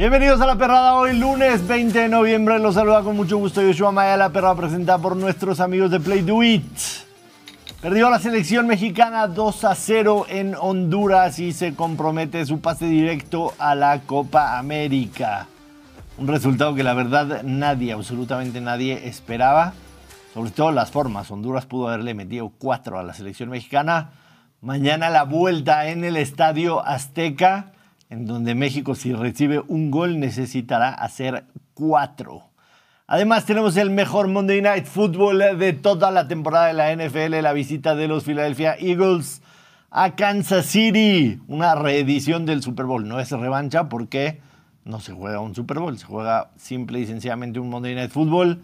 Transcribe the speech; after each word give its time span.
Bienvenidos 0.00 0.40
a 0.40 0.46
La 0.46 0.56
Perrada 0.56 0.94
hoy, 0.94 1.14
lunes 1.14 1.68
20 1.68 1.98
de 1.98 2.08
noviembre. 2.08 2.58
Los 2.58 2.76
saluda 2.76 3.02
con 3.02 3.14
mucho 3.14 3.36
gusto 3.36 3.60
Yoshua 3.60 3.92
Maya, 3.92 4.16
La 4.16 4.30
Perrada 4.30 4.54
presentada 4.54 4.96
por 4.96 5.14
nuestros 5.14 5.60
amigos 5.60 5.90
de 5.90 6.00
Play 6.00 6.22
Do 6.22 6.42
It. 6.42 6.64
Perdió 7.82 8.08
la 8.08 8.18
selección 8.18 8.66
mexicana 8.66 9.26
2 9.26 9.64
a 9.64 9.74
0 9.74 10.24
en 10.30 10.54
Honduras 10.58 11.38
y 11.38 11.52
se 11.52 11.74
compromete 11.74 12.46
su 12.46 12.62
pase 12.62 12.86
directo 12.86 13.52
a 13.58 13.74
la 13.74 14.00
Copa 14.00 14.56
América. 14.56 15.48
Un 16.16 16.28
resultado 16.28 16.74
que 16.74 16.82
la 16.82 16.94
verdad 16.94 17.42
nadie, 17.42 17.92
absolutamente 17.92 18.62
nadie 18.62 19.06
esperaba. 19.06 19.74
Sobre 20.32 20.50
todo 20.50 20.72
las 20.72 20.90
formas. 20.90 21.30
Honduras 21.30 21.66
pudo 21.66 21.88
haberle 21.88 22.14
metido 22.14 22.50
4 22.56 22.98
a 22.98 23.02
la 23.02 23.12
selección 23.12 23.50
mexicana. 23.50 24.12
Mañana 24.62 25.10
la 25.10 25.24
vuelta 25.24 25.88
en 25.88 26.04
el 26.04 26.16
Estadio 26.16 26.82
Azteca 26.86 27.72
en 28.10 28.26
donde 28.26 28.54
México 28.54 28.94
si 28.94 29.14
recibe 29.14 29.62
un 29.68 29.90
gol 29.90 30.18
necesitará 30.18 30.90
hacer 30.90 31.44
cuatro. 31.74 32.42
Además 33.06 33.44
tenemos 33.46 33.76
el 33.76 33.90
mejor 33.90 34.28
Monday 34.28 34.60
Night 34.60 34.86
Football 34.86 35.58
de 35.58 35.72
toda 35.72 36.10
la 36.10 36.28
temporada 36.28 36.66
de 36.66 36.74
la 36.74 36.94
NFL, 36.94 37.40
la 37.40 37.52
visita 37.52 37.94
de 37.94 38.08
los 38.08 38.24
Philadelphia 38.24 38.76
Eagles 38.78 39.42
a 39.90 40.14
Kansas 40.14 40.66
City, 40.66 41.40
una 41.48 41.74
reedición 41.74 42.46
del 42.46 42.62
Super 42.62 42.86
Bowl. 42.86 43.06
No 43.08 43.18
es 43.18 43.30
revancha 43.30 43.88
porque 43.88 44.40
no 44.84 45.00
se 45.00 45.12
juega 45.12 45.40
un 45.40 45.54
Super 45.54 45.78
Bowl, 45.78 45.98
se 45.98 46.06
juega 46.06 46.50
simple 46.56 47.00
y 47.00 47.06
sencillamente 47.06 47.58
un 47.58 47.70
Monday 47.70 47.94
Night 47.94 48.10
Football. 48.10 48.60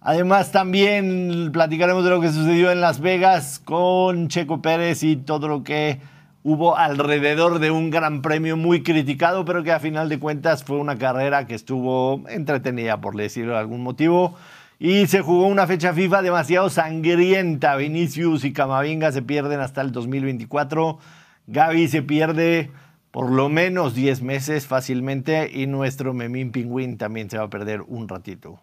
Además 0.00 0.52
también 0.52 1.50
platicaremos 1.52 2.04
de 2.04 2.10
lo 2.10 2.20
que 2.20 2.30
sucedió 2.30 2.70
en 2.70 2.80
Las 2.80 3.00
Vegas 3.00 3.60
con 3.64 4.28
Checo 4.28 4.60
Pérez 4.60 5.02
y 5.02 5.16
todo 5.16 5.48
lo 5.48 5.64
que 5.64 5.98
hubo 6.44 6.76
alrededor 6.76 7.58
de 7.58 7.70
un 7.70 7.90
gran 7.90 8.22
premio 8.22 8.56
muy 8.56 8.82
criticado, 8.82 9.44
pero 9.46 9.64
que 9.64 9.72
a 9.72 9.80
final 9.80 10.10
de 10.10 10.20
cuentas 10.20 10.62
fue 10.62 10.76
una 10.76 10.98
carrera 10.98 11.46
que 11.46 11.54
estuvo 11.54 12.22
entretenida, 12.28 13.00
por 13.00 13.16
decirlo 13.16 13.54
de 13.54 13.58
algún 13.58 13.82
motivo. 13.82 14.36
Y 14.78 15.06
se 15.06 15.22
jugó 15.22 15.46
una 15.46 15.66
fecha 15.66 15.94
FIFA 15.94 16.20
demasiado 16.20 16.68
sangrienta. 16.68 17.76
Vinicius 17.76 18.44
y 18.44 18.52
Camavinga 18.52 19.10
se 19.10 19.22
pierden 19.22 19.60
hasta 19.60 19.80
el 19.80 19.90
2024. 19.90 20.98
Gaby 21.46 21.88
se 21.88 22.02
pierde 22.02 22.70
por 23.10 23.30
lo 23.30 23.48
menos 23.48 23.94
10 23.94 24.20
meses 24.20 24.66
fácilmente 24.66 25.50
y 25.50 25.66
nuestro 25.66 26.12
Memín 26.12 26.52
Pingüín 26.52 26.98
también 26.98 27.30
se 27.30 27.38
va 27.38 27.44
a 27.44 27.50
perder 27.50 27.80
un 27.86 28.06
ratito. 28.06 28.60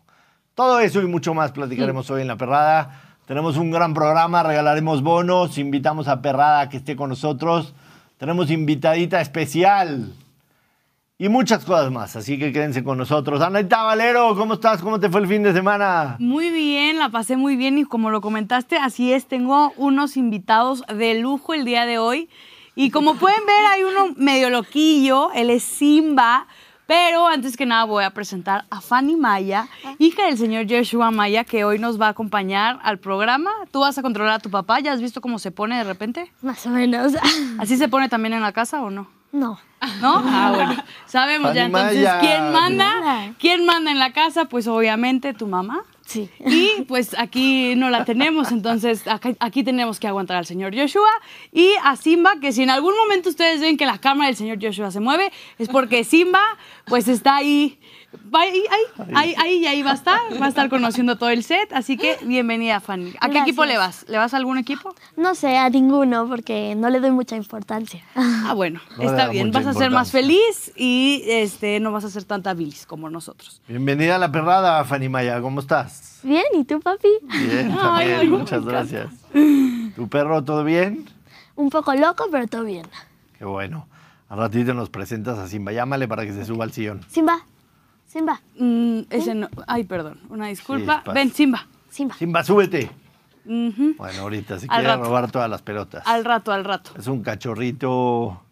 Todo 0.54 0.80
eso 0.82 1.02
y 1.02 1.08
mucho 1.08 1.34
más 1.34 1.52
platicaremos 1.52 2.12
hoy 2.12 2.22
en 2.22 2.28
la 2.28 2.38
perrada. 2.38 3.11
Tenemos 3.26 3.56
un 3.58 3.72
gran 3.72 3.94
programa, 3.94 4.44
regalaremos 4.44 5.04
bonos, 5.04 5.58
invitamos 5.58 6.08
a 6.08 6.22
Perrada 6.22 6.62
a 6.62 6.70
que 6.70 6.78
esté 6.78 6.96
con 6.96 7.10
nosotros. 7.10 7.74
Tenemos 8.18 8.50
invitadita 8.50 9.22
especial 9.22 10.14
y 11.20 11.30
muchas 11.30 11.64
cosas 11.64 11.92
más, 11.92 12.16
así 12.16 12.40
que 12.40 12.52
quédense 12.52 12.84
con 12.84 12.98
nosotros. 12.98 13.42
Anita 13.42 13.84
Valero, 13.84 14.36
¿cómo 14.36 14.56
estás? 14.56 14.82
¿Cómo 14.82 15.00
te 15.00 15.08
fue 15.08 15.22
el 15.22 15.28
fin 15.28 15.44
de 15.44 15.54
semana? 15.54 16.16
Muy 16.18 16.50
bien, 16.50 16.98
la 16.98 17.10
pasé 17.10 17.38
muy 17.38 17.56
bien 17.56 17.78
y 17.78 17.86
como 17.86 18.10
lo 18.10 18.22
comentaste, 18.22 18.78
así 18.78 19.14
es, 19.14 19.28
tengo 19.28 19.72
unos 19.78 20.18
invitados 20.18 20.84
de 20.88 21.20
lujo 21.20 21.54
el 21.54 21.64
día 21.64 21.86
de 21.86 22.00
hoy. 22.00 22.28
Y 22.74 22.90
como 22.90 23.16
pueden 23.16 23.46
ver, 23.46 23.66
hay 23.70 23.84
uno 23.84 24.16
medio 24.18 24.50
loquillo, 24.50 25.32
él 25.34 25.52
es 25.52 25.62
Simba. 25.62 26.48
Pero 26.92 27.26
antes 27.26 27.56
que 27.56 27.66
nada 27.66 27.86
voy 27.86 28.04
a 28.04 28.10
presentar 28.10 28.66
a 28.70 28.82
Fanny 28.82 29.16
Maya, 29.16 29.70
hija 29.98 30.26
del 30.26 30.38
señor 30.38 30.66
Joshua 30.70 31.10
Maya, 31.10 31.46
que 31.46 31.64
hoy 31.64 31.80
nos 31.80 32.02
va 32.02 32.08
a 32.08 32.10
acompañar 32.10 32.82
al 32.84 33.00
programa. 33.00 33.50
¿Tú 33.72 33.80
vas 33.80 33.98
a 33.98 34.02
controlar 34.02 34.34
a 34.34 34.40
tu 34.40 34.50
papá? 34.50 34.82
¿Ya 34.82 34.92
has 34.92 35.00
visto 35.00 35.22
cómo 35.22 35.40
se 35.40 35.52
pone 35.52 35.78
de 35.78 35.86
repente? 35.86 36.34
Más 36.42 36.66
o 36.66 36.70
menos. 36.70 37.14
¿Así 37.60 37.78
se 37.78 37.88
pone 37.88 38.10
también 38.10 38.34
en 38.34 38.42
la 38.42 38.52
casa 38.52 38.82
o 38.82 38.90
no? 38.90 39.08
No. 39.32 39.58
¿No? 40.02 40.22
Ah, 40.26 40.52
bueno. 40.54 40.84
Sabemos 41.06 41.54
ya 41.54 41.68
entonces 41.68 42.10
quién 42.20 42.52
manda. 42.52 43.34
¿Quién 43.40 43.66
manda 43.66 43.90
en 43.90 43.98
la 43.98 44.12
casa? 44.12 44.44
Pues 44.44 44.68
obviamente 44.68 45.34
tu 45.34 45.48
mamá. 45.48 45.84
Sí. 46.12 46.30
Y 46.40 46.82
pues 46.90 47.16
aquí 47.18 47.74
no 47.78 47.90
la 47.90 48.04
tenemos, 48.04 48.52
entonces 48.52 49.04
aquí, 49.40 49.64
tenemos 49.64 49.98
que 49.98 50.08
aguantar 50.08 50.36
al 50.36 50.46
señor 50.46 50.76
Joshua 50.76 51.10
y 51.54 51.72
a 51.84 51.96
Simba, 51.96 52.34
que 52.42 52.52
si 52.52 52.64
en 52.64 52.70
algún 52.70 52.98
momento 52.98 53.30
ustedes 53.30 53.62
ven 53.62 53.78
que 53.78 53.86
la 53.86 53.98
cámara 53.98 54.28
del 54.28 54.36
señor 54.36 54.58
Joshua 54.62 54.92
se 54.92 55.00
mueve, 55.00 55.32
es 55.58 55.70
porque 55.70 56.04
Simba 56.04 56.42
pues 56.86 57.08
está 57.08 57.38
ahí 57.38 57.80
Ahí, 58.34 58.64
ahí, 58.70 59.36
ahí, 59.38 59.66
ahí, 59.66 59.84
va 59.84 59.92
a 59.92 59.94
estar, 59.94 60.20
va 60.42 60.46
a 60.46 60.50
estar 60.50 60.70
conociendo 60.70 61.18
todo 61.18 61.30
el 61.30 61.44
set, 61.44 61.72
así 61.74 61.96
que 61.96 62.18
bienvenida 62.26 62.80
Fanny. 62.80 63.14
¿A 63.22 63.30
qué 63.30 63.40
equipo 63.40 63.64
le 63.66 63.78
vas? 63.78 64.06
¿Le 64.10 64.18
vas 64.18 64.34
a 64.34 64.38
algún 64.38 64.58
equipo? 64.58 64.94
No 65.16 65.34
sé, 65.34 65.58
a 65.58 65.70
ninguno, 65.70 66.28
porque 66.28 66.76
no 66.76 66.90
le 66.90 67.00
doy 67.00 67.12
mucha 67.12 67.36
importancia. 67.36 68.04
Ah, 68.44 68.54
bueno, 68.54 68.82
está 69.00 69.30
bien, 69.30 69.52
vas 69.52 69.68
a 69.68 69.74
ser 69.74 69.92
más 69.92 70.12
feliz 70.12 70.72
y 70.76 71.24
este, 71.28 71.80
no 71.80 71.92
vas 71.92 72.04
a 72.04 72.10
ser 72.10 72.24
tanta 72.24 72.54
bilis 72.54 72.86
como 72.86 73.10
nosotros. 73.10 73.62
Bienvenida 73.68 74.16
a 74.16 74.18
la 74.18 74.32
perrada, 74.32 74.84
Fanny 74.84 75.10
Maya, 75.10 75.40
¿cómo 75.42 75.60
estás? 75.60 76.20
Bien, 76.24 76.44
¿y 76.54 76.64
tú, 76.64 76.80
papi? 76.82 77.08
Bien, 77.22 77.76
también, 77.76 78.30
muchas 78.32 78.66
gracias. 78.66 79.10
¿Tu 79.96 80.10
perro 80.10 80.44
todo 80.44 80.64
bien? 80.64 81.08
Un 81.56 81.70
poco 81.70 81.94
loco, 81.94 82.26
pero 82.32 82.48
todo 82.48 82.64
bien. 82.64 82.88
Qué 83.38 83.46
bueno. 83.46 83.88
Al 84.28 84.38
ratito 84.38 84.74
nos 84.74 84.90
presentas 84.90 85.38
a 85.38 85.48
Simba. 85.48 85.72
Llámale 85.72 86.08
para 86.08 86.26
que 86.26 86.34
se 86.34 86.46
suba 86.46 86.64
al 86.64 86.72
sillón. 86.72 87.02
Simba, 87.10 87.46
Simba. 88.12 88.42
Mm, 88.58 89.04
ese 89.10 89.34
no. 89.34 89.48
Ay, 89.68 89.86
perdón. 89.86 90.20
Una 90.28 90.48
disculpa. 90.48 91.02
Ven, 91.14 91.32
Simba. 91.32 91.66
Simba. 91.90 92.16
Simba, 92.16 92.44
súbete. 92.44 92.92
Bueno, 93.46 94.22
ahorita 94.22 94.60
se 94.60 94.68
quiere 94.68 94.96
robar 94.98 95.32
todas 95.32 95.50
las 95.50 95.62
pelotas. 95.62 96.06
Al 96.06 96.26
rato, 96.26 96.52
al 96.52 96.66
rato. 96.66 96.92
Es 97.00 97.08
un 97.08 97.24
cachorrito. 97.24 98.44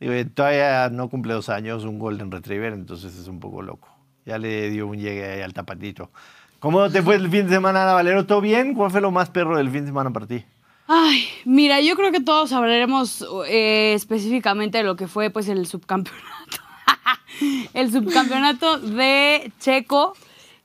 Digo, 0.00 0.12
todavía 0.34 0.88
no 0.90 1.08
cumple 1.08 1.32
dos 1.32 1.48
años, 1.48 1.84
un 1.84 2.00
Golden 2.00 2.32
Retriever, 2.32 2.72
entonces 2.72 3.16
es 3.16 3.28
un 3.28 3.38
poco 3.38 3.62
loco. 3.62 3.88
Ya 4.26 4.36
le 4.36 4.68
dio 4.68 4.88
un 4.88 4.98
llegue 4.98 5.24
ahí 5.24 5.42
al 5.42 5.54
tapatito. 5.54 6.10
¿Cómo 6.58 6.90
te 6.90 7.00
fue 7.00 7.14
el 7.14 7.30
fin 7.30 7.46
de 7.46 7.54
semana, 7.54 7.84
Valero? 7.92 8.26
¿Todo 8.26 8.40
bien? 8.40 8.74
¿Cuál 8.74 8.90
fue 8.90 9.00
lo 9.00 9.12
más 9.12 9.30
perro 9.30 9.56
del 9.56 9.70
fin 9.70 9.82
de 9.82 9.86
semana 9.88 10.10
para 10.12 10.26
ti? 10.26 10.44
Ay, 10.88 11.24
mira, 11.44 11.80
yo 11.80 11.94
creo 11.94 12.10
que 12.10 12.20
todos 12.20 12.52
hablaremos 12.52 13.24
eh, 13.46 13.92
específicamente 13.94 14.78
de 14.78 14.84
lo 14.84 14.96
que 14.96 15.06
fue 15.06 15.30
pues 15.30 15.48
el 15.48 15.66
subcampeonato 15.66 16.67
el 17.74 17.92
subcampeonato 17.92 18.78
de 18.78 19.52
Checo, 19.60 20.14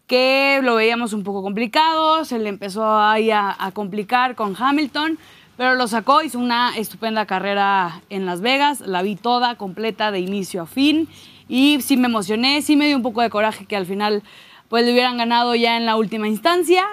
que 0.08 0.60
lo 0.64 0.76
veíamos 0.76 1.14
un 1.14 1.24
poco 1.24 1.42
complicado, 1.42 2.26
se 2.26 2.40
le 2.40 2.50
empezó 2.50 2.98
ahí 3.00 3.32
a, 3.32 3.56
complicar 3.74 4.36
con 4.36 4.56
Hamilton, 4.58 5.18
pero 5.58 5.76
lo 5.76 5.88
sacó, 5.88 6.22
hizo 6.22 6.40
una 6.40 6.76
estupenda 6.76 7.26
carrera 7.26 8.02
en 8.10 8.26
Las 8.26 8.42
Vegas, 8.42 8.82
la 8.82 9.02
vi 9.02 9.16
toda, 9.16 9.56
completa, 9.56 10.12
de 10.12 10.20
inicio 10.20 10.64
a 10.64 10.66
fin, 10.66 11.08
y 11.48 11.80
sí 11.82 11.98
me 11.98 12.08
emocioné, 12.08 12.62
sí 12.62 12.76
me 12.76 12.88
dio 12.88 12.98
un 12.98 13.04
poco 13.04 13.22
de 13.22 13.30
coraje 13.30 13.66
que 13.66 13.76
al 13.76 13.86
final 13.86 14.24
pues 14.70 14.86
le 14.86 14.92
hubieran 14.92 15.18
ganado 15.18 15.54
ya 15.56 15.78
en 15.78 15.86
la 15.86 15.96
última 15.96 16.28
instancia. 16.28 16.84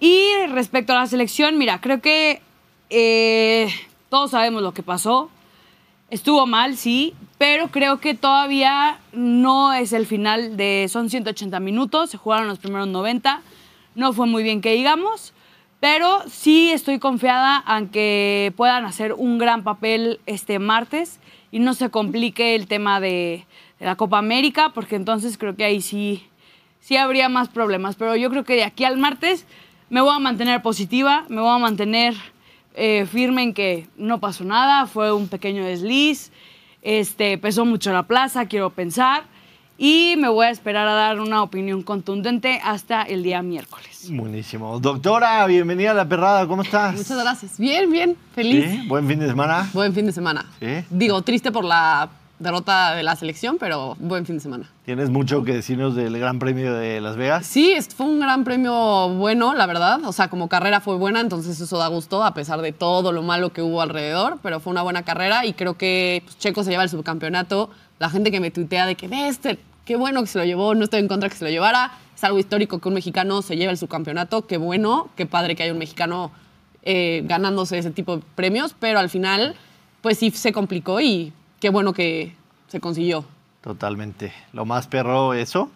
Y 0.00 0.30
respecto 0.50 0.92
a 0.92 0.96
la 0.96 1.06
selección, 1.06 1.58
mira, 1.58 1.80
creo 1.80 2.00
que 2.00 2.40
eh, 2.88 3.68
todos 4.08 4.30
sabemos 4.30 4.62
lo 4.62 4.72
que 4.72 4.82
pasó. 4.82 5.30
Estuvo 6.10 6.46
mal, 6.46 6.76
sí, 6.76 7.14
pero 7.38 7.68
creo 7.68 8.00
que 8.00 8.14
todavía 8.14 8.98
no 9.12 9.72
es 9.72 9.92
el 9.92 10.06
final 10.06 10.56
de... 10.56 10.86
Son 10.90 11.08
180 11.08 11.60
minutos, 11.60 12.10
se 12.10 12.18
jugaron 12.18 12.48
los 12.48 12.58
primeros 12.58 12.88
90, 12.88 13.40
no 13.94 14.12
fue 14.12 14.26
muy 14.26 14.42
bien 14.42 14.60
que 14.60 14.72
digamos, 14.72 15.32
pero 15.80 16.22
sí 16.28 16.70
estoy 16.72 16.98
confiada 16.98 17.64
en 17.68 17.88
que 17.88 18.52
puedan 18.56 18.84
hacer 18.84 19.12
un 19.12 19.38
gran 19.38 19.62
papel 19.62 20.20
este 20.26 20.58
martes 20.58 21.20
y 21.52 21.60
no 21.60 21.74
se 21.74 21.90
complique 21.90 22.54
el 22.56 22.66
tema 22.66 23.00
de, 23.00 23.46
la 23.80 23.96
Copa 23.96 24.18
América, 24.18 24.72
porque 24.74 24.96
entonces 24.96 25.38
creo 25.38 25.56
que 25.56 25.64
ahí 25.64 25.80
sí, 25.80 26.26
sí 26.80 26.96
habría 26.96 27.28
más 27.28 27.48
problemas. 27.48 27.96
Pero 27.96 28.16
yo 28.16 28.30
creo 28.30 28.44
que 28.44 28.54
de 28.54 28.64
aquí 28.64 28.84
al 28.84 28.98
martes 28.98 29.46
me 29.88 30.00
voy 30.00 30.14
a 30.14 30.18
mantener 30.18 30.62
positiva, 30.62 31.24
me 31.28 31.40
voy 31.40 31.54
a 31.54 31.58
mantener 31.58 32.14
eh, 32.74 33.06
firme 33.06 33.42
en 33.42 33.54
que 33.54 33.86
no 33.96 34.18
pasó 34.20 34.44
nada, 34.44 34.86
fue 34.86 35.12
un 35.12 35.28
pequeño 35.28 35.64
desliz, 35.64 36.32
este, 36.82 37.38
pesó 37.38 37.64
mucho 37.64 37.92
la 37.92 38.04
plaza, 38.04 38.46
quiero 38.46 38.70
pensar, 38.70 39.24
y 39.76 40.16
me 40.18 40.28
voy 40.28 40.46
a 40.46 40.50
esperar 40.50 40.88
a 40.88 40.92
dar 40.92 41.20
una 41.20 41.42
opinión 41.42 41.82
contundente 41.82 42.60
hasta 42.64 43.02
el 43.02 43.22
día 43.22 43.42
miércoles. 43.42 44.08
Buenísimo. 44.10 44.80
Doctora, 44.80 45.46
bienvenida 45.46 45.92
a 45.92 45.94
La 45.94 46.08
Perrada, 46.08 46.46
¿cómo 46.48 46.62
estás? 46.62 46.96
Muchas 46.96 47.18
gracias. 47.18 47.58
Bien, 47.58 47.90
bien, 47.90 48.16
feliz. 48.34 48.88
¿Buen 48.88 49.06
fin 49.06 49.20
de 49.20 49.28
semana? 49.28 49.70
Buen 49.72 49.94
fin 49.94 50.06
de 50.06 50.12
semana. 50.12 50.46
Digo, 50.90 51.22
triste 51.22 51.52
por 51.52 51.64
la 51.64 52.08
derrota 52.38 52.94
de 52.94 53.02
la 53.02 53.16
selección, 53.16 53.56
pero 53.58 53.96
buen 53.98 54.24
fin 54.24 54.36
de 54.36 54.40
semana. 54.40 54.70
¿Tienes 54.84 55.10
mucho 55.10 55.44
que 55.44 55.54
decirnos 55.54 55.94
del 55.94 56.18
Gran 56.18 56.38
Premio 56.38 56.72
de 56.74 57.00
Las 57.00 57.16
Vegas? 57.16 57.46
Sí, 57.46 57.74
fue 57.96 58.06
un 58.06 58.20
gran 58.20 58.44
premio 58.44 59.08
bueno, 59.10 59.54
la 59.54 59.66
verdad. 59.66 60.04
O 60.04 60.12
sea, 60.12 60.28
como 60.28 60.48
carrera 60.48 60.80
fue 60.80 60.96
buena, 60.96 61.20
entonces 61.20 61.60
eso 61.60 61.78
da 61.78 61.88
gusto, 61.88 62.24
a 62.24 62.34
pesar 62.34 62.62
de 62.62 62.72
todo 62.72 63.12
lo 63.12 63.22
malo 63.22 63.52
que 63.52 63.62
hubo 63.62 63.82
alrededor, 63.82 64.38
pero 64.42 64.60
fue 64.60 64.70
una 64.70 64.82
buena 64.82 65.02
carrera 65.02 65.44
y 65.44 65.52
creo 65.52 65.76
que 65.76 66.22
pues, 66.24 66.38
Checo 66.38 66.62
se 66.62 66.70
lleva 66.70 66.84
el 66.84 66.88
subcampeonato. 66.88 67.70
La 67.98 68.08
gente 68.08 68.30
que 68.30 68.40
me 68.40 68.50
tuitea 68.50 68.86
de 68.86 68.94
que, 68.94 69.08
este, 69.28 69.58
qué 69.84 69.96
bueno 69.96 70.20
que 70.20 70.28
se 70.28 70.38
lo 70.38 70.44
llevó, 70.44 70.74
no 70.74 70.84
estoy 70.84 71.00
en 71.00 71.08
contra 71.08 71.28
que 71.28 71.36
se 71.36 71.44
lo 71.44 71.50
llevara. 71.50 71.92
Es 72.14 72.22
algo 72.24 72.38
histórico 72.38 72.78
que 72.78 72.88
un 72.88 72.94
mexicano 72.94 73.42
se 73.42 73.56
lleve 73.56 73.72
el 73.72 73.78
subcampeonato, 73.78 74.46
qué 74.46 74.56
bueno, 74.56 75.08
qué 75.16 75.26
padre 75.26 75.56
que 75.56 75.64
haya 75.64 75.72
un 75.72 75.78
mexicano 75.78 76.30
eh, 76.82 77.22
ganándose 77.26 77.78
ese 77.78 77.90
tipo 77.90 78.16
de 78.16 78.22
premios, 78.34 78.74
pero 78.78 78.98
al 78.98 79.10
final, 79.10 79.56
pues 80.00 80.18
sí 80.18 80.30
se 80.30 80.52
complicó 80.52 81.00
y 81.00 81.32
qué 81.60 81.70
bueno 81.70 81.92
que 81.92 82.34
se 82.68 82.80
consiguió. 82.80 83.24
Totalmente. 83.62 84.32
Lo 84.52 84.64
más 84.64 84.86
perro, 84.86 85.34
eso. 85.34 85.70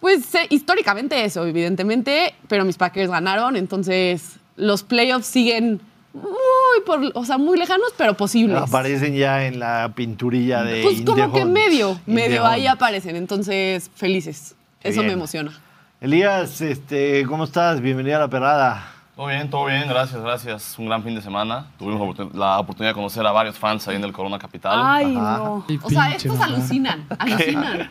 Pues 0.00 0.34
eh, 0.34 0.46
históricamente 0.50 1.24
eso, 1.24 1.46
evidentemente, 1.46 2.34
pero 2.48 2.64
mis 2.64 2.76
Packers 2.76 3.10
ganaron, 3.10 3.56
entonces 3.56 4.36
los 4.56 4.82
playoffs 4.82 5.26
siguen 5.26 5.80
muy, 6.12 6.82
por, 6.86 7.00
o 7.14 7.24
sea, 7.24 7.38
muy 7.38 7.58
lejanos, 7.58 7.88
pero 7.96 8.14
posibles. 8.16 8.58
Aparecen 8.60 9.14
ya 9.14 9.46
en 9.46 9.58
la 9.58 9.92
pinturilla 9.94 10.62
de. 10.62 10.82
pues 10.82 10.98
In 10.98 11.04
como 11.04 11.32
que 11.32 11.42
Hunt. 11.42 11.52
medio, 11.52 12.00
In 12.06 12.14
medio 12.14 12.46
ahí 12.46 12.62
Hunt. 12.66 12.74
aparecen, 12.74 13.16
entonces 13.16 13.90
felices. 13.94 14.54
Qué 14.80 14.90
Eso 14.90 15.02
me 15.02 15.12
emociona. 15.12 15.52
Elías, 16.00 16.60
este, 16.60 17.24
¿cómo 17.26 17.44
estás? 17.44 17.80
Bienvenido 17.80 18.16
a 18.16 18.20
la 18.20 18.28
perrada. 18.28 18.92
Todo 19.16 19.28
bien, 19.28 19.48
todo 19.48 19.64
bien, 19.64 19.88
gracias, 19.88 20.20
gracias. 20.20 20.78
Un 20.78 20.86
gran 20.86 21.02
fin 21.02 21.14
de 21.14 21.22
semana. 21.22 21.66
Tuvimos 21.78 22.00
la 22.00 22.06
oportun- 22.06 22.34
la 22.34 22.58
oportunidad 22.60 22.90
de 22.90 22.94
conocer 22.94 23.26
a 23.26 23.32
varios 23.32 23.58
fans 23.58 23.88
ahí 23.88 23.96
en 23.96 24.04
el 24.04 24.12
Corona 24.12 24.38
Capital. 24.38 24.78
Ay, 24.82 25.16
Ajá. 25.16 25.38
no. 25.38 25.64
Ay, 25.68 25.80
O 25.82 25.88
sea, 25.88 26.02
pinche 26.10 26.16
estos 26.28 26.38
mamá. 26.38 26.54
alucinan, 26.54 27.06
alucinan. 27.18 27.90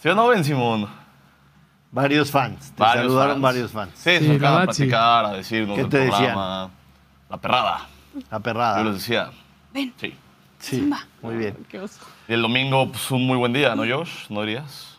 ¿Sí 0.00 0.08
o 0.08 0.14
no, 0.14 0.28
Ben 0.28 0.44
Simón? 0.44 0.86
Varios 1.90 2.30
fans. 2.30 2.70
Te 2.72 2.80
Varios 2.82 3.06
saludaron 3.06 3.32
fans. 3.34 3.42
varios 3.42 3.70
fans. 3.72 3.90
Sí, 3.96 4.02
se 4.04 4.18
Sí, 4.20 4.24
acercaban 4.26 4.40
la 4.40 4.56
a 4.56 4.60
verdad, 4.60 4.72
sí. 4.74 4.82
platicar, 4.82 5.24
a 5.24 5.32
decirnos 5.32 5.74
¿Qué 5.74 5.80
del 5.82 5.90
te 5.90 5.98
decían? 5.98 6.18
programa. 6.18 6.70
La 7.28 7.36
perrada. 7.38 7.86
La 8.30 8.38
perrada. 8.40 8.78
Yo 8.78 8.84
les 8.84 8.94
decía. 8.94 9.30
Ven. 9.74 9.92
Sí. 9.96 10.14
Sí, 10.58 10.76
Simba. 10.76 11.00
muy 11.22 11.34
bien. 11.36 11.56
Qué 11.68 11.80
oso. 11.80 12.00
Y 12.28 12.32
el 12.34 12.42
domingo, 12.42 12.88
pues 12.90 13.10
un 13.10 13.26
muy 13.26 13.36
buen 13.36 13.52
día, 13.52 13.74
¿no, 13.74 13.82
Josh? 13.82 14.28
¿No 14.30 14.40
dirías? 14.42 14.96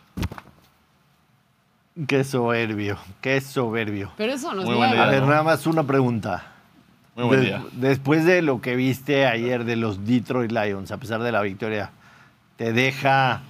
Qué 2.06 2.22
soberbio, 2.22 2.96
qué 3.20 3.40
soberbio. 3.40 4.12
Pero 4.16 4.32
eso 4.32 4.54
no 4.54 4.60
es 4.62 4.66
Muy 4.66 4.76
buen 4.76 4.90
nuevo. 4.90 5.02
A 5.04 5.10
ver, 5.10 5.22
nada 5.24 5.42
más 5.42 5.66
una 5.66 5.82
pregunta. 5.82 6.46
Muy 7.16 7.24
buen 7.26 7.40
De- 7.40 7.46
día. 7.46 7.64
Después 7.72 8.24
de 8.24 8.42
lo 8.42 8.60
que 8.60 8.76
viste 8.76 9.26
ayer 9.26 9.64
de 9.64 9.74
los 9.76 10.06
Detroit 10.06 10.52
Lions, 10.52 10.92
a 10.92 10.98
pesar 10.98 11.20
de 11.22 11.32
la 11.32 11.42
victoria, 11.42 11.90
¿te 12.56 12.72
deja 12.72 13.40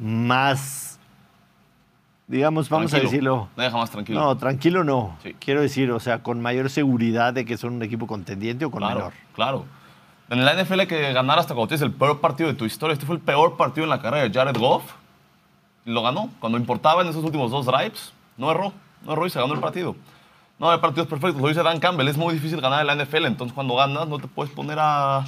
más, 0.00 0.98
digamos, 2.26 2.68
vamos 2.68 2.90
Tranquilo. 2.90 3.08
a 3.08 3.12
decirlo? 3.12 3.48
Me 3.56 3.64
deja 3.64 3.76
más 3.76 3.90
tranquilo. 3.90 4.20
No, 4.20 4.36
tranquilo 4.36 4.82
no. 4.82 5.16
Sí. 5.22 5.36
Quiero 5.38 5.60
decir, 5.62 5.92
o 5.92 6.00
sea, 6.00 6.24
con 6.24 6.40
mayor 6.40 6.68
seguridad 6.70 7.32
de 7.34 7.44
que 7.44 7.56
son 7.56 7.74
un 7.74 7.82
equipo 7.84 8.06
contendiente 8.08 8.64
o 8.64 8.70
con 8.72 8.80
claro, 8.80 8.96
menor. 8.96 9.12
claro. 9.34 9.64
En 10.28 10.44
la 10.44 10.54
NFL 10.60 10.80
hay 10.80 10.86
que 10.88 11.12
ganar 11.12 11.38
hasta 11.38 11.54
cuando 11.54 11.68
tienes 11.68 11.82
el 11.82 11.92
peor 11.92 12.20
partido 12.20 12.48
de 12.48 12.56
tu 12.56 12.64
historia. 12.64 12.94
Este 12.94 13.06
fue 13.06 13.14
el 13.14 13.22
peor 13.22 13.56
partido 13.56 13.84
en 13.84 13.90
la 13.90 14.02
carrera 14.02 14.28
de 14.28 14.34
Jared 14.34 14.56
Goff. 14.58 14.82
Lo 15.86 16.02
ganó. 16.02 16.28
Cuando 16.40 16.58
importaba 16.58 17.00
en 17.02 17.08
esos 17.08 17.24
últimos 17.24 17.50
dos 17.50 17.64
drives, 17.64 18.12
no 18.36 18.50
erró. 18.50 18.72
No 19.02 19.12
erró 19.14 19.26
y 19.26 19.30
se 19.30 19.40
ganó 19.40 19.54
el 19.54 19.60
partido. 19.60 19.96
No 20.58 20.70
hay 20.70 20.78
partidos 20.78 21.06
perfectos. 21.08 21.40
Lo 21.40 21.48
dice 21.48 21.62
Dan 21.62 21.80
Campbell. 21.80 22.08
Es 22.08 22.16
muy 22.16 22.34
difícil 22.34 22.60
ganar 22.60 22.80
en 22.80 22.86
la 22.98 23.04
NFL. 23.04 23.24
Entonces, 23.26 23.54
cuando 23.54 23.76
ganas, 23.76 24.06
no 24.08 24.18
te 24.18 24.26
puedes 24.26 24.52
poner 24.52 24.78
a, 24.78 25.18
a 25.18 25.24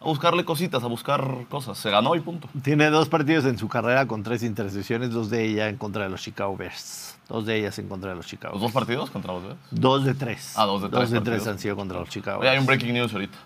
buscarle 0.00 0.44
cositas, 0.44 0.82
a 0.82 0.86
buscar 0.86 1.46
cosas. 1.48 1.76
Se 1.78 1.90
ganó 1.90 2.14
y 2.14 2.20
punto. 2.20 2.48
Tiene 2.62 2.88
dos 2.90 3.08
partidos 3.08 3.44
en 3.46 3.58
su 3.58 3.68
carrera 3.68 4.06
con 4.06 4.22
tres 4.22 4.42
intercepciones, 4.42 5.10
dos 5.12 5.28
de 5.30 5.44
ellas 5.44 5.70
en 5.70 5.76
contra 5.76 6.04
de 6.04 6.10
los 6.10 6.22
Chicago 6.22 6.56
Bears. 6.56 7.18
Dos 7.28 7.44
de 7.46 7.56
ellas 7.58 7.76
en 7.80 7.88
contra 7.88 8.10
de 8.10 8.16
los 8.16 8.26
Chicago 8.26 8.52
Los 8.54 8.62
dos 8.62 8.72
Bears. 8.72 8.86
partidos 8.86 9.10
contra 9.10 9.32
los 9.32 9.42
Bears. 9.42 9.58
Dos 9.72 10.04
de 10.04 10.14
tres. 10.14 10.52
Ah, 10.56 10.64
dos 10.66 10.82
de 10.82 10.88
tres 10.88 11.00
Dos 11.00 11.10
de 11.10 11.20
tres 11.22 11.46
han 11.48 11.58
sido 11.58 11.74
contra 11.74 11.98
los 11.98 12.08
Chicago 12.08 12.38
Oye, 12.40 12.50
hay 12.50 12.58
un 12.58 12.66
Bears. 12.66 12.78
breaking 12.80 12.94
news 12.94 13.12
ahorita. 13.12 13.38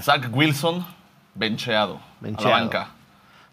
Zach 0.00 0.28
Wilson, 0.32 0.86
bencheado. 1.34 2.00
Bencheado. 2.20 2.48
A 2.54 2.56
la 2.58 2.62
banca. 2.64 2.90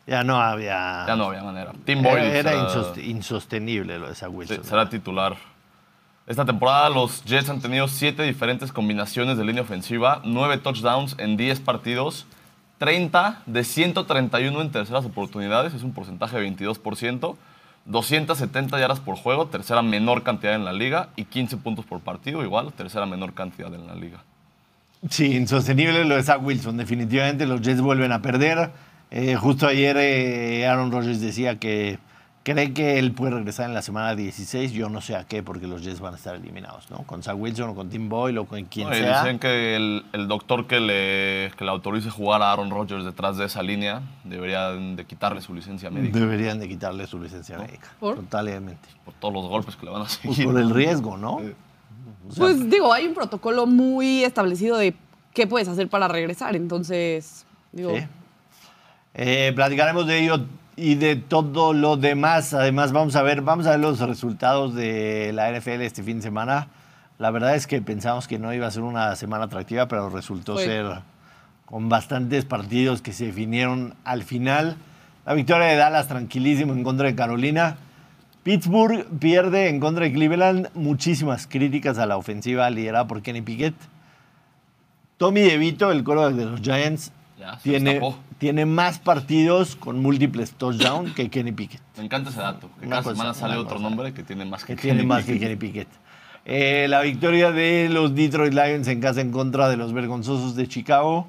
Ya 0.08 0.24
no 0.24 0.42
había. 0.42 1.04
Ya 1.06 1.16
no 1.18 1.26
había 1.26 1.44
manera. 1.44 1.74
Tim 1.86 2.02
Boyle. 2.02 2.26
Era 2.36 2.70
será- 2.70 3.02
insostenible 3.06 4.00
lo 4.00 4.08
de 4.08 4.16
Sí, 4.16 4.26
Wilson. 4.26 4.64
será 4.64 4.90
titular. 4.90 5.36
Esta 6.26 6.46
temporada 6.46 6.90
los 6.90 7.24
Jets 7.26 7.50
han 7.50 7.60
tenido 7.62 7.88
siete 7.88 8.24
diferentes 8.24 8.72
combinaciones 8.72 9.38
de 9.38 9.46
línea 9.46 9.62
ofensiva, 9.64 10.22
nueve 10.26 10.58
touchdowns 10.58 11.16
en 11.20 11.38
10 11.38 11.60
partidos, 11.60 12.26
30 12.80 13.42
de 13.46 13.64
131 13.64 14.62
en 14.62 14.72
terceras 14.72 15.06
oportunidades, 15.06 15.74
es 15.74 15.84
un 15.84 15.94
porcentaje 15.94 16.38
de 16.38 16.44
22%, 16.44 17.36
270 17.86 18.80
yardas 18.80 19.00
por 19.00 19.16
juego, 19.16 19.48
tercera 19.48 19.82
menor 19.82 20.24
cantidad 20.24 20.54
en 20.56 20.66
la 20.66 20.74
liga, 20.74 21.10
y 21.16 21.24
15 21.26 21.58
puntos 21.58 21.86
por 21.86 22.02
partido, 22.02 22.44
igual, 22.44 22.72
tercera 22.74 23.06
menor 23.06 23.34
cantidad 23.34 23.74
en 23.74 23.88
la 23.88 23.96
liga. 23.96 24.20
Sí, 25.10 25.36
insostenible 25.38 26.04
lo 26.06 26.16
de 26.16 26.24
Zach 26.24 26.42
Wilson. 26.44 26.76
Definitivamente 26.76 27.46
los 27.46 27.62
Jets 27.62 27.80
vuelven 27.82 28.12
a 28.12 28.22
perder. 28.22 28.72
Eh, 29.12 29.36
justo 29.36 29.68
ayer 29.68 29.96
eh, 29.98 30.68
Aaron 30.68 30.92
Rodgers 30.92 31.22
decía 31.22 31.58
que 31.60 31.98
cree 32.44 32.74
que 32.74 32.98
él 33.00 33.12
puede 33.14 33.32
regresar 33.34 33.68
en 33.68 33.74
la 33.74 33.82
semana 33.82 34.16
16. 34.16 34.72
Yo 34.72 34.90
no 34.90 35.02
sé 35.02 35.16
a 35.16 35.26
qué, 35.26 35.44
porque 35.44 35.68
los 35.68 35.82
Jets 35.84 36.00
van 36.00 36.14
a 36.14 36.18
estar 36.18 36.36
eliminados, 36.36 36.90
¿no? 36.92 37.00
Con 37.00 37.22
Zach 37.24 37.36
Wilson 37.38 37.70
o 37.70 37.76
con 37.76 37.90
Tim 37.90 38.08
Boyle 38.10 38.38
o 38.38 38.46
con 38.46 38.64
quien 38.66 38.88
No, 38.90 38.96
sea. 38.96 39.22
dicen 39.24 39.40
que 39.40 39.76
el, 39.76 40.06
el 40.14 40.28
doctor 40.28 40.66
que 40.68 40.80
le, 40.80 41.52
que 41.58 41.64
le 41.66 41.72
autorice 41.72 42.10
jugar 42.10 42.42
a 42.42 42.52
Aaron 42.54 42.70
Rodgers 42.70 43.04
detrás 43.06 43.38
de 43.38 43.46
esa 43.46 43.62
línea 43.64 44.02
debería 44.24 44.70
de 44.72 45.06
quitarle 45.06 45.42
su 45.42 45.54
licencia 45.54 45.90
médica 45.90 46.20
Deberían 46.20 46.60
de 46.60 46.68
quitarle 46.70 47.06
su 47.08 47.22
licencia 47.22 47.58
médica. 47.58 47.88
¿Por? 48.00 48.16
Totalmente. 48.16 48.88
por 49.04 49.14
todos 49.16 49.34
los 49.34 49.48
golpes 49.48 49.76
que 49.76 49.86
le 49.86 49.92
van 49.92 50.02
a 50.04 50.06
Pues 50.06 50.36
seguir. 50.36 50.46
por 50.46 50.58
el 50.60 50.70
riesgo, 50.70 51.18
¿no? 51.18 51.40
Sí. 51.40 51.54
O 52.30 52.32
sea, 52.34 52.44
Pues 52.46 52.70
digo, 52.70 52.94
hay 52.94 53.08
un 53.08 53.14
protocolo 53.14 53.66
muy 53.66 54.24
establecido 54.24 54.78
de 54.78 54.94
qué 55.34 55.48
puedes 55.48 55.68
hacer 55.68 55.88
para 55.90 56.08
regresar, 56.10 56.56
entonces, 56.56 57.46
digo, 57.74 57.92
Sí. 57.96 58.04
Eh, 59.20 59.52
platicaremos 59.56 60.06
de 60.06 60.20
ello 60.20 60.46
y 60.76 60.94
de 60.94 61.16
todo 61.16 61.74
lo 61.74 61.98
demás. 61.98 62.54
Además, 62.54 62.92
vamos 62.92 63.16
a 63.16 63.24
ver, 63.24 63.42
vamos 63.42 63.66
a 63.66 63.72
ver 63.72 63.80
los 63.80 64.00
resultados 64.00 64.76
de 64.76 65.32
la 65.34 65.52
NFL 65.52 65.82
este 65.82 66.04
fin 66.04 66.18
de 66.18 66.24
semana. 66.24 66.68
La 67.18 67.32
verdad 67.32 67.56
es 67.56 67.66
que 67.66 67.82
pensamos 67.82 68.28
que 68.28 68.38
no 68.38 68.54
iba 68.54 68.68
a 68.68 68.72
ser 68.72 68.84
una 68.84 69.16
semana 69.16 69.46
atractiva, 69.46 69.88
pero 69.88 70.12
resultó 70.12 70.54
Fue. 70.54 70.66
ser 70.66 70.86
con 71.66 71.90
bastantes 71.90 72.46
partidos 72.46 73.02
que 73.02 73.12
se 73.12 73.26
definieron 73.26 73.96
al 74.06 74.24
final. 74.24 74.78
La 75.26 75.34
victoria 75.34 75.66
de 75.66 75.76
Dallas 75.78 76.08
tranquilísimo 76.08 76.74
en 76.74 76.84
contra 76.84 77.08
de 77.08 77.16
Carolina. 77.16 77.78
Pittsburgh 78.44 79.08
pierde 79.20 79.68
en 79.68 79.80
contra 79.80 80.06
de 80.06 80.14
Cleveland. 80.14 80.70
Muchísimas 80.76 81.48
críticas 81.48 81.98
a 81.98 82.06
la 82.06 82.18
ofensiva 82.18 82.70
liderada 82.70 83.08
por 83.08 83.24
Kenny 83.24 83.42
Pickett. 83.42 83.76
Tommy 85.18 85.42
DeVito, 85.42 85.92
el 85.92 86.04
coro 86.04 86.30
de 86.30 86.46
los 86.46 86.62
Giants, 86.62 87.12
Ya, 87.38 87.58
tiene, 87.58 88.02
tiene 88.40 88.66
más 88.66 88.98
partidos 88.98 89.76
con 89.76 90.02
múltiples 90.02 90.54
touchdowns 90.54 91.14
que 91.14 91.30
Kenny 91.30 91.52
Pickett. 91.52 91.82
Me 91.98 92.06
encanta 92.06 92.32
ese 92.32 92.40
dato. 92.40 92.70
Que 92.80 92.88
cada 92.88 93.04
cosa, 93.04 93.16
semana 93.16 93.34
sale 93.36 93.58
otro 93.58 93.76
cosa. 93.78 93.90
nombre 93.90 94.14
que 94.14 94.24
tiene 94.24 94.44
más 94.46 94.64
que 94.64 94.76
Que 94.76 94.82
tiene 94.82 94.98
Kenny 94.98 95.08
más 95.08 95.24
que 95.24 95.34
Pickett. 95.34 95.48
Kenny 95.48 95.56
Pickett. 95.56 95.88
Eh, 96.46 96.88
la 96.90 97.02
victoria 97.02 97.52
de 97.52 97.90
los 97.92 98.16
Detroit 98.16 98.54
Lions 98.54 98.88
en 98.88 99.02
casa 99.02 99.22
en 99.22 99.32
contra 99.32 99.70
de 99.70 99.78
los 99.78 99.94
vergonzosos 99.94 100.56
de 100.56 100.68
Chicago. 100.68 101.28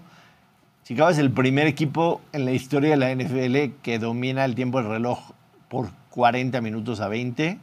Chicago 0.84 1.10
es 1.10 1.18
el 1.18 1.30
primer 1.30 1.66
equipo 1.66 2.22
en 2.32 2.46
la 2.46 2.52
historia 2.52 2.90
de 2.90 2.96
la 2.96 3.14
NFL 3.14 3.80
que 3.82 3.98
domina 3.98 4.44
el 4.46 4.54
tiempo 4.54 4.78
del 4.78 4.88
reloj 4.88 5.32
por 5.68 5.90
40 6.10 6.60
minutos 6.62 7.00
a 7.00 7.08
20, 7.08 7.58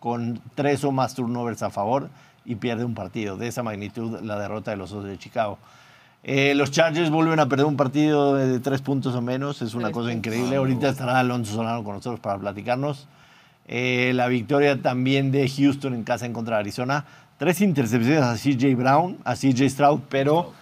con 0.00 0.42
tres 0.54 0.84
o 0.84 0.92
más 0.92 1.14
turnovers 1.14 1.62
a 1.62 1.70
favor 1.70 2.10
y 2.44 2.56
pierde 2.56 2.84
un 2.84 2.94
partido. 2.94 3.36
De 3.36 3.48
esa 3.48 3.62
magnitud, 3.62 4.20
la 4.20 4.38
derrota 4.38 4.72
de 4.72 4.76
los 4.76 4.92
Osos 4.92 5.04
de 5.04 5.16
Chicago. 5.18 5.58
Eh, 6.24 6.54
los 6.54 6.70
Chargers 6.70 7.10
vuelven 7.10 7.38
a 7.40 7.48
perder 7.48 7.66
un 7.66 7.76
partido 7.76 8.34
de 8.34 8.58
tres 8.60 8.82
puntos 8.82 9.14
o 9.14 9.22
menos. 9.22 9.62
Es 9.62 9.74
una 9.74 9.84
Tres 9.84 9.94
cosa 9.94 10.10
puntos. 10.10 10.16
increíble. 10.18 10.56
Ahorita 10.56 10.88
estará 10.90 11.18
Alonso 11.20 11.54
Solano 11.54 11.82
con 11.84 11.94
nosotros 11.94 12.20
para 12.20 12.38
platicarnos. 12.38 13.08
Eh, 13.66 14.12
la 14.14 14.28
victoria 14.28 14.80
también 14.82 15.30
de 15.30 15.48
Houston 15.48 15.94
en 15.94 16.02
casa 16.04 16.26
en 16.26 16.32
contra 16.32 16.56
de 16.56 16.60
Arizona. 16.60 17.04
Tres 17.38 17.60
intercepciones 17.60 18.22
a 18.22 18.34
CJ 18.36 18.74
Brown, 18.74 19.18
a 19.24 19.34
CJ 19.36 19.68
Stroud, 19.70 20.00
pero 20.08 20.52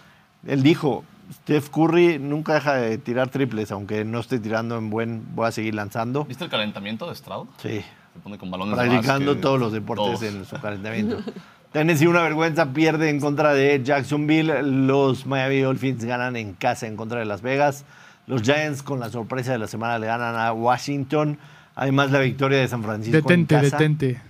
él 0.45 0.61
dijo, 0.61 1.03
Steph 1.33 1.69
Curry 1.69 2.19
nunca 2.19 2.53
deja 2.53 2.75
de 2.75 2.97
tirar 2.99 3.29
triples, 3.29 3.71
aunque 3.71 4.05
no 4.05 4.19
esté 4.19 4.39
tirando 4.39 4.77
en 4.77 4.89
buen, 4.89 5.23
voy 5.35 5.47
a 5.47 5.51
seguir 5.51 5.73
lanzando. 5.73 6.25
¿Viste 6.25 6.43
el 6.43 6.49
calentamiento 6.51 7.09
de 7.09 7.15
Stroud? 7.15 7.47
Sí, 7.61 7.81
Se 8.13 8.19
pone 8.21 8.37
con 8.37 8.51
balones 8.51 8.77
de 8.77 8.85
practicando 8.87 9.37
todos 9.37 9.59
los 9.59 9.71
deportes 9.73 10.05
todos. 10.19 10.23
en 10.23 10.45
su 10.45 10.55
calentamiento. 10.61 11.17
Tennessee 11.71 12.07
una 12.07 12.21
vergüenza, 12.21 12.73
pierde 12.73 13.09
en 13.09 13.19
contra 13.19 13.53
de 13.53 13.81
Jacksonville. 13.83 14.61
Los 14.63 15.25
Miami 15.25 15.59
Dolphins 15.59 16.03
ganan 16.05 16.35
en 16.35 16.53
casa 16.53 16.87
en 16.87 16.95
contra 16.95 17.19
de 17.19 17.25
Las 17.25 17.41
Vegas. 17.41 17.85
Los 18.25 18.41
Giants 18.41 18.83
con 18.83 18.99
la 18.99 19.09
sorpresa 19.09 19.51
de 19.51 19.59
la 19.59 19.67
semana 19.67 19.99
le 19.99 20.07
ganan 20.07 20.35
a 20.35 20.51
Washington. 20.53 21.37
Además 21.75 22.11
la 22.11 22.19
victoria 22.19 22.57
de 22.59 22.67
San 22.67 22.83
Francisco 22.83 23.15
Detente, 23.15 23.55
en 23.55 23.61
casa. 23.61 23.77
detente. 23.77 24.21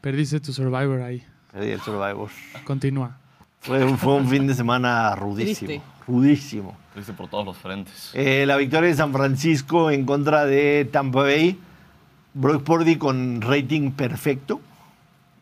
Perdiste 0.00 0.40
tu 0.40 0.52
Survivor 0.52 1.02
ahí. 1.02 1.22
Perdí 1.52 1.70
el 1.72 1.80
Survivor. 1.80 2.30
Continúa. 2.64 3.16
Fue, 3.60 3.84
un- 3.84 3.98
fue 3.98 4.14
un 4.14 4.28
fin 4.28 4.46
de 4.46 4.54
semana 4.54 5.14
rudísimo. 5.16 5.66
Triste. 5.68 5.82
Rudísimo. 6.06 6.76
Triste 6.94 7.12
por 7.12 7.28
todos 7.28 7.44
los 7.44 7.56
frentes. 7.58 8.10
Eh, 8.14 8.44
la 8.46 8.56
victoria 8.56 8.88
de 8.88 8.94
San 8.94 9.12
Francisco 9.12 9.90
en 9.90 10.06
contra 10.06 10.46
de 10.46 10.88
Tampa 10.90 11.22
Bay. 11.22 11.58
Brock 12.32 12.62
Purdy 12.62 12.96
con 12.96 13.42
rating 13.42 13.90
perfecto. 13.90 14.60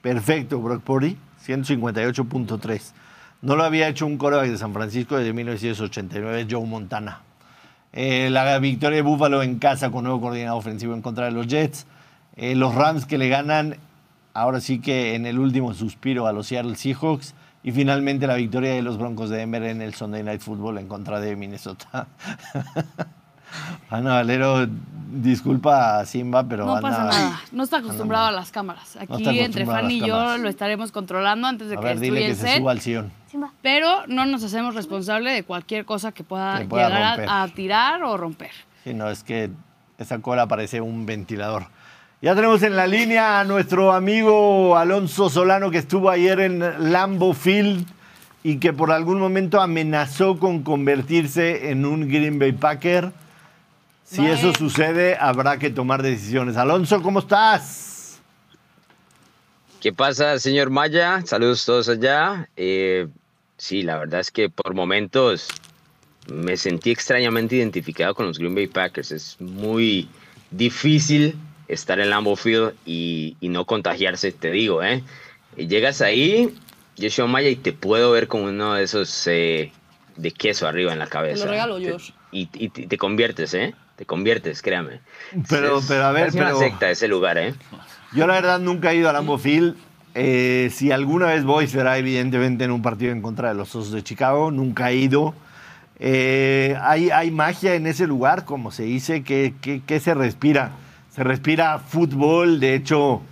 Perfecto, 0.00 0.60
Brock 0.60 0.82
Purdy. 0.82 1.16
158.3. 1.46 2.92
No 3.42 3.56
lo 3.56 3.64
había 3.64 3.88
hecho 3.88 4.06
un 4.06 4.16
coreback 4.16 4.48
de 4.48 4.58
San 4.58 4.72
Francisco 4.72 5.16
desde 5.16 5.32
1989, 5.32 6.46
Joe 6.50 6.66
Montana. 6.66 7.20
Eh, 7.92 8.28
la 8.30 8.58
victoria 8.58 8.96
de 8.96 9.02
Buffalo 9.02 9.42
en 9.42 9.58
casa 9.58 9.90
con 9.90 10.04
nuevo 10.04 10.20
coordinador 10.20 10.58
ofensivo 10.58 10.94
en 10.94 11.02
contra 11.02 11.26
de 11.26 11.30
los 11.30 11.46
Jets. 11.46 11.86
Eh, 12.36 12.54
los 12.54 12.74
Rams 12.74 13.06
que 13.06 13.18
le 13.18 13.28
ganan, 13.28 13.76
ahora 14.32 14.60
sí 14.60 14.80
que 14.80 15.14
en 15.14 15.26
el 15.26 15.38
último 15.38 15.74
suspiro 15.74 16.26
a 16.26 16.32
los 16.32 16.46
Seattle 16.48 16.76
Seahawks. 16.76 17.34
Y 17.62 17.72
finalmente 17.72 18.26
la 18.26 18.34
victoria 18.34 18.74
de 18.74 18.82
los 18.82 18.98
Broncos 18.98 19.30
de 19.30 19.38
Denver 19.38 19.62
en 19.62 19.80
el 19.80 19.94
Sunday 19.94 20.22
Night 20.22 20.40
Football 20.40 20.78
en 20.78 20.88
contra 20.88 21.20
de 21.20 21.36
Minnesota. 21.36 22.08
Ana 23.90 24.14
Valero, 24.14 24.66
disculpa 25.12 25.98
a 26.00 26.06
Simba, 26.06 26.44
pero 26.44 26.66
No 26.66 26.80
pasa 26.80 27.04
nada. 27.04 27.40
No 27.52 27.62
está 27.64 27.78
acostumbrado 27.78 28.26
a 28.26 28.32
las 28.32 28.50
cámaras. 28.50 28.96
Aquí 28.96 29.38
entre 29.38 29.66
Fanny 29.66 29.94
y 30.02 30.06
yo 30.06 30.36
lo 30.38 30.48
estaremos 30.48 30.92
controlando 30.92 31.46
antes 31.46 31.68
de 31.68 31.76
A 31.76 31.80
que 31.80 31.84
ver, 31.84 32.00
dile 32.00 32.20
que 32.20 32.30
el 32.30 32.36
se 32.36 32.42
set. 32.42 32.58
suba 32.58 32.72
al 32.72 32.80
sillón. 32.80 33.12
Simba. 33.30 33.50
Pero 33.62 34.06
no 34.08 34.26
nos 34.26 34.42
hacemos 34.44 34.74
responsable 34.74 35.30
de 35.32 35.42
cualquier 35.44 35.84
cosa 35.84 36.12
que 36.12 36.24
pueda, 36.24 36.58
Que 36.60 36.64
pueda 36.66 36.88
llegar 36.88 37.20
a, 37.28 37.42
a 37.42 37.48
tirar 37.48 38.02
o 38.02 38.16
romper. 38.16 38.50
Sí, 38.84 38.94
no, 38.94 39.08
es 39.08 39.22
que 39.24 39.50
esa 39.98 40.18
cola 40.20 40.46
parece 40.46 40.80
un 40.80 41.06
ventilador. 41.06 41.66
Ya 42.22 42.34
tenemos 42.34 42.62
en 42.62 42.74
la 42.74 42.86
línea 42.86 43.40
a 43.40 43.44
nuestro 43.44 43.92
amigo 43.92 44.76
Alonso 44.78 45.28
Solano 45.28 45.70
que 45.70 45.78
estuvo 45.78 46.08
ayer 46.10 46.40
en 46.40 46.92
Lambo 46.92 47.34
Field 47.34 47.86
y 48.42 48.56
que 48.58 48.72
por 48.72 48.92
algún 48.92 49.18
momento 49.18 49.60
amenazó 49.60 50.38
con 50.38 50.62
convertirse 50.62 51.70
en 51.70 51.84
un 51.84 52.08
Green 52.08 52.38
Bay 52.38 52.52
Packer. 52.52 53.12
Si 54.04 54.20
Bye. 54.20 54.32
eso 54.32 54.52
sucede, 54.54 55.16
habrá 55.18 55.58
que 55.58 55.70
tomar 55.70 56.02
decisiones. 56.02 56.56
Alonso, 56.56 57.02
¿cómo 57.02 57.20
estás? 57.20 58.20
¿Qué 59.80 59.92
pasa, 59.92 60.38
señor 60.38 60.70
Maya? 60.70 61.22
Saludos 61.26 61.64
todos 61.64 61.88
allá. 61.88 62.48
Eh, 62.56 63.08
sí, 63.56 63.82
la 63.82 63.98
verdad 63.98 64.20
es 64.20 64.30
que 64.30 64.48
por 64.50 64.74
momentos 64.74 65.48
me 66.32 66.56
sentí 66.56 66.90
extrañamente 66.90 67.56
identificado 67.56 68.14
con 68.14 68.26
los 68.26 68.38
Green 68.38 68.54
Bay 68.54 68.66
Packers. 68.66 69.12
Es 69.12 69.40
muy 69.40 70.08
difícil 70.50 71.36
estar 71.68 71.98
en 72.00 72.10
Lambeau 72.10 72.36
Field 72.36 72.74
y, 72.86 73.36
y 73.40 73.48
no 73.48 73.64
contagiarse, 73.66 74.32
te 74.32 74.50
digo, 74.50 74.82
¿eh? 74.82 75.02
Y 75.56 75.66
Llegas 75.66 76.00
ahí, 76.00 76.54
Joshua 77.00 77.26
Maya, 77.26 77.48
y 77.48 77.56
te 77.56 77.72
puedo 77.72 78.10
ver 78.10 78.26
con 78.28 78.42
uno 78.42 78.74
de 78.74 78.84
esos 78.84 79.26
eh, 79.26 79.70
de 80.16 80.30
queso 80.30 80.66
arriba 80.66 80.92
en 80.92 80.98
la 80.98 81.06
cabeza. 81.08 81.46
regalo, 81.46 81.78
Te- 81.78 81.92
Josh. 81.92 82.10
Y, 82.32 82.48
y 82.54 82.68
te 82.68 82.98
conviertes, 82.98 83.52
¿eh? 83.54 83.74
Te 83.96 84.06
conviertes, 84.06 84.60
créame. 84.62 85.00
Pero- 85.48 85.78
Es 85.78 85.86
pero 85.86 86.04
a 86.04 86.12
ver, 86.12 86.30
pero- 86.32 86.56
una 86.56 86.58
secta 86.58 86.90
ese 86.90 87.06
lugar, 87.08 87.38
¿eh? 87.38 87.54
Yo 88.12 88.26
la 88.26 88.34
verdad 88.34 88.58
nunca 88.60 88.92
he 88.92 88.96
ido 88.96 89.08
a 89.08 89.12
Lambeau 89.12 89.38
Field. 89.38 89.76
Eh, 90.16 90.70
si 90.72 90.92
alguna 90.92 91.26
vez 91.26 91.44
voy 91.44 91.66
será 91.66 91.98
evidentemente 91.98 92.64
en 92.64 92.70
un 92.70 92.82
partido 92.82 93.10
en 93.12 93.20
contra 93.22 93.48
de 93.48 93.54
los 93.54 93.74
Osos 93.74 93.92
de 93.92 94.02
Chicago. 94.02 94.50
Nunca 94.50 94.90
he 94.90 94.96
ido. 94.96 95.34
Eh, 95.98 96.76
hay, 96.82 97.10
hay 97.10 97.30
magia 97.30 97.74
en 97.74 97.86
ese 97.86 98.06
lugar, 98.06 98.44
como 98.44 98.70
se 98.72 98.82
dice, 98.84 99.22
que, 99.22 99.54
que- 99.60 99.80
que 99.82 100.00
se 100.00 100.14
respira. 100.14 100.72
Se 101.10 101.22
respira 101.24 101.78
fútbol. 101.78 102.58
De 102.60 102.74
hecho, 102.74 103.22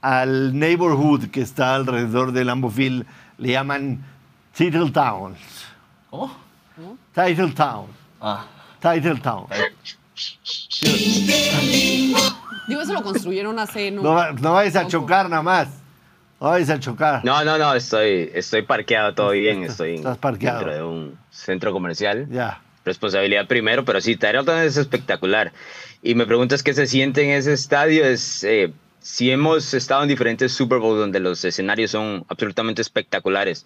al 0.00 0.58
neighborhood 0.58 1.26
que 1.30 1.40
está 1.42 1.74
alrededor 1.74 2.32
de 2.32 2.44
Lambeau 2.44 2.70
Field 2.70 3.06
le 3.38 3.52
llaman 3.52 4.02
Title 4.54 4.90
Towns. 4.90 5.38
¿Cómo? 6.10 6.34
Title 7.14 7.52
Town. 7.52 7.86
Ah, 8.20 8.46
Title 8.84 9.16
Town. 9.22 9.46
Digo, 12.68 12.80
eso 12.82 12.92
lo 12.92 13.02
construyeron 13.02 13.58
hace... 13.58 13.90
No, 13.90 14.02
No, 14.02 14.32
no 14.32 14.52
vayas 14.52 14.76
a 14.76 14.86
chocar 14.86 15.28
nada 15.30 15.42
más. 15.42 15.68
No 16.38 16.48
vayas 16.50 16.68
a 16.68 16.78
chocar. 16.78 17.24
No, 17.24 17.42
no, 17.44 17.56
no, 17.56 17.74
estoy, 17.74 18.30
estoy 18.34 18.60
parqueado 18.62 19.14
todo 19.14 19.30
bien, 19.30 19.64
estoy 19.64 19.94
Estás 19.94 20.18
parqueado. 20.18 20.58
dentro 20.58 20.74
de 20.74 20.82
un 20.82 21.18
centro 21.30 21.72
comercial. 21.72 22.26
Ya. 22.30 22.60
Responsabilidad 22.84 23.46
primero, 23.46 23.86
pero 23.86 24.02
sí, 24.02 24.16
Tarleton 24.16 24.58
es 24.58 24.76
espectacular. 24.76 25.52
Y 26.02 26.14
me 26.14 26.26
preguntas 26.26 26.62
qué 26.62 26.74
se 26.74 26.86
siente 26.86 27.22
en 27.24 27.30
ese 27.30 27.54
estadio. 27.54 28.04
Es, 28.04 28.44
eh, 28.44 28.70
si 29.00 29.30
hemos 29.30 29.72
estado 29.72 30.02
en 30.02 30.08
diferentes 30.08 30.52
Super 30.52 30.78
Bowl 30.78 30.98
donde 30.98 31.20
los 31.20 31.42
escenarios 31.46 31.90
son 31.92 32.26
absolutamente 32.28 32.82
espectaculares 32.82 33.64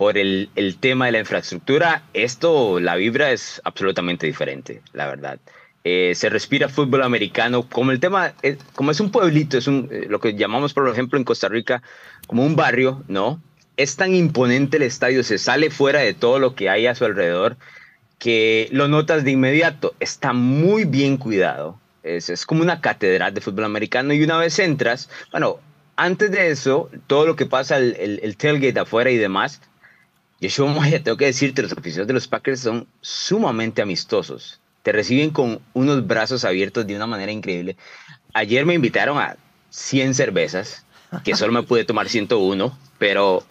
por 0.00 0.16
el, 0.16 0.48
el 0.56 0.78
tema 0.78 1.04
de 1.04 1.12
la 1.12 1.18
infraestructura, 1.18 2.04
esto, 2.14 2.80
la 2.80 2.96
vibra 2.96 3.32
es 3.32 3.60
absolutamente 3.64 4.26
diferente, 4.26 4.80
la 4.94 5.06
verdad. 5.06 5.38
Eh, 5.84 6.14
se 6.14 6.30
respira 6.30 6.70
fútbol 6.70 7.02
americano, 7.02 7.68
como 7.68 7.90
el 7.90 8.00
tema, 8.00 8.32
eh, 8.42 8.56
como 8.74 8.92
es 8.92 9.00
un 9.00 9.10
pueblito, 9.10 9.58
es 9.58 9.66
un, 9.66 9.90
eh, 9.92 10.06
lo 10.08 10.18
que 10.18 10.32
llamamos, 10.32 10.72
por 10.72 10.88
ejemplo, 10.88 11.18
en 11.18 11.24
Costa 11.24 11.50
Rica, 11.50 11.82
como 12.26 12.46
un 12.46 12.56
barrio, 12.56 13.04
¿no? 13.08 13.42
Es 13.76 13.96
tan 13.96 14.14
imponente 14.14 14.78
el 14.78 14.84
estadio, 14.84 15.22
se 15.22 15.36
sale 15.36 15.68
fuera 15.68 16.00
de 16.00 16.14
todo 16.14 16.38
lo 16.38 16.54
que 16.54 16.70
hay 16.70 16.86
a 16.86 16.94
su 16.94 17.04
alrededor, 17.04 17.58
que 18.18 18.70
lo 18.72 18.88
notas 18.88 19.22
de 19.22 19.32
inmediato. 19.32 19.94
Está 20.00 20.32
muy 20.32 20.84
bien 20.84 21.18
cuidado. 21.18 21.78
Es, 22.04 22.30
es 22.30 22.46
como 22.46 22.62
una 22.62 22.80
catedral 22.80 23.34
de 23.34 23.42
fútbol 23.42 23.64
americano 23.64 24.14
y 24.14 24.22
una 24.22 24.38
vez 24.38 24.58
entras, 24.60 25.10
bueno, 25.30 25.58
antes 25.96 26.30
de 26.30 26.50
eso, 26.50 26.88
todo 27.06 27.26
lo 27.26 27.36
que 27.36 27.44
pasa, 27.44 27.76
el, 27.76 27.94
el, 28.00 28.20
el 28.22 28.38
tailgate 28.38 28.80
afuera 28.80 29.10
y 29.10 29.18
demás, 29.18 29.60
Yeshua 30.40 30.72
Maya, 30.72 31.02
tengo 31.02 31.18
que 31.18 31.26
decirte, 31.26 31.62
los 31.62 31.72
oficiales 31.72 32.06
de 32.06 32.14
los 32.14 32.26
Packers 32.26 32.60
son 32.60 32.86
sumamente 33.02 33.82
amistosos. 33.82 34.60
Te 34.82 34.92
reciben 34.92 35.30
con 35.30 35.60
unos 35.74 36.06
brazos 36.06 36.44
abiertos 36.44 36.86
de 36.86 36.96
una 36.96 37.06
manera 37.06 37.30
increíble. 37.30 37.76
Ayer 38.32 38.64
me 38.64 38.72
invitaron 38.72 39.18
a 39.18 39.36
100 39.68 40.14
cervezas, 40.14 40.86
que 41.24 41.36
solo 41.36 41.52
me 41.52 41.62
pude 41.62 41.84
tomar 41.84 42.08
101, 42.08 42.78
pero 42.98 43.44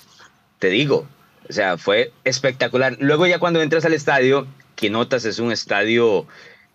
te 0.58 0.70
digo, 0.70 1.08
o 1.48 1.54
sea, 1.54 1.78
fue 1.78 2.12
espectacular. 2.24 2.98
Luego 3.00 3.28
ya 3.28 3.38
cuando 3.38 3.62
entras 3.62 3.86
al 3.86 3.94
estadio, 3.94 4.48
que 4.76 4.90
notas 4.90 5.26
es 5.26 5.38
un 5.38 5.52
estadio 5.52 6.26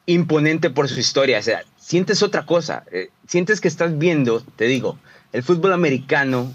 imponente 0.07 0.71
por 0.71 0.89
su 0.89 1.01
historia, 1.01 1.41
o 1.41 1.43
sea, 1.43 1.65
sientes 1.77 2.23
otra 2.23 2.47
cosa, 2.47 2.85
eh, 2.93 3.11
sientes 3.27 3.61
que 3.61 3.69
estás 3.69 3.99
viendo, 3.99 4.43
te 4.57 4.67
digo, 4.67 4.99
el 5.33 5.43
fútbol 5.43 5.73
americano 5.73 6.55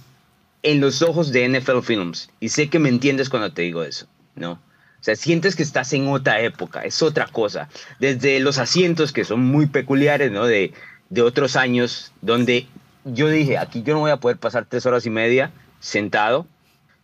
en 0.63 0.81
los 0.81 1.01
ojos 1.01 1.31
de 1.31 1.47
NFL 1.47 1.81
Films. 1.81 2.29
Y 2.39 2.49
sé 2.49 2.69
que 2.69 2.79
me 2.79 2.89
entiendes 2.89 3.29
cuando 3.29 3.53
te 3.53 3.61
digo 3.61 3.83
eso, 3.83 4.07
¿no? 4.35 4.53
O 4.53 5.03
sea, 5.03 5.15
sientes 5.15 5.55
que 5.55 5.63
estás 5.63 5.93
en 5.93 6.07
otra 6.07 6.41
época, 6.41 6.81
es 6.81 7.01
otra 7.01 7.27
cosa. 7.27 7.69
Desde 7.99 8.39
los 8.41 8.57
asientos 8.57 9.13
que 9.13 9.23
son 9.23 9.39
muy 9.45 9.67
peculiares, 9.67 10.31
¿no? 10.31 10.45
De, 10.45 10.73
de 11.09 11.21
otros 11.21 11.55
años, 11.55 12.11
donde 12.21 12.67
yo 13.05 13.29
dije, 13.29 13.57
aquí 13.57 13.81
yo 13.83 13.93
no 13.93 14.01
voy 14.01 14.11
a 14.11 14.17
poder 14.17 14.37
pasar 14.37 14.65
tres 14.65 14.85
horas 14.85 15.05
y 15.05 15.09
media 15.09 15.51
sentado. 15.79 16.47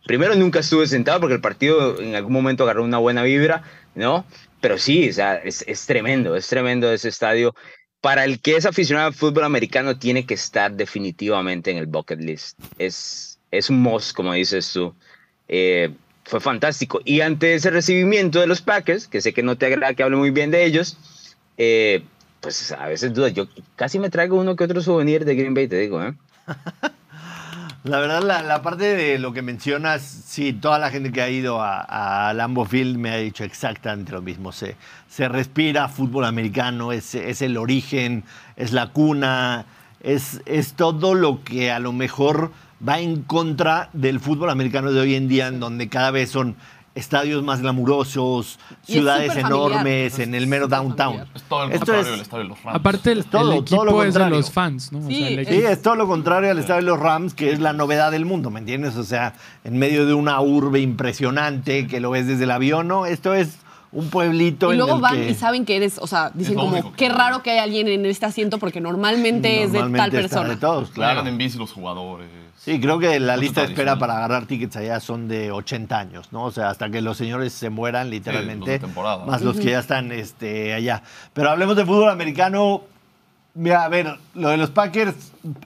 Primero 0.04 0.34
nunca 0.34 0.60
estuve 0.60 0.86
sentado 0.86 1.20
porque 1.20 1.34
el 1.34 1.40
partido 1.40 2.00
en 2.00 2.14
algún 2.14 2.32
momento 2.32 2.64
agarró 2.64 2.84
una 2.84 2.98
buena 2.98 3.22
vibra, 3.22 3.62
¿no? 3.94 4.26
Pero 4.60 4.78
sí, 4.78 5.08
o 5.08 5.12
sea, 5.12 5.36
es, 5.36 5.64
es 5.66 5.86
tremendo, 5.86 6.36
es 6.36 6.46
tremendo 6.48 6.92
ese 6.92 7.08
estadio. 7.08 7.54
Para 8.02 8.24
el 8.24 8.40
que 8.40 8.56
es 8.56 8.66
aficionado 8.66 9.08
al 9.08 9.14
fútbol 9.14 9.44
americano, 9.44 9.98
tiene 9.98 10.26
que 10.26 10.34
estar 10.34 10.72
definitivamente 10.72 11.70
en 11.70 11.78
el 11.78 11.86
bucket 11.86 12.20
list. 12.20 12.58
Es, 12.78 13.35
es 13.56 13.70
un 13.70 13.80
must, 13.80 14.14
como 14.14 14.32
dices 14.32 14.72
tú. 14.72 14.94
Eh, 15.48 15.94
fue 16.24 16.40
fantástico. 16.40 17.00
Y 17.04 17.20
ante 17.20 17.54
ese 17.54 17.70
recibimiento 17.70 18.40
de 18.40 18.46
los 18.46 18.60
Packers, 18.60 19.06
que 19.06 19.20
sé 19.20 19.32
que 19.32 19.42
no 19.42 19.56
te 19.56 19.66
agrada 19.66 19.94
que 19.94 20.02
hable 20.02 20.16
muy 20.16 20.30
bien 20.30 20.50
de 20.50 20.64
ellos, 20.64 20.98
eh, 21.56 22.04
pues 22.40 22.72
a 22.72 22.86
veces 22.86 23.14
dudas. 23.14 23.32
Yo 23.32 23.46
casi 23.76 23.98
me 23.98 24.10
traigo 24.10 24.38
uno 24.38 24.56
que 24.56 24.64
otro 24.64 24.82
souvenir 24.82 25.24
de 25.24 25.34
Green 25.36 25.54
Bay, 25.54 25.68
te 25.68 25.78
digo, 25.78 26.02
¿eh? 26.02 26.14
La 27.86 28.00
verdad, 28.00 28.20
la, 28.20 28.42
la 28.42 28.62
parte 28.62 28.96
de 28.96 29.16
lo 29.20 29.32
que 29.32 29.42
mencionas, 29.42 30.02
sí, 30.02 30.52
toda 30.52 30.80
la 30.80 30.90
gente 30.90 31.12
que 31.12 31.22
ha 31.22 31.30
ido 31.30 31.62
a, 31.62 32.30
a 32.30 32.34
Lambeau 32.34 32.66
Field 32.66 32.98
me 32.98 33.10
ha 33.10 33.16
dicho 33.18 33.44
exactamente 33.44 34.10
lo 34.10 34.22
mismo. 34.22 34.50
Se, 34.50 34.74
se 35.08 35.28
respira 35.28 35.88
fútbol 35.88 36.24
americano, 36.24 36.90
es, 36.90 37.14
es 37.14 37.42
el 37.42 37.56
origen, 37.56 38.24
es 38.56 38.72
la 38.72 38.88
cuna, 38.88 39.66
es, 40.00 40.40
es 40.46 40.72
todo 40.72 41.14
lo 41.14 41.44
que 41.44 41.70
a 41.70 41.78
lo 41.78 41.92
mejor 41.92 42.50
va 42.86 42.98
en 43.00 43.22
contra 43.22 43.90
del 43.92 44.20
fútbol 44.20 44.50
americano 44.50 44.92
de 44.92 45.00
hoy 45.00 45.14
en 45.14 45.28
día, 45.28 45.46
en 45.48 45.60
donde 45.60 45.88
cada 45.88 46.10
vez 46.10 46.30
son 46.30 46.56
estadios 46.94 47.42
más 47.42 47.60
glamurosos, 47.60 48.58
Y 48.86 48.92
ciudades 48.94 49.28
familiar. 49.34 49.50
enormes, 49.52 50.18
en 50.18 50.34
el 50.34 50.46
mero 50.46 50.66
downtown. 50.66 51.26
es 51.34 51.42
todo 51.42 51.64
el 51.64 51.72
Esto 51.72 51.78
contrario 51.80 52.00
es- 52.04 52.10
del 52.10 52.20
estadio 52.22 52.42
de 52.44 52.48
los 52.48 52.62
Rams. 52.64 52.76
Aparte, 52.76 53.12
el, 53.12 53.18
Es 53.18 53.26
todo- 53.26 53.52
el 53.52 53.64
todo 53.64 53.84
lo 53.84 53.90
equipo 53.90 54.02
es 54.02 54.14
de 54.14 54.20
contrario. 54.20 54.36
los 54.38 54.50
fans, 54.50 54.92
¿no? 54.92 54.98
O 55.00 55.06
Sí, 55.08 55.18
sea, 55.18 55.28
el 55.28 55.38
es- 55.40 55.48
Sí, 55.48 55.54
equipo- 55.56 55.68
es 55.68 55.82
todo 55.82 55.96
lo 55.96 56.06
contrario 56.06 56.50
al 56.50 56.58
estadio 56.58 56.80
de 56.80 56.86
los 56.86 56.98
Rams, 56.98 57.34
que 57.34 57.52
es 57.52 57.60
la 57.60 57.74
novedad 57.74 58.10
del 58.12 58.24
mundo, 58.24 58.50
¿me 58.50 58.60
entiendes? 58.60 58.96
O 58.96 59.04
sea, 59.04 59.34
en 59.64 59.78
medio 59.78 60.06
de 60.06 60.14
una 60.14 60.40
urbe 60.40 60.80
impresionante 60.80 61.86
que 61.86 62.00
lo 62.00 62.10
ves 62.10 62.26
desde 62.26 62.44
el 62.44 62.50
avión, 62.50 62.88
¿no? 62.88 63.04
Esto 63.04 63.34
es 63.34 63.58
un 63.92 64.08
pueblito 64.08 64.70
Y 64.70 64.72
en 64.72 64.78
luego 64.78 64.96
el 64.96 65.02
van 65.02 65.14
que 65.16 65.30
y 65.30 65.34
saben 65.34 65.64
que 65.66 65.76
eres, 65.76 65.98
o 65.98 66.06
sea, 66.06 66.30
dicen 66.34 66.54
lo 66.56 66.62
como, 66.62 66.92
qué 66.94 67.08
raro 67.10 67.42
que 67.42 67.50
hay 67.50 67.58
alguien 67.58 67.88
en 67.88 68.04
este 68.06 68.24
asiento 68.26 68.58
porque 68.58 68.80
normalmente, 68.80 69.62
es 69.64 69.72
de 69.72 69.80
tal 69.80 70.10
persona. 70.10 70.48
de 70.48 70.56
todos, 70.56 70.90
Claro. 70.90 71.20
claro. 71.20 71.28
en 71.28 71.36
bici 71.38 71.58
los 71.58 71.72
jugadores. 71.72 72.28
Sí, 72.66 72.80
creo 72.80 72.98
que 72.98 73.20
la 73.20 73.36
lista 73.36 73.60
de 73.60 73.68
espera 73.68 73.96
para 73.96 74.16
agarrar 74.16 74.46
tickets 74.46 74.74
allá 74.74 74.98
son 74.98 75.28
de 75.28 75.52
80 75.52 75.96
años, 75.96 76.32
¿no? 76.32 76.46
O 76.46 76.50
sea, 76.50 76.68
hasta 76.68 76.90
que 76.90 77.00
los 77.00 77.16
señores 77.16 77.52
se 77.52 77.70
mueran 77.70 78.10
literalmente, 78.10 78.72
los 78.72 78.80
temporada. 78.80 79.24
más 79.24 79.40
los 79.42 79.56
que 79.56 79.66
ya 79.66 79.78
están 79.78 80.10
este, 80.10 80.74
allá. 80.74 81.00
Pero 81.32 81.50
hablemos 81.50 81.76
de 81.76 81.86
fútbol 81.86 82.10
americano. 82.10 82.82
Mira, 83.54 83.84
a 83.84 83.88
ver, 83.88 84.18
lo 84.34 84.48
de 84.48 84.56
los 84.56 84.70
Packers 84.70 85.14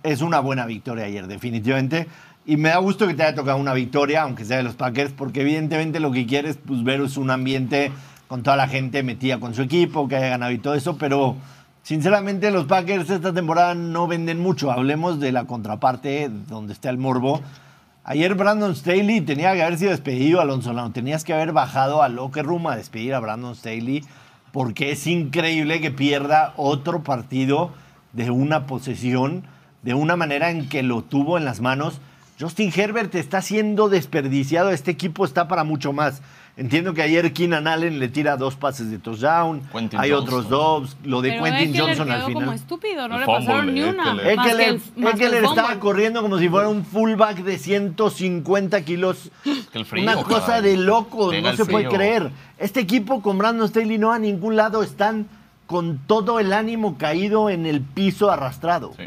es 0.02 0.20
una 0.20 0.40
buena 0.40 0.66
victoria 0.66 1.06
ayer, 1.06 1.26
definitivamente. 1.26 2.06
Y 2.44 2.58
me 2.58 2.68
da 2.68 2.76
gusto 2.76 3.06
que 3.06 3.14
te 3.14 3.22
haya 3.22 3.34
tocado 3.34 3.56
una 3.56 3.72
victoria, 3.72 4.20
aunque 4.20 4.44
sea 4.44 4.58
de 4.58 4.62
los 4.64 4.74
Packers, 4.74 5.14
porque 5.16 5.40
evidentemente 5.40 6.00
lo 6.00 6.12
que 6.12 6.26
quieres 6.26 6.58
pues, 6.58 6.84
ver 6.84 7.00
es 7.00 7.16
un 7.16 7.30
ambiente 7.30 7.92
con 8.28 8.42
toda 8.42 8.58
la 8.58 8.68
gente 8.68 9.02
metida 9.02 9.40
con 9.40 9.54
su 9.54 9.62
equipo, 9.62 10.06
que 10.06 10.16
haya 10.16 10.28
ganado 10.28 10.52
y 10.52 10.58
todo 10.58 10.74
eso, 10.74 10.98
pero 10.98 11.34
sinceramente 11.90 12.52
los 12.52 12.66
Packers 12.66 13.10
esta 13.10 13.32
temporada 13.32 13.74
no 13.74 14.06
venden 14.06 14.38
mucho. 14.38 14.70
Hablemos 14.70 15.18
de 15.18 15.32
la 15.32 15.46
contraparte, 15.46 16.30
donde 16.46 16.72
está 16.72 16.88
el 16.88 16.98
morbo. 16.98 17.40
Ayer 18.04 18.36
Brandon 18.36 18.76
Staley 18.76 19.22
tenía 19.22 19.52
que 19.54 19.62
haber 19.64 19.76
sido 19.76 19.90
despedido, 19.90 20.40
Alonso 20.40 20.72
Lano. 20.72 20.92
Tenías 20.92 21.24
que 21.24 21.34
haber 21.34 21.50
bajado 21.50 22.04
al 22.04 22.14
locker 22.14 22.46
room 22.46 22.68
a 22.68 22.76
despedir 22.76 23.12
a 23.12 23.18
Brandon 23.18 23.56
Staley. 23.56 24.04
porque 24.52 24.92
es 24.92 25.04
increíble 25.08 25.80
que 25.80 25.90
pierda 25.90 26.54
otro 26.56 27.02
partido 27.02 27.72
de 28.12 28.30
una 28.30 28.68
posesión 28.68 29.42
de 29.82 29.94
una 29.94 30.14
manera 30.14 30.52
en 30.52 30.68
que 30.68 30.84
lo 30.84 31.02
tuvo 31.02 31.38
en 31.38 31.44
las 31.44 31.60
manos. 31.60 32.00
Justin 32.38 32.72
Herbert 32.72 33.12
está 33.16 33.42
siendo 33.42 33.88
desperdiciado, 33.88 34.70
este 34.70 34.92
equipo 34.92 35.24
está 35.24 35.48
para 35.48 35.64
mucho 35.64 35.92
más. 35.92 36.22
Entiendo 36.60 36.92
que 36.92 37.00
ayer 37.00 37.32
Keenan 37.32 37.66
Allen 37.66 37.98
le 37.98 38.08
tira 38.08 38.36
dos 38.36 38.54
pases 38.54 38.90
de 38.90 38.98
touchdown, 38.98 39.62
Quentin 39.72 39.98
hay 39.98 40.10
Johnson. 40.10 40.28
otros 40.28 40.48
dos, 40.50 40.96
lo 41.04 41.22
de 41.22 41.30
Pero 41.30 41.44
Quentin 41.44 41.74
Johnson 41.80 42.10
al 42.10 42.18
quedó 42.18 42.26
como 42.26 42.40
final. 42.40 42.54
estúpido, 42.54 43.08
no 43.08 43.14
El 43.14 43.20
le 43.20 43.24
fumble 43.26 43.46
pasaron 43.46 43.74
ni 43.74 43.82
una. 43.82 44.12
Eckler. 44.12 44.36
Más 44.36 44.46
que 44.46 44.64
el, 44.68 44.80
más 44.96 45.14
que 45.14 45.24
el 45.24 45.32
Eckler 45.32 45.44
estaba 45.44 45.80
corriendo 45.80 46.20
como 46.20 46.38
si 46.38 46.50
fuera 46.50 46.68
un 46.68 46.84
fullback 46.84 47.38
de 47.38 47.56
150 47.58 48.84
kilos. 48.84 49.30
Que 49.72 49.78
el 49.78 49.86
frío, 49.86 50.02
Una 50.02 50.16
cosa 50.22 50.46
caray. 50.46 50.62
de 50.72 50.76
locos, 50.76 51.30
Pega 51.30 51.50
no 51.52 51.56
se 51.56 51.64
puede 51.64 51.88
creer. 51.88 52.30
Este 52.58 52.80
equipo 52.80 53.22
con 53.22 53.38
Brandon 53.38 53.66
Staley 53.66 53.96
no 53.96 54.12
a 54.12 54.18
ningún 54.18 54.56
lado 54.56 54.82
están 54.82 55.28
con 55.66 55.96
todo 56.06 56.40
el 56.40 56.52
ánimo 56.52 56.98
caído 56.98 57.48
en 57.48 57.64
el 57.64 57.80
piso 57.80 58.30
arrastrado. 58.30 58.92
Sí. 58.98 59.04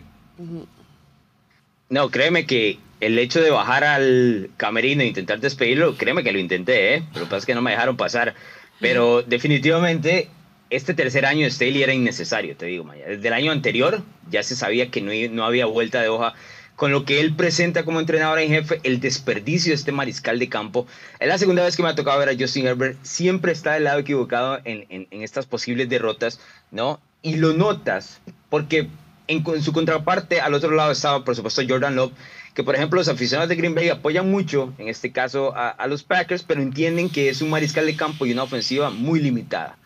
No, 1.90 2.10
créeme 2.10 2.46
que 2.48 2.80
el 3.06 3.18
hecho 3.20 3.42
de 3.42 3.50
bajar 3.52 3.84
al 3.84 4.50
camerino 4.58 5.02
e 5.04 5.08
intentar 5.08 5.40
despedirlo, 5.40 5.96
créeme 5.98 6.24
que 6.24 6.32
lo 6.32 6.40
intenté, 6.40 6.96
¿eh? 6.96 7.04
Pero 7.14 7.22
lo 7.22 7.26
que 7.26 7.30
pasa 7.32 7.38
es 7.40 7.46
que 7.46 7.56
no 7.56 7.62
me 7.62 7.72
dejaron 7.72 7.98
pasar. 7.98 8.34
Pero 8.80 9.22
definitivamente 9.22 10.30
este 10.70 10.94
tercer 10.94 11.26
año 11.26 11.46
de 11.46 11.52
Staley 11.52 11.84
era 11.84 11.94
innecesario, 11.94 12.56
te 12.56 12.66
digo, 12.66 12.84
Maya. 12.84 13.06
Desde 13.08 13.28
el 13.28 13.34
año 13.34 13.52
anterior 13.52 14.02
ya 14.30 14.42
se 14.44 14.56
sabía 14.56 14.90
que 14.90 15.02
no, 15.02 15.12
no 15.32 15.46
había 15.46 15.66
vuelta 15.66 16.02
de 16.02 16.10
hoja. 16.10 16.34
Con 16.76 16.92
lo 16.92 17.06
que 17.06 17.20
él 17.20 17.36
presenta 17.36 17.86
como 17.86 18.00
entrenador 18.00 18.40
en 18.40 18.50
jefe, 18.50 18.80
el 18.84 19.00
desperdicio 19.00 19.70
de 19.70 19.76
este 19.76 19.92
mariscal 19.92 20.40
de 20.40 20.50
campo. 20.50 20.88
Es 21.20 21.28
la 21.28 21.38
segunda 21.38 21.64
vez 21.64 21.78
que 21.78 21.84
me 21.84 21.90
ha 21.90 21.96
tocado 21.96 22.18
ver 22.18 22.30
a 22.30 22.36
Justin 22.38 22.66
Herbert. 22.66 22.98
Siempre 23.04 23.52
está 23.52 23.74
del 23.74 23.84
lado 23.84 24.00
equivocado 24.00 24.60
en, 24.66 24.86
en- 24.90 25.08
en 25.12 25.22
estas 25.22 25.46
posibles 25.46 25.88
derrotas, 25.88 26.40
¿no? 26.72 27.00
Y 27.22 27.36
lo 27.36 27.54
notas, 27.54 28.20
porque 28.50 28.88
en, 29.28 29.44
con 29.44 29.62
su 29.62 29.72
contraparte, 29.72 30.42
al 30.42 30.56
otro 30.56 30.72
lado 30.72 30.92
estaba, 30.92 31.24
por 31.24 31.36
supuesto, 31.36 31.62
Jordan 31.70 31.96
Love, 31.96 32.12
que 32.54 32.64
por 32.64 32.76
ejemplo 32.76 33.00
los 33.00 33.08
aficionados 33.08 33.50
de 33.50 33.56
Green 33.56 33.76
Bay 33.76 33.90
apoyan 33.90 34.30
mucho, 34.30 34.74
en 34.78 34.88
este 34.88 35.12
caso, 35.12 35.56
a, 35.56 35.70
a 35.70 35.88
los 35.88 36.04
Packers, 36.04 36.44
pero 36.44 36.62
entienden 36.62 37.10
que 37.10 37.30
es 37.30 37.42
un 37.42 37.50
mariscal 37.50 37.86
de 37.86 37.96
campo 37.96 38.26
y 38.26 38.32
una 38.32 38.44
ofensiva 38.44 38.90
muy 38.90 39.20
limitada. 39.20 39.78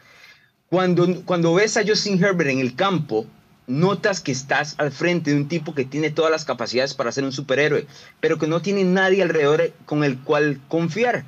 Cuando, 0.69 1.23
cuando 1.23 1.53
ves 1.53 1.77
a 1.77 1.87
Justin 1.87 2.21
Herbert 2.21 2.49
en 2.49 2.59
el 2.59 2.75
campo, 2.75 3.25
notas 3.67 4.21
que 4.21 4.31
estás 4.31 4.75
al 4.77 4.91
frente 4.91 5.31
de 5.31 5.37
un 5.37 5.47
tipo 5.47 5.73
que 5.73 5.85
tiene 5.85 6.09
todas 6.09 6.31
las 6.31 6.45
capacidades 6.45 6.93
para 6.93 7.11
ser 7.11 7.23
un 7.23 7.31
superhéroe, 7.31 7.87
pero 8.19 8.37
que 8.37 8.47
no 8.47 8.61
tiene 8.61 8.83
nadie 8.83 9.23
alrededor 9.23 9.71
con 9.85 10.03
el 10.03 10.19
cual 10.19 10.59
confiar. 10.67 11.25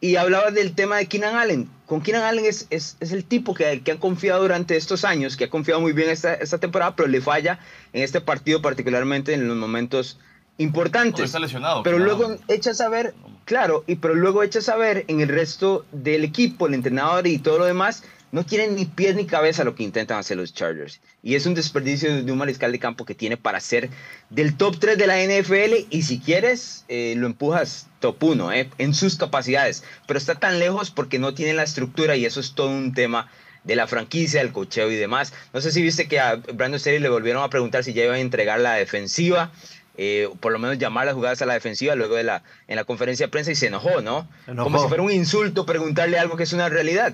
Y 0.00 0.16
hablabas 0.16 0.54
del 0.54 0.74
tema 0.74 0.96
de 0.96 1.06
Keenan 1.06 1.36
Allen. 1.36 1.68
Con 1.86 2.02
Keenan 2.02 2.22
Allen 2.22 2.44
es, 2.44 2.66
es, 2.70 2.96
es 3.00 3.12
el 3.12 3.24
tipo 3.24 3.52
que, 3.52 3.82
que 3.82 3.90
han 3.90 3.98
confiado 3.98 4.42
durante 4.42 4.76
estos 4.76 5.04
años, 5.04 5.36
que 5.36 5.44
ha 5.44 5.50
confiado 5.50 5.80
muy 5.80 5.92
bien 5.92 6.08
esta, 6.08 6.34
esta 6.34 6.58
temporada, 6.58 6.94
pero 6.94 7.08
le 7.08 7.20
falla 7.20 7.58
en 7.92 8.02
este 8.02 8.20
partido, 8.20 8.62
particularmente 8.62 9.34
en 9.34 9.48
los 9.48 9.56
momentos 9.56 10.18
importantes. 10.58 11.12
Porque 11.12 11.24
está 11.24 11.38
lesionado, 11.38 11.82
Pero 11.82 11.98
luego 11.98 12.36
echas 12.48 12.80
a 12.80 12.88
ver, 12.88 13.14
claro, 13.44 13.84
y 13.86 13.96
pero 13.96 14.14
luego 14.14 14.42
echas 14.42 14.68
a 14.68 14.76
ver 14.76 15.04
en 15.08 15.20
el 15.20 15.28
resto 15.28 15.86
del 15.92 16.24
equipo, 16.24 16.66
el 16.66 16.74
entrenador 16.74 17.26
y 17.26 17.38
todo 17.38 17.58
lo 17.58 17.64
demás, 17.64 18.02
no 18.30 18.44
tienen 18.44 18.74
ni 18.76 18.84
pies 18.84 19.16
ni 19.16 19.24
cabeza 19.24 19.64
lo 19.64 19.74
que 19.74 19.82
intentan 19.82 20.18
hacer 20.18 20.36
los 20.36 20.52
Chargers. 20.52 21.00
Y 21.22 21.34
es 21.34 21.46
un 21.46 21.54
desperdicio 21.54 22.22
de 22.22 22.30
un 22.30 22.38
mariscal 22.38 22.72
de 22.72 22.78
campo 22.78 23.04
que 23.04 23.14
tiene 23.14 23.36
para 23.36 23.60
ser 23.60 23.88
del 24.28 24.56
top 24.56 24.78
3 24.78 24.98
de 24.98 25.06
la 25.06 25.16
NFL 25.22 25.86
y 25.88 26.02
si 26.02 26.18
quieres 26.18 26.84
eh, 26.88 27.14
lo 27.16 27.26
empujas 27.26 27.86
top 28.00 28.22
1 28.22 28.52
eh, 28.52 28.70
en 28.78 28.92
sus 28.92 29.16
capacidades. 29.16 29.82
Pero 30.06 30.18
está 30.18 30.34
tan 30.34 30.58
lejos 30.58 30.90
porque 30.90 31.18
no 31.18 31.32
tiene 31.32 31.54
la 31.54 31.62
estructura 31.62 32.16
y 32.16 32.26
eso 32.26 32.40
es 32.40 32.52
todo 32.52 32.68
un 32.68 32.92
tema 32.92 33.30
de 33.64 33.76
la 33.76 33.86
franquicia, 33.86 34.40
del 34.40 34.52
cocheo 34.52 34.90
y 34.90 34.96
demás. 34.96 35.32
No 35.52 35.60
sé 35.60 35.72
si 35.72 35.82
viste 35.82 36.08
que 36.08 36.20
a 36.20 36.36
Brandon 36.36 36.80
Staley 36.80 37.00
le 37.00 37.08
volvieron 37.08 37.42
a 37.42 37.50
preguntar 37.50 37.84
si 37.84 37.92
ya 37.92 38.04
iba 38.04 38.14
a 38.14 38.18
entregar 38.18 38.60
la 38.60 38.74
defensiva. 38.74 39.52
Eh, 39.98 40.30
por 40.40 40.52
lo 40.52 40.58
menos 40.58 40.78
llamar 40.78 41.04
las 41.06 41.14
jugadas 41.14 41.42
a 41.42 41.46
la 41.46 41.54
defensiva 41.54 41.94
luego 41.96 42.14
de 42.14 42.22
la, 42.22 42.42
en 42.68 42.76
la 42.76 42.84
conferencia 42.84 43.26
de 43.26 43.30
prensa 43.30 43.50
y 43.50 43.56
se 43.56 43.66
enojó, 43.66 44.00
¿no? 44.00 44.26
Enojó. 44.46 44.70
Como 44.70 44.80
si 44.82 44.88
fuera 44.88 45.02
un 45.02 45.10
insulto 45.12 45.66
preguntarle 45.66 46.18
algo 46.18 46.36
que 46.36 46.44
es 46.44 46.52
una 46.52 46.68
realidad. 46.68 47.12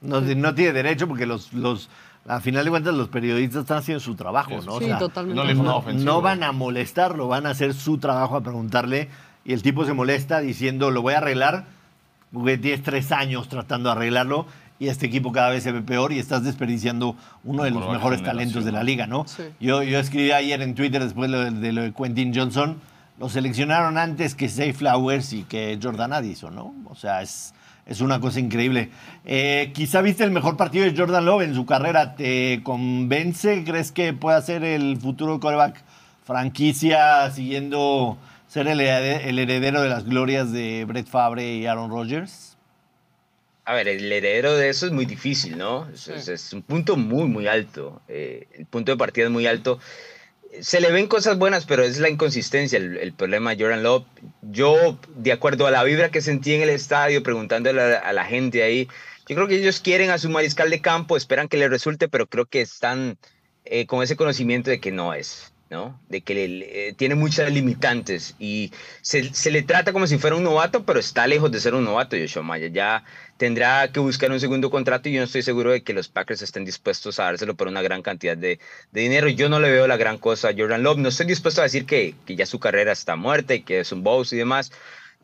No, 0.00 0.20
no 0.20 0.54
tiene 0.54 0.72
derecho 0.72 1.08
porque 1.08 1.26
los, 1.26 1.52
los, 1.52 1.88
a 2.26 2.40
final 2.40 2.64
de 2.64 2.70
cuentas 2.70 2.94
los 2.94 3.08
periodistas 3.08 3.62
están 3.62 3.78
haciendo 3.78 4.00
su 4.00 4.14
trabajo, 4.16 4.60
¿no? 4.66 4.74
O 4.74 4.78
Sí, 4.80 4.86
sea, 4.86 4.98
totalmente. 4.98 5.54
No 5.94 6.20
van 6.20 6.42
a 6.42 6.52
molestarlo, 6.52 7.28
van 7.28 7.46
a 7.46 7.50
hacer 7.50 7.72
su 7.72 7.98
trabajo 7.98 8.36
a 8.36 8.42
preguntarle 8.42 9.08
y 9.44 9.52
el 9.52 9.62
tipo 9.62 9.84
se 9.86 9.92
molesta 9.94 10.40
diciendo 10.40 10.90
lo 10.90 11.02
voy 11.02 11.14
a 11.14 11.18
arreglar, 11.18 11.64
porque 12.32 12.58
tienes 12.58 12.82
tres 12.82 13.12
años 13.12 13.48
tratando 13.48 13.88
de 13.88 13.96
arreglarlo 13.96 14.46
y 14.78 14.88
este 14.88 15.06
equipo 15.06 15.32
cada 15.32 15.50
vez 15.50 15.62
se 15.62 15.72
ve 15.72 15.82
peor 15.82 16.12
y 16.12 16.18
estás 16.18 16.44
desperdiciando 16.44 17.16
uno 17.44 17.64
de 17.64 17.70
los 17.70 17.90
mejores 17.90 18.22
talentos 18.22 18.64
de 18.64 18.72
la 18.72 18.82
liga, 18.82 19.06
¿no? 19.06 19.26
Sí. 19.26 19.42
Yo, 19.60 19.82
yo 19.82 19.98
escribí 19.98 20.30
ayer 20.30 20.62
en 20.62 20.74
Twitter 20.74 21.02
después 21.02 21.30
de 21.30 21.36
lo 21.36 21.44
de, 21.44 21.50
de 21.50 21.72
lo 21.72 21.82
de 21.82 21.92
Quentin 21.92 22.34
Johnson, 22.34 22.80
lo 23.18 23.28
seleccionaron 23.28 23.98
antes 23.98 24.34
que 24.34 24.48
Zay 24.48 24.72
Flowers 24.72 25.32
y 25.32 25.42
que 25.42 25.78
Jordan 25.82 26.12
Addison, 26.12 26.54
¿no? 26.54 26.74
O 26.86 26.94
sea, 26.94 27.22
es, 27.22 27.52
es 27.88 28.00
una 28.00 28.20
cosa 28.20 28.38
increíble. 28.38 28.90
Eh, 29.24 29.72
quizá 29.74 30.02
viste 30.02 30.22
el 30.22 30.30
mejor 30.30 30.56
partido 30.56 30.84
de 30.84 30.96
Jordan 30.96 31.24
Love 31.24 31.42
en 31.42 31.54
su 31.54 31.66
carrera. 31.66 32.14
¿Te 32.14 32.60
convence? 32.62 33.64
¿Crees 33.64 33.90
que 33.90 34.12
pueda 34.12 34.40
ser 34.42 34.62
el 34.62 34.98
futuro 34.98 35.40
quarterback 35.40 35.82
franquicia 36.24 37.30
siguiendo 37.30 38.18
ser 38.46 38.68
el, 38.68 38.80
el 38.80 39.38
heredero 39.38 39.82
de 39.82 39.88
las 39.88 40.04
glorias 40.04 40.52
de 40.52 40.84
Brett 40.86 41.08
Favre 41.08 41.56
y 41.56 41.66
Aaron 41.66 41.90
Rodgers? 41.90 42.47
A 43.68 43.74
ver, 43.74 43.86
el 43.88 44.10
heredero 44.10 44.56
de 44.56 44.70
eso 44.70 44.86
es 44.86 44.92
muy 44.92 45.04
difícil, 45.04 45.58
¿no? 45.58 45.88
Es, 45.92 46.08
es- 46.08 46.28
es 46.28 46.52
un 46.54 46.62
punto 46.62 46.96
muy, 46.96 47.24
muy 47.28 47.46
alto. 47.46 48.00
eh, 48.08 48.46
el 48.52 48.64
punto 48.64 48.92
de 48.92 48.96
partida 48.96 49.26
es 49.26 49.30
muy 49.30 49.46
alto. 49.46 49.78
Se 50.60 50.80
le 50.80 50.90
ven 50.90 51.06
cosas 51.06 51.36
buenas, 51.36 51.66
pero 51.66 51.82
es 51.82 51.98
la 51.98 52.08
inconsistencia 52.08 52.78
el, 52.78 52.96
el 52.96 53.12
problema 53.12 53.54
de 53.54 53.62
Jordan 53.62 53.82
Love. 53.82 54.06
Yo, 54.40 54.98
de 55.16 55.32
acuerdo 55.32 55.66
a 55.66 55.70
la 55.70 55.84
vibra 55.84 56.10
que 56.10 56.22
sentí 56.22 56.54
en 56.54 56.62
el 56.62 56.70
estadio, 56.70 57.22
preguntándole 57.22 57.82
a, 57.82 57.98
a 57.98 58.12
la 58.14 58.24
gente 58.24 58.62
ahí, 58.62 58.88
yo 59.28 59.36
creo 59.36 59.46
que 59.46 59.56
ellos 59.56 59.80
quieren 59.80 60.08
a 60.10 60.16
su 60.16 60.30
mariscal 60.30 60.70
de 60.70 60.80
campo, 60.80 61.18
esperan 61.18 61.48
que 61.48 61.58
le 61.58 61.68
resulte, 61.68 62.08
pero 62.08 62.26
creo 62.26 62.46
que 62.46 62.62
están 62.62 63.18
eh, 63.66 63.84
con 63.86 64.02
ese 64.02 64.16
conocimiento 64.16 64.70
de 64.70 64.80
que 64.80 64.92
no 64.92 65.12
es, 65.12 65.52
¿no? 65.70 66.00
De 66.08 66.22
que 66.22 66.34
le- 66.34 66.88
eh, 66.88 66.92
tiene 66.94 67.14
muchas 67.14 67.52
limitantes 67.52 68.34
y 68.38 68.72
se, 69.02 69.34
se 69.34 69.50
le 69.50 69.62
trata 69.62 69.92
como 69.92 70.06
si 70.06 70.16
fuera 70.18 70.36
un 70.36 70.44
novato, 70.44 70.84
pero 70.84 70.98
está 70.98 71.26
lejos 71.26 71.50
de 71.52 71.60
ser 71.60 71.74
un 71.74 71.84
novato, 71.84 72.16
Joshua 72.16 72.42
Maya. 72.42 72.68
Ya 72.68 73.04
tendrá 73.36 73.90
que 73.92 74.00
buscar 74.00 74.30
un 74.32 74.40
segundo 74.40 74.70
contrato 74.70 75.08
y 75.08 75.12
yo 75.12 75.20
no 75.20 75.24
estoy 75.26 75.42
seguro 75.42 75.70
de 75.72 75.82
que 75.82 75.92
los 75.92 76.08
Packers 76.08 76.42
estén 76.42 76.64
dispuestos 76.64 77.18
a 77.20 77.24
dárselo 77.24 77.54
por 77.54 77.68
una 77.68 77.82
gran 77.82 78.02
cantidad 78.02 78.36
de, 78.36 78.58
de 78.92 79.00
dinero. 79.00 79.28
Yo 79.28 79.48
no 79.48 79.60
le 79.60 79.70
veo 79.70 79.86
la 79.86 79.96
gran 79.98 80.18
cosa 80.18 80.48
a 80.48 80.54
Jordan 80.56 80.82
Love. 80.82 80.98
No 80.98 81.08
estoy 81.10 81.26
dispuesto 81.26 81.60
a 81.60 81.64
decir 81.64 81.84
que, 81.86 82.14
que 82.26 82.34
ya 82.36 82.46
su 82.46 82.58
carrera 82.58 82.92
está 82.92 83.16
muerta 83.16 83.54
y 83.54 83.62
que 83.62 83.80
es 83.80 83.92
un 83.92 84.02
boss 84.02 84.32
y 84.32 84.36
demás, 84.38 84.72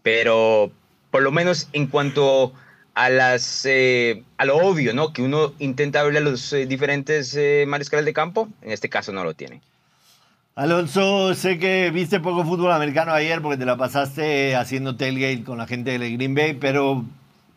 pero 0.03 0.71
por 1.11 1.23
lo 1.23 1.33
menos 1.33 1.69
en 1.73 1.87
cuanto 1.87 2.53
a 2.95 3.09
las 3.11 3.65
eh, 3.67 4.23
a 4.37 4.45
lo 4.45 4.57
obvio, 4.59 4.95
¿no? 4.95 5.13
Que 5.13 5.23
uno 5.23 5.55
intenta 5.59 6.03
verle 6.03 6.19
a 6.21 6.23
los 6.23 6.53
eh, 6.53 6.67
diferentes 6.67 7.35
eh, 7.35 7.65
mariscales 7.67 8.05
de 8.05 8.13
campo, 8.13 8.49
en 8.63 8.71
este 8.73 8.89
caso 8.89 9.13
no 9.13 9.25
lo 9.25 9.35
tiene. 9.35 9.63
Alonso, 10.57 11.35
sé 11.35 11.59
que 11.59 11.90
viste 11.90 12.21
poco 12.21 12.45
fútbol 12.45 12.71
americano 12.71 13.11
ayer 13.11 13.43
porque 13.43 13.57
te 13.57 13.64
la 13.64 13.77
pasaste 13.77 14.55
haciendo 14.55 14.95
tailgate 14.95 15.43
con 15.43 15.59
la 15.59 15.67
gente 15.67 15.99
del 15.99 16.17
Green 16.17 16.37
Bay, 16.37 16.55
pero 16.55 17.05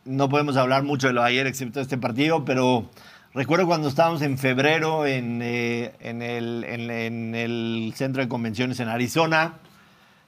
no 0.04 0.30
podemos 0.30 0.58
hablar 0.58 0.82
mucho 0.82 1.06
de 1.06 1.14
lo 1.14 1.22
de 1.22 1.28
ayer 1.28 1.46
excepto 1.46 1.80
este 1.80 2.00
partido, 2.00 2.44
pero 2.44 2.90
recuerdo 3.36 3.68
cuando 3.68 3.88
estábamos 3.88 4.24
en 4.24 4.40
febrero 4.40 5.06
en, 5.06 5.42
eh, 5.44 5.94
el 6.02 7.94
centro 7.96 8.24
de 8.24 8.28
convenciones 8.28 8.80
en 8.80 8.88
Arizona, 8.88 9.54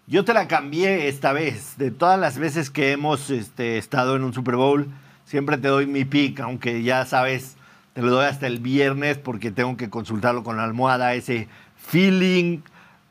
yo 0.06 0.24
te 0.24 0.36
la 0.36 0.48
cambié 0.48 1.08
esta 1.08 1.34
vez. 1.34 1.76
De 1.80 1.90
todas 1.90 2.20
las 2.20 2.38
veces 2.38 2.70
que 2.70 2.92
hemos 2.92 3.32
este, 3.32 3.80
estado 3.80 4.16
en 4.16 4.24
un 4.24 4.34
Super 4.36 4.58
Bowl, 4.58 4.88
siempre 5.26 5.58
te 5.58 5.70
doy 5.70 5.88
mi 5.88 6.06
pick, 6.06 6.40
aunque 6.42 6.84
ya 6.84 7.04
sabes, 7.08 7.56
te 7.94 8.04
lo 8.04 8.12
doy 8.12 8.26
hasta 8.26 8.46
el 8.46 8.60
viernes 8.60 9.18
porque 9.18 9.50
tengo 9.50 9.76
que 9.76 9.90
consultarlo 9.90 10.44
con 10.44 10.58
la 10.58 10.66
almohada, 10.66 11.16
ese 11.16 11.48
feeling 11.90 12.62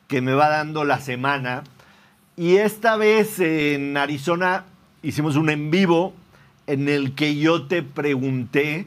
que 0.07 0.21
me 0.21 0.35
va 0.35 0.49
dando 0.49 0.85
la 0.85 1.01
semana. 1.01 1.65
Y 2.37 2.57
esta 2.57 2.97
vez 2.97 3.41
en 3.41 3.97
Arizona 3.97 4.65
hicimos 5.03 5.37
un 5.37 5.51
en 5.51 5.71
vivo 5.71 6.15
en 6.67 6.89
el 6.89 7.15
que 7.15 7.37
yo 7.37 7.67
te 7.67 7.83
pregunté 7.83 8.87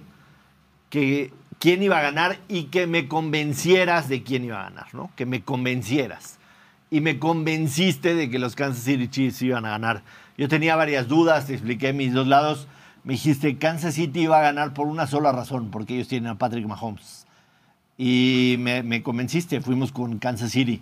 que 0.90 1.34
quién 1.60 1.84
iba 1.84 2.00
a 2.00 2.02
ganar 2.02 2.38
y 2.48 2.66
que 2.66 2.88
me 2.88 3.08
convencieras 3.08 4.08
de 4.08 4.24
quién 4.24 4.46
iba 4.46 4.62
a 4.62 4.70
ganar, 4.70 4.88
¿no? 4.94 5.12
Que 5.16 5.26
me 5.26 5.42
convencieras. 5.42 6.40
Y 6.90 7.02
me 7.02 7.20
convenciste 7.20 8.16
de 8.16 8.30
que 8.30 8.40
los 8.40 8.56
Kansas 8.56 8.84
City 8.84 9.08
Chiefs 9.08 9.42
iban 9.42 9.66
a 9.66 9.72
ganar. 9.72 10.04
Yo 10.38 10.48
tenía 10.48 10.76
varias 10.76 11.08
dudas, 11.08 11.48
te 11.48 11.54
expliqué 11.54 11.94
mis 11.94 12.14
dos 12.14 12.28
lados. 12.28 12.68
Me 13.04 13.14
dijiste, 13.14 13.58
Kansas 13.58 13.96
City 13.96 14.22
iba 14.22 14.40
a 14.40 14.42
ganar 14.42 14.74
por 14.74 14.88
una 14.88 15.08
sola 15.08 15.32
razón, 15.32 15.72
porque 15.72 15.96
ellos 15.96 16.08
tienen 16.08 16.32
a 16.32 16.38
Patrick 16.38 16.66
Mahomes. 16.66 17.21
Y 18.04 18.56
me, 18.58 19.04
convenciste, 19.04 19.62
fuimos 19.62 19.92
con 19.92 20.18
Kansas 20.18 20.50
City. 20.50 20.82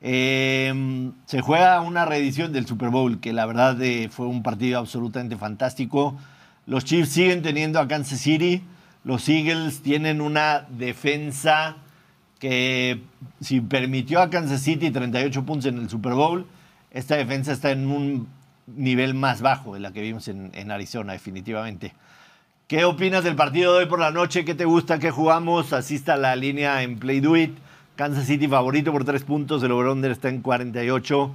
Eh, 0.00 1.10
se 1.24 1.40
juega 1.40 1.80
una 1.80 2.04
reedición 2.04 2.52
del 2.52 2.66
Super 2.66 2.90
Bowl, 2.90 3.18
que 3.18 3.32
la 3.32 3.46
verdad 3.46 3.82
eh, 3.82 4.08
fue 4.12 4.28
un 4.28 4.44
partido 4.44 4.78
absolutamente 4.78 5.36
fantástico. 5.36 6.16
Los 6.64 6.84
Chiefs 6.84 7.08
siguen 7.08 7.42
teniendo 7.42 7.80
a 7.80 7.88
Kansas 7.88 8.20
City. 8.20 8.62
Los 9.02 9.28
Eagles 9.28 9.82
tienen 9.82 10.20
una 10.20 10.68
defensa 10.70 11.78
que 12.38 13.02
si 13.40 13.60
permitió 13.60 14.22
a 14.22 14.30
Kansas 14.30 14.60
City 14.60 14.92
38 14.92 15.44
puntos 15.44 15.66
en 15.66 15.78
el 15.78 15.90
Super 15.90 16.12
Bowl, 16.12 16.46
esta 16.92 17.16
defensa 17.16 17.50
está 17.50 17.72
en 17.72 17.88
un 17.88 18.28
nivel 18.68 19.14
más 19.14 19.42
bajo 19.42 19.74
de 19.74 19.80
la 19.80 19.92
que 19.92 20.00
vimos 20.00 20.28
en 20.28 20.70
Arizona, 20.70 21.12
definitivamente. 21.12 21.92
¿Qué 22.68 22.84
opinas 22.84 23.22
del 23.22 23.36
partido 23.36 23.74
de 23.74 23.84
hoy 23.84 23.86
por 23.86 24.00
la 24.00 24.10
noche? 24.10 24.44
¿Qué 24.44 24.54
te 24.56 24.64
gusta? 24.64 24.98
¿Qué 24.98 25.12
jugamos? 25.12 25.72
Asista 25.72 26.14
a 26.14 26.16
la 26.16 26.34
línea 26.34 26.82
en 26.82 26.98
Play 26.98 27.20
Do 27.20 27.36
It. 27.36 27.56
Kansas 27.94 28.26
City 28.26 28.48
favorito 28.48 28.90
por 28.90 29.04
tres 29.04 29.22
puntos. 29.22 29.62
El 29.62 29.70
over-under 29.70 30.10
está 30.10 30.28
en 30.30 30.42
48. 30.42 31.34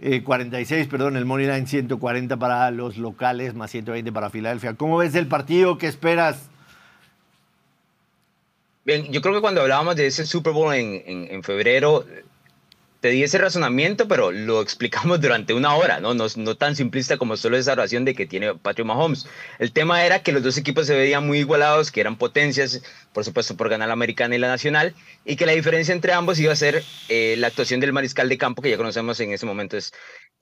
eh, 0.00 0.22
46, 0.22 0.86
perdón, 0.88 1.16
el 1.16 1.24
money 1.24 1.46
line 1.46 1.66
140 1.66 2.36
para 2.36 2.70
los 2.70 2.98
locales, 2.98 3.54
más 3.54 3.70
120 3.70 4.12
para 4.12 4.28
Filadelfia. 4.28 4.74
¿Cómo 4.74 4.98
ves 4.98 5.14
el 5.14 5.26
partido? 5.28 5.78
¿Qué 5.78 5.86
esperas? 5.86 6.50
Bien, 8.84 9.10
yo 9.10 9.22
creo 9.22 9.34
que 9.34 9.40
cuando 9.40 9.62
hablábamos 9.62 9.96
de 9.96 10.06
ese 10.06 10.26
Super 10.26 10.52
Bowl 10.52 10.74
en, 10.74 11.02
en, 11.06 11.28
en 11.30 11.42
febrero, 11.42 12.04
te 13.00 13.08
di 13.08 13.22
ese 13.22 13.38
razonamiento, 13.38 14.08
pero 14.08 14.32
lo 14.32 14.60
explicamos 14.62 15.20
durante 15.20 15.54
una 15.54 15.74
hora, 15.74 16.00
¿no? 16.00 16.14
No, 16.14 16.26
no 16.36 16.54
tan 16.56 16.76
simplista 16.76 17.16
como 17.16 17.36
solo 17.36 17.56
esa 17.56 17.72
oración 17.72 18.04
de 18.04 18.14
que 18.14 18.26
tiene 18.26 18.54
Patrick 18.54 18.86
Mahomes. 18.86 19.26
El 19.58 19.72
tema 19.72 20.04
era 20.04 20.22
que 20.22 20.32
los 20.32 20.42
dos 20.42 20.56
equipos 20.56 20.86
se 20.86 20.96
veían 20.96 21.26
muy 21.26 21.38
igualados, 21.38 21.90
que 21.90 22.00
eran 22.00 22.16
potencias, 22.16 22.82
por 23.12 23.24
supuesto, 23.24 23.56
por 23.56 23.68
ganar 23.68 23.88
la 23.88 23.94
americana 23.94 24.34
y 24.34 24.38
la 24.38 24.48
nacional, 24.48 24.94
y 25.24 25.36
que 25.36 25.46
la 25.46 25.52
diferencia 25.52 25.92
entre 25.92 26.12
ambos 26.12 26.38
iba 26.38 26.52
a 26.52 26.56
ser 26.56 26.82
eh, 27.08 27.36
la 27.38 27.48
actuación 27.48 27.80
del 27.80 27.92
mariscal 27.92 28.28
de 28.28 28.38
campo, 28.38 28.62
que 28.62 28.70
ya 28.70 28.76
conocemos 28.76 29.20
en 29.20 29.32
ese 29.32 29.46
momento 29.46 29.76
es 29.76 29.92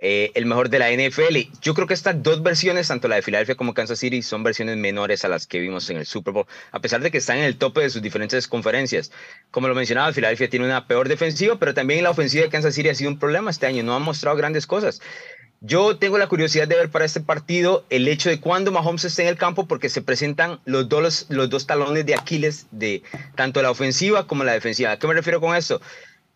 eh, 0.07 0.33
el 0.35 0.45
mejor 0.45 0.69
de 0.69 0.79
la 0.79 0.91
NFL. 0.91 1.49
Yo 1.63 1.73
creo 1.73 1.87
que 1.87 1.95
estas 1.95 2.23
dos 2.23 2.43
versiones, 2.43 2.89
tanto 2.89 3.09
la 3.09 3.17
de 3.17 3.23
Filadelfia 3.23 3.55
como 3.55 3.73
Kansas 3.73 3.99
City, 3.99 4.21
son 4.21 4.43
versiones 4.43 4.77
menores 4.77 5.25
a 5.25 5.29
las 5.29 5.47
que 5.47 5.59
vimos 5.61 5.89
en 5.89 5.97
el 5.97 6.05
Super 6.05 6.35
Bowl, 6.35 6.47
a 6.73 6.81
pesar 6.81 7.01
de 7.01 7.11
que 7.11 7.17
están 7.17 7.39
en 7.39 7.45
el 7.45 7.57
tope 7.57 7.81
de 7.81 7.89
sus 7.89 8.03
diferentes 8.03 8.47
conferencias. 8.47 9.13
Como 9.51 9.67
lo 9.67 9.75
mencionaba, 9.75 10.13
Filadelfia 10.13 10.51
tiene 10.51 10.67
una 10.67 10.87
peor 10.87 11.09
defensiva, 11.09 11.59
pero 11.59 11.73
también 11.73 12.03
la 12.03 12.11
ofensiva 12.11 12.45
de 12.45 12.51
Kansas 12.51 12.75
City 12.75 12.91
ha 12.91 12.95
sido 12.95 13.09
un 13.09 13.19
problema 13.19 13.51
este 13.51 13.65
año, 13.67 13.83
no 13.83 13.95
ha 13.95 13.99
mostrado 13.99 14.37
grandes 14.37 14.67
cosas. 14.67 15.01
Yo 15.63 15.97
tengo 15.97 16.19
la 16.19 16.27
curiosidad 16.27 16.69
de 16.69 16.77
ver 16.77 16.91
para 16.91 17.07
este 17.07 17.21
partido 17.21 17.87
el 17.89 18.07
hecho 18.07 18.29
de 18.29 18.41
cuando 18.41 18.73
Mahomes 18.73 19.07
esté 19.07 19.23
en 19.23 19.29
el 19.29 19.39
campo, 19.39 19.67
porque 19.67 19.89
se 19.89 20.03
presentan 20.03 20.61
los 20.67 20.87
dos, 20.91 21.25
los 21.31 21.49
dos 21.49 21.67
talones 21.67 22.05
de 22.05 22.15
Aquiles 22.15 22.67
de 22.73 23.03
tanto 23.37 23.63
la 23.63 23.71
ofensiva 23.71 24.27
como 24.27 24.45
la 24.45 24.53
defensiva. 24.53 24.91
¿A 24.91 24.99
qué 24.99 25.07
me 25.07 25.15
refiero 25.15 25.41
con 25.41 25.57
esto? 25.57 25.81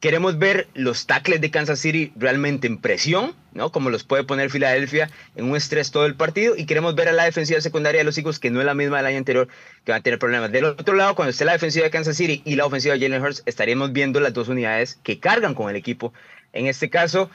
Queremos 0.00 0.38
ver 0.38 0.68
los 0.74 1.06
tackles 1.06 1.40
de 1.40 1.50
Kansas 1.50 1.80
City 1.80 2.12
realmente 2.14 2.68
en 2.68 2.78
presión, 2.78 3.34
¿no? 3.52 3.72
Como 3.72 3.90
los 3.90 4.04
puede 4.04 4.22
poner 4.22 4.48
Filadelfia 4.48 5.10
en 5.34 5.46
un 5.46 5.56
estrés 5.56 5.90
todo 5.90 6.06
el 6.06 6.14
partido. 6.14 6.54
Y 6.56 6.66
queremos 6.66 6.94
ver 6.94 7.08
a 7.08 7.12
la 7.12 7.24
defensiva 7.24 7.60
secundaria 7.60 7.98
de 7.98 8.04
los 8.04 8.16
Eagles, 8.16 8.38
que 8.38 8.52
no 8.52 8.60
es 8.60 8.66
la 8.66 8.74
misma 8.74 8.98
del 8.98 9.06
año 9.06 9.18
anterior, 9.18 9.48
que 9.84 9.90
va 9.90 9.98
a 9.98 10.00
tener 10.00 10.20
problemas. 10.20 10.52
Del 10.52 10.66
otro 10.66 10.94
lado, 10.94 11.16
cuando 11.16 11.30
esté 11.30 11.44
la 11.44 11.52
defensiva 11.52 11.84
de 11.84 11.90
Kansas 11.90 12.16
City 12.16 12.42
y 12.44 12.54
la 12.54 12.66
ofensiva 12.66 12.94
de 12.94 13.00
Jalen 13.00 13.20
Hurts, 13.20 13.42
estaríamos 13.44 13.92
viendo 13.92 14.20
las 14.20 14.32
dos 14.32 14.46
unidades 14.46 15.00
que 15.02 15.18
cargan 15.18 15.56
con 15.56 15.68
el 15.68 15.74
equipo. 15.74 16.12
En 16.52 16.68
este 16.68 16.90
caso, 16.90 17.28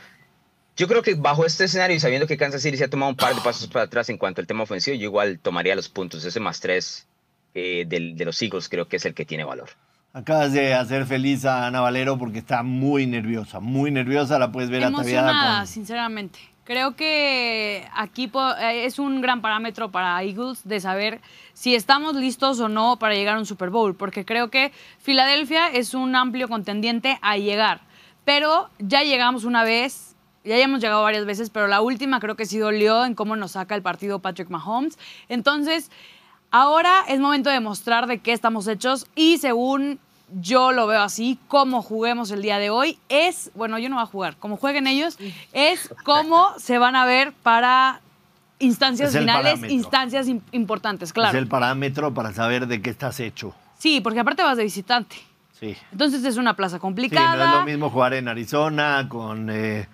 yo 0.77 0.87
creo 0.87 1.01
que 1.01 1.15
bajo 1.15 1.45
este 1.45 1.65
escenario 1.65 1.97
y 1.97 1.99
sabiendo 1.99 2.27
que 2.27 2.37
Kansas 2.37 2.61
City 2.61 2.77
se 2.77 2.85
ha 2.85 2.89
tomado 2.89 3.09
un 3.09 3.17
par 3.17 3.35
de 3.35 3.41
pasos 3.41 3.67
para 3.67 3.85
atrás 3.85 4.07
en 4.07 4.17
cuanto 4.17 4.39
al 4.39 4.47
tema 4.47 4.63
ofensivo, 4.63 4.95
yo 4.95 5.03
igual 5.03 5.37
tomaría 5.39 5.75
los 5.75 5.89
puntos. 5.89 6.23
Ese 6.23 6.39
más 6.39 6.61
tres 6.61 7.07
eh, 7.55 7.83
de 7.85 8.23
los 8.23 8.41
Eagles 8.41 8.69
creo 8.69 8.87
que 8.87 8.95
es 8.95 9.05
el 9.05 9.13
que 9.13 9.25
tiene 9.25 9.43
valor. 9.43 9.69
Acabas 10.15 10.53
de 10.53 10.75
hacer 10.75 11.07
feliz 11.07 11.43
a 11.43 11.65
Ana 11.65 11.81
Valero 11.81 12.19
porque 12.19 12.37
está 12.37 12.61
muy 12.61 13.07
nerviosa, 13.07 13.59
muy 13.59 13.89
nerviosa. 13.89 14.37
La 14.37 14.51
puedes 14.51 14.69
ver 14.69 14.83
ataviada 14.83 15.57
con... 15.57 15.67
sinceramente. 15.67 16.37
Creo 16.65 16.95
que 16.95 17.89
aquí 17.95 18.31
eh, 18.59 18.85
es 18.85 18.99
un 18.99 19.21
gran 19.21 19.41
parámetro 19.41 19.89
para 19.91 20.21
Eagles 20.21 20.61
de 20.65 20.79
saber 20.79 21.19
si 21.53 21.73
estamos 21.73 22.15
listos 22.15 22.59
o 22.59 22.69
no 22.69 22.99
para 22.99 23.15
llegar 23.15 23.37
a 23.37 23.39
un 23.39 23.47
Super 23.47 23.71
Bowl, 23.71 23.95
porque 23.95 24.23
creo 24.23 24.51
que 24.51 24.71
Filadelfia 24.99 25.67
es 25.69 25.95
un 25.95 26.15
amplio 26.15 26.47
contendiente 26.47 27.17
a 27.23 27.37
llegar, 27.37 27.81
pero 28.23 28.69
ya 28.77 29.01
llegamos 29.01 29.43
una 29.45 29.63
vez, 29.63 30.15
ya 30.45 30.57
hemos 30.57 30.79
llegado 30.79 31.01
varias 31.01 31.25
veces, 31.25 31.49
pero 31.49 31.67
la 31.67 31.81
última 31.81 32.19
creo 32.19 32.35
que 32.35 32.45
sí 32.45 32.59
dolió 32.59 33.03
en 33.03 33.15
cómo 33.15 33.35
nos 33.35 33.53
saca 33.53 33.75
el 33.75 33.81
partido 33.81 34.19
Patrick 34.19 34.49
Mahomes. 34.49 34.97
Entonces, 35.27 35.91
ahora 36.53 37.03
es 37.09 37.19
momento 37.19 37.49
de 37.49 37.59
mostrar 37.59 38.07
de 38.07 38.19
qué 38.19 38.31
estamos 38.31 38.67
hechos 38.67 39.07
y 39.15 39.39
según 39.39 39.99
yo 40.39 40.71
lo 40.71 40.87
veo 40.87 41.01
así, 41.01 41.37
cómo 41.47 41.81
juguemos 41.81 42.31
el 42.31 42.41
día 42.41 42.57
de 42.59 42.69
hoy 42.69 42.97
es, 43.09 43.51
bueno, 43.55 43.77
yo 43.79 43.89
no 43.89 43.95
voy 43.95 44.03
a 44.03 44.07
jugar, 44.07 44.37
como 44.37 44.55
jueguen 44.57 44.87
ellos, 44.87 45.17
es 45.51 45.93
cómo 46.05 46.47
se 46.57 46.77
van 46.77 46.95
a 46.95 47.05
ver 47.05 47.33
para 47.43 47.99
instancias 48.59 49.11
finales, 49.11 49.43
parámetro. 49.55 49.69
instancias 49.75 50.27
im- 50.27 50.41
importantes, 50.51 51.11
claro. 51.11 51.29
Es 51.37 51.41
el 51.41 51.47
parámetro 51.49 52.13
para 52.13 52.31
saber 52.33 52.67
de 52.67 52.81
qué 52.81 52.89
estás 52.89 53.19
hecho. 53.19 53.53
Sí, 53.77 53.99
porque 53.99 54.21
aparte 54.21 54.41
vas 54.43 54.55
de 54.57 54.63
visitante. 54.63 55.17
Sí. 55.59 55.75
Entonces 55.91 56.23
es 56.23 56.37
una 56.37 56.55
plaza 56.55 56.77
Sí, 56.77 56.81
complicada. 56.81 57.35
no 57.35 57.43
es 57.43 57.59
lo 57.59 57.65
mismo 57.65 57.89
jugar 57.89 58.13
en 58.13 58.27
Arizona 58.27 59.05
con 59.09 59.49
eh, 59.49 59.87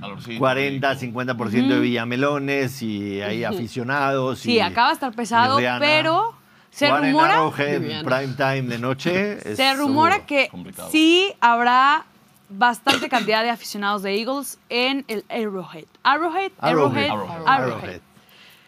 Calorcito, 0.00 0.38
40, 0.38 0.94
rico. 0.94 1.20
50% 1.20 1.68
de 1.68 1.80
villamelones 1.80 2.80
y 2.82 3.20
hay 3.20 3.44
aficionados. 3.44 4.38
Sí, 4.38 4.52
y- 4.54 4.60
acá 4.60 4.84
va 4.84 4.90
a 4.90 4.92
estar 4.92 5.12
pesado, 5.14 5.58
y 5.58 5.62
Rihanna. 5.62 5.80
pero 5.80 6.34
se 6.70 6.86
Jugar 6.86 7.04
en 7.04 7.10
rumora, 7.12 7.34
Arrowhead, 7.34 8.04
prime 8.04 8.34
time 8.36 8.62
de 8.62 8.78
noche. 8.78 9.38
es 9.50 9.56
se 9.56 9.74
rumora 9.74 10.24
que 10.26 10.48
complicado. 10.48 10.88
sí 10.90 11.32
habrá 11.40 12.04
bastante 12.48 13.08
cantidad 13.08 13.42
de 13.42 13.50
aficionados 13.50 14.02
de 14.02 14.18
Eagles 14.20 14.58
en 14.68 15.04
el 15.08 15.24
Arrowhead. 15.28 15.84
Arrowhead, 16.02 16.52
Arrowhead. 16.60 17.10
Arrowhead, 17.10 17.10
Arrowhead. 17.10 17.46
Arrowhead. 17.46 18.00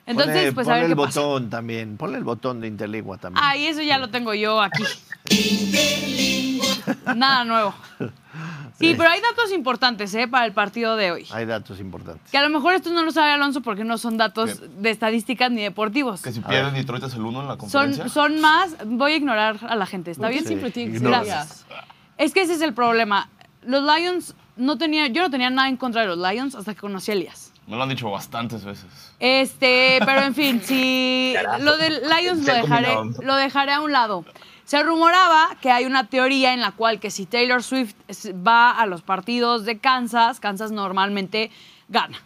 Entonces, 0.06 0.52
Ponle- 0.52 0.54
pues 0.54 0.66
a 0.68 0.70
ponle 0.70 0.82
ver 0.82 0.90
el 0.92 0.96
qué 0.96 1.02
pasa. 1.04 1.20
botón 1.20 1.50
también. 1.50 1.96
Ponle 1.96 2.18
el 2.18 2.24
botón 2.24 2.60
de 2.60 2.68
Interlingua 2.68 3.18
también. 3.18 3.44
Ay, 3.44 3.66
eso 3.66 3.82
ya 3.82 3.98
lo 3.98 4.08
tengo 4.08 4.34
yo 4.34 4.60
aquí. 4.62 4.82
Nada 7.16 7.44
nuevo. 7.44 7.74
Sí, 8.78 8.94
pero 8.96 9.08
hay 9.08 9.20
datos 9.20 9.52
importantes 9.52 10.14
¿eh? 10.14 10.28
para 10.28 10.44
el 10.46 10.52
partido 10.52 10.96
de 10.96 11.12
hoy. 11.12 11.26
Hay 11.32 11.46
datos 11.46 11.80
importantes. 11.80 12.30
Que 12.30 12.38
a 12.38 12.42
lo 12.42 12.50
mejor 12.50 12.74
estos 12.74 12.92
no 12.92 13.02
los 13.02 13.14
sabe 13.14 13.32
Alonso 13.32 13.62
porque 13.62 13.84
no 13.84 13.96
son 13.98 14.16
datos 14.18 14.60
de 14.82 14.90
estadísticas 14.90 15.50
ni 15.50 15.62
deportivos. 15.62 16.22
Que 16.22 16.32
si 16.32 16.40
pierden. 16.40 16.74
Detroit 16.74 17.04
es 17.04 17.14
el 17.14 17.22
uno 17.22 17.40
en 17.40 17.48
la 17.48 17.56
conferencia. 17.56 18.08
son 18.08 18.40
más. 18.40 18.76
Voy 18.84 19.12
a 19.12 19.16
ignorar 19.16 19.58
a 19.66 19.76
la 19.76 19.86
gente, 19.86 20.10
¿está 20.10 20.22
¿Por 20.24 20.30
qué 20.30 20.34
bien? 20.36 20.46
siempre 20.46 20.70
tiene 20.70 20.92
que 20.92 20.98
ser 20.98 21.06
ignoras. 21.08 21.26
ellas? 21.26 21.66
Es 22.18 22.32
que 22.32 22.42
ese 22.42 22.54
es 22.54 22.60
el 22.60 22.74
problema. 22.74 23.28
Los 23.62 23.82
Lions 23.82 24.34
no 24.56 24.78
tenía. 24.78 25.06
Yo 25.08 25.22
no 25.22 25.30
tenía 25.30 25.50
nada 25.50 25.68
en 25.68 25.76
contra 25.76 26.02
de 26.02 26.08
los 26.08 26.18
Lions 26.18 26.54
hasta 26.54 26.74
que 26.74 26.80
conocí 26.80 27.10
a 27.10 27.14
Elías. 27.14 27.52
Me 27.66 27.76
lo 27.76 27.82
han 27.82 27.88
dicho 27.88 28.08
bastantes 28.10 28.64
veces. 28.64 28.86
Este, 29.18 29.98
pero 30.06 30.22
en 30.22 30.34
fin, 30.34 30.60
si 30.62 31.32
Carajo. 31.34 31.64
lo 31.64 31.76
del 31.76 32.00
Lions 32.02 32.46
lo 32.46 32.54
dejaré, 32.54 32.94
lo 33.22 33.34
dejaré 33.34 33.72
a 33.72 33.80
un 33.80 33.90
lado. 33.92 34.24
Se 34.66 34.82
rumoraba 34.82 35.56
que 35.60 35.70
hay 35.70 35.84
una 35.84 36.08
teoría 36.08 36.52
en 36.52 36.60
la 36.60 36.72
cual 36.72 36.98
que 36.98 37.12
si 37.12 37.24
Taylor 37.24 37.62
Swift 37.62 37.94
va 38.46 38.72
a 38.72 38.86
los 38.86 39.00
partidos 39.00 39.64
de 39.64 39.78
Kansas, 39.78 40.40
Kansas 40.40 40.72
normalmente 40.72 41.52
gana. 41.88 42.18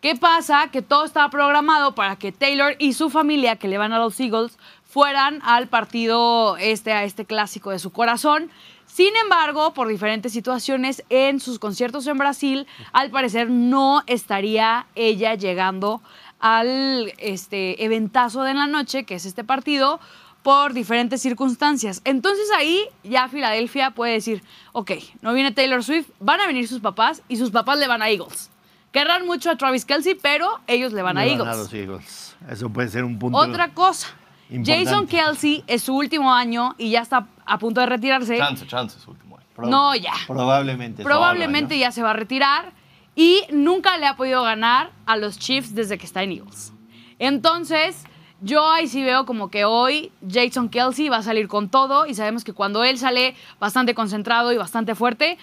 ¿Qué 0.00 0.14
pasa? 0.14 0.68
Que 0.70 0.80
todo 0.80 1.04
estaba 1.04 1.28
programado 1.28 1.96
para 1.96 2.14
que 2.14 2.30
Taylor 2.30 2.76
y 2.78 2.92
su 2.92 3.10
familia, 3.10 3.56
que 3.56 3.66
le 3.66 3.78
van 3.78 3.92
a 3.92 3.98
los 3.98 4.20
Eagles, 4.20 4.60
fueran 4.84 5.40
al 5.42 5.66
partido 5.66 6.56
este, 6.58 6.92
a 6.92 7.02
este 7.02 7.24
clásico 7.24 7.72
de 7.72 7.80
su 7.80 7.90
corazón. 7.90 8.48
Sin 8.86 9.16
embargo, 9.16 9.74
por 9.74 9.88
diferentes 9.88 10.32
situaciones 10.32 11.02
en 11.08 11.40
sus 11.40 11.58
conciertos 11.58 12.06
en 12.06 12.18
Brasil, 12.18 12.68
al 12.92 13.10
parecer 13.10 13.50
no 13.50 14.04
estaría 14.06 14.86
ella 14.94 15.34
llegando 15.34 16.00
al 16.38 17.12
este, 17.18 17.84
eventazo 17.84 18.44
de 18.44 18.54
la 18.54 18.68
noche, 18.68 19.04
que 19.04 19.16
es 19.16 19.26
este 19.26 19.42
partido, 19.42 19.98
por 20.46 20.74
diferentes 20.74 21.20
circunstancias. 21.20 22.02
Entonces 22.04 22.44
ahí 22.56 22.84
ya 23.02 23.26
Filadelfia 23.26 23.90
puede 23.90 24.12
decir, 24.12 24.44
ok, 24.70 24.92
no 25.20 25.32
viene 25.32 25.50
Taylor 25.50 25.82
Swift, 25.82 26.06
van 26.20 26.40
a 26.40 26.46
venir 26.46 26.68
sus 26.68 26.78
papás 26.78 27.20
y 27.26 27.34
sus 27.36 27.50
papás 27.50 27.80
le 27.80 27.88
van 27.88 28.00
a 28.00 28.08
Eagles. 28.10 28.48
Querrán 28.92 29.26
mucho 29.26 29.50
a 29.50 29.56
Travis 29.56 29.84
Kelsey, 29.84 30.14
pero 30.14 30.60
ellos 30.68 30.92
le 30.92 31.02
van 31.02 31.18
a 31.18 31.24
Le 31.24 31.32
Eagles. 31.32 31.56
los 31.56 31.72
Eagles. 31.74 32.36
Eso 32.48 32.70
puede 32.70 32.86
ser 32.90 33.02
un 33.02 33.18
punto. 33.18 33.36
Otra 33.36 33.74
cosa, 33.74 34.06
Importante. 34.48 34.84
Jason 34.88 35.06
Kelsey 35.08 35.64
es 35.66 35.82
su 35.82 35.96
último 35.96 36.32
año 36.32 36.76
y 36.78 36.90
ya 36.92 37.00
está 37.00 37.26
a 37.44 37.58
punto 37.58 37.80
de 37.80 37.86
retirarse. 37.86 38.38
Chance, 38.38 38.68
chance, 38.68 39.00
su 39.00 39.10
último 39.10 39.38
año. 39.38 39.46
Pro- 39.52 39.66
No, 39.66 39.96
ya. 39.96 40.12
Probablemente. 40.28 41.02
Probablemente 41.02 41.76
ya 41.76 41.90
se 41.90 42.04
va 42.04 42.10
a 42.10 42.14
retirar 42.14 42.72
y 43.16 43.40
nunca 43.50 43.96
le 43.98 44.06
ha 44.06 44.14
podido 44.14 44.44
ganar 44.44 44.92
a 45.06 45.16
los 45.16 45.40
Chiefs 45.40 45.74
desde 45.74 45.98
que 45.98 46.06
está 46.06 46.22
en 46.22 46.30
Eagles. 46.30 46.72
Entonces, 47.18 48.04
yo 48.46 48.70
ahí 48.70 48.86
sí 48.86 49.02
veo 49.02 49.26
como 49.26 49.50
que 49.50 49.64
hoy 49.64 50.12
Jason 50.30 50.68
Kelsey 50.68 51.08
va 51.08 51.16
a 51.16 51.22
salir 51.22 51.48
con 51.48 51.68
todo 51.68 52.06
y 52.06 52.14
sabemos 52.14 52.44
que 52.44 52.52
cuando 52.52 52.84
él 52.84 52.96
sale 52.96 53.34
bastante 53.58 53.92
concentrado 53.92 54.52
y 54.52 54.56
bastante 54.56 54.94
fuerte, 54.94 55.36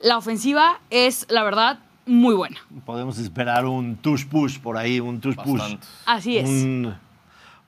la 0.00 0.18
ofensiva 0.18 0.80
es, 0.90 1.26
la 1.30 1.44
verdad, 1.44 1.78
muy 2.04 2.34
buena. 2.34 2.58
Podemos 2.84 3.18
esperar 3.18 3.64
un 3.64 3.96
tush 3.96 4.26
push 4.26 4.58
por 4.58 4.76
ahí, 4.76 5.00
un 5.00 5.18
tush 5.18 5.36
push. 5.36 5.58
Bastante. 5.58 5.86
Así 6.04 6.36
es. 6.36 6.48
Un, 6.48 6.94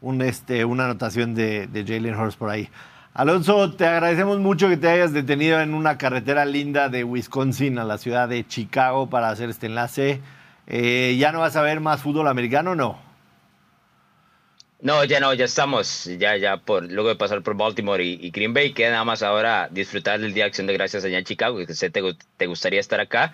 un, 0.03 0.21
este, 0.21 0.67
una 0.67 0.85
anotación 0.85 1.35
de, 1.35 1.67
de 1.67 1.85
Jalen 1.85 2.15
Hurst 2.15 2.39
por 2.39 2.51
ahí. 2.51 2.69
Alonso, 3.15 3.73
te 3.73 3.87
agradecemos 3.87 4.39
mucho 4.39 4.69
que 4.69 4.77
te 4.77 4.91
hayas 4.91 5.15
detenido 5.15 5.61
en 5.61 5.73
una 5.73 5.97
carretera 5.97 6.45
linda 6.45 6.91
de 6.91 7.05
Wisconsin 7.05 7.79
a 7.79 7.85
la 7.85 7.97
ciudad 7.97 8.29
de 8.29 8.47
Chicago 8.47 9.09
para 9.09 9.31
hacer 9.31 9.49
este 9.49 9.67
enlace. 9.67 10.21
Eh, 10.67 11.17
¿Ya 11.19 11.33
no 11.33 11.41
vas 11.41 11.57
a 11.57 11.63
ver 11.63 11.81
más 11.81 12.03
fútbol 12.03 12.29
americano 12.29 12.73
o 12.73 12.75
no? 12.75 13.04
No, 14.85 15.03
ya 15.03 15.19
no, 15.19 15.33
ya 15.33 15.47
estamos, 15.47 16.05
ya, 16.19 16.37
ya, 16.37 16.59
por, 16.59 16.85
luego 16.93 17.09
de 17.09 17.17
pasar 17.17 17.41
por 17.41 17.57
Baltimore 17.57 18.05
y, 18.05 18.19
y 18.21 18.31
Green 18.31 18.53
Bay, 18.53 18.75
queda 18.75 18.91
nada 18.91 19.05
más 19.05 19.23
ahora 19.23 19.67
disfrutar 19.71 20.21
del 20.21 20.35
Día 20.35 20.45
de 20.45 20.49
Acción 20.49 20.67
de 20.67 20.75
Gracias 20.75 21.03
allá 21.07 21.17
en 21.17 21.25
Chicago, 21.25 21.57
que 21.57 21.73
sé 21.73 21.89
te, 21.89 22.03
te 22.37 22.47
gustaría 22.47 22.81
estar 22.81 23.01
acá, 23.01 23.33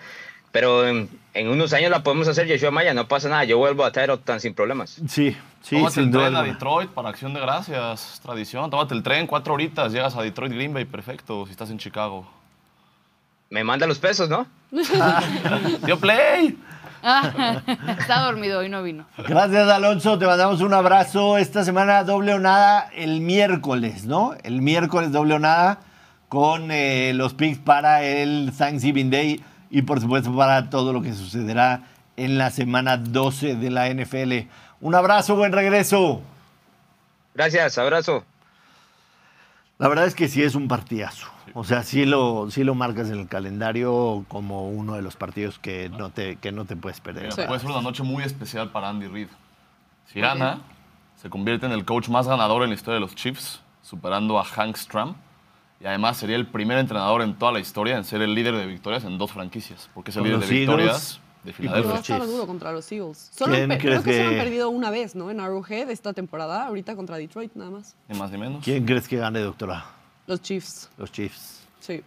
pero 0.53 0.87
en, 0.87 1.09
en 1.33 1.49
unos 1.49 1.73
años 1.73 1.91
la 1.91 2.03
podemos 2.03 2.29
hacer, 2.29 2.49
Joshua 2.49 2.71
Maya, 2.71 2.93
no 2.93 3.09
pasa 3.09 3.27
nada, 3.27 3.43
yo 3.43 3.57
vuelvo 3.57 3.83
a 3.83 3.91
Tyrell 3.91 4.17
sin 4.39 4.53
problemas. 4.53 5.01
Sí, 5.09 5.35
sí, 5.61 5.75
Tómate 5.75 5.95
sin 5.95 6.03
el 6.05 6.11
duda 6.11 6.23
tren 6.23 6.35
a 6.35 6.39
alguna. 6.39 6.53
Detroit 6.53 6.89
para 6.91 7.09
Acción 7.09 7.33
de 7.33 7.41
Gracias, 7.41 8.21
tradición. 8.23 8.71
Tómate 8.71 8.93
el 8.93 9.03
tren, 9.03 9.27
cuatro 9.27 9.53
horitas, 9.53 9.91
llegas 9.91 10.15
a 10.15 10.21
Detroit, 10.21 10.53
Green 10.53 10.73
Bay, 10.73 10.85
perfecto, 10.85 11.45
si 11.47 11.51
estás 11.51 11.69
en 11.69 11.79
Chicago. 11.79 12.31
Me 13.49 13.65
manda 13.65 13.85
los 13.85 13.99
pesos, 13.99 14.29
¿no? 14.29 14.47
¡Dio 15.85 15.99
play! 15.99 16.57
Está 17.01 18.21
dormido 18.21 18.63
y 18.63 18.69
no 18.69 18.83
vino. 18.83 19.05
Gracias, 19.17 19.67
Alonso. 19.67 20.17
Te 20.17 20.25
mandamos 20.25 20.61
un 20.61 20.73
abrazo. 20.73 21.37
Esta 21.37 21.63
semana 21.63 22.03
doble 22.03 22.33
o 22.33 22.39
nada 22.39 22.89
el 22.93 23.21
miércoles, 23.21 24.05
¿no? 24.05 24.35
El 24.43 24.61
miércoles 24.61 25.11
doble 25.11 25.35
o 25.35 25.39
nada 25.39 25.79
con 26.29 26.71
eh, 26.71 27.11
los 27.13 27.33
picks 27.33 27.57
para 27.57 28.03
el 28.03 28.53
Thanksgiving 28.57 29.09
Day 29.09 29.43
y, 29.69 29.81
por 29.81 29.99
supuesto, 29.99 30.35
para 30.35 30.69
todo 30.69 30.93
lo 30.93 31.01
que 31.01 31.13
sucederá 31.13 31.83
en 32.17 32.37
la 32.37 32.51
semana 32.51 32.97
12 32.97 33.55
de 33.55 33.69
la 33.69 33.89
NFL. 33.89 34.47
Un 34.79 34.95
abrazo, 34.95 35.35
buen 35.35 35.51
regreso. 35.51 36.21
Gracias, 37.33 37.77
abrazo. 37.77 38.23
La 39.77 39.87
verdad 39.87 40.05
es 40.05 40.13
que 40.13 40.27
sí 40.27 40.43
es 40.43 40.53
un 40.53 40.67
partidazo. 40.67 41.30
O 41.53 41.63
sea, 41.63 41.83
sí 41.83 42.05
lo, 42.05 42.49
sí 42.49 42.63
lo 42.63 42.75
marcas 42.75 43.09
en 43.09 43.19
el 43.19 43.27
calendario 43.27 44.25
como 44.27 44.69
uno 44.69 44.93
de 44.93 45.01
los 45.01 45.15
partidos 45.15 45.59
que 45.59 45.89
no 45.89 46.09
te, 46.09 46.37
que 46.37 46.51
no 46.51 46.65
te 46.65 46.75
puedes 46.75 46.99
perder. 47.01 47.29
Puede 47.47 47.59
ser 47.59 47.69
una 47.69 47.81
noche 47.81 48.03
muy 48.03 48.23
especial 48.23 48.69
para 48.71 48.89
Andy 48.89 49.07
Reid. 49.07 49.27
Si 50.07 50.19
gana, 50.19 50.61
se 51.21 51.29
convierte 51.29 51.65
en 51.65 51.71
el 51.71 51.85
coach 51.85 52.09
más 52.09 52.27
ganador 52.27 52.63
en 52.63 52.69
la 52.69 52.75
historia 52.75 52.95
de 52.95 53.01
los 53.01 53.15
Chiefs, 53.15 53.61
superando 53.81 54.39
a 54.39 54.43
Hank 54.43 54.75
Stram. 54.77 55.15
Y 55.79 55.85
además 55.87 56.17
sería 56.17 56.35
el 56.35 56.45
primer 56.47 56.77
entrenador 56.77 57.21
en 57.23 57.33
toda 57.33 57.51
la 57.51 57.59
historia 57.59 57.97
en 57.97 58.03
ser 58.03 58.21
el 58.21 58.35
líder 58.35 58.55
de 58.55 58.65
victorias 58.67 59.03
en 59.03 59.17
dos 59.17 59.31
franquicias. 59.31 59.89
Porque 59.95 60.11
es 60.11 60.17
el 60.17 60.21
Con 60.23 60.31
líder 60.31 60.47
de 60.47 60.53
victorias 60.55 61.19
de 61.43 61.51
va 61.51 61.57
Filadelfia. 61.57 61.91
a 61.91 61.95
estar 61.99 62.17
Chiefs. 62.19 62.31
duro 62.31 62.45
contra 62.47 62.71
los 62.71 62.91
Eagles. 62.91 63.31
Solo 63.33 63.53
¿Quién 63.53 63.63
han 63.63 63.69
per- 63.69 63.79
crees 63.79 64.01
creo 64.01 64.03
que, 64.03 64.17
solo 64.19 64.29
que- 64.29 64.39
han 64.39 64.43
perdido 64.45 64.69
una 64.69 64.91
vez, 64.91 65.15
¿no? 65.15 65.31
En 65.31 65.39
Arrowhead 65.39 65.89
esta 65.89 66.13
temporada, 66.13 66.67
ahorita 66.67 66.95
contra 66.95 67.17
Detroit 67.17 67.53
nada 67.55 67.71
más. 67.71 67.95
Ni 68.07 68.17
más 68.19 68.29
ni 68.31 68.37
menos. 68.37 68.63
¿Quién 68.63 68.85
crees 68.85 69.07
que 69.07 69.17
gane, 69.17 69.39
doctora? 69.39 69.85
Los 70.31 70.41
Chiefs, 70.41 70.89
Los 70.97 71.11
Chiefs. 71.11 71.61
sí. 71.79 72.01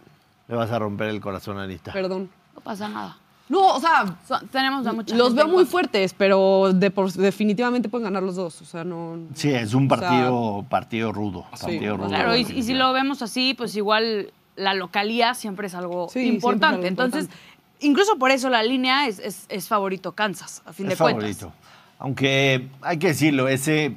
Le 0.47 0.55
vas 0.55 0.69
a 0.71 0.77
romper 0.77 1.09
el 1.09 1.19
corazón 1.21 1.57
a 1.57 1.63
Anita. 1.63 1.91
Perdón. 1.93 2.29
No 2.53 2.61
pasa 2.61 2.87
nada. 2.87 3.17
No, 3.49 3.75
o 3.75 3.79
sea, 3.79 4.05
So- 4.27 4.39
tenemos 4.51 4.85
a 4.87 4.93
mucha 4.93 5.15
los 5.15 5.29
gente 5.29 5.43
veo 5.43 5.51
muy 5.53 5.65
fuertes, 5.65 6.13
pero 6.15 6.71
de 6.73 6.89
por- 6.91 7.11
definitivamente 7.11 7.89
pueden 7.89 8.05
ganar 8.05 8.21
los 8.23 8.35
dos. 8.35 8.61
O 8.61 8.65
sea, 8.65 8.83
no. 8.83 9.17
Sí, 9.33 9.49
es 9.51 9.73
un 9.73 9.85
O 9.91 9.95
sea, 9.95 9.99
partido, 10.09 10.65
partido 10.69 11.11
rudo. 11.11 11.45
Sí, 11.55 11.61
partido 11.65 11.97
rudo. 11.97 12.07
Claro, 12.09 12.35
y, 12.35 12.41
y 12.41 12.63
si 12.63 12.73
lo 12.73 12.91
vemos 12.93 13.21
así, 13.21 13.53
pues 13.55 13.75
igual 13.75 14.31
la 14.55 14.73
localía 14.75 15.33
siempre 15.33 15.67
es 15.67 15.73
algo 15.75 16.07
Sí, 16.09 16.19
siempre 16.21 16.29
es 16.29 16.35
importante. 16.35 16.75
algo 16.75 16.87
Entonces, 16.87 17.23
importante. 17.25 17.85
incluso 17.87 18.17
por 18.17 18.31
eso 18.31 18.49
la 18.49 18.61
línea 18.63 19.07
es, 19.07 19.17
es- 19.19 19.45
es 19.49 19.67
favorito 19.67 20.11
Kansas, 20.13 20.61
a 20.65 20.73
fin 20.73 20.85
es 20.87 20.91
de 20.97 21.03
cuentas. 21.03 21.23
favorito. 21.37 21.53
Aunque 21.99 22.69
hay 22.81 22.97
que 22.99 23.07
decirlo, 23.07 23.47
ese 23.47 23.95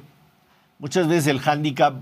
muchas 0.79 1.07
veces 1.07 1.27
el 1.27 1.39
handicap 1.47 1.95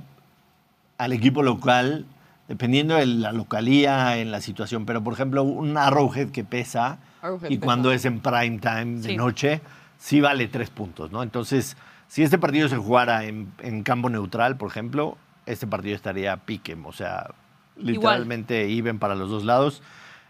al 0.98 1.13
equipo 1.13 1.44
local, 1.44 2.06
dependiendo 2.48 2.96
de 2.96 3.06
la 3.06 3.32
localía, 3.32 4.18
en 4.18 4.32
la 4.32 4.42
situación, 4.42 4.86
pero 4.86 5.04
por 5.04 5.14
ejemplo, 5.14 5.44
un 5.44 5.78
Arrowhead 5.78 6.30
que 6.30 6.44
pesa 6.44 7.00
Arrowhead 7.22 7.50
y 7.50 7.56
pesa. 7.58 7.66
cuando 7.66 7.92
es 7.92 8.06
en 8.06 8.20
prime 8.22 8.60
time 8.60 8.98
de 9.02 9.10
Sí. 9.10 9.18
noche, 9.18 9.62
sí 9.98 10.22
vale 10.22 10.48
tres 10.48 10.70
puntos, 10.70 11.12
¿no? 11.12 11.24
Entonces, 11.24 11.76
si 12.08 12.24
este 12.24 12.38
partido 12.38 12.70
se 12.70 12.78
jugara 12.78 13.26
en, 13.26 13.52
en 13.60 13.84
campo 13.84 14.10
neutral, 14.10 14.56
por 14.58 14.70
ejemplo, 14.70 15.18
este 15.46 15.68
partido 15.68 15.96
estaría 15.96 16.38
piquem, 16.38 16.86
o 16.86 16.94
sea, 16.94 17.32
literalmente 17.78 18.70
even 18.72 18.98
para 19.00 19.16
los 19.16 19.30
dos 19.30 19.44
lados. 19.44 19.82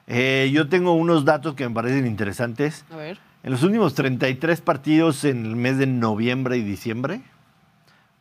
Eh, 0.07 0.49
yo 0.53 0.69
tengo 0.69 0.93
unos 0.93 1.25
datos 1.25 1.53
que 1.53 1.67
me 1.67 1.73
parecen 1.75 2.07
interesantes. 2.07 2.85
A 2.91 2.95
ver. 2.95 3.19
En 3.43 3.51
los 3.51 3.61
últimos 3.63 3.93
33 3.93 4.61
partidos 4.61 5.23
en 5.23 5.45
el 5.45 5.55
mes 5.55 5.77
de 5.77 5.85
noviembre 5.87 6.57
y 6.57 6.63
diciembre, 6.63 7.21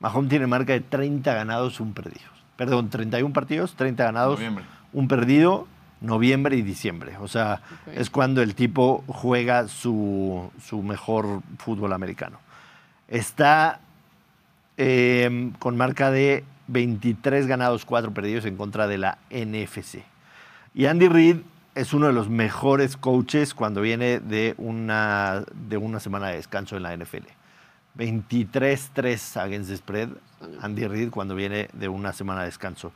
Mahomes 0.01 0.29
tiene 0.29 0.47
marca 0.47 0.73
de 0.75 0.81
30 0.81 1.33
ganados, 1.35 1.81
un 1.81 1.95
perdido. 1.95 2.27
Perdón, 2.57 2.89
31 2.91 3.33
partidos, 3.33 3.75
30 3.75 4.05
ganados, 4.05 4.39
Noviembre. 4.39 4.65
un 4.93 5.09
perdido, 5.09 5.67
noviembre 6.01 6.57
y 6.57 6.63
diciembre. 6.63 7.17
O 7.21 7.29
sea, 7.29 7.61
es 7.95 8.11
cuando 8.11 8.43
el 8.43 8.55
tipo 8.55 9.05
juega 9.07 9.69
su, 9.69 10.51
su 10.63 10.83
mejor 10.83 11.43
fútbol 11.59 11.93
americano. 11.93 12.39
Está 13.09 13.81
eh, 14.77 15.53
con 15.59 15.77
marca 15.77 16.11
de 16.11 16.45
23 16.69 17.47
ganados, 17.47 17.85
4 17.85 18.13
perdidos 18.13 18.45
en 18.45 18.57
contra 18.57 18.87
de 18.87 18.99
la 18.99 19.19
NFC. 19.31 20.01
Y 20.75 20.87
Andy 20.87 21.09
Reid 21.09 21.37
es 21.75 21.93
uno 21.93 22.07
de 22.07 22.13
los 22.13 22.29
mejores 22.29 22.97
coaches 22.97 23.55
cuando 23.55 23.81
viene 23.83 24.19
de 24.19 24.55
una, 24.59 25.45
de 25.69 25.77
una 25.77 26.01
semana 26.01 26.29
de 26.29 26.37
descanso 26.37 26.77
en 26.77 26.83
la 26.83 26.97
NFL. 26.97 27.27
23-3 27.99 29.37
against 29.43 29.71
the 29.71 29.77
spread, 29.77 30.09
Andy 30.61 30.87
Reid 30.87 31.11
cuando 31.11 31.35
viene 31.35 31.69
de 31.73 31.89
una 31.89 32.13
semana 32.13 32.41
de 32.41 32.47
descanso. 32.47 32.93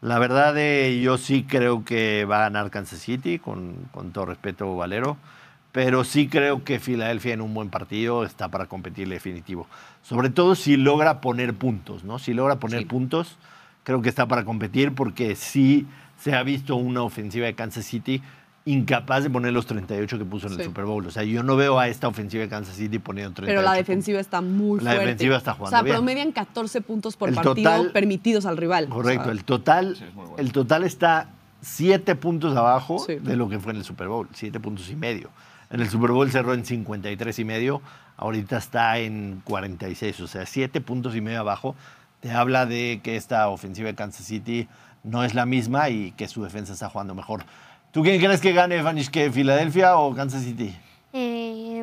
La 0.00 0.18
verdad, 0.18 0.56
eh, 0.58 1.00
yo 1.00 1.18
sí 1.18 1.44
creo 1.44 1.84
que 1.84 2.24
va 2.24 2.38
a 2.38 2.40
ganar 2.42 2.70
Kansas 2.70 3.00
City, 3.00 3.38
con, 3.38 3.74
con 3.92 4.12
todo 4.12 4.26
respeto, 4.26 4.76
Valero. 4.76 5.16
Pero 5.72 6.04
sí 6.04 6.28
creo 6.28 6.64
que 6.64 6.78
Filadelfia 6.78 7.34
en 7.34 7.42
un 7.42 7.52
buen 7.52 7.68
partido 7.68 8.24
está 8.24 8.48
para 8.48 8.66
competir 8.66 9.08
definitivo. 9.08 9.66
Sobre 10.02 10.30
todo 10.30 10.54
si 10.54 10.76
logra 10.76 11.20
poner 11.20 11.54
puntos, 11.54 12.02
¿no? 12.04 12.18
Si 12.18 12.32
logra 12.32 12.56
poner 12.56 12.80
Sí. 12.80 12.84
puntos, 12.86 13.36
creo 13.84 14.00
que 14.00 14.08
está 14.08 14.26
para 14.26 14.44
competir 14.44 14.94
porque 14.94 15.34
sí 15.36 15.86
se 16.18 16.34
ha 16.34 16.42
visto 16.42 16.76
una 16.76 17.02
ofensiva 17.02 17.44
de 17.46 17.54
Kansas 17.54 17.84
City 17.84 18.22
incapaz 18.66 19.22
de 19.22 19.30
poner 19.30 19.52
los 19.52 19.64
38 19.66 20.18
que 20.18 20.24
puso 20.24 20.48
en 20.48 20.54
el. 20.60 20.64
Super 20.64 20.84
Bowl. 20.84 21.06
O 21.06 21.10
sea, 21.10 21.22
yo 21.22 21.42
no 21.42 21.56
veo 21.56 21.78
a 21.78 21.88
esta 21.88 22.08
ofensiva 22.08 22.42
de 22.42 22.48
Kansas 22.50 22.74
City 22.76 22.98
poniendo 22.98 23.32
38. 23.32 23.46
Pero 23.50 23.62
la 23.62 23.70
puntos. 23.70 23.86
defensiva 23.86 24.20
está 24.20 24.40
muy 24.42 24.80
La 24.80 24.90
fuerte. 24.90 25.00
defensiva 25.06 25.36
está 25.36 25.52
O 25.52 25.54
jugando 25.54 25.70
sea, 25.76 25.82
bien. 25.82 25.96
promedian 25.96 26.32
14 26.32 26.80
puntos 26.82 27.16
por 27.16 27.28
El 27.28 27.36
partido 27.36 27.54
total- 27.54 27.92
permitidos 27.92 28.44
al 28.44 28.56
rival. 28.56 28.86
O 28.90 28.96
Correcto, 28.96 29.24
sea, 29.24 29.32
el 29.32 29.44
total, 29.44 29.96
Sí, 29.96 30.04
es 30.04 30.14
muy 30.14 30.24
bueno. 30.26 30.38
el 30.38 30.52
total 30.52 30.82
está 30.84 31.28
siete 31.62 32.14
puntos 32.16 32.56
abajo 32.56 32.98
Sí. 32.98 33.14
de 33.16 33.36
lo 33.36 33.48
que 33.48 33.58
fue 33.58 33.72
en 33.72 33.78
el 33.78 33.84
Super 33.84 34.08
Bowl, 34.08 34.28
siete 34.32 34.60
puntos 34.60 34.90
y 34.90 34.96
medio. 34.96 35.30
En 35.70 35.80
el 35.80 35.88
Super 35.88 36.10
Bowl 36.10 36.30
cerró 36.30 36.52
en 36.54 36.64
53 36.64 37.38
y 37.38 37.44
medio, 37.44 37.82
ahorita 38.16 38.56
está 38.58 38.98
en 38.98 39.42
46, 39.44 40.20
o 40.20 40.26
sea, 40.28 40.44
siete 40.46 40.80
puntos 40.80 41.14
y 41.16 41.20
medio 41.20 41.40
abajo. 41.40 41.74
Te 42.20 42.32
habla 42.32 42.66
de 42.66 43.00
que 43.02 43.16
esta 43.16 43.48
ofensiva 43.48 43.88
de 43.88 43.94
Kansas 43.94 44.26
City 44.26 44.68
no 45.04 45.22
es 45.22 45.34
la 45.34 45.46
misma 45.46 45.88
y 45.88 46.10
que 46.12 46.26
su 46.26 46.42
defensa 46.42 46.72
está 46.72 46.88
jugando 46.88 47.14
mejor. 47.14 47.44
¿Tú 47.92 48.02
quién 48.02 48.20
crees 48.20 48.40
que 48.40 48.52
gane, 48.52 48.82
Vanish, 48.82 49.08
que 49.10 49.30
Filadelfia 49.30 49.96
o 49.96 50.14
Kansas 50.14 50.42
City? 50.42 50.74
Eh, 51.12 51.82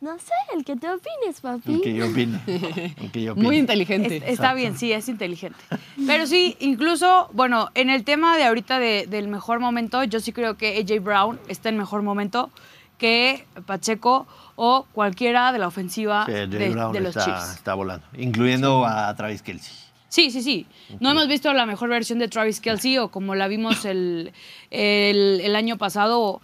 no 0.00 0.18
sé, 0.18 0.32
el 0.54 0.64
que 0.64 0.76
te 0.76 0.88
opines, 0.88 1.40
papi. 1.40 1.74
El 1.74 1.80
que 1.80 1.94
yo 1.94 2.06
opine. 2.08 2.40
El 3.00 3.10
que 3.10 3.22
yo 3.22 3.32
opine. 3.32 3.46
muy 3.46 3.56
inteligente. 3.58 4.18
Es- 4.18 4.22
está 4.28 4.54
bien, 4.54 4.78
sí, 4.78 4.92
es 4.92 5.08
inteligente. 5.08 5.58
Pero 6.06 6.26
sí, 6.26 6.56
incluso, 6.60 7.28
bueno, 7.32 7.70
en 7.74 7.90
el 7.90 8.04
tema 8.04 8.36
de 8.36 8.44
ahorita 8.44 8.78
de- 8.78 9.06
del 9.08 9.26
mejor 9.26 9.58
momento, 9.58 10.04
yo 10.04 10.20
sí 10.20 10.32
creo 10.32 10.56
que 10.56 10.78
AJ 10.78 11.02
Brown 11.02 11.40
está 11.48 11.70
en 11.70 11.78
mejor 11.78 12.02
momento 12.02 12.50
que 12.98 13.46
Pacheco 13.66 14.26
o 14.54 14.86
cualquiera 14.92 15.52
de 15.52 15.58
la 15.58 15.66
ofensiva 15.66 16.24
Sí, 16.26 16.32
Jay 16.32 16.46
de, 16.46 16.70
Brown 16.70 16.92
de 16.92 17.00
los 17.00 17.16
está, 17.16 17.24
Chiefs. 17.24 17.56
está 17.56 17.74
volando, 17.74 18.06
incluyendo 18.16 18.86
a 18.86 19.14
Travis 19.16 19.42
Kelsey. 19.42 19.74
Sí, 20.08 20.30
sí, 20.30 20.42
sí. 20.42 20.66
No 21.00 21.10
hemos 21.10 21.28
visto 21.28 21.52
la 21.52 21.66
mejor 21.66 21.88
versión 21.88 22.18
de 22.18 22.28
Travis 22.28 22.60
Kelsey 22.60 22.98
o 22.98 23.10
como 23.10 23.34
la 23.34 23.48
vimos 23.48 23.84
el, 23.84 24.32
el, 24.70 25.40
el 25.42 25.56
año 25.56 25.78
pasado. 25.78 26.40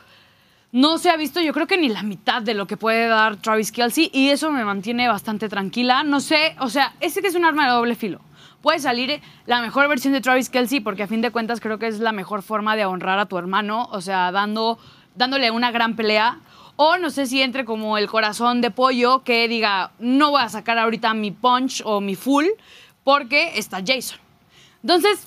No 0.73 0.99
se 0.99 1.11
ha 1.11 1.17
visto, 1.17 1.41
yo 1.41 1.53
creo 1.53 1.67
que 1.67 1.77
ni 1.77 1.89
la 1.89 2.03
mitad 2.03 2.43
de 2.43 2.55
lo 2.55 2.67
que 2.67 2.77
puede 2.77 3.07
dar 3.07 3.37
Travis 3.37 3.71
Kelsey 3.73 4.11
y 4.13 4.31
eso 4.31 4.51
me 4.51 4.65
mantiene 4.65 5.07
bastante 5.07 5.49
tranquila. 5.49 6.03
No 6.03 6.21
sé, 6.21 6.57
o 6.61 6.71
sea, 6.71 6.95
ese 7.01 7.21
que 7.21 7.29
es 7.29 7.35
un 7.35 7.45
arma 7.45 7.67
de 7.67 7.73
doble 7.73 7.95
filo. 7.95 8.21
Puede 8.63 8.79
salir 8.79 9.21
la 9.47 9.61
mejor 9.61 9.89
versión 9.89 10.13
de 10.13 10.21
Travis 10.21 10.49
Kelsey 10.49 10.81
porque 10.81 11.03
a 11.03 11.07
fin 11.07 11.21
de 11.21 11.31
cuentas 11.31 11.61
creo 11.61 11.79
que 11.79 11.89
es 11.89 11.99
la 11.99 12.13
mejor 12.13 12.43
forma 12.43 12.75
de 12.75 12.85
honrar 12.85 13.19
a 13.19 13.27
tu 13.27 13.37
hermano, 13.37 13.89
o 13.93 14.01
sea, 14.01 14.33
dando, 14.33 14.79
dándole 15.15 15.51
una 15.51 15.71
gran 15.71 15.95
pelea. 15.95 16.39
O 16.77 16.97
no 16.97 17.11
sé 17.11 17.27
si 17.27 17.43
entre 17.43 17.67
como 17.67 17.99
el 17.99 18.09
corazón 18.09 18.63
de 18.63 18.71
pollo 18.71 19.25
que 19.25 19.47
diga, 19.47 19.93
no 19.99 20.31
voy 20.31 20.43
a 20.43 20.49
sacar 20.49 20.79
ahorita 20.79 21.13
mi 21.13 21.31
punch 21.33 21.83
o 21.85 22.01
mi 22.01 22.15
full 22.15 22.47
porque 23.05 23.59
está 23.59 23.79
Jason. 23.79 24.19
Entonces, 24.83 25.27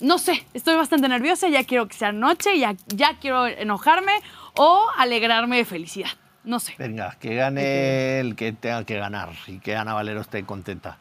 no 0.00 0.18
sé, 0.18 0.46
estoy 0.54 0.74
bastante 0.76 1.08
nerviosa, 1.08 1.48
ya 1.48 1.64
quiero 1.64 1.88
que 1.88 1.94
sea 1.94 2.12
noche, 2.12 2.58
ya, 2.58 2.74
ya 2.88 3.18
quiero 3.20 3.46
enojarme 3.46 4.12
o 4.54 4.86
alegrarme 4.96 5.58
de 5.58 5.64
felicidad. 5.64 6.10
No 6.44 6.60
sé. 6.60 6.74
Venga, 6.78 7.16
que 7.20 7.34
gane 7.34 8.20
el 8.20 8.36
que 8.36 8.52
tenga 8.52 8.84
que 8.84 8.96
ganar 8.96 9.30
y 9.46 9.58
que 9.58 9.74
Ana 9.74 9.94
Valero 9.94 10.20
esté 10.20 10.44
contenta. 10.44 10.98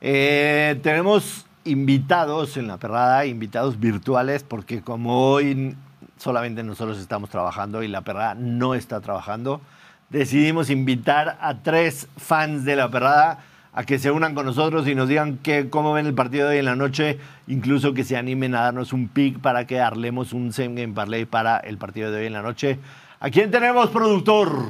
Eh, 0.00 0.78
tenemos 0.82 1.44
invitados 1.64 2.56
en 2.56 2.68
la 2.68 2.78
perrada, 2.78 3.26
invitados 3.26 3.78
virtuales, 3.78 4.42
porque 4.42 4.80
como 4.82 5.32
hoy 5.32 5.76
solamente 6.16 6.62
nosotros 6.62 6.98
estamos 6.98 7.28
trabajando 7.28 7.82
y 7.82 7.88
la 7.88 8.02
perrada 8.02 8.34
no 8.34 8.74
está 8.74 9.00
trabajando, 9.00 9.60
decidimos 10.08 10.70
invitar 10.70 11.36
a 11.40 11.62
tres 11.62 12.08
fans 12.16 12.64
de 12.64 12.76
la 12.76 12.90
perrada 12.90 13.40
a 13.76 13.84
que 13.84 13.98
se 13.98 14.10
unan 14.10 14.34
con 14.34 14.46
nosotros 14.46 14.88
y 14.88 14.94
nos 14.94 15.06
digan 15.06 15.38
qué, 15.42 15.68
cómo 15.68 15.92
ven 15.92 16.06
el 16.06 16.14
partido 16.14 16.48
de 16.48 16.54
hoy 16.54 16.58
en 16.60 16.64
la 16.64 16.76
noche, 16.76 17.18
incluso 17.46 17.92
que 17.92 18.04
se 18.04 18.16
animen 18.16 18.54
a 18.54 18.62
darnos 18.62 18.92
un 18.94 19.06
pick 19.06 19.38
para 19.38 19.66
que 19.66 19.80
arlemos 19.80 20.32
un 20.32 20.50
same 20.52 20.80
game 20.80 20.94
parlay 20.94 21.26
para 21.26 21.58
el 21.58 21.76
partido 21.76 22.10
de 22.10 22.20
hoy 22.20 22.26
en 22.26 22.32
la 22.32 22.40
noche. 22.42 22.78
¿A 23.20 23.28
quién 23.30 23.50
tenemos, 23.50 23.90
productor? 23.90 24.62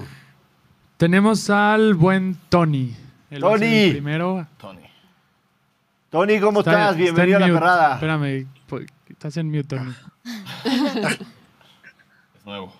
Tenemos 0.97 1.49
al 1.51 1.95
buen 1.95 2.37
Tony. 2.49 2.97
Ser 3.29 3.41
Tony. 3.41 3.65
el 3.67 3.93
primero. 3.93 4.47
Tony. 4.59 4.81
Tony, 6.11 6.41
¿cómo 6.41 6.61
Está- 6.61 6.73
estás? 6.73 6.87
está 6.91 7.03
Bienvenido 7.03 7.37
a 7.37 7.41
la 7.41 7.47
perrada. 7.47 7.95
Espérame, 7.95 8.47
po- 8.69 8.81
estás 9.09 9.37
en 9.37 9.51
mute, 9.51 9.77
Tony. 9.77 9.93
Es 10.65 12.45
nuevo. 12.45 12.73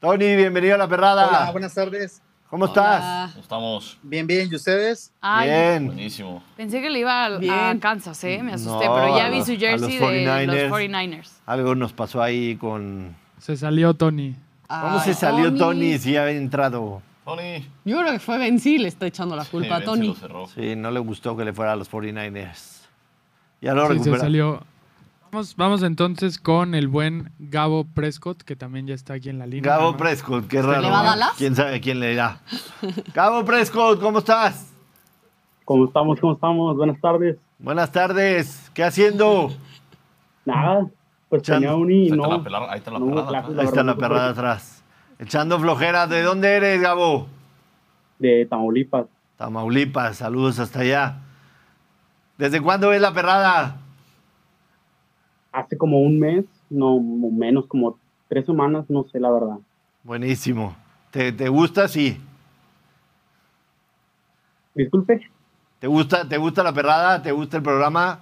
Tony, 0.00 0.36
bienvenido 0.36 0.74
a 0.76 0.78
la 0.78 0.88
perrada. 0.88 1.26
Hola, 1.28 1.50
buenas 1.52 1.74
tardes. 1.74 2.22
¿Cómo 2.50 2.66
estás? 2.66 3.30
¿Cómo 3.32 3.42
Estamos. 3.42 3.98
Bien, 4.02 4.26
bien. 4.26 4.48
¿Y 4.50 4.54
ustedes? 4.54 5.12
Ay, 5.20 5.48
Bien. 5.48 5.86
Buenísimo. 5.86 6.42
pensé 6.56 6.80
que 6.80 6.88
le 6.90 7.00
iba 7.00 7.26
a. 7.26 7.78
Kansas, 7.80 8.22
¿eh? 8.24 8.40
Me 8.42 8.52
asusté, 8.52 8.86
No, 8.86 8.94
pero 8.94 9.16
ya 9.16 9.28
vi 9.28 9.38
los- 9.38 9.46
su 9.46 9.52
a 9.52 9.54
los 9.54 9.60
jersey 9.60 9.98
de 9.98 10.04
49ers. 10.26 10.46
los 10.68 10.78
49ers. 10.80 11.30
Algo 11.46 11.74
nos 11.74 11.92
pasó 11.92 12.22
ahí 12.22 12.56
con... 12.56 13.16
Se 13.38 13.56
salió 13.56 13.94
Tony. 13.94 14.36
¿Cómo 14.68 14.98
Ay, 14.98 15.00
se 15.04 15.14
salió 15.14 15.52
Tony 15.54 15.98
si 15.98 16.16
había 16.16 16.36
entrado? 16.36 17.02
Tony. 17.24 17.66
Yo 17.84 17.98
creo 18.00 18.12
que 18.12 18.18
fue 18.20 18.38
Ben 18.38 18.60
sí 18.60 18.78
le 18.78 18.88
está 18.88 19.06
echando 19.06 19.34
la 19.34 19.44
Sí, 19.44 19.50
culpa 19.50 19.76
a 19.76 19.80
Tony. 19.84 20.08
lo 20.08 20.14
cerró. 20.14 20.46
Sí, 20.46 20.76
no 20.76 20.90
le 20.90 21.00
gustó 21.00 21.36
que 21.36 21.44
le 21.44 21.52
fuera 21.52 21.72
a 21.72 21.76
los 21.76 21.90
49ers. 21.90 22.82
Ya 23.60 23.74
lo 23.74 23.82
Sí, 23.82 23.88
se 23.88 23.94
recupera. 23.94 24.18
salió. 24.20 24.62
Vamos, 25.34 25.56
vamos 25.56 25.82
entonces 25.82 26.38
con 26.38 26.76
el 26.76 26.86
buen 26.86 27.32
Gabo 27.40 27.84
Prescott, 27.92 28.42
que 28.44 28.54
también 28.54 28.86
ya 28.86 28.94
está 28.94 29.14
aquí 29.14 29.30
en 29.30 29.40
la 29.40 29.46
línea. 29.48 29.68
Gabo. 29.68 29.96
Prescott, 29.96 30.46
qué 30.46 30.62
raro. 30.62 30.80
¿Le 30.82 30.88
va 30.88 31.12
a. 31.12 31.32
¿Quién 31.36 31.56
sabe 31.56 31.80
quién 31.80 31.98
le 31.98 32.12
irá? 32.12 32.38
Gabo 33.12 33.44
Prescott, 33.44 34.00
¿cómo 34.00 34.20
estás? 34.20 34.70
¿Cómo 35.64 35.86
estamos? 35.86 36.20
¿Cómo 36.20 36.34
estamos? 36.34 36.76
Buenas 36.76 37.00
tardes. 37.00 37.36
Buenas 37.58 37.90
tardes. 37.90 38.70
¿Qué 38.74 38.84
haciendo? 38.84 39.52
Nada, 40.44 40.86
pues 41.28 41.42
Chan- 41.42 41.62
tenía 41.62 41.74
un 41.74 41.90
y 41.90 41.94
Ahí 41.94 42.10
está 42.10 42.16
no. 42.16 42.48
la 42.48 42.70
ahí 42.72 42.78
está 42.78 42.90
la 42.92 42.98
no 43.00 43.06
clases, 43.26 43.34
atrás. 43.50 43.58
Ahí 43.58 43.66
está 43.66 43.82
la 43.82 43.96
perrada 43.96 44.30
atrás. 44.30 44.84
Echando 45.18 45.58
flojera. 45.58 46.06
¿De 46.06 46.22
dónde 46.22 46.52
eres, 46.52 46.80
Gabo? 46.80 47.26
De 48.20 48.46
Tamaulipas. 48.46 49.06
Tamaulipas. 49.36 50.16
Saludos 50.16 50.60
hasta 50.60 50.78
allá. 50.78 51.16
¿Desde 52.38 52.60
cuándo 52.60 52.90
ves 52.90 53.00
la 53.00 53.12
perrada? 53.12 53.78
Hace 55.54 55.78
como 55.78 56.00
un 56.00 56.18
mes, 56.18 56.44
no 56.68 56.98
menos, 56.98 57.66
como 57.66 57.96
tres 58.28 58.44
semanas, 58.44 58.86
no 58.88 59.04
sé 59.04 59.20
la 59.20 59.30
verdad. 59.30 59.58
Buenísimo. 60.02 60.74
¿Te, 61.10 61.30
te 61.32 61.48
gusta? 61.48 61.86
Sí. 61.86 62.20
Disculpe. 64.74 65.20
¿Te 65.78 65.86
gusta, 65.86 66.28
¿Te 66.28 66.36
gusta 66.38 66.62
la 66.64 66.72
perrada? 66.72 67.22
¿Te 67.22 67.30
gusta 67.30 67.56
el 67.58 67.62
programa? 67.62 68.18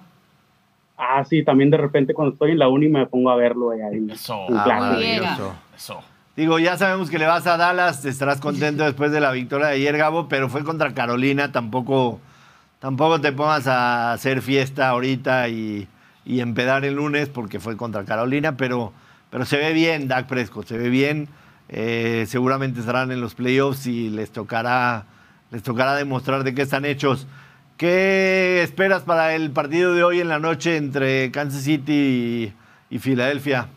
Ah, 0.95 1.23
sí, 1.25 1.43
también 1.43 1.71
de 1.71 1.77
repente 1.77 2.13
cuando 2.13 2.33
estoy 2.33 2.51
en 2.51 2.59
la 2.59 2.69
uni 2.69 2.87
me 2.87 3.05
pongo 3.07 3.31
a 3.31 3.35
verlo 3.35 3.71
ahí. 3.71 3.81
ahí 3.81 4.07
Eso. 4.11 4.45
Ah, 4.49 4.77
maravilloso. 4.79 5.55
Eso. 5.75 6.03
Digo, 6.35 6.59
ya 6.59 6.77
sabemos 6.77 7.09
que 7.09 7.19
le 7.19 7.25
vas 7.25 7.45
a 7.47 7.57
Dallas, 7.57 8.05
estarás 8.05 8.39
contento 8.39 8.83
después 8.85 9.11
de 9.11 9.19
la 9.19 9.31
victoria 9.31 9.67
de 9.67 9.73
ayer, 9.73 9.97
Gabo, 9.97 10.27
pero 10.27 10.49
fue 10.49 10.63
contra 10.63 10.93
Carolina, 10.93 11.51
tampoco, 11.51 12.19
tampoco 12.79 13.19
te 13.21 13.31
pongas 13.31 13.67
a 13.67 14.13
hacer 14.13 14.41
fiesta 14.41 14.89
ahorita 14.89 15.49
y, 15.49 15.87
y 16.25 16.39
empedar 16.39 16.85
el 16.85 16.95
lunes 16.95 17.29
porque 17.29 17.59
fue 17.59 17.77
contra 17.77 18.05
Carolina, 18.05 18.57
pero, 18.57 18.93
pero 19.29 19.45
se 19.45 19.57
ve 19.57 19.73
bien 19.73 20.07
Dak 20.07 20.27
Prescott, 20.27 20.67
se 20.67 20.77
ve 20.77 20.89
bien, 20.89 21.27
eh, 21.69 22.25
seguramente 22.27 22.79
estarán 22.79 23.11
en 23.11 23.21
los 23.21 23.35
playoffs 23.35 23.87
y 23.87 24.09
les 24.09 24.31
tocará, 24.31 25.05
les 25.51 25.63
tocará 25.63 25.95
demostrar 25.95 26.43
de 26.43 26.53
qué 26.53 26.61
están 26.61 26.85
hechos. 26.85 27.27
¿Qué 27.77 28.61
esperas 28.61 29.03
para 29.03 29.35
el 29.35 29.51
partido 29.51 29.95
de 29.95 30.03
hoy 30.03 30.19
en 30.19 30.29
la 30.29 30.39
noche 30.39 30.77
entre 30.77 31.31
Kansas 31.31 31.63
City 31.63 32.53
y, 32.89 32.99
Filadelfia? 32.99 33.67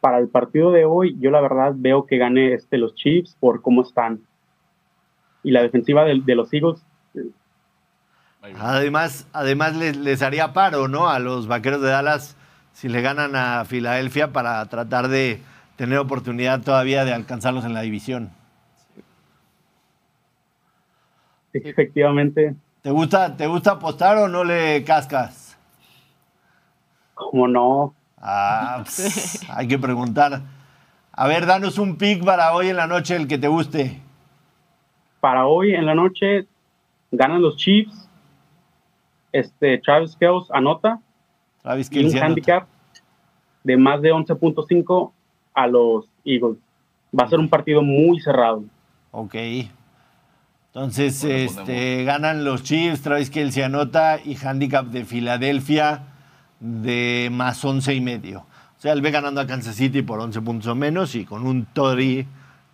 Para 0.00 0.18
el 0.18 0.28
partido 0.28 0.72
de 0.72 0.86
hoy, 0.86 1.16
yo 1.20 1.30
la 1.30 1.40
verdad 1.42 1.74
veo 1.76 2.06
que 2.06 2.16
gane 2.16 2.54
este, 2.54 2.78
los 2.78 2.94
Chiefs 2.94 3.36
por 3.38 3.60
cómo 3.60 3.82
están. 3.82 4.20
Y 5.42 5.50
la 5.50 5.62
defensiva 5.62 6.04
de, 6.04 6.34
los 6.34 6.52
Eagles. 6.52 6.82
Además, 8.58 9.26
además 9.32 9.74
les, 9.76 9.96
les 9.96 10.22
haría 10.22 10.52
paro, 10.52 10.88
¿no? 10.88 11.08
A 11.08 11.18
los 11.18 11.46
vaqueros 11.46 11.80
de 11.80 11.88
Dallas 11.88 12.36
si 12.72 12.88
le 12.88 13.00
ganan 13.02 13.36
a 13.36 13.64
Filadelfia 13.64 14.32
para 14.32 14.64
tratar 14.66 15.08
de 15.08 15.40
tener 15.76 15.98
oportunidad 15.98 16.60
todavía 16.62 17.04
de 17.04 17.12
alcanzarlos 17.14 17.64
en 17.64 17.72
la 17.74 17.80
división. 17.82 18.30
efectivamente, 21.52 22.54
¿Te 22.82 22.90
gusta, 22.90 23.36
¿Te 23.36 23.46
gusta 23.46 23.72
apostar 23.72 24.16
o 24.18 24.28
no 24.28 24.44
le 24.44 24.84
cascas? 24.84 25.56
como 27.14 27.46
no, 27.46 27.94
Ah, 28.20 28.82
ps, 28.84 29.46
hay 29.50 29.68
que 29.68 29.78
preguntar. 29.78 30.40
A 31.12 31.28
ver, 31.28 31.46
danos 31.46 31.78
un 31.78 31.96
pick 31.96 32.24
para 32.24 32.52
hoy 32.54 32.70
en 32.70 32.76
la 32.76 32.86
noche, 32.88 33.14
el 33.14 33.28
que 33.28 33.38
te 33.38 33.46
guste. 33.48 34.00
para 35.20 35.46
hoy 35.46 35.74
en 35.74 35.86
la 35.86 35.94
noche 35.94 36.46
ganan 37.12 37.40
los 37.40 37.56
Chiefs. 37.56 38.03
Este, 39.34 39.78
Travis 39.78 40.14
Kelce 40.14 40.46
anota. 40.52 41.00
Travis 41.60 41.90
y 41.90 42.04
un 42.04 42.16
handicap 42.22 42.68
de 43.64 43.76
más 43.76 44.00
de 44.00 44.12
11.5 44.12 45.10
a 45.54 45.66
los 45.66 46.04
Eagles. 46.24 46.58
Va 47.18 47.24
a 47.24 47.28
ser 47.28 47.40
un 47.40 47.48
partido 47.48 47.82
muy 47.82 48.20
cerrado. 48.20 48.62
Ok. 49.10 49.34
Entonces, 50.68 51.20
Bueno, 51.22 51.36
este, 51.36 52.04
ganan 52.04 52.44
los 52.44 52.62
Chiefs, 52.62 53.02
Travis 53.02 53.28
Kelce 53.30 53.64
anota 53.64 54.20
y 54.24 54.36
handicap 54.36 54.86
de 54.86 55.04
Filadelfia 55.04 56.02
de 56.60 57.28
más 57.32 57.64
11 57.64 57.92
y 57.92 58.00
medio. 58.00 58.40
O 58.40 58.80
sea, 58.84 58.92
él 58.92 59.02
ve 59.02 59.10
ganando 59.10 59.40
a 59.40 59.46
Kansas 59.48 59.74
City 59.74 60.02
por 60.02 60.20
11 60.20 60.42
puntos 60.42 60.68
o 60.68 60.76
menos 60.76 61.16
y 61.16 61.24
con 61.24 61.44
un 61.44 61.64
Tori 61.66 62.24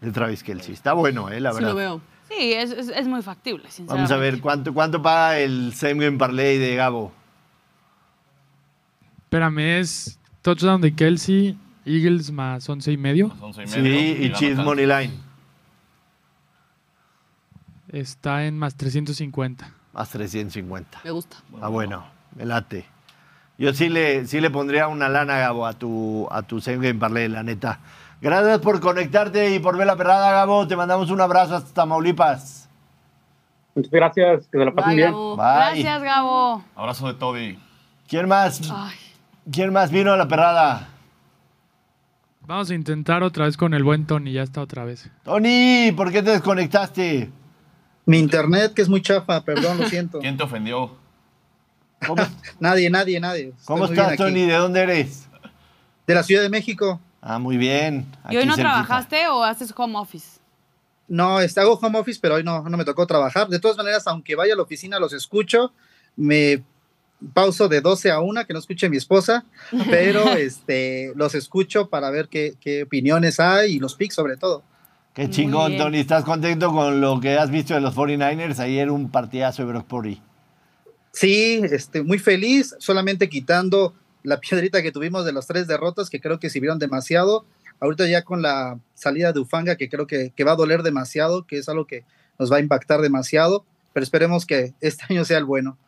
de 0.03 0.13
Travis 0.13 0.43
Kelce. 0.43 0.73
Está 0.73 0.93
bueno, 0.93 1.31
eh, 1.31 1.41
la 1.41 1.53
Sí 1.53 1.57
verdad. 1.57 1.71
lo 1.71 1.77
veo. 1.77 2.01
Sí, 2.31 2.53
es, 2.53 2.71
es, 2.71 2.89
es 2.89 3.07
muy 3.07 3.23
factible, 3.23 3.65
sinceramente. 3.71 3.95
Vamos 3.95 4.11
a 4.13 4.17
ver 4.17 4.41
cuánto, 4.41 4.73
cuánto 4.73 5.03
paga 5.03 5.39
el 5.41 5.75
same 5.75 6.05
game 6.05 6.17
parlay 6.17 6.59
de 6.59 6.77
Gabo. 6.77 7.13
Espérame, 9.25 9.81
es 9.81 10.19
touchdown 10.43 10.81
de 10.81 10.95
Kelsey, 10.95 11.59
Eagles 11.85 12.31
más 12.31 12.69
once 12.69 12.91
y 12.93 12.97
medio. 12.97 13.33
Once 13.41 13.63
y 13.63 13.67
Sí, 13.67 13.81
medio, 13.81 14.01
y 14.17 14.29
gana 14.29 14.39
Chiefs. 14.39 14.59
Money 14.65 14.87
Line. 14.87 15.13
Está 17.93 18.47
en 18.47 18.57
más 18.59 18.77
350. 18.77 19.73
Más 19.93 20.09
350. 20.11 21.01
Me 21.05 21.11
gusta. 21.11 21.37
Ah, 21.61 21.69
bueno, 21.69 22.07
me 22.37 22.45
late. 22.47 22.87
Yo 23.59 23.75
sí 23.75 23.89
le, 23.89 24.27
sí 24.27 24.41
le 24.41 24.51
pondría 24.51 24.89
una 24.89 25.09
lana, 25.09 25.37
Gabo, 25.39 25.67
a 25.67 25.75
tu, 25.75 26.27
a 26.31 26.43
tu 26.43 26.61
same 26.61 26.79
game 26.79 26.95
parlay, 26.99 27.29
la 27.29 27.43
neta. 27.43 27.81
Gracias 28.21 28.59
por 28.59 28.81
conectarte 28.81 29.55
y 29.55 29.59
por 29.59 29.77
ver 29.77 29.87
la 29.87 29.97
perrada, 29.97 30.31
Gabo. 30.33 30.67
Te 30.67 30.77
mandamos 30.77 31.11
un 31.11 31.21
abrazo 31.21 31.57
hasta 31.57 31.73
Tamaulipas. 31.73 32.69
Muchas 33.75 33.91
gracias, 33.91 34.47
que 34.49 34.59
se 34.59 34.65
la 34.65 34.73
pasen 34.73 34.91
Bye, 34.91 34.97
bien. 34.97 35.11
Gabo. 35.13 35.37
Bye. 35.37 35.45
Gracias, 35.47 36.03
Gabo. 36.03 36.65
Abrazo 36.77 37.07
de 37.07 37.15
Toby. 37.15 37.59
¿Quién 38.09 38.29
más? 38.29 38.61
Ay, 38.71 38.97
¿Quién 39.51 39.73
más 39.73 39.91
vino 39.91 40.13
a 40.13 40.17
la 40.17 40.29
perrada? 40.29 40.89
Vamos 42.47 42.71
a 42.71 42.75
intentar 42.75 43.23
otra 43.23 43.45
vez 43.47 43.57
con 43.57 43.75
el 43.75 43.85
buen 43.85 44.07
Tony, 44.07 44.33
ya 44.33 44.43
está 44.43 44.61
otra 44.61 44.85
vez. 44.85 45.09
Tony, 45.23 45.93
¿por 45.97 46.11
qué 46.11 46.23
te 46.23 46.31
desconectaste? 46.31 47.31
Mi 48.07 48.19
internet, 48.19 48.75
que 48.75 48.83
es 48.83 48.89
muy 48.89 49.01
chafa, 49.01 49.45
perdón, 49.45 49.79
lo 49.79 49.87
siento. 49.87 50.19
¿Quién 50.19 50.37
te 50.37 50.43
ofendió? 50.43 50.97
¿Cómo, 52.07 52.23
Nadie, 52.59 52.91
nadie, 52.91 53.21
nadie. 53.21 53.49
Estoy 53.49 53.65
cómo 53.65 53.85
estás. 53.85 54.17
Tony? 54.17 54.47
¿De 54.47 54.55
dónde 54.55 54.81
eres? 54.81 55.29
De 56.07 56.15
la 56.15 56.23
Ciudad 56.23 56.43
de 56.43 56.49
México. 56.49 57.01
Ah, 57.21 57.39
muy 57.39 57.57
bien. 57.57 58.07
¿Y 58.31 58.37
hoy 58.37 58.47
no 58.47 58.55
cerquita. 58.55 58.85
trabajaste 58.85 59.29
o 59.29 59.45
haces 59.45 59.73
home 59.77 59.99
office? 59.99 60.41
No, 61.09 61.41
este, 61.41 61.61
hago 61.61 61.75
home 61.75 61.99
office, 61.99 62.19
pero 62.23 62.37
hoy 62.37 62.45
no, 62.45 62.63
no 62.63 62.77
me 62.77 62.85
tocó 62.85 63.07
trabajar. 63.07 63.49
De 63.49 63.59
todas 63.59 63.77
maneras, 63.77 64.07
aunque 64.07 64.37
vaya 64.37 64.55
a 64.55 64.57
la 64.57 64.63
oficina, 64.63 64.99
los 64.99 65.13
escucho. 65.13 65.73
Me 66.17 66.63
pauso 67.35 67.69
de 67.69 67.81
12 67.81 68.11
a 68.11 68.21
1, 68.21 68.47
que 68.47 68.53
no 68.53 68.59
escuche 68.59 68.89
mi 68.89 68.97
esposa, 68.97 69.45
pero 69.91 70.33
este, 70.37 71.13
los 71.17 71.35
escucho 71.35 71.89
para 71.89 72.11
ver 72.11 72.29
qué, 72.29 72.55
qué 72.61 72.85
opiniones 72.85 73.41
hay 73.41 73.73
y 73.73 73.79
los 73.79 73.95
pics 73.95 74.15
sobre 74.15 74.37
todo. 74.37 74.63
Qué 75.15 75.29
chingón. 75.29 75.77
Tony. 75.77 75.99
¿Estás 75.99 76.25
contento 76.25 76.73
con 76.73 77.01
lo 77.01 77.21
que 77.21 77.37
has 77.37 77.51
visto 77.51 77.75
de 77.75 77.81
los 77.81 77.95
49ers? 77.95 78.59
Ayer 78.61 78.91
un 78.91 79.11
partidazo 79.11 79.63
de 79.63 79.73
Brock 79.73 79.87
Purdy. 79.87 80.23
Sí, 81.13 81.61
este, 81.65 82.03
muy 82.03 82.19
feliz, 82.19 82.77
solamente 82.79 83.29
quitando 83.29 83.95
la 84.23 84.39
piedrita 84.41 84.83
que 84.83 84.93
tuvimos 84.93 85.25
de 85.25 85.33
las 85.33 85.47
tres 85.47 85.67
derrotas, 85.67 86.11
que 86.11 86.21
creo 86.21 86.39
que 86.39 86.51
sirvieron 86.51 86.79
demasiado. 86.79 87.45
Ahorita 87.81 88.07
ya 88.07 88.23
con 88.23 88.43
la 88.43 88.79
salida 88.95 89.33
de 89.33 89.41
Ufanga, 89.41 89.77
que 89.77 89.89
creo 89.89 90.07
que, 90.07 90.33
que 90.37 90.45
va 90.45 90.53
a 90.53 90.57
doler 90.57 90.83
demasiado, 90.83 91.47
que 91.47 91.59
es 91.59 91.69
algo 91.69 91.87
que 91.87 92.05
nos 92.39 92.53
va 92.53 92.57
a 92.57 92.61
impactar 92.61 93.01
demasiado, 93.01 93.65
pero 93.93 94.05
esperemos 94.05 94.45
que 94.47 94.75
este 94.81 95.05
año 95.11 95.25
sea 95.25 95.39
el 95.39 95.45
bueno. 95.45 95.79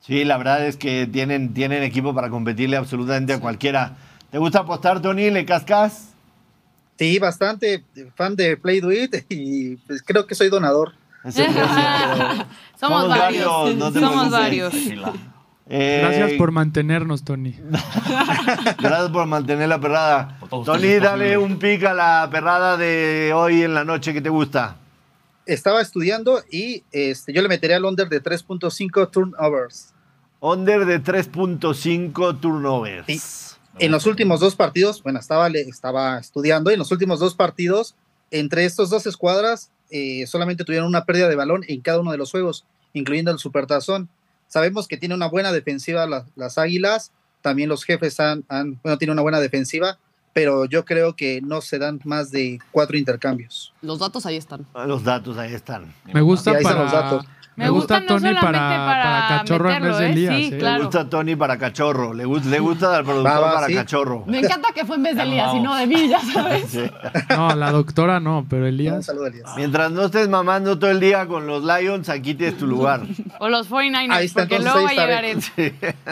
Sí, 0.00 0.24
la 0.24 0.36
verdad 0.36 0.66
es 0.66 0.76
que 0.76 1.06
tienen, 1.06 1.54
tienen 1.54 1.82
equipo 1.84 2.14
para 2.14 2.28
competirle 2.28 2.76
absolutamente 2.76 3.32
a 3.32 3.40
cualquiera. 3.40 3.96
¿Te 4.30 4.38
gusta 4.38 4.60
apostar, 4.60 5.00
Tony? 5.00 5.30
¿Le 5.30 5.44
cascas? 5.44 6.08
Sí, 6.98 7.18
bastante 7.18 7.84
fan 8.14 8.36
de 8.36 8.56
Play 8.56 8.80
Do 8.80 8.92
It 8.92 9.24
y 9.28 9.76
pues, 9.76 10.02
creo 10.02 10.26
que 10.26 10.34
soy 10.34 10.48
donador. 10.50 10.92
Pero- 11.22 12.46
Somos 12.78 13.08
varios, 13.08 13.76
no 13.76 13.92
te 13.92 14.00
somos 14.00 14.28
preocupes. 14.28 14.30
varios. 14.32 14.74
Tranquila. 15.72 15.94
Eh, 15.94 16.00
Gracias 16.00 16.32
por 16.38 16.50
mantenernos, 16.52 17.24
Tony. 17.24 17.56
Gracias 18.78 19.10
por 19.10 19.26
mantener 19.26 19.68
la 19.68 19.80
perrada. 19.80 20.38
Tony, 20.50 20.94
dale 20.96 21.38
un 21.38 21.58
pic 21.58 21.84
a 21.84 21.94
la 21.94 22.28
perrada 22.30 22.76
de 22.76 23.32
hoy 23.34 23.62
en 23.62 23.72
la 23.72 23.84
noche 23.84 24.12
que 24.12 24.20
te 24.20 24.28
gusta. 24.28 24.76
Estaba 25.46 25.80
estudiando 25.80 26.42
y 26.50 26.84
este, 26.92 27.32
yo 27.32 27.42
le 27.42 27.48
metería 27.48 27.76
al 27.76 27.84
under 27.84 28.08
de 28.08 28.22
3.5 28.22 29.10
turnovers. 29.10 29.92
Under 30.40 30.84
de 30.84 31.02
3.5 31.02 32.40
turnovers. 32.40 33.58
En 33.78 33.90
los 33.90 34.06
últimos 34.06 34.40
dos 34.40 34.54
partidos, 34.54 35.02
bueno, 35.02 35.18
estaba, 35.18 36.18
estudiando 36.18 36.70
y 36.70 36.74
en 36.74 36.78
los 36.78 36.92
últimos 36.92 37.18
dos 37.18 37.34
partidos, 37.34 37.94
entre 38.30 38.66
estos 38.66 38.90
dos 38.90 39.06
escuadras, 39.06 39.70
eh, 39.90 40.26
solamente 40.26 40.64
tuvieron 40.64 40.88
una 40.88 41.06
pérdida 41.06 41.28
de 41.28 41.36
balón 41.36 41.64
en 41.66 41.80
cada 41.80 42.00
uno 42.00 42.12
de 42.12 42.18
los 42.18 42.30
juegos, 42.30 42.66
incluyendo 42.92 43.30
el 43.30 43.38
Supertazón. 43.38 44.10
Sabemos 44.52 44.86
que 44.86 44.98
tiene 44.98 45.14
una 45.14 45.28
buena 45.28 45.50
defensiva 45.50 46.06
la- 46.06 46.26
las 46.36 46.58
Águilas, 46.58 47.10
también 47.40 47.70
los 47.70 47.84
jefes 47.84 48.20
han, 48.20 48.44
han- 48.50 48.78
bueno, 48.82 48.98
tiene 48.98 49.12
una 49.12 49.22
buena 49.22 49.40
defensiva, 49.40 49.96
pero 50.34 50.66
yo 50.66 50.84
creo 50.84 51.16
que 51.16 51.40
no 51.40 51.62
se 51.62 51.78
dan 51.78 52.00
más 52.04 52.30
de 52.30 52.58
cuatro 52.70 52.98
intercambios. 52.98 53.72
Los 53.80 53.98
datos 53.98 54.26
ahí 54.26 54.36
están. 54.36 54.66
Los 54.86 55.04
datos 55.04 55.38
ahí 55.38 55.54
están. 55.54 55.94
Me 56.12 56.20
gusta 56.20 56.50
Sí, 56.50 56.56
ahí 56.56 56.62
están 56.62 56.72
para. 56.74 56.84
los 56.84 56.92
datos. 56.92 57.26
Me 57.54 57.68
gusta 57.68 58.00
no 58.00 58.06
Tony 58.06 58.34
para, 58.34 58.50
para 58.50 59.26
cachorro 59.28 59.70
en 59.70 59.82
vez 59.82 59.98
de 59.98 60.06
¿eh? 60.06 60.10
Elías. 60.10 60.36
Sí, 60.36 60.44
¿eh? 60.44 60.50
Le 60.52 60.58
claro. 60.58 60.84
gusta 60.84 61.10
Tony 61.10 61.36
para 61.36 61.58
cachorro. 61.58 62.14
Le, 62.14 62.24
gusta 62.24 62.48
le 62.48 62.58
gusta 62.60 62.96
al 62.96 63.04
productor 63.04 63.40
para 63.40 63.66
sí. 63.66 63.74
cachorro. 63.74 64.24
Me 64.26 64.38
encanta 64.38 64.72
que 64.72 64.86
fue 64.86 64.96
en 64.96 65.02
vez 65.02 65.16
de 65.16 65.22
Elías 65.22 65.54
y 65.54 65.60
no 65.60 65.76
de 65.76 65.86
mí, 65.86 66.08
ya 66.08 66.20
sabes. 66.20 66.70
Sí. 66.70 66.90
No, 67.28 67.54
la 67.54 67.70
doctora 67.70 68.20
no, 68.20 68.46
pero 68.48 68.62
Un 68.62 68.68
Elías. 68.68 69.04
saludo, 69.04 69.26
Elías. 69.26 69.50
Mientras 69.56 69.90
no 69.90 70.04
estés 70.04 70.28
mamando 70.28 70.78
todo 70.78 70.90
el 70.90 71.00
día 71.00 71.26
con 71.26 71.46
los 71.46 71.62
Lions, 71.62 72.08
aquí 72.08 72.34
tienes 72.34 72.56
tu 72.56 72.66
lugar. 72.66 73.02
O 73.38 73.48
los 73.48 73.68
49ers, 73.70 74.12
Ahí 74.12 74.26
está, 74.26 74.42
porque 74.42 74.56
entonces 74.56 74.82
luego 74.82 74.86
va 74.86 75.02
a 75.02 75.06
llegar 75.06 75.24
el... 75.24 75.42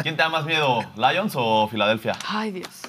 ¿Quién 0.03 0.17
te 0.17 0.23
da 0.23 0.29
más 0.29 0.45
miedo, 0.45 0.81
Lions 0.97 1.33
o 1.37 1.69
Filadelfia? 1.69 2.17
Ay, 2.29 2.53
Dios. 2.53 2.83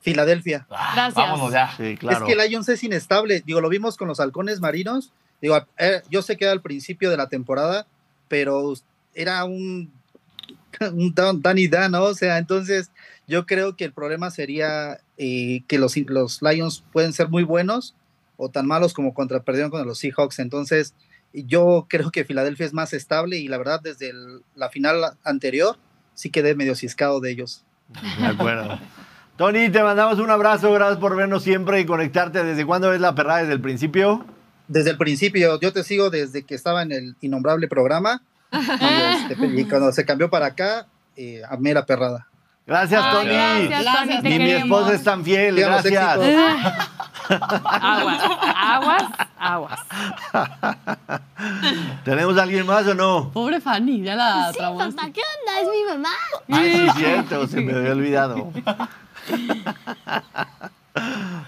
Filadelfia. 0.00 0.66
Ah, 0.70 0.92
Gracias. 0.94 1.14
Vámonos 1.14 1.52
ya. 1.52 1.70
Sí, 1.76 1.96
claro. 1.96 2.26
Es 2.26 2.34
que 2.34 2.48
Lions 2.48 2.68
es 2.68 2.82
inestable. 2.84 3.42
Digo, 3.44 3.60
lo 3.60 3.68
vimos 3.68 3.96
con 3.96 4.08
los 4.08 4.20
halcones 4.20 4.60
marinos. 4.60 5.12
Digo, 5.40 5.56
eh, 5.78 6.02
yo 6.10 6.22
sé 6.22 6.36
que 6.36 6.44
era 6.44 6.52
al 6.52 6.62
principio 6.62 7.10
de 7.10 7.16
la 7.16 7.28
temporada, 7.28 7.86
pero 8.28 8.74
era 9.14 9.44
un, 9.44 9.92
un 10.92 11.14
Dan 11.14 11.58
y 11.58 11.68
Dan, 11.68 11.92
¿no? 11.92 12.04
O 12.04 12.14
sea, 12.14 12.38
entonces 12.38 12.90
yo 13.26 13.46
creo 13.46 13.76
que 13.76 13.84
el 13.84 13.92
problema 13.92 14.30
sería 14.30 15.00
eh, 15.16 15.62
que 15.68 15.78
los, 15.78 15.96
los 15.96 16.42
Lions 16.42 16.84
pueden 16.92 17.12
ser 17.12 17.28
muy 17.28 17.44
buenos 17.44 17.94
o 18.36 18.48
tan 18.48 18.66
malos 18.66 18.94
como 18.94 19.14
contra 19.14 19.42
perdieron 19.42 19.70
con 19.70 19.86
los 19.86 19.98
Seahawks. 19.98 20.38
Entonces, 20.38 20.94
yo 21.32 21.86
creo 21.88 22.10
que 22.10 22.24
Filadelfia 22.24 22.66
es 22.66 22.72
más 22.72 22.92
estable 22.92 23.36
y 23.36 23.48
la 23.48 23.58
verdad, 23.58 23.80
desde 23.82 24.12
la 24.54 24.70
final 24.70 25.02
anterior, 25.24 25.76
sí 26.14 26.30
quedé 26.30 26.54
medio 26.54 26.74
ciscado 26.74 27.20
de 27.20 27.30
ellos. 27.30 27.64
De 28.18 28.26
acuerdo. 28.26 28.78
Tony, 29.36 29.70
te 29.70 29.82
mandamos 29.82 30.18
un 30.18 30.30
abrazo. 30.30 30.74
Y 30.74 30.96
por 30.96 31.16
vernos 31.16 31.42
siempre 31.42 31.80
y 31.80 31.86
conectarte. 31.86 32.42
¿Desde 32.42 32.66
cuándo 32.66 32.90
ves 32.90 33.00
la 33.00 33.14
perrada? 33.14 33.40
¿Desde 33.40 33.54
el 33.54 33.60
principio? 33.60 34.24
Desde 34.68 34.90
el 34.90 34.98
principio, 34.98 35.58
yo 35.60 35.72
te 35.72 35.82
sigo 35.82 36.10
desde 36.10 36.44
que 36.44 36.54
estaba 36.54 36.82
en 36.82 36.92
el 36.92 37.16
innombrable 37.20 37.68
programa. 37.68 38.22
Y, 38.52 38.56
este, 38.56 39.46
y 39.46 39.64
cuando 39.64 39.92
se 39.92 40.04
cambió 40.04 40.30
para 40.30 40.46
acá, 40.46 40.86
eh, 41.16 41.42
amé 41.50 41.74
la 41.74 41.84
perrada. 41.84 42.26
Gracias, 42.66 43.02
Ay, 43.02 43.12
Tony. 43.14 43.28
gracias, 43.30 43.82
Gracias, 43.82 44.22
Ni 44.22 44.38
mi 44.38 44.50
esposa 44.50 44.94
es 44.94 45.02
tan 45.02 45.24
fiel. 45.24 45.56
Gracias. 45.56 46.18
Aguas, 47.30 48.22
aguas, 48.56 49.04
aguas. 49.38 49.80
¿Tenemos 52.04 52.36
a 52.38 52.42
alguien 52.42 52.66
más 52.66 52.86
o 52.86 52.94
no? 52.94 53.30
Pobre 53.32 53.60
Fanny, 53.60 54.02
ya 54.02 54.14
la 54.16 54.52
Sí, 54.52 54.58
papá, 54.58 55.10
¿qué 55.12 55.20
onda? 55.20 55.60
Es 55.62 55.68
mi 55.68 55.84
mamá. 55.88 56.10
Ay, 56.50 56.70
sí, 56.72 56.98
cierto. 56.98 57.46
Se 57.46 57.60
me 57.60 57.72
había 57.74 57.92
olvidado. 57.92 58.52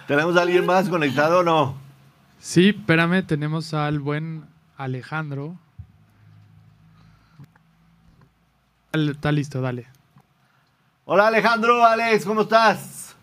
¿Tenemos 0.07 0.37
a 0.37 0.43
alguien 0.43 0.65
más 0.67 0.89
conectado 0.89 1.41
o 1.41 1.43
no? 1.43 1.90
Sí, 2.41 2.71
espérame, 2.71 3.23
tenemos 3.27 3.75
al 3.75 3.99
buen 3.99 4.45
Alejandro. 4.77 5.59
Al- 8.93 9.11
Está 9.11 9.31
listo, 9.33 9.61
dale. 9.61 9.87
Hola, 11.05 11.27
Alejandro. 11.29 11.85
Alex, 11.85 12.25
¿cómo 12.25 12.43
estás? 12.43 13.15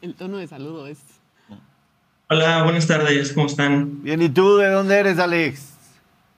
El 0.00 0.14
tono 0.14 0.38
de 0.38 0.46
saludo 0.46 0.86
es. 0.86 0.98
Hola, 2.30 2.62
buenas 2.62 2.86
tardes, 2.86 3.32
¿cómo 3.32 3.46
están? 3.46 4.02
Bien, 4.02 4.20
¿y 4.22 4.28
tú 4.28 4.56
de 4.58 4.68
dónde 4.70 4.96
eres, 4.98 5.18
Alex? 5.18 5.74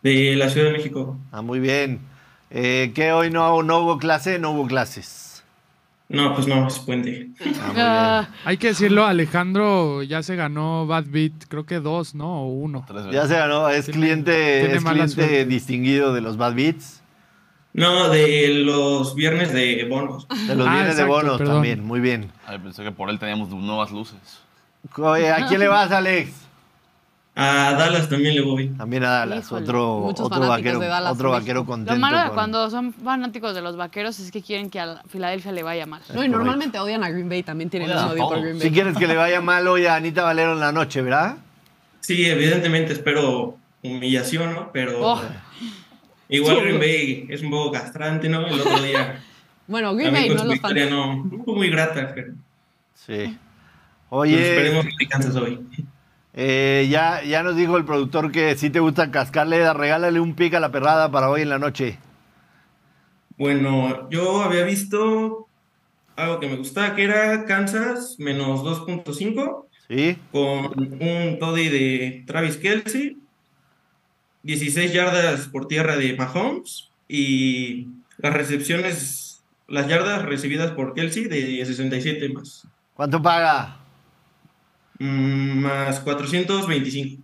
De 0.02 0.34
la 0.36 0.48
Ciudad 0.48 0.66
de 0.68 0.72
México. 0.72 1.18
Ah, 1.32 1.42
muy 1.42 1.58
bien. 1.60 2.00
Eh, 2.50 2.92
¿Qué 2.94 3.12
hoy 3.12 3.30
no, 3.30 3.62
no 3.62 3.78
hubo 3.80 3.98
clase? 3.98 4.38
No 4.38 4.50
hubo 4.52 4.66
clases. 4.66 5.29
No, 6.12 6.34
pues 6.34 6.48
no, 6.48 6.66
es 6.66 6.78
puente. 6.80 7.30
Ah. 7.60 7.72
Ah, 7.76 8.28
Hay 8.44 8.56
que 8.56 8.66
decirlo, 8.68 9.06
Alejandro 9.06 10.02
ya 10.02 10.24
se 10.24 10.34
ganó 10.34 10.84
Bad 10.86 11.04
Beat, 11.06 11.32
creo 11.48 11.64
que 11.64 11.78
dos, 11.78 12.16
¿no? 12.16 12.42
O 12.42 12.46
uno. 12.48 12.84
Ya 13.12 13.28
se 13.28 13.34
ganó, 13.36 13.68
es 13.68 13.84
Tiene- 13.86 14.00
cliente, 14.00 14.60
tiene 14.60 14.74
es 14.74 14.82
mala 14.82 15.06
cliente 15.06 15.44
distinguido 15.46 16.12
de 16.12 16.20
los 16.20 16.36
Bad 16.36 16.54
Beats, 16.56 17.00
No, 17.72 18.08
de 18.08 18.48
los 18.64 19.14
viernes 19.14 19.52
de 19.52 19.86
bonos. 19.88 20.26
de 20.48 20.56
los 20.56 20.66
Ah, 20.66 20.74
bienes 20.74 20.96
de 20.96 21.04
bonos 21.04 21.38
perdón. 21.38 21.54
también, 21.54 21.84
muy 21.84 22.00
bien. 22.00 22.32
Ay, 22.44 22.58
pensé 22.58 22.82
que 22.82 22.90
por 22.90 23.08
él 23.08 23.20
teníamos 23.20 23.48
nuevas 23.50 23.92
luces. 23.92 24.18
Oye, 24.96 25.30
¿A 25.30 25.46
quién 25.46 25.60
le 25.60 25.68
vas, 25.68 25.92
Alex? 25.92 26.32
A 27.36 27.72
Dallas 27.74 28.08
también 28.08 28.34
le 28.34 28.40
voy. 28.42 28.68
También 28.70 29.04
a 29.04 29.10
Dallas, 29.10 29.46
Híjole, 29.46 29.62
otro, 29.62 29.98
otro 30.04 30.48
vaquero, 30.48 30.78
Dallas 30.80 31.12
otro 31.12 31.30
vaquero 31.30 31.64
contento. 31.64 31.94
Lo 31.94 32.00
malo 32.00 32.18
de 32.18 32.24
con- 32.26 32.34
cuando 32.34 32.68
son 32.70 32.92
fanáticos 32.92 33.54
de 33.54 33.62
los 33.62 33.76
vaqueros 33.76 34.18
es 34.18 34.30
que 34.32 34.42
quieren 34.42 34.68
que 34.68 34.80
a 34.80 35.00
Filadelfia 35.08 35.52
le 35.52 35.62
vaya 35.62 35.86
mal. 35.86 36.02
No, 36.12 36.24
y 36.24 36.28
normalmente 36.28 36.78
odian 36.80 37.04
a 37.04 37.08
Green 37.10 37.28
Bay, 37.28 37.42
también 37.42 37.70
tienen 37.70 37.90
odio 37.92 38.08
por 38.08 38.16
todos. 38.30 38.42
Green 38.42 38.58
Bay. 38.58 38.68
Si 38.68 38.74
quieres 38.74 38.96
que 38.98 39.06
le 39.06 39.14
vaya 39.16 39.40
mal 39.40 39.66
hoy 39.68 39.86
a 39.86 39.94
Anita 39.94 40.24
Valero 40.24 40.52
en 40.54 40.60
la 40.60 40.72
noche, 40.72 41.00
¿verdad? 41.02 41.36
Sí, 42.00 42.26
evidentemente 42.26 42.92
espero 42.92 43.56
humillación, 43.82 44.52
¿no? 44.52 44.70
Pero 44.72 44.98
Oh. 45.00 45.20
igual. 46.28 46.60
Green 46.62 46.78
Bay 46.78 47.26
es 47.30 47.42
un 47.42 47.50
poco 47.50 47.70
castrante, 47.72 48.28
¿no? 48.28 48.44
El 48.46 48.60
otro 48.60 48.82
día 48.82 49.20
Bueno, 49.68 49.94
Green 49.94 50.12
Bay, 50.12 50.28
no 50.30 50.44
victoria 50.48 50.88
fans. 50.88 50.90
no, 51.30 51.44
fue 51.44 51.54
muy 51.54 51.70
grata, 51.70 52.10
pero 52.12 52.32
Sí. 52.94 53.38
pues, 54.08 54.30
esperemos 54.32 54.84
Oye, 54.84 54.94
que 54.98 55.06
Kansas 55.06 55.36
hoy. 55.36 55.60
Eh, 56.34 56.86
ya, 56.90 57.22
ya 57.22 57.42
nos 57.42 57.56
dijo 57.56 57.76
el 57.76 57.84
productor 57.84 58.30
que 58.30 58.56
si 58.56 58.70
te 58.70 58.80
gusta 58.80 59.10
cascarle, 59.10 59.72
regálale 59.72 60.20
un 60.20 60.34
pic 60.34 60.54
a 60.54 60.60
la 60.60 60.70
perrada 60.70 61.10
para 61.10 61.30
hoy 61.30 61.42
en 61.42 61.48
la 61.48 61.58
noche. 61.58 61.98
Bueno, 63.36 64.08
yo 64.10 64.42
había 64.42 64.64
visto 64.64 65.48
algo 66.16 66.40
que 66.40 66.48
me 66.48 66.56
gustaba, 66.56 66.94
que 66.94 67.04
era 67.04 67.44
Kansas 67.46 68.16
menos 68.18 68.60
2.5. 68.62 69.66
¿Sí? 69.90 70.16
con 70.30 70.66
un 71.00 71.38
toddy 71.40 71.68
de 71.68 72.22
Travis 72.24 72.56
Kelsey, 72.58 73.16
16 74.44 74.92
yardas 74.92 75.48
por 75.48 75.66
tierra 75.66 75.96
de 75.96 76.14
Mahomes 76.14 76.90
y 77.08 77.88
las 78.18 78.32
recepciones, 78.32 79.42
las 79.66 79.88
yardas 79.88 80.24
recibidas 80.24 80.70
por 80.72 80.94
Kelsey 80.94 81.24
de 81.24 81.66
67 81.66 82.28
más, 82.28 82.68
¿Cuánto 82.94 83.20
paga? 83.20 83.79
Mm, 85.00 85.60
más 85.62 85.98
425. 86.00 87.22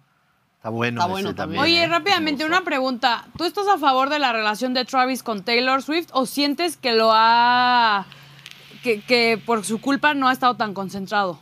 Está 0.57 0.71
bueno. 0.71 1.01
Está 1.01 1.11
bueno 1.11 1.35
también. 1.35 1.63
Oye, 1.63 1.85
¿eh? 1.85 1.87
rápidamente, 1.87 2.45
una 2.45 2.65
pregunta. 2.65 3.29
¿Tú 3.37 3.45
estás 3.45 3.69
a 3.69 3.79
favor 3.79 4.09
de 4.09 4.19
la 4.19 4.33
relación 4.33 4.75
de 4.75 4.85
Travis 4.85 5.23
con 5.23 5.45
Taylor 5.45 5.83
Swift 5.83 6.09
o 6.13 6.27
sientes 6.27 6.77
que 6.77 6.93
lo 6.93 7.11
ha... 7.13 8.07
que, 8.83 9.01
que 9.03 9.39
por 9.45 9.65
su 9.65 9.81
culpa 9.81 10.15
no 10.15 10.27
ha 10.27 10.33
estado 10.33 10.57
tan 10.57 10.75
concentrado? 10.75 11.39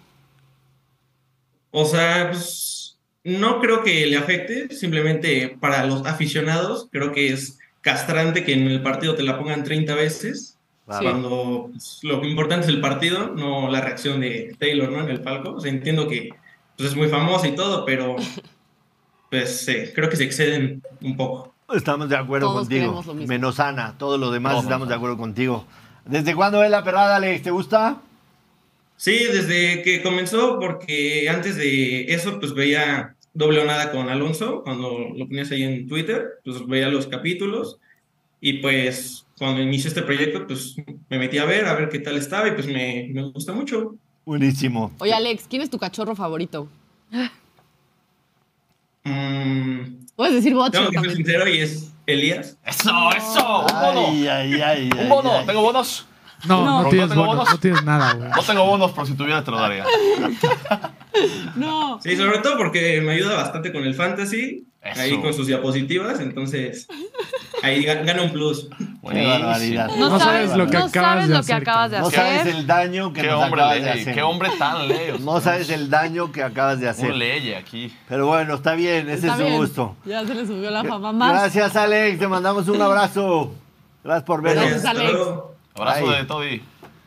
O 1.71 1.85
sea, 1.85 2.31
pues 2.31 2.99
no 3.23 3.61
creo 3.61 3.83
que 3.83 4.05
le 4.07 4.17
afecte, 4.17 4.75
simplemente 4.75 5.57
para 5.61 5.87
los 5.87 6.05
aficionados 6.05 6.89
creo 6.91 7.13
que 7.13 7.33
es 7.33 7.59
castrante 7.81 8.45
que 8.45 8.55
en 8.55 8.67
el 8.67 8.83
partido 8.83 9.15
te 9.15 9.23
la 9.23 9.39
pongan 9.39 9.63
30 9.63 9.95
veces. 9.95 10.54
Claro. 10.87 11.03
Cuando 11.03 11.69
pues, 11.71 12.01
lo 12.03 12.25
importante 12.25 12.67
es 12.67 12.73
el 12.73 12.81
partido, 12.81 13.29
no 13.35 13.71
la 13.71 13.81
reacción 13.81 14.21
de 14.21 14.55
Taylor, 14.59 14.91
¿no? 14.91 15.01
En 15.01 15.09
el 15.09 15.23
palco. 15.23 15.55
O 15.55 15.61
sea, 15.61 15.71
entiendo 15.71 16.09
que 16.09 16.31
pues, 16.77 16.91
es 16.91 16.97
muy 16.97 17.09
famosa 17.09 17.49
y 17.49 17.55
todo, 17.55 17.85
pero 17.85 18.17
pues 19.31 19.65
sí, 19.65 19.77
creo 19.95 20.09
que 20.11 20.17
se 20.17 20.25
exceden 20.25 20.83
un 21.01 21.17
poco. 21.17 21.55
Estamos 21.73 22.09
de 22.09 22.17
acuerdo 22.17 22.49
Todos 22.49 22.69
contigo. 22.69 23.03
Menos 23.27 23.59
Ana, 23.59 23.97
todos 23.97 24.21
los 24.21 24.33
demás 24.33 24.53
Todos. 24.53 24.65
estamos 24.65 24.89
de 24.89 24.95
acuerdo 24.95 25.17
contigo. 25.17 25.67
¿Desde 26.05 26.35
cuándo 26.35 26.63
es 26.63 26.71
la 26.71 26.85
perrada, 26.85 27.17
Alex? 27.17 27.43
¿Te 27.43 27.51
gusta? 27.51 28.03
Sí, 28.97 29.25
desde 29.33 29.83
que 29.83 30.03
comenzó, 30.03 30.59
porque 30.61 31.29
antes 31.31 31.57
de 31.57 32.13
eso, 32.13 32.39
pues 32.39 32.55
veía 32.55 33.17
doble 33.33 33.61
o 33.61 33.65
nada 33.65 33.91
con 33.91 34.09
Alonso, 34.09 34.63
cuando 34.63 35.11
lo 35.17 35.27
ponías 35.27 35.51
ahí 35.51 35.63
en 35.63 35.89
Twitter, 35.89 36.41
pues 36.45 36.67
veía 36.67 36.89
los 36.89 37.07
capítulos 37.07 37.81
y 38.47 38.59
pues 38.59 39.25
cuando 39.39 39.63
inicié 39.63 39.89
este 39.89 40.03
proyecto, 40.03 40.47
pues 40.47 40.77
me 41.09 41.19
metí 41.19 41.39
a 41.39 41.47
ver, 41.47 41.65
a 41.65 41.73
ver 41.75 41.89
qué 41.89 41.99
tal 41.99 42.19
estaba 42.19 42.47
y 42.47 42.53
pues 42.53 42.67
me, 42.67 43.09
me 43.11 43.23
gusta 43.31 43.55
mucho. 43.55 43.95
Buenísimo. 44.27 44.93
Oye, 44.99 45.15
Alex, 45.15 45.47
¿quién 45.49 45.63
es 45.63 45.71
tu 45.71 45.79
cachorro 45.79 46.15
favorito? 46.15 46.69
Mm, 49.05 50.05
Puedes 50.15 50.35
decir 50.35 50.55
bocho 50.55 50.73
Tengo 50.73 50.91
que 50.91 51.01
ser 51.01 51.17
sincero 51.17 51.49
y 51.49 51.59
es 51.59 51.91
Elías. 52.07 52.59
¡Eso, 52.67 52.91
eso! 53.17 53.61
¡Un 53.61 53.81
bono! 53.81 54.07
Ay, 54.09 54.29
ay, 54.29 54.61
ay, 54.61 54.91
¡Un 54.93 54.99
ay, 54.99 55.09
bono! 55.09 55.33
ay. 55.39 55.47
¿Tengo 55.47 55.63
bonos? 55.63 56.07
No, 56.47 56.65
no, 56.65 56.83
No. 56.83 56.89
tienes 56.89 57.09
¿No 57.09 57.15
tengo 57.15 57.27
bonos, 57.27 57.45
bonos? 57.45 57.55
no 57.55 57.61
tienes 57.61 57.85
nada, 57.85 58.13
güey. 58.15 58.31
No 58.31 58.43
tengo 58.43 58.65
bonos, 58.67 58.91
pero 58.93 59.07
si 59.07 59.15
tuviera 59.15 59.43
te 59.45 59.51
lo 59.51 59.59
daría. 59.59 59.85
No. 61.57 62.01
Sí, 62.03 62.17
sobre 62.17 62.39
todo 62.39 62.57
porque 62.57 63.01
me 63.01 63.13
ayuda 63.13 63.37
bastante 63.37 63.73
con 63.73 63.85
el 63.85 63.95
fantasy, 63.95 64.67
Eso. 64.83 65.01
ahí 65.01 65.21
con 65.21 65.33
sus 65.33 65.47
diapositivas, 65.47 66.19
entonces 66.21 66.89
ahí 67.63 67.85
ga- 67.85 68.05
gana 68.05 68.23
un 68.23 68.33
plus. 68.33 68.69
Qué 69.11 69.27
barbaridad. 69.27 69.89
No, 69.97 70.11
No 70.11 70.19
sabes, 70.19 70.51
sabes 70.51 70.57
lo 70.57 70.67
que 70.67 70.73
no 70.79 70.85
acabas 70.85 70.93
sabes 70.93 71.29
de 71.29 71.35
lo 71.35 71.35
que 71.35 71.53
hacer, 71.53 71.55
acabas 71.63 71.91
de 71.93 71.99
No 72.01 72.07
hacer. 72.09 72.19
sabes 72.21 72.55
el 72.55 72.67
daño 72.67 73.13
que 73.13 73.21
Qué 73.23 73.27
nos 73.29 73.43
hombre 73.45 73.61
acabas 73.63 73.83
de 73.85 73.91
hacer. 73.91 74.15
qué 74.15 74.23
hombre 74.23 74.51
tan 74.59 74.89
ley. 74.89 75.13
No 75.21 75.41
sabes 75.41 75.71
el 75.71 75.89
daño 75.91 76.33
que 76.33 76.43
acabas 76.43 76.81
de 76.81 76.89
hacer. 76.89 77.13
Un 77.13 77.19
leye 77.19 77.57
aquí. 77.57 77.95
Pero 78.09 78.27
bueno, 78.27 78.55
está 78.57 78.75
bien, 78.75 79.09
ese 79.09 79.27
Está 79.29 79.33
es 79.35 79.39
su 79.39 79.45
bien. 79.45 79.57
gusto. 79.57 79.97
Ya 80.05 80.27
se 80.27 80.35
le 80.35 80.47
subió 80.47 80.71
la 80.71 80.83
fama 80.85 81.13
más. 81.13 81.31
Gracias, 81.33 81.77
Alex. 81.77 82.19
Te 82.19 82.27
mandamos 82.29 82.67
un 82.69 82.83
abrazo. 82.83 83.55
Gracias 84.03 84.25
por 84.25 84.43
vernos. 84.43 84.65
Gracias, 84.65 84.85
hasta 84.85 85.01
Alex. 85.01 85.19
Abrazo 85.75 86.09
Ay. 86.11 86.17
de 86.19 86.25
Toddy. 86.25 86.63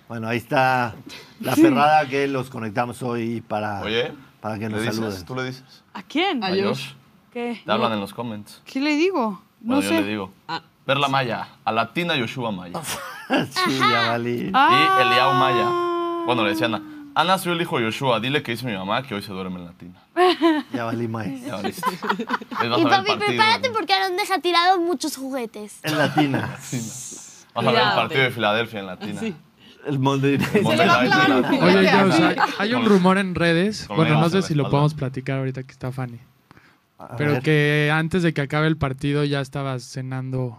Bueno, 0.10 0.28
ahí 0.28 0.38
está 0.38 0.96
la 1.42 1.56
perrada 1.56 2.08
que 2.08 2.28
los 2.28 2.50
conectamos 2.50 3.02
hoy 3.04 3.42
para, 3.42 3.82
Oye, 3.82 4.14
para 4.42 4.56
que 4.56 4.62
¿le 4.66 4.70
nos 4.70 4.82
dices? 4.82 4.96
saluden. 4.96 5.26
¿Tú 5.26 5.36
le 5.36 5.44
dices? 5.46 5.84
¿A 5.94 6.04
quién? 6.04 6.44
A 6.44 6.50
Josh. 6.50 6.92
¿Qué? 7.34 7.62
Te 7.66 7.72
hablan 7.72 7.94
en 7.94 8.00
los 8.00 8.14
comments. 8.14 8.62
¿Qué 8.66 8.80
le 8.80 8.96
digo? 8.96 9.42
No 9.62 9.82
yo 9.82 9.90
sé. 9.90 10.02
le 10.02 10.08
digo. 10.08 10.32
Ah. 10.48 10.62
Perla 10.86 11.10
Maya, 11.10 11.50
a 11.66 11.72
Latina 11.74 12.16
Yoshua 12.16 12.52
Maya. 12.52 12.80
Sí, 13.28 13.78
ya 13.78 14.12
valí. 14.12 14.50
Ah. 14.54 14.98
Y 15.00 15.02
Eliao 15.02 15.34
Maya. 15.34 16.24
Bueno, 16.26 16.44
le 16.46 16.52
decían, 16.52 17.12
Ana, 17.14 17.38
soy 17.38 17.52
el 17.52 17.62
hijo 17.62 17.78
de 17.78 17.84
Yoshua, 17.86 18.22
dile 18.22 18.42
que 18.42 18.52
dice 18.52 18.66
mi 18.66 18.72
mamá 18.74 19.04
que 19.04 19.14
hoy 19.16 19.22
se 19.22 19.34
duerme 19.34 19.60
en 19.60 19.66
Latina. 19.66 20.02
Ya 20.74 20.86
valí 20.86 21.10
más. 21.10 21.28
Ya 21.46 21.56
valiste. 21.58 21.82
Les 22.62 22.70
vas 22.70 22.80
Y 22.80 22.84
papi, 22.84 22.90
partido. 22.90 23.18
prepárate 23.18 23.70
porque 23.72 23.92
Aaron 23.94 24.16
deja 24.16 24.40
tirados 24.40 24.80
muchos 24.80 25.18
juguetes. 25.18 25.80
En 25.84 25.98
latina. 25.98 26.56
Vas 27.58 27.68
a 27.68 27.72
ver 27.72 27.82
el 27.82 27.96
partido 27.96 28.22
de 28.22 28.32
Filadelfia 28.32 28.80
en 28.80 28.86
Latina. 28.86 29.20
Sí. 29.20 29.36
El 29.86 30.00
Monday 30.00 30.38
Night. 30.38 30.66
Oye, 30.66 30.78
Fíjate, 30.78 31.90
Josh, 31.90 32.22
así. 32.22 32.54
hay, 32.60 32.74
un 32.74 32.86
rumor 32.86 33.18
en 33.18 33.36
redes. 33.36 33.88
Bueno, 33.88 34.20
no 34.20 34.30
sé 34.30 34.42
si 34.42 34.54
lo 34.54 34.70
podemos 34.70 34.94
platicar 34.94 35.40
ahorita 35.40 35.64
que 35.64 35.72
está 35.72 35.92
Fanny. 35.92 36.20
Pero 37.18 37.42
que 37.42 37.92
antes 37.94 38.24
de 38.24 38.34
que 38.34 38.42
acabe 38.42 38.68
el 38.68 38.78
partido 38.78 39.24
ya 39.24 39.42
estabas 39.42 39.84
cenando. 39.84 40.58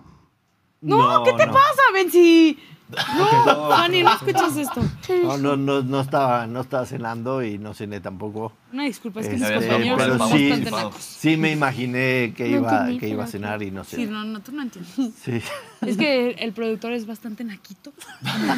No, 0.81 1.23
¿qué 1.25 1.33
te 1.33 1.47
pasa, 1.47 1.83
Benzi? 1.93 2.59
No, 2.91 3.69
Fanny, 3.69 4.03
no 4.03 4.13
escuchas 4.15 4.57
esto. 4.57 4.81
No, 5.23 5.37
no, 5.37 5.57
no, 5.57 5.83
no 5.83 6.01
estaba, 6.01 6.47
no 6.47 6.61
estaba 6.63 6.87
cenando 6.87 7.43
y 7.43 7.59
no 7.59 7.75
cené 7.75 8.01
tampoco. 8.01 8.53
Una 8.73 8.85
disculpa, 8.85 9.21
es 9.21 9.29
que 9.29 9.35
Este, 9.35 9.55
compañeros 9.69 9.99
pero 9.99 10.19
son 10.19 10.29
sí, 10.31 10.49
bastante 10.51 10.71
nacos. 10.71 10.95
sí 11.03 11.37
me 11.37 11.53
imaginé 11.53 12.33
que 12.37 12.45
No 12.49 12.57
iba, 12.59 12.79
entendí, 12.81 12.99
que 12.99 13.09
iba 13.09 13.25
a 13.25 13.27
cenar 13.27 13.63
y 13.63 13.71
no 13.71 13.85
Sí, 13.85 13.97
sé. 13.97 14.07
no, 14.07 14.25
no, 14.25 14.41
tú 14.41 14.53
no 14.53 14.63
entiendes. 14.63 14.95
Sí. 15.23 15.41
Es 15.87 15.97
que 15.99 16.31
el 16.31 16.53
productor 16.53 16.93
es 16.93 17.07
bastante 17.07 17.45
naquito, 17.45 17.93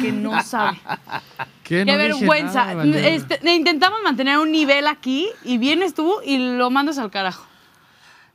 que 0.01 0.11
no 0.11 0.41
sabe. 0.43 0.77
¿Qué? 1.63 1.83
No 1.85 1.97
vergüenza. 1.97 2.73
nada. 2.73 2.83
Este, 2.85 3.39
intentamos 3.53 3.99
mantener 4.03 4.37
un 4.37 4.51
nivel 4.51 4.87
aquí 4.87 5.27
y 5.43 5.57
vienes 5.57 5.93
tú 5.93 6.15
y 6.25 6.37
lo 6.55 6.69
mandas 6.69 6.97
al 6.97 7.11
carajo. 7.11 7.45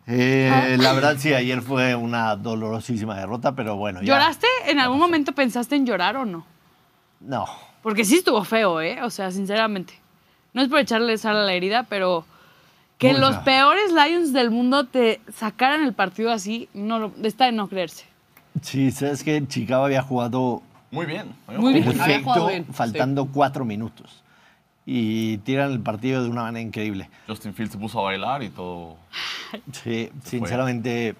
Eh, 0.08 0.76
la 0.78 0.92
verdad 0.92 1.16
sí, 1.18 1.34
ayer 1.34 1.62
fue 1.62 1.94
una 1.96 2.36
dolorosísima 2.36 3.16
derrota, 3.18 3.54
pero 3.56 3.76
bueno. 3.76 4.00
ya. 4.02 4.06
¿Lloraste? 4.14 4.46
¿En 4.66 4.78
algún 4.78 4.98
momento 4.98 5.32
pensaste 5.32 5.74
en 5.74 5.84
llorar 5.86 6.16
o 6.16 6.24
no? 6.24 6.46
No. 7.20 7.46
Porque 7.82 8.04
sí 8.04 8.16
estuvo 8.16 8.44
feo, 8.44 8.80
¿eh? 8.80 9.02
O 9.02 9.10
sea, 9.10 9.30
sinceramente. 9.30 9.94
No 10.52 10.62
es 10.62 10.68
por 10.68 10.78
echarle 10.78 11.18
sal 11.18 11.36
a 11.36 11.42
la 11.42 11.52
herida, 11.52 11.84
pero 11.88 12.24
que 12.98 13.12
los 13.14 13.36
peores 13.38 13.92
Lions 13.92 14.32
del 14.32 14.50
mundo 14.50 14.84
te 14.86 15.20
sacaran 15.34 15.84
el 15.84 15.92
partido 15.92 16.30
así, 16.32 16.68
no 16.72 16.98
lo- 16.98 17.12
está 17.22 17.46
de 17.46 17.52
no 17.52 17.68
creerse. 17.68 18.04
Sí, 18.62 18.90
sabes 18.90 19.22
que 19.22 19.46
Chicago 19.46 19.84
había 19.84 20.02
jugado 20.02 20.62
Muy 20.90 21.04
bien. 21.04 21.34
Muy 21.58 21.74
bien. 21.74 21.84
Había 21.88 21.96
perfecto, 22.04 22.24
jugado 22.24 22.46
bien, 22.48 22.66
faltando 22.72 23.26
cuatro 23.26 23.64
minutos. 23.64 24.22
Y 24.88 25.38
tiran 25.38 25.72
el 25.72 25.80
partido 25.80 26.22
de 26.22 26.30
una 26.30 26.42
manera 26.42 26.62
increíble. 26.62 27.10
Justin 27.26 27.52
Fields 27.54 27.72
se 27.72 27.78
puso 27.78 27.98
a 28.00 28.04
bailar 28.04 28.42
y 28.42 28.50
todo. 28.50 28.96
Sí, 29.72 30.10
sinceramente, 30.24 31.14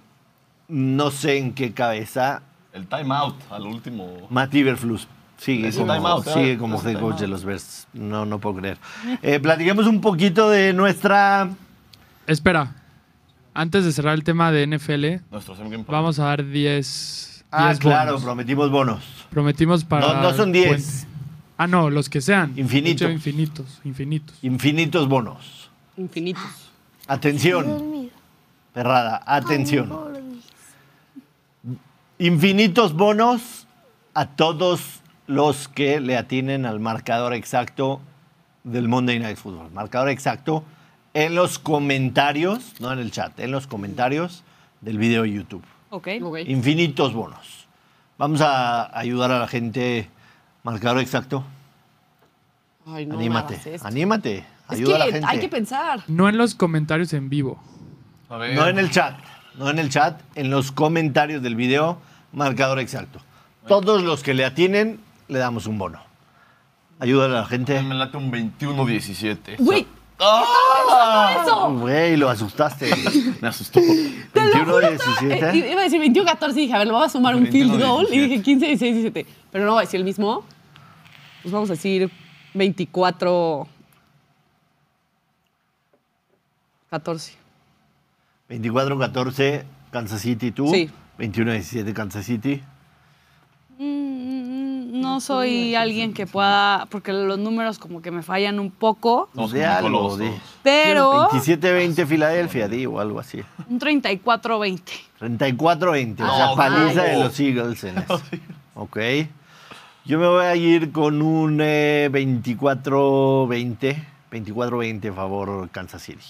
no 0.69 1.11
sé 1.11 1.39
en 1.39 1.55
qué 1.55 1.73
cabeza 1.73 2.43
El 2.73 2.87
timeout 2.87 3.37
al 3.51 3.67
último. 3.67 4.27
Matt 4.31 4.55
Iberflus 4.55 5.07
sigue 5.37 5.73
como, 5.73 5.95
timeout, 5.95 6.27
¿eh? 6.27 6.33
sigue 6.33 6.59
como 6.59 6.83
head 6.83 6.99
coach 6.99 7.21
de 7.21 7.29
los 7.29 7.45
Bears. 7.45 7.87
No, 7.93 8.25
no 8.25 8.39
puedo 8.39 8.57
creer. 8.57 8.79
Eh, 9.23 9.41
platiquemos 9.41 9.87
un 9.87 10.01
poquito 10.01 10.51
de 10.51 10.73
nuestra... 10.73 11.49
Espera. 12.27 12.75
Antes 13.55 13.85
de 13.85 13.93
cerrar 13.93 14.15
el 14.15 14.23
tema 14.23 14.53
de 14.53 14.67
NFL, 14.67 15.35
vamos 15.89 16.19
a 16.19 16.25
dar 16.25 16.45
10. 16.45 17.45
Ah, 17.51 17.69
10 17.69 17.79
claro, 17.79 18.13
bonos. 18.13 18.25
prometimos 18.25 18.71
bonos. 18.71 19.05
Prometimos 19.31 19.85
para. 19.85 20.15
No, 20.15 20.23
no 20.23 20.33
son 20.35 20.49
el 20.49 20.53
10. 20.53 21.07
Ah, 21.59 21.67
no, 21.67 21.91
los 21.91 22.09
que 22.09 22.21
sean. 22.21 22.51
Hecho, 22.53 22.61
infinitos, 22.61 23.81
infinitos. 23.85 24.39
Infinitos 24.43 25.09
bonos. 25.09 25.71
Infinitos. 25.97 26.71
Atención, 27.07 28.11
perrada, 28.75 29.23
atención. 29.25 29.91
Infinitos 32.19 32.95
bonos 32.95 33.67
a 34.15 34.27
todos 34.27 35.01
los 35.27 35.69
que 35.69 36.01
le 36.01 36.17
atinen 36.17 36.67
al 36.67 36.81
marcador 36.81 37.35
exacto 37.35 38.01
del 38.65 38.89
Monday 38.89 39.19
Night 39.19 39.37
Football. 39.37 39.71
Marcador 39.73 40.09
exacto 40.09 40.65
en 41.15 41.35
los 41.35 41.59
comentarios, 41.59 42.75
no 42.81 42.93
en 42.93 42.99
el 42.99 43.11
chat, 43.11 43.39
en 43.41 43.51
los 43.51 43.67
comentarios 43.67 44.45
del 44.83 44.99
video 44.99 45.23
de 45.23 45.33
YouTube. 45.33 45.65
¿Ok? 45.91 46.09
Ok. 46.23 46.39
Infinitos 46.47 47.15
bonos. 47.15 47.67
Vamos 48.19 48.41
a 48.43 48.99
ayudar 48.99 49.31
a 49.31 49.39
la 49.39 49.49
gente. 49.49 50.11
Marcador 50.67 51.01
exacto. 51.01 51.45
Ay, 52.87 53.07
no 53.07 53.15
me 53.15 53.21
anímate, 53.21 53.55
hagas 53.55 53.67
esto. 53.69 53.87
anímate. 53.87 54.39
Es 54.39 54.45
Ayuda 54.69 54.97
a 54.97 54.99
la 54.99 55.05
que 55.07 55.13
gente. 55.13 55.27
hay 55.31 55.39
que 55.39 55.49
pensar. 55.49 56.03
No 56.09 56.29
en 56.29 56.37
los 56.39 56.57
comentarios 56.57 57.13
en 57.13 57.29
vivo. 57.29 57.63
A 58.29 58.37
ver. 58.37 58.57
No 58.57 58.67
en 58.67 58.81
el 58.81 58.91
chat, 58.91 59.15
no 59.59 59.71
en 59.71 59.79
el 59.79 59.91
chat, 59.91 60.21
en 60.35 60.51
los 60.51 60.73
comentarios 60.73 61.41
del 61.41 61.55
video, 61.55 61.99
marcador 62.33 62.81
exacto. 62.81 63.21
Todos 63.69 64.03
los 64.03 64.25
que 64.25 64.35
le 64.35 64.45
atinen, 64.45 64.99
le 65.29 65.39
damos 65.39 65.67
un 65.67 65.79
bono. 65.79 66.01
Ayuda 66.99 67.27
a 67.27 67.29
la 67.29 67.45
gente. 67.47 67.81
Me 67.83 67.95
late 67.95 68.17
un 68.17 68.33
21-17. 68.33 69.57
Güey, 69.59 69.87
¡Ah! 70.19 71.43
eso. 71.45 71.71
Güey, 71.79 72.17
lo 72.17 72.29
asustaste. 72.29 72.91
Me 73.41 73.47
asustó. 73.49 73.79
21 73.81 74.81
Eh, 74.81 74.99
17. 75.21 75.57
iba 75.71 75.81
a 75.81 75.85
decir 75.85 76.01
21-14 76.01 76.51
y 76.51 76.55
dije, 76.55 76.75
a 76.75 76.79
ver, 76.79 76.87
le 76.89 76.93
voy 76.93 77.05
a 77.05 77.09
sumar 77.09 77.37
un 77.37 77.43
21, 77.45 77.73
field 77.75 77.85
goal. 77.87 78.07
Y 78.11 78.19
17. 78.19 78.29
dije 78.29 78.43
15, 78.43 78.67
16, 78.67 78.95
17. 79.13 79.27
Pero 79.53 79.65
no 79.65 79.73
voy 79.73 79.79
a 79.79 79.85
decir 79.85 79.99
el 80.01 80.05
mismo. 80.05 80.45
Pues 81.47 81.53
vamos 81.53 81.71
a 81.71 81.75
decir 81.75 82.11
24. 82.55 83.69
14. 86.91 87.35
24 88.49 88.99
14 88.99 89.65
Kansas 89.93 90.21
City 90.23 90.51
tú. 90.51 90.67
Sí. 90.67 90.91
21 91.19 91.53
17 91.53 91.95
Kansas 91.95 92.27
City. 92.27 92.61
Mm, 93.79 95.01
No 95.01 95.21
soy 95.21 95.77
alguien 95.77 96.13
que 96.15 96.27
pueda, 96.27 96.87
porque 96.91 97.13
los 97.13 97.39
números 97.39 97.79
como 97.79 98.03
que 98.03 98.11
me 98.11 98.25
fallan 98.25 98.59
un 98.59 98.73
poco, 98.73 99.29
de 99.33 99.41
como 99.41 99.67
algo, 99.69 99.99
todos. 100.19 100.33
pero 100.65 101.29
27 101.31 101.73
20 101.73 102.07
Filadelfia, 102.07 102.67
di 102.67 102.87
o 102.87 102.99
algo 102.99 103.21
así. 103.21 103.41
un 103.69 103.79
34-20. 103.79 104.81
34 105.21 105.93
20, 105.93 106.23
o 106.25 106.37
sea, 106.37 106.47
No, 106.47 106.57
paliza 106.57 107.03
no. 107.03 107.09
de 107.09 107.19
los 107.23 107.39
Eagles 107.39 107.85
en 107.85 107.99
eso. 108.03 108.21
Ok. 108.75 108.99
Yo 110.07 110.21
me 110.21 110.27
voy 110.29 110.45
a 110.45 110.55
ir 110.55 110.93
con 110.93 111.21
un 111.21 111.59
eh, 111.61 112.09
24 112.13 113.47
20. 113.49 114.07
24 114.31 114.79
20 114.79 115.13
favor 115.13 115.69
Kansas 115.71 116.03
City. 116.03 116.21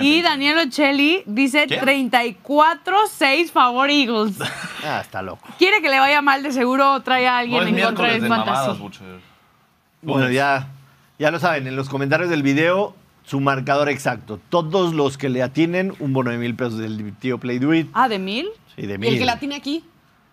Y 0.00 0.22
Daniel 0.22 0.58
Ocelli 0.58 1.22
dice 1.26 1.66
¿Quién? 1.66 2.08
34-6 2.08 3.50
favor 3.50 3.90
Eagles. 3.90 4.36
Ah, 4.88 5.00
está 5.00 5.20
loco. 5.20 5.44
Quiere 5.58 5.82
que 5.82 5.88
le 5.88 5.98
vaya 5.98 6.22
mal, 6.22 6.44
de 6.44 6.52
seguro 6.52 7.00
trae 7.02 7.26
a 7.26 7.38
alguien 7.38 7.66
en 7.66 7.84
contra 7.84 8.12
de 8.12 8.20
fantasy. 8.20 8.80
Bueno, 10.00 10.30
ya, 10.30 10.68
ya 11.18 11.32
lo 11.32 11.40
saben, 11.40 11.66
en 11.66 11.74
los 11.74 11.88
comentarios 11.88 12.30
del 12.30 12.44
video, 12.44 12.94
su 13.24 13.40
marcador 13.40 13.88
exacto. 13.88 14.38
Todos 14.48 14.94
los 14.94 15.18
que 15.18 15.28
le 15.28 15.42
atinen, 15.42 15.92
un 15.98 16.12
bono 16.12 16.30
de 16.30 16.38
mil 16.38 16.54
pesos 16.54 16.78
del 16.78 17.16
tío 17.16 17.38
Play 17.38 17.58
Do 17.58 17.74
It. 17.74 17.88
Ah, 17.94 18.08
¿de 18.08 18.20
mil? 18.20 18.46
Sí, 18.76 18.86
de 18.86 18.94
Y 18.94 18.98
mil. 18.98 19.12
el 19.14 19.18
que 19.18 19.24
la 19.24 19.40
tiene 19.40 19.56
aquí. 19.56 19.82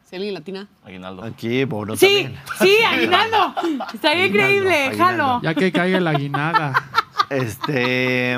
Si 0.10 0.16
alguien 0.16 0.34
la 0.36 0.42
tiene. 0.42 0.68
Aguinaldo. 0.86 1.24
Aquí, 1.24 1.64
bono 1.66 1.96
Sí, 1.96 2.24
también. 2.24 2.42
sí, 2.60 2.72
aguinaldo. 2.86 3.56
Estaría 3.94 4.26
increíble, 4.28 4.86
Aguinaldo, 4.88 5.04
jalo. 5.24 5.42
Ya 5.42 5.54
que 5.56 5.72
caiga 5.72 6.00
la 6.00 6.14
guinaga. 6.14 6.74
Este, 7.30 8.38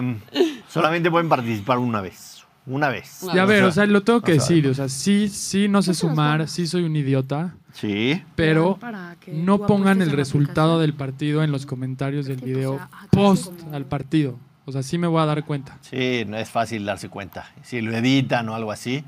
solamente 0.69 1.09
pueden 1.11 1.29
participar 1.29 1.77
una 1.79 2.01
vez. 2.01 2.43
Una 2.67 2.89
vez. 2.89 3.19
Una 3.21 3.35
Ya 3.35 3.45
vez. 3.45 3.59
ver, 3.59 3.63
o 3.69 3.71
sea, 3.71 3.85
lo 3.85 4.01
tengo 4.03 4.21
que 4.21 4.33
decir. 4.33 4.67
O 4.67 4.73
sea, 4.73 4.89
sí, 4.89 5.29
sí, 5.29 5.67
no 5.67 5.81
sé 5.81 5.93
sumar, 5.93 6.47
sí 6.47 6.65
soy 6.65 6.83
un 6.83 6.95
idiota, 6.95 7.53
Sí. 7.73 8.23
pero 8.35 8.77
Para 8.77 9.15
que 9.19 9.33
no 9.33 9.59
tú 9.59 9.67
pongan 9.67 10.01
el 10.01 10.09
la 10.09 10.15
resultado 10.15 10.79
del 10.79 10.93
partido 10.93 11.43
en 11.43 11.51
los 11.51 11.65
comentarios 11.65 12.25
del 12.25 12.41
o 12.41 12.45
video 12.45 12.75
sea, 12.77 12.85
acá 12.85 13.07
post 13.11 13.59
como- 13.61 13.75
al 13.75 13.85
partido. 13.85 14.39
O 14.65 14.71
sea, 14.71 14.81
sí 14.81 14.97
me 14.97 15.05
voy 15.05 15.21
a 15.21 15.25
dar 15.25 15.43
cuenta. 15.45 15.77
Sí, 15.81 16.23
no 16.27 16.37
es 16.37 16.49
fácil 16.49 16.85
darse 16.85 17.07
cuenta. 17.09 17.51
Si 17.61 17.81
lo 17.81 17.95
editan 17.95 18.49
o 18.49 18.55
algo 18.55 18.71
así, 18.71 19.03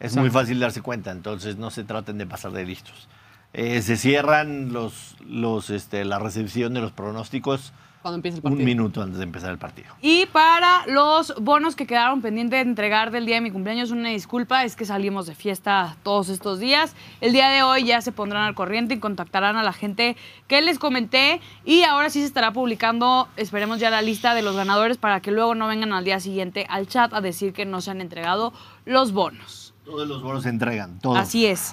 es 0.00 0.16
muy 0.16 0.30
fácil 0.30 0.60
darse 0.60 0.82
cuenta. 0.82 1.10
Entonces 1.10 1.56
no 1.56 1.70
se 1.70 1.84
traten 1.84 2.18
de 2.18 2.26
pasar 2.26 2.52
de 2.52 2.64
listos. 2.64 3.08
Eh, 3.52 3.80
se 3.80 3.96
cierran 3.96 4.72
los, 4.72 5.16
los, 5.26 5.70
este, 5.70 6.04
la 6.04 6.18
recepción 6.18 6.74
de 6.74 6.80
los 6.82 6.92
pronósticos 6.92 7.72
Cuando 8.02 8.16
empiece 8.16 8.36
el 8.38 8.44
un 8.44 8.50
partido. 8.50 8.66
minuto 8.66 9.02
antes 9.02 9.16
de 9.16 9.24
empezar 9.24 9.50
el 9.50 9.56
partido. 9.56 9.88
Y 10.02 10.26
para 10.26 10.86
los 10.88 11.34
bonos 11.40 11.74
que 11.74 11.86
quedaron 11.86 12.20
pendientes 12.20 12.58
de 12.62 12.68
entregar 12.68 13.10
del 13.12 13.24
día 13.24 13.36
de 13.36 13.40
mi 13.40 13.50
cumpleaños, 13.50 13.92
una 13.92 14.10
disculpa, 14.10 14.64
es 14.64 14.76
que 14.76 14.84
salimos 14.84 15.26
de 15.26 15.34
fiesta 15.34 15.96
todos 16.02 16.28
estos 16.28 16.58
días. 16.60 16.94
El 17.22 17.32
día 17.32 17.48
de 17.48 17.62
hoy 17.62 17.84
ya 17.84 18.02
se 18.02 18.12
pondrán 18.12 18.42
al 18.42 18.54
corriente 18.54 18.94
y 18.94 18.98
contactarán 18.98 19.56
a 19.56 19.62
la 19.62 19.72
gente 19.72 20.16
que 20.48 20.60
les 20.60 20.78
comenté. 20.78 21.40
Y 21.64 21.84
ahora 21.84 22.10
sí 22.10 22.20
se 22.20 22.26
estará 22.26 22.52
publicando, 22.52 23.26
esperemos 23.38 23.80
ya 23.80 23.88
la 23.88 24.02
lista 24.02 24.34
de 24.34 24.42
los 24.42 24.54
ganadores 24.54 24.98
para 24.98 25.20
que 25.20 25.30
luego 25.30 25.54
no 25.54 25.66
vengan 25.66 25.94
al 25.94 26.04
día 26.04 26.20
siguiente 26.20 26.66
al 26.68 26.88
chat 26.88 27.14
a 27.14 27.22
decir 27.22 27.54
que 27.54 27.64
no 27.64 27.80
se 27.80 27.90
han 27.92 28.02
entregado 28.02 28.52
los 28.84 29.12
bonos. 29.12 29.65
Todos 29.86 30.08
los 30.08 30.20
bonos 30.20 30.42
se 30.42 30.48
entregan, 30.48 30.98
todos. 30.98 31.16
Así 31.16 31.46
es. 31.46 31.72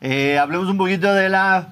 Eh, 0.00 0.38
hablemos 0.38 0.66
un 0.68 0.78
poquito 0.78 1.12
de 1.12 1.28
la. 1.28 1.68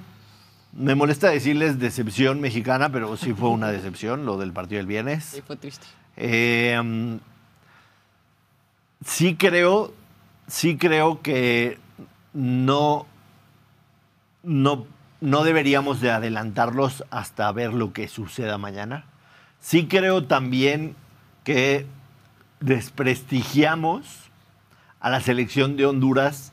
Me 0.75 0.95
molesta 0.95 1.31
decirles 1.31 1.79
decepción 1.79 2.43
mexicana, 2.43 2.93
pero 2.93 3.17
sí 3.17 3.33
fue 3.33 3.49
una 3.49 3.69
decepción 3.69 4.27
lo 4.27 4.37
del 4.37 4.53
partido 4.53 4.77
del 4.77 4.87
viernes. 4.87 5.25
Sí, 5.25 5.41
fue 5.41 5.57
triste. 5.57 5.87
Eh, 6.19 6.79
mm, 6.85 7.17
sí 9.03 9.37
creo, 9.37 9.95
sí 10.47 10.77
creo 10.77 11.23
que 11.23 11.79
no, 12.35 13.07
no, 14.43 14.87
no 15.23 15.43
deberíamos 15.43 16.03
de 16.03 16.11
adelantarlos 16.11 17.03
hasta 17.11 17.51
ver 17.53 17.73
lo 17.73 17.95
que 17.95 18.09
suceda 18.09 18.59
mañana. 18.59 19.07
Sí 19.59 19.87
creo 19.87 20.27
también 20.27 20.97
que 21.45 21.87
desprestigiamos 22.61 24.28
a 25.01 25.11
la 25.11 25.21
selección 25.21 25.77
de 25.77 25.87
Honduras. 25.87 26.53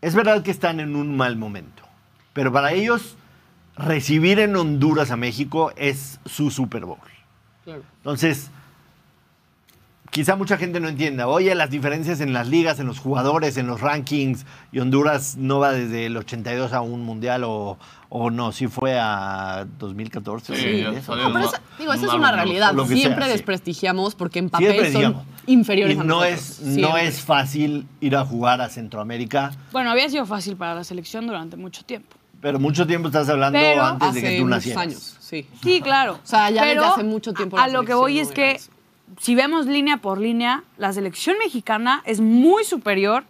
Es 0.00 0.14
verdad 0.14 0.42
que 0.42 0.50
están 0.50 0.80
en 0.80 0.96
un 0.96 1.16
mal 1.16 1.36
momento, 1.36 1.82
pero 2.32 2.52
para 2.52 2.72
ellos 2.72 3.16
recibir 3.76 4.38
en 4.38 4.56
Honduras 4.56 5.10
a 5.10 5.16
México 5.16 5.72
es 5.76 6.20
su 6.26 6.50
Super 6.50 6.84
Bowl. 6.84 6.98
Claro. 7.64 7.82
Entonces, 7.98 8.50
quizá 10.10 10.36
mucha 10.36 10.56
gente 10.56 10.80
no 10.80 10.88
entienda, 10.88 11.28
oye, 11.28 11.54
las 11.54 11.70
diferencias 11.70 12.20
en 12.20 12.32
las 12.32 12.48
ligas, 12.48 12.78
en 12.80 12.86
los 12.86 12.98
jugadores, 12.98 13.56
en 13.56 13.66
los 13.66 13.80
rankings, 13.80 14.46
y 14.72 14.80
Honduras 14.80 15.36
no 15.36 15.58
va 15.58 15.72
desde 15.72 16.06
el 16.06 16.16
82 16.16 16.72
a 16.72 16.80
un 16.80 17.02
mundial 17.02 17.44
o, 17.44 17.78
o 18.08 18.30
no, 18.30 18.52
sí 18.52 18.66
fue 18.68 18.98
a 18.98 19.66
2014. 19.78 20.54
Sí, 20.56 20.60
sí, 20.62 20.68
eso. 20.96 21.12
salió 21.12 21.24
No, 21.28 21.32
pero 21.34 21.44
esa, 21.46 21.60
digo, 21.78 21.92
esa 21.92 22.06
es 22.06 22.12
una 22.12 22.32
realidad. 22.32 22.72
lo 22.72 22.82
que 22.84 22.94
sea, 22.94 22.96
Siempre 22.98 23.24
sí. 23.26 23.30
desprestigiamos 23.32 24.14
porque 24.14 24.38
en 24.38 24.50
papel 24.50 24.92
son 24.92 25.22
inferiores 25.46 25.96
y 25.96 26.00
a 26.00 26.04
no 26.04 26.20
nosotros. 26.20 26.58
es, 26.60 26.60
no 26.76 26.96
es 26.96 27.20
fácil 27.20 27.86
ir 28.00 28.16
a 28.16 28.24
jugar 28.24 28.60
a 28.60 28.68
Centroamérica, 28.68 29.52
Bueno, 29.72 29.90
había 29.90 30.08
sido 30.08 30.26
fácil 30.26 30.56
para 30.56 30.74
la 30.74 30.84
selección 30.84 31.26
durante 31.26 31.56
mucho 31.56 31.84
tiempo. 31.84 32.16
pero 32.40 32.58
mucho 32.58 32.86
tiempo 32.86 33.08
estás 33.08 33.28
hablando 33.28 33.58
Pero 33.58 33.82
antes 33.84 34.14
de 34.14 34.22
que 34.22 34.38
tú 34.38 34.46
nacieras. 34.46 34.82
años, 34.82 35.16
sí. 35.20 35.46
Sí, 35.62 35.80
claro. 35.82 36.14
O 36.14 36.26
sea, 36.26 36.50
ya 36.50 36.62
Pero 36.62 36.80
desde 36.82 36.94
hace 36.94 37.04
mucho 37.04 37.32
tiempo 37.34 37.58
A, 37.58 37.66
la 37.66 37.72
lo 37.74 37.84
que 37.84 37.94
voy 37.94 38.16
no 38.16 38.22
es 38.22 38.28
que 38.30 38.52
eso. 38.52 38.70
Si 39.18 39.34
vemos 39.34 39.66
línea 39.66 39.96
por 39.98 40.18
línea, 40.20 40.64
la 40.76 40.92
selección 40.92 41.36
mexicana 41.38 42.02
es 42.04 42.20
muy 42.20 42.64
superior 42.64 43.24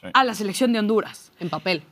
Sí. 0.00 0.06
a 0.14 0.24
la 0.24 0.34
selección 0.34 0.72
de 0.72 0.78
Honduras. 0.78 1.30
En 1.40 1.50
papel. 1.50 1.82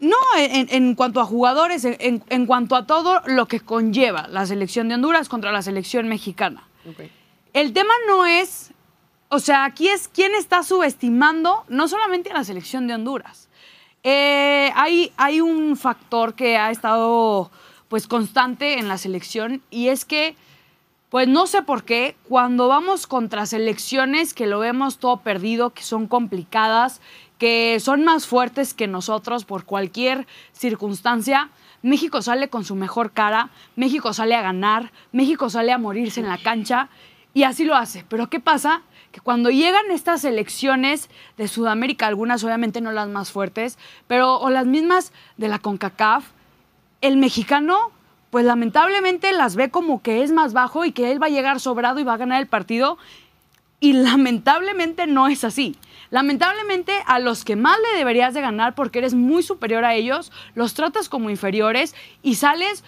No, 0.00 0.16
en, 0.36 0.66
en 0.70 0.94
cuanto 0.94 1.20
a 1.20 1.24
jugadores, 1.24 1.84
en, 1.86 2.22
en- 2.28 2.44
cuanto 2.46 2.76
a 2.76 2.86
todo 2.86 3.22
lo 3.24 3.46
que 3.46 3.60
conlleva 3.60 4.28
la 4.28 4.44
selección 4.44 4.88
de 4.88 4.96
Honduras 4.96 5.28
contra 5.30 5.50
la 5.50 5.62
selección 5.62 6.08
mexicana. 6.08 6.68
El 7.54 7.72
tema 7.72 7.94
no 8.06 8.26
es, 8.26 8.72
o 9.30 9.38
sea, 9.38 9.64
aquí 9.64 9.88
es 9.88 10.08
quién 10.08 10.34
está 10.34 10.62
subestimando 10.62 11.64
no 11.68 11.88
solamente 11.88 12.30
a 12.30 12.34
la 12.34 12.44
selección 12.44 12.86
de 12.86 12.94
Honduras. 12.94 13.48
Eh, 14.02 14.70
hay, 14.74 15.10
hay 15.16 15.40
un 15.40 15.76
factor 15.78 16.34
que 16.34 16.58
ha 16.58 16.70
estado 16.70 17.50
pues 17.88 18.06
constante 18.06 18.78
en 18.78 18.88
la 18.88 18.98
selección 18.98 19.62
y 19.70 19.88
es 19.88 20.04
que 20.04 20.36
pues 21.16 21.28
no 21.28 21.46
sé 21.46 21.62
por 21.62 21.84
qué, 21.84 22.14
cuando 22.28 22.68
vamos 22.68 23.06
contra 23.06 23.46
selecciones 23.46 24.34
que 24.34 24.46
lo 24.46 24.58
vemos 24.58 24.98
todo 24.98 25.22
perdido, 25.22 25.70
que 25.70 25.82
son 25.82 26.08
complicadas, 26.08 27.00
que 27.38 27.80
son 27.80 28.04
más 28.04 28.26
fuertes 28.26 28.74
que 28.74 28.86
nosotros 28.86 29.46
por 29.46 29.64
cualquier 29.64 30.26
circunstancia, 30.52 31.48
México 31.80 32.20
sale 32.20 32.50
con 32.50 32.66
su 32.66 32.74
mejor 32.74 33.12
cara, 33.12 33.48
México 33.76 34.12
sale 34.12 34.34
a 34.34 34.42
ganar, 34.42 34.92
México 35.10 35.48
sale 35.48 35.72
a 35.72 35.78
morirse 35.78 36.20
en 36.20 36.28
la 36.28 36.36
cancha 36.36 36.90
y 37.32 37.44
así 37.44 37.64
lo 37.64 37.76
hace. 37.76 38.04
Pero 38.10 38.28
¿qué 38.28 38.38
pasa? 38.38 38.82
Que 39.10 39.20
cuando 39.20 39.48
llegan 39.48 39.90
estas 39.90 40.20
selecciones 40.20 41.08
de 41.38 41.48
Sudamérica, 41.48 42.08
algunas 42.08 42.44
obviamente 42.44 42.82
no 42.82 42.92
las 42.92 43.08
más 43.08 43.32
fuertes, 43.32 43.78
pero 44.06 44.38
o 44.38 44.50
las 44.50 44.66
mismas 44.66 45.14
de 45.38 45.48
la 45.48 45.60
CONCACAF, 45.60 46.26
el 47.00 47.16
mexicano, 47.16 47.90
pues 48.36 48.44
lamentablemente 48.44 49.32
las 49.32 49.56
ve 49.56 49.70
como 49.70 50.02
que 50.02 50.22
es 50.22 50.30
más 50.30 50.52
bajo 50.52 50.84
y 50.84 50.92
que 50.92 51.10
él 51.10 51.22
va 51.22 51.28
a 51.28 51.30
llegar 51.30 51.58
sobrado 51.58 52.00
y 52.00 52.04
va 52.04 52.12
a 52.12 52.18
ganar 52.18 52.38
el 52.38 52.46
partido. 52.46 52.98
Y 53.80 53.94
lamentablemente 53.94 55.06
no 55.06 55.26
es 55.26 55.42
así. 55.42 55.74
Lamentablemente 56.10 56.92
a 57.06 57.18
los 57.18 57.46
que 57.46 57.56
más 57.56 57.78
le 57.78 57.98
deberías 57.98 58.34
de 58.34 58.42
ganar 58.42 58.74
porque 58.74 58.98
eres 58.98 59.14
muy 59.14 59.42
superior 59.42 59.86
a 59.86 59.94
ellos, 59.94 60.32
los 60.54 60.74
tratas 60.74 61.08
como 61.08 61.30
inferiores 61.30 61.94
y 62.22 62.34
sales 62.34 62.84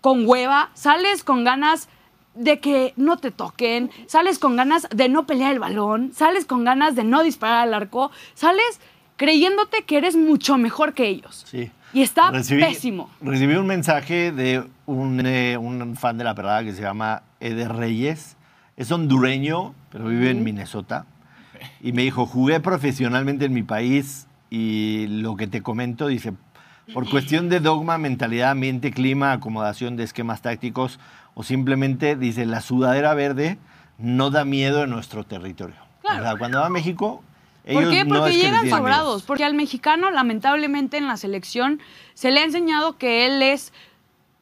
con 0.00 0.24
hueva, 0.24 0.70
sales 0.74 1.24
con 1.24 1.42
ganas 1.42 1.88
de 2.36 2.60
que 2.60 2.92
no 2.94 3.16
te 3.16 3.32
toquen, 3.32 3.90
sales 4.06 4.38
con 4.38 4.54
ganas 4.54 4.86
de 4.94 5.08
no 5.08 5.26
pelear 5.26 5.50
el 5.50 5.58
balón, 5.58 6.12
sales 6.12 6.44
con 6.44 6.62
ganas 6.62 6.94
de 6.94 7.02
no 7.02 7.24
disparar 7.24 7.66
al 7.66 7.74
arco, 7.74 8.12
sales 8.34 8.78
creyéndote 9.16 9.82
que 9.82 9.96
eres 9.96 10.14
mucho 10.14 10.58
mejor 10.58 10.94
que 10.94 11.08
ellos. 11.08 11.44
Sí. 11.50 11.72
Y 11.92 12.02
está 12.02 12.30
Recibí- 12.30 12.60
pésimo. 12.60 13.10
Recibí 13.20 13.54
un 13.54 13.66
mensaje 13.66 14.32
de 14.32 14.64
un, 14.86 15.24
eh, 15.26 15.56
un 15.58 15.96
fan 15.96 16.16
de 16.18 16.24
la 16.24 16.34
perrada 16.34 16.64
que 16.64 16.72
se 16.72 16.82
llama 16.82 17.22
Eder 17.40 17.72
Reyes. 17.74 18.36
Es 18.76 18.90
hondureño, 18.90 19.74
pero 19.90 20.06
vive 20.06 20.30
en 20.30 20.42
Minnesota. 20.42 21.04
Y 21.82 21.92
me 21.92 22.02
dijo, 22.02 22.26
jugué 22.26 22.60
profesionalmente 22.60 23.44
en 23.44 23.52
mi 23.52 23.62
país 23.62 24.26
y 24.50 25.06
lo 25.08 25.36
que 25.36 25.46
te 25.46 25.62
comento, 25.62 26.06
dice, 26.08 26.32
por 26.92 27.08
cuestión 27.08 27.48
de 27.48 27.60
dogma, 27.60 27.98
mentalidad, 27.98 28.50
ambiente, 28.50 28.90
clima, 28.90 29.32
acomodación 29.32 29.96
de 29.96 30.04
esquemas 30.04 30.42
tácticos 30.42 30.98
o 31.34 31.42
simplemente, 31.42 32.16
dice, 32.16 32.46
la 32.46 32.60
sudadera 32.60 33.14
verde 33.14 33.58
no 33.98 34.30
da 34.30 34.44
miedo 34.44 34.82
en 34.82 34.90
nuestro 34.90 35.24
territorio. 35.24 35.76
Claro. 36.00 36.20
O 36.20 36.22
sea, 36.26 36.36
cuando 36.36 36.58
va 36.60 36.66
a 36.66 36.70
México, 36.70 37.22
¿Por 37.70 37.90
qué? 37.90 38.04
no 38.04 38.16
Porque 38.16 38.30
es 38.30 38.36
que 38.36 38.42
les 38.42 38.52
llegan 38.52 38.70
sobrados. 38.70 39.22
Porque 39.22 39.44
al 39.44 39.54
mexicano, 39.54 40.10
lamentablemente, 40.10 40.96
en 40.96 41.06
la 41.06 41.16
selección 41.16 41.80
se 42.14 42.30
le 42.30 42.40
ha 42.40 42.44
enseñado 42.44 42.98
que 42.98 43.26
él 43.26 43.42
es 43.42 43.72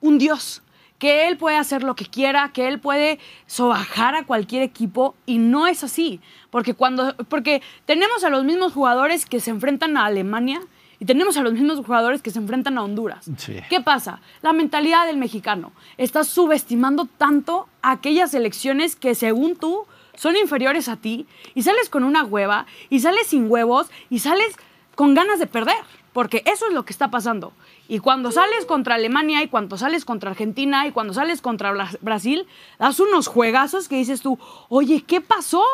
un 0.00 0.18
dios, 0.18 0.62
que 0.98 1.28
él 1.28 1.36
puede 1.36 1.56
hacer 1.56 1.82
lo 1.82 1.94
que 1.94 2.06
quiera, 2.06 2.50
que 2.52 2.68
él 2.68 2.80
puede 2.80 3.18
sobajar 3.46 4.14
a 4.14 4.24
cualquier 4.24 4.62
equipo 4.62 5.14
y 5.26 5.38
no 5.38 5.66
es 5.66 5.84
así. 5.84 6.20
Porque 6.50 6.74
cuando, 6.74 7.14
porque 7.28 7.62
tenemos 7.84 8.24
a 8.24 8.30
los 8.30 8.44
mismos 8.44 8.72
jugadores 8.72 9.26
que 9.26 9.40
se 9.40 9.50
enfrentan 9.50 9.96
a 9.96 10.06
Alemania 10.06 10.60
y 10.98 11.06
tenemos 11.06 11.36
a 11.38 11.42
los 11.42 11.54
mismos 11.54 11.84
jugadores 11.84 12.20
que 12.20 12.30
se 12.30 12.38
enfrentan 12.38 12.76
a 12.76 12.82
Honduras. 12.82 13.30
Sí. 13.38 13.56
¿Qué 13.70 13.80
pasa? 13.80 14.20
La 14.42 14.52
mentalidad 14.52 15.06
del 15.06 15.16
mexicano. 15.16 15.72
Estás 15.96 16.28
subestimando 16.28 17.06
tanto 17.06 17.68
a 17.80 17.92
aquellas 17.92 18.32
selecciones 18.32 18.96
que 18.96 19.14
según 19.14 19.56
tú 19.56 19.86
son 20.20 20.36
inferiores 20.36 20.88
a 20.90 20.96
ti 20.96 21.26
y 21.54 21.62
sales 21.62 21.88
con 21.88 22.04
una 22.04 22.24
hueva 22.24 22.66
y 22.90 23.00
sales 23.00 23.26
sin 23.28 23.50
huevos 23.50 23.86
y 24.10 24.18
sales 24.18 24.54
con 24.94 25.14
ganas 25.14 25.38
de 25.38 25.46
perder. 25.46 25.78
Porque 26.12 26.42
eso 26.44 26.66
es 26.66 26.74
lo 26.74 26.84
que 26.84 26.92
está 26.92 27.08
pasando. 27.10 27.52
Y 27.88 28.00
cuando 28.00 28.32
sales 28.32 28.66
contra 28.66 28.96
Alemania 28.96 29.42
y 29.44 29.48
cuando 29.48 29.78
sales 29.78 30.04
contra 30.04 30.30
Argentina 30.30 30.86
y 30.86 30.90
cuando 30.90 31.14
sales 31.14 31.40
contra 31.40 31.72
Bra- 31.72 31.96
Brasil, 32.00 32.46
das 32.80 32.98
unos 32.98 33.28
juegazos 33.28 33.88
que 33.88 33.94
dices 33.94 34.20
tú, 34.20 34.36
oye, 34.68 35.04
¿qué 35.06 35.20
pasó? 35.20 35.64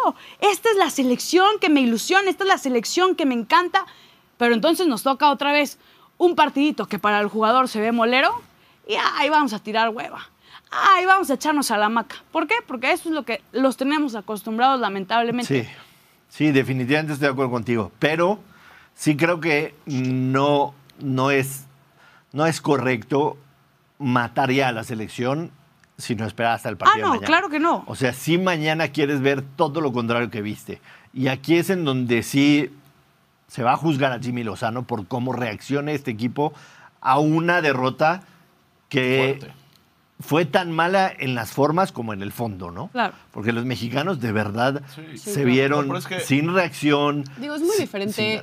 Esta 0.40 0.70
es 0.70 0.76
la 0.76 0.90
selección 0.90 1.58
que 1.58 1.70
me 1.70 1.80
ilusiona, 1.80 2.28
esta 2.28 2.44
es 2.44 2.48
la 2.48 2.58
selección 2.58 3.16
que 3.16 3.24
me 3.24 3.34
encanta. 3.34 3.86
Pero 4.36 4.52
entonces 4.54 4.86
nos 4.86 5.02
toca 5.02 5.30
otra 5.30 5.52
vez 5.52 5.78
un 6.18 6.36
partidito 6.36 6.86
que 6.86 6.98
para 6.98 7.18
el 7.20 7.28
jugador 7.28 7.66
se 7.68 7.80
ve 7.80 7.90
molero 7.90 8.30
y 8.86 8.94
ahí 9.16 9.30
vamos 9.30 9.54
a 9.54 9.58
tirar 9.58 9.88
hueva. 9.88 10.28
Ahí 10.94 11.06
vamos 11.06 11.30
a 11.30 11.34
echarnos 11.34 11.70
a 11.70 11.78
la 11.78 11.88
maca. 11.88 12.16
¿Por 12.32 12.46
qué? 12.46 12.54
Porque 12.66 12.92
eso 12.92 13.08
es 13.08 13.14
lo 13.14 13.24
que 13.24 13.42
los 13.52 13.76
tenemos 13.76 14.14
acostumbrados 14.14 14.80
lamentablemente. 14.80 15.64
Sí, 15.64 15.68
sí, 16.28 16.52
definitivamente 16.52 17.12
estoy 17.14 17.26
de 17.28 17.32
acuerdo 17.32 17.50
contigo. 17.52 17.92
Pero 17.98 18.40
sí 18.94 19.16
creo 19.16 19.40
que 19.40 19.74
no, 19.86 20.74
no, 21.00 21.30
es, 21.30 21.66
no 22.32 22.46
es 22.46 22.60
correcto 22.60 23.38
matar 23.98 24.50
ya 24.50 24.68
a 24.68 24.72
la 24.72 24.84
selección 24.84 25.50
si 25.98 26.14
no 26.14 26.26
esperar 26.26 26.52
hasta 26.52 26.68
el 26.68 26.74
Ah, 26.74 26.78
partido. 26.78 26.96
de 26.96 27.02
no, 27.02 27.08
mañana. 27.10 27.26
claro 27.26 27.48
que 27.48 27.58
no. 27.58 27.84
O 27.86 27.94
sea, 27.96 28.12
si 28.12 28.36
mañana 28.36 28.88
quieres 28.88 29.20
ver 29.22 29.42
todo 29.42 29.80
lo 29.80 29.92
contrario 29.92 30.30
que 30.30 30.42
viste. 30.42 30.80
Y 31.14 31.28
aquí 31.28 31.56
es 31.56 31.70
en 31.70 31.86
donde 31.86 32.22
sí 32.22 32.70
se 33.48 33.62
va 33.62 33.72
a 33.72 33.76
juzgar 33.78 34.12
a 34.12 34.18
Jimmy 34.18 34.44
Lozano 34.44 34.82
por 34.86 35.06
cómo 35.06 35.32
reacciona 35.32 35.92
este 35.92 36.10
equipo 36.10 36.52
a 37.00 37.18
una 37.18 37.62
derrota 37.62 38.24
que 38.90 39.38
Fuerte. 39.38 39.54
Fue 40.18 40.44
tan 40.46 40.72
mala 40.72 41.12
en 41.18 41.34
las 41.34 41.52
formas 41.52 41.92
como 41.92 42.12
en 42.14 42.22
el 42.22 42.32
fondo, 42.32 42.70
¿no? 42.70 42.88
Claro. 42.88 43.14
Porque 43.32 43.52
los 43.52 43.64
mexicanos 43.64 44.20
de 44.20 44.32
verdad 44.32 44.82
Sí. 44.94 45.18
se 45.18 45.34
Sí, 45.34 45.44
vieron 45.44 45.88
no, 45.88 45.94
pero 45.94 45.98
es 45.98 46.06
que- 46.06 46.20
sin 46.20 46.52
reacción. 46.54 47.24
Digo, 47.38 47.54
es 47.54 47.60
muy 47.60 47.70
sin- 47.72 47.80
diferente 47.80 48.42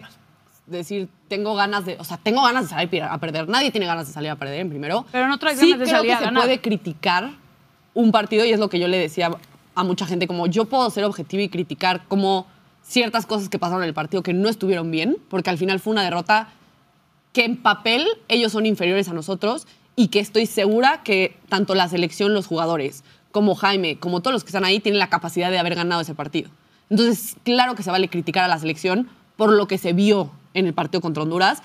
decir, 0.67 1.09
tengo 1.28 1.55
ganas 1.55 1.86
de, 1.86 1.97
o 1.99 2.03
sea, 2.03 2.17
tengo 2.17 2.41
ganas 2.43 2.63
de 2.63 2.69
salir 2.69 3.03
a 3.03 3.17
perder. 3.17 3.49
Nadie 3.49 3.71
tiene 3.71 3.88
ganas 3.88 4.07
de 4.07 4.13
salir 4.13 4.30
a 4.30 4.36
perder 4.36 4.59
en 4.61 4.69
primero. 4.69 5.05
Pero 5.11 5.28
no 5.28 5.38
traes 5.39 5.59
sí 5.59 5.71
ganas 5.71 5.80
de 5.80 5.86
creo 5.86 5.97
salir 5.97 6.09
que 6.11 6.13
a 6.15 6.19
se 6.19 6.26
ganar. 6.26 6.43
puede 6.43 6.61
criticar 6.61 7.32
un 7.95 8.11
partido 8.11 8.45
y 8.45 8.51
es 8.51 8.59
lo 8.59 8.69
que 8.69 8.80
yo 8.80 8.88
le 8.88 8.97
decía 8.97 9.32
a 9.76 9.84
mucha 9.84 10.05
gente, 10.05 10.28
como 10.28 10.45
yo 10.47 10.65
puedo 10.65 10.89
ser 10.91 11.03
objetivo 11.05 11.41
y 11.41 11.49
criticar 11.49 12.05
como 12.07 12.45
ciertas 12.84 13.26
cosas 13.26 13.49
que 13.49 13.57
pasaron 13.59 13.82
en 13.84 13.88
el 13.88 13.93
partido 13.95 14.21
que 14.24 14.34
no 14.34 14.47
estuvieron 14.47 14.91
bien, 14.91 15.17
porque 15.30 15.49
al 15.49 15.57
final 15.57 15.80
fue 15.80 15.91
una 15.93 16.03
derrota 16.03 16.49
que 17.34 17.45
en 17.45 17.57
papel 17.57 18.05
ellos 18.28 18.51
son 18.51 18.65
inferiores 18.67 19.09
a 19.09 19.13
nosotros 19.13 19.65
y 19.95 20.07
que 20.07 20.19
estoy 20.19 20.45
segura 20.45 21.01
que 21.03 21.37
tanto 21.49 21.75
la 21.75 21.87
selección, 21.87 22.33
los 22.33 22.47
jugadores, 22.47 23.03
como 23.31 23.55
Jaime, 23.55 23.97
como 23.97 24.21
todos 24.21 24.33
los 24.33 24.43
que 24.43 24.49
están 24.49 24.65
ahí, 24.65 24.79
tienen 24.79 24.99
la 24.99 25.09
capacidad 25.09 25.51
de 25.51 25.59
haber 25.59 25.75
ganado 25.75 26.01
ese 26.01 26.15
partido. 26.15 26.49
Entonces, 26.89 27.35
claro 27.43 27.75
que 27.75 27.83
se 27.83 27.91
vale 27.91 28.09
criticar 28.09 28.43
a 28.43 28.47
la 28.47 28.59
selección 28.59 29.09
por 29.37 29.51
lo 29.51 29.67
que 29.67 29.77
se 29.77 29.93
vio 29.93 30.31
en 30.53 30.67
el 30.67 30.73
partido 30.73 31.01
contra 31.01 31.23
Honduras, 31.23 31.63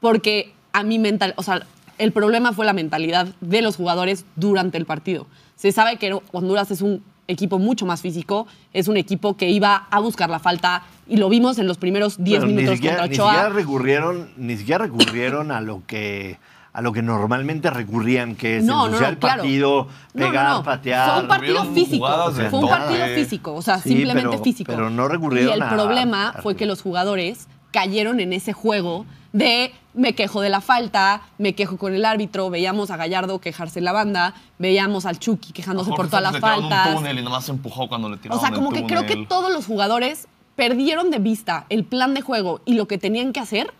porque 0.00 0.52
a 0.72 0.82
mi 0.82 0.98
mental, 0.98 1.34
o 1.36 1.42
sea, 1.42 1.66
el 1.98 2.12
problema 2.12 2.52
fue 2.52 2.64
la 2.64 2.72
mentalidad 2.72 3.28
de 3.40 3.62
los 3.62 3.76
jugadores 3.76 4.24
durante 4.36 4.78
el 4.78 4.86
partido. 4.86 5.26
Se 5.56 5.72
sabe 5.72 5.96
que 5.96 6.18
Honduras 6.32 6.70
es 6.70 6.80
un 6.82 7.02
equipo 7.28 7.58
mucho 7.58 7.86
más 7.86 8.00
físico, 8.00 8.46
es 8.72 8.88
un 8.88 8.96
equipo 8.96 9.36
que 9.36 9.50
iba 9.50 9.86
a 9.90 10.00
buscar 10.00 10.30
la 10.30 10.38
falta 10.38 10.84
y 11.06 11.16
lo 11.16 11.28
vimos 11.28 11.58
en 11.58 11.66
los 11.66 11.78
primeros 11.78 12.22
10 12.22 12.38
Pero 12.38 12.46
ni 12.48 12.54
minutos 12.54 12.76
siquiera, 12.76 12.96
contra 12.98 13.08
ni 13.08 13.14
Ochoa. 13.14 13.30
siquiera 13.32 13.48
recurrieron, 13.50 14.30
ni 14.36 14.56
siquiera 14.56 14.84
recurrieron 14.84 15.52
a 15.52 15.60
lo 15.60 15.82
que 15.86 16.38
a 16.72 16.82
lo 16.82 16.92
que 16.92 17.02
normalmente 17.02 17.68
recurrían, 17.70 18.36
que 18.36 18.58
es 18.58 18.64
No, 18.64 18.76
no, 18.76 18.84
ensuciar 18.86 19.08
no, 19.10 19.12
el 19.14 19.18
claro. 19.18 19.36
partido, 19.42 19.88
No, 20.14 20.24
no, 20.24 20.30
pegar, 20.30 20.50
no. 20.50 20.62
patear. 20.62 21.10
Fue 21.12 21.22
un 21.22 21.28
partido 21.28 21.64
físico. 21.66 22.08
Fue 22.32 22.58
un 22.60 22.68
partido 22.68 23.04
eh. 23.04 23.14
físico. 23.16 23.54
O 23.54 23.62
sea, 23.62 23.78
Sí, 23.80 23.88
simplemente 23.90 24.30
pero- 24.30 24.42
físico. 24.44 24.72
pero 24.72 24.90
no 24.90 25.08
recurrieron 25.08 25.50
Y 25.52 25.56
el 25.56 25.62
a- 25.62 25.68
problema 25.70 26.28
a- 26.28 26.42
fue 26.42 26.54
que 26.56 26.66
los 26.66 26.80
jugadores 26.82 27.48
cayeron 27.72 28.20
en 28.20 28.32
ese 28.32 28.52
juego 28.52 29.04
de 29.32 29.72
me 29.94 30.14
quejo 30.14 30.40
de 30.40 30.48
la 30.48 30.60
falta, 30.60 31.22
me 31.38 31.54
quejo 31.54 31.76
con 31.76 31.94
el 31.94 32.04
árbitro, 32.04 32.50
veíamos 32.50 32.90
a 32.92 32.96
Gallardo 32.96 33.40
quejarse 33.40 33.80
en 33.80 33.84
la 33.84 33.92
banda, 33.92 34.34
veíamos 34.58 35.06
al 35.06 35.18
Chucky 35.18 35.52
quejándose 35.52 35.90
por 35.90 36.06
todas 36.08 36.22
las 36.22 36.38
faltas. 36.40 36.88
un 36.90 36.94
túnel 36.96 37.18
y 37.18 37.22
nomás 37.22 37.44
se 37.44 37.50
empujó 37.52 37.88
cuando 37.88 38.08
le 38.08 38.14
O 38.16 38.18
tiraron 38.18 38.40
sea, 38.40 38.50
como 38.52 38.70
el 38.72 38.74
que 38.80 38.86
creo 38.86 39.06
que 39.06 39.26
todos 39.26 39.52
los 39.52 39.66
jugadores 39.66 40.28
perdieron 40.56 41.10
de 41.10 41.18
vista 41.18 41.66
el 41.68 41.84
plan 41.84 42.14
de 42.14 42.20
juego 42.22 42.60
y 42.64 42.74
lo 42.74 42.86
que 42.86 42.98
tenían 42.98 43.32
que 43.32 43.40
hacer 43.40 43.72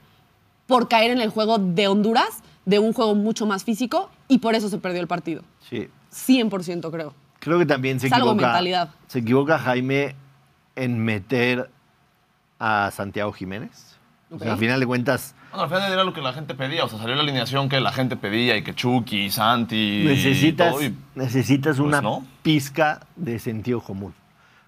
por 0.66 0.88
caer 0.88 1.11
en 1.11 1.20
el 1.20 1.30
juego 1.30 1.59
de 1.59 1.88
Honduras, 1.88 2.43
de 2.67 2.79
un 2.79 2.93
juego 2.93 3.15
mucho 3.15 3.47
más 3.47 3.65
físico, 3.65 4.11
y 4.29 4.39
por 4.39 4.55
eso 4.55 4.69
se 4.69 4.79
perdió 4.79 5.01
el 5.01 5.07
partido. 5.09 5.43
Sí. 5.69 5.89
100% 6.13 6.91
creo. 6.91 7.15
Creo 7.39 7.59
que 7.59 7.67
también 7.67 7.99
se 8.01 8.09
Es 8.09 8.13
algo 8.13 8.29
equivoca. 8.31 8.47
mentalidad. 8.49 8.91
Se 9.07 9.21
equivoca 9.21 9.59
Jaime 9.59 10.15
en 10.77 10.99
meter 11.05 11.71
a 12.59 12.91
Santiago 12.93 13.33
Jiménez. 13.33 13.97
O 14.31 14.39
sea, 14.39 14.49
Ok. 14.49 14.53
al 14.53 14.59
final 14.59 14.81
de 14.81 14.87
cuentas, 14.87 15.35
Bueno, 15.51 15.65
al 15.65 15.69
final 15.71 15.93
era 15.93 16.05
lo 16.05 16.13
que 16.13 16.21
la 16.21 16.33
gente 16.33 16.55
pedía. 16.55 16.85
O 16.85 16.89
sea, 16.89 16.99
salió 17.01 17.17
la 17.17 17.23
alineación 17.23 17.69
que 17.69 17.81
la 17.81 17.91
gente 17.93 18.17
pedía 18.17 18.57
y 18.57 18.63
que 18.63 18.75
Chucky, 18.75 19.25
y 19.25 19.31
Santi. 19.31 20.03
y 20.03 20.05
necesitas, 20.05 20.73
todo, 20.73 20.83
y- 20.85 20.95
necesitas 21.17 21.77
pues, 21.79 21.87
una 21.89 22.01
no. 22.01 22.25
pizca 22.43 23.01
de 23.17 23.39
sentido 23.41 23.81
común. 23.81 24.15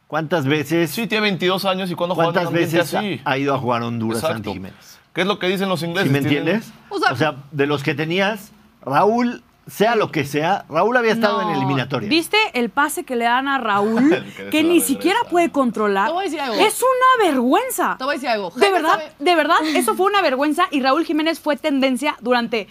¿Cuántas 0.08 0.44
veces, 0.46 0.90
Sí, 0.90 1.06
tiene 1.06 1.22
22 1.22 1.64
años 1.64 1.90
y 1.90 1.94
cuando 1.94 2.14
juega 2.14 2.30
en 2.30 2.34
cuántas 2.34 2.52
veces 2.52 2.94
así. 2.94 3.20
ha, 3.24 3.38
ido 3.38 3.54
a 3.54 3.58
jugar 3.58 3.82
a 3.82 3.86
Honduras 3.86 4.18
Exacto. 4.18 4.36
Santi 4.36 4.52
Jiménez? 4.54 4.91
¿Qué 5.14 5.22
es 5.22 5.26
lo 5.26 5.38
que 5.38 5.46
dicen 5.48 5.68
los 5.68 5.80
¿Sí 5.80 5.86
ingleses? 5.86 6.10
me 6.10 6.20
Tienen- 6.20 6.38
entiendes? 6.48 6.72
O 6.88 7.16
sea- 7.16 7.36
de 7.50 7.66
los 7.66 7.82
que 7.82 7.94
tenías, 7.94 8.52
Raúl, 8.84 9.42
sea 9.68 9.94
lo 9.94 10.10
que 10.10 10.24
sea, 10.24 10.64
Raúl 10.68 10.96
había 10.96 11.12
estado 11.12 11.40
en 11.42 11.50
eliminatoria. 11.50 12.08
¿Viste 12.08 12.36
el 12.54 12.68
pase 12.70 13.04
que 13.04 13.14
le 13.14 13.24
dan 13.26 13.46
a 13.46 13.58
Raúl? 13.58 14.10
que 14.50 14.62
ni 14.64 14.80
siquiera 14.80 15.18
puede 15.30 15.50
controlar. 15.52 16.08
Te 16.08 16.12
voy 16.14 16.22
a 16.22 16.24
decir 16.24 16.40
algo. 16.40 16.54
Es 16.60 16.82
una 16.82 17.30
vergüenza. 17.30 17.94
Te 17.98 18.04
voy 18.04 18.12
a 18.12 18.16
decir 18.16 18.28
algo. 18.30 18.50
De 18.56 18.70
verdad, 18.72 18.90
sabe- 18.90 19.12
de 19.18 19.34
verdad, 19.36 19.56
eso 19.74 19.94
fue 19.94 20.06
una 20.06 20.20
vergüenza 20.22 20.66
y 20.70 20.80
Raúl 20.80 21.04
Jiménez 21.04 21.38
fue 21.40 21.56
tendencia 21.56 22.16
durante 22.20 22.66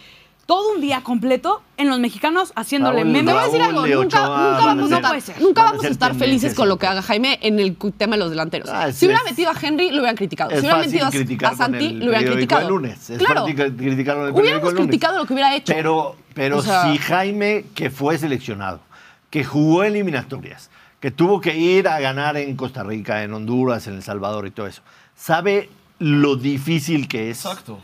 todo 0.51 0.73
un 0.75 0.81
día 0.81 0.99
completo 1.01 1.61
en 1.77 1.87
los 1.87 1.97
mexicanos 1.99 2.51
haciéndole 2.57 3.03
Raúl, 3.03 3.13
memes. 3.13 3.25
Te 3.25 3.31
voy 3.31 3.41
a 3.41 3.45
decir 3.45 3.61
algo, 3.61 3.87
nunca, 3.87 3.97
Ochoa 3.99 4.51
nunca 4.51 4.65
vamos 4.65 4.83
a 4.83 4.87
ser- 4.89 4.95
estar, 4.97 5.09
puede 5.11 5.21
ser. 5.21 5.41
nunca 5.41 5.61
van 5.61 5.67
a 5.67 5.71
vamos 5.71 5.79
a 5.79 5.83
ser 5.83 5.91
estar 5.93 6.11
tendencias 6.11 6.29
felices 6.41 6.57
con 6.57 6.67
lo 6.67 6.77
que 6.77 6.87
haga 6.87 7.01
Jaime 7.01 7.39
en 7.41 7.59
el 7.61 7.77
tema 7.97 8.15
de 8.17 8.19
los 8.19 8.29
delanteros. 8.31 8.67
Ah, 8.69 8.89
es- 8.89 8.97
si 8.97 9.05
hubiera 9.05 9.23
metido 9.23 9.49
a 9.49 9.53
Henry, 9.61 9.91
lo 9.91 9.99
hubieran 9.99 10.17
criticado. 10.17 10.51
Si 10.51 10.57
hubieran 10.57 10.77
fácil 10.83 10.91
metido 10.91 11.47
a- 11.47 11.55
Santi, 11.55 11.89
lo 11.93 12.05
hubieran 12.07 12.25
criticado. 12.25 12.61
el 12.63 12.67
lunes. 12.67 13.09
Es 13.09 13.17
claro, 13.17 13.47
el 13.47 13.53
hubiéramos 13.53 14.35
el 14.43 14.75
lunes. 14.75 14.75
criticado 14.75 15.17
lo 15.19 15.25
que 15.25 15.31
hubiera 15.33 15.55
hecho. 15.55 15.71
Pero, 15.73 16.17
pero 16.33 16.57
O 16.57 16.61
sea- 16.61 16.91
si 16.91 16.97
Jaime, 16.97 17.63
que 17.73 17.89
fue 17.89 18.17
seleccionado, 18.17 18.81
que 19.29 19.45
jugó 19.45 19.83
eliminatorias, 19.85 20.69
que 20.99 21.11
tuvo 21.11 21.39
que 21.39 21.55
ir 21.57 21.87
a 21.87 22.01
ganar 22.01 22.35
en 22.35 22.57
Costa 22.57 22.83
Rica, 22.83 23.23
en 23.23 23.33
Honduras, 23.33 23.87
en 23.87 23.93
El 23.93 24.03
Salvador 24.03 24.47
y 24.47 24.51
todo 24.51 24.67
eso, 24.67 24.81
sabe 25.15 25.69
lo 25.99 26.35
difícil 26.35 27.07
que 27.07 27.29
es. 27.29 27.45
Exacto. 27.45 27.79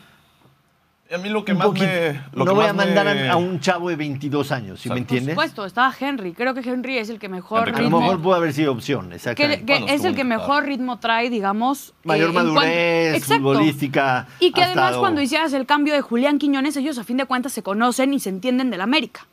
A 1.14 1.18
mí 1.18 1.30
lo 1.30 1.46
que 1.46 1.54
Un 1.54 1.60
más 1.60 1.68
poquito- 1.68 1.86
me. 1.86 2.14
Lo 2.34 2.44
no 2.44 2.46
que 2.46 2.52
voy 2.52 2.66
a 2.66 2.74
mandar 2.74 3.06
me- 3.16 3.30
a, 3.30 3.38
un 3.38 3.60
chavo 3.62 3.88
de 3.90 3.96
22 3.96 4.52
años, 4.52 4.80
¿sí 4.82 4.90
me 4.90 4.96
Exacto. 4.96 5.08
Por 5.08 5.18
entiendes? 5.18 5.34
supuesto, 5.36 5.66
estaba 5.66 5.94
Henry. 5.98 6.34
Creo 6.34 6.54
que 6.54 6.60
Henry 6.60 6.98
es 6.98 7.10
el 7.10 7.18
que 7.18 7.30
mejor 7.30 7.60
Henry 7.60 7.72
A 7.72 7.78
lo 7.78 7.84
ritmo. 7.86 8.00
mejor 8.02 8.22
pudo 8.22 8.34
haber 8.36 8.52
sido 8.54 8.72
opción, 8.74 9.10
que, 9.10 9.16
exactamente. 9.16 9.66
que 9.66 9.72
Bueno, 9.80 9.88
es 9.88 10.04
el 10.04 10.16
que 10.16 10.24
mejor 10.26 10.66
ritmo 10.66 11.00
trae, 11.00 11.30
digamos. 11.30 11.94
Mayor 12.04 12.26
eh, 12.26 12.30
en 12.30 12.34
cuan- 12.34 12.46
madurez, 12.48 13.16
Exacto. 13.16 13.36
futbolística. 13.44 14.28
Y 14.40 14.52
que 14.52 14.64
además 14.64 14.86
estado- 14.88 15.00
cuando 15.02 15.22
hicieras 15.22 15.54
el 15.54 15.66
cambio 15.66 15.94
de 15.94 16.02
Julián 16.02 16.40
Quiñones, 16.40 16.76
ellos 16.76 16.98
a 16.98 17.04
fin 17.06 17.16
de 17.18 17.26
cuentas 17.26 17.54
se 17.54 17.64
conocen 17.64 18.14
y 18.14 18.20
se 18.20 18.30
entienden 18.30 18.70
del 18.70 18.82
América. 18.82 19.28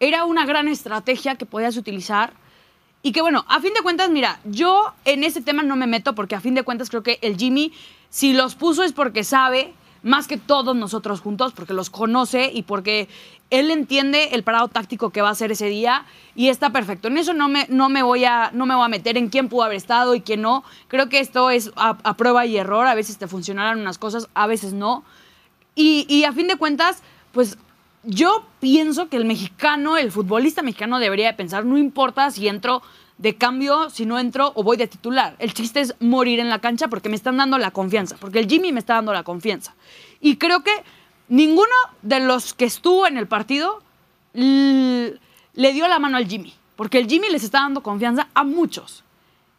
Era 0.00 0.24
una 0.24 0.46
gran 0.46 0.66
estrategia 0.68 1.34
que 1.34 1.44
podías 1.44 1.76
utilizar. 1.76 2.32
Y 3.02 3.12
que 3.12 3.20
bueno, 3.20 3.44
a 3.48 3.60
fin 3.60 3.74
de 3.74 3.82
cuentas, 3.82 4.08
mira, 4.10 4.40
yo 4.44 4.92
en 5.04 5.22
ese 5.24 5.40
tema 5.42 5.62
no 5.62 5.76
me 5.76 5.86
meto 5.86 6.14
porque 6.14 6.34
a 6.34 6.40
fin 6.40 6.54
de 6.54 6.62
cuentas 6.62 6.88
creo 6.88 7.02
que 7.02 7.18
el 7.22 7.36
Jimmy, 7.36 7.72
si 8.08 8.32
los 8.32 8.54
puso 8.54 8.82
es 8.82 8.92
porque 8.92 9.22
sabe, 9.24 9.72
más 10.02 10.28
que 10.28 10.36
todos 10.36 10.76
nosotros 10.76 11.20
juntos, 11.20 11.52
porque 11.52 11.74
los 11.74 11.90
conoce 11.90 12.50
y 12.52 12.62
porque 12.62 13.08
él 13.50 13.70
entiende 13.70 14.30
el 14.32 14.42
parado 14.42 14.68
táctico 14.68 15.10
que 15.10 15.22
va 15.22 15.28
a 15.28 15.32
hacer 15.32 15.52
ese 15.52 15.66
día 15.66 16.04
y 16.34 16.48
está 16.48 16.70
perfecto. 16.70 17.08
En 17.08 17.18
eso 17.18 17.34
no 17.34 17.48
me, 17.48 17.66
no 17.68 17.88
me, 17.88 18.02
voy, 18.02 18.24
a, 18.24 18.50
no 18.52 18.66
me 18.66 18.74
voy 18.74 18.84
a 18.84 18.88
meter 18.88 19.16
en 19.16 19.28
quién 19.28 19.48
pudo 19.48 19.64
haber 19.64 19.76
estado 19.76 20.14
y 20.14 20.20
quién 20.20 20.42
no. 20.42 20.64
Creo 20.88 21.08
que 21.08 21.20
esto 21.20 21.50
es 21.50 21.70
a, 21.76 21.96
a 22.02 22.16
prueba 22.16 22.46
y 22.46 22.56
error. 22.56 22.86
A 22.86 22.94
veces 22.94 23.18
te 23.18 23.26
funcionarán 23.26 23.80
unas 23.80 23.98
cosas, 23.98 24.28
a 24.34 24.46
veces 24.46 24.72
no. 24.72 25.04
Y, 25.74 26.06
y 26.08 26.24
a 26.24 26.32
fin 26.32 26.48
de 26.48 26.56
cuentas, 26.56 27.02
pues 27.32 27.56
yo 28.04 28.46
pienso 28.60 29.08
que 29.08 29.16
el 29.16 29.24
mexicano, 29.24 29.96
el 29.96 30.12
futbolista 30.12 30.62
mexicano 30.62 30.98
debería 30.98 31.28
de 31.28 31.34
pensar, 31.34 31.64
no 31.64 31.78
importa 31.78 32.30
si 32.30 32.48
entro 32.48 32.82
de 33.18 33.36
cambio, 33.36 33.90
si 33.90 34.06
no 34.06 34.18
entro 34.18 34.52
o 34.54 34.62
voy 34.62 34.76
de 34.76 34.86
titular. 34.86 35.34
El 35.38 35.52
chiste 35.52 35.80
es 35.80 35.94
morir 36.00 36.38
en 36.40 36.48
la 36.48 36.60
cancha 36.60 36.88
porque 36.88 37.08
me 37.08 37.16
están 37.16 37.36
dando 37.36 37.58
la 37.58 37.70
confianza, 37.72 38.16
porque 38.20 38.38
el 38.38 38.48
Jimmy 38.48 38.72
me 38.72 38.78
está 38.80 38.94
dando 38.94 39.12
la 39.12 39.24
confianza. 39.24 39.74
Y 40.20 40.36
creo 40.36 40.62
que 40.62 40.70
ninguno 41.28 41.74
de 42.02 42.20
los 42.20 42.54
que 42.54 42.64
estuvo 42.64 43.06
en 43.06 43.16
el 43.18 43.26
partido 43.26 43.82
le 45.54 45.72
dio 45.72 45.88
la 45.88 45.98
mano 45.98 46.16
al 46.16 46.26
Jimmy, 46.28 46.54
porque 46.76 46.98
el 46.98 47.08
Jimmy 47.08 47.28
les 47.30 47.42
está 47.44 47.60
dando 47.60 47.82
confianza 47.82 48.28
a 48.34 48.44
muchos. 48.44 49.04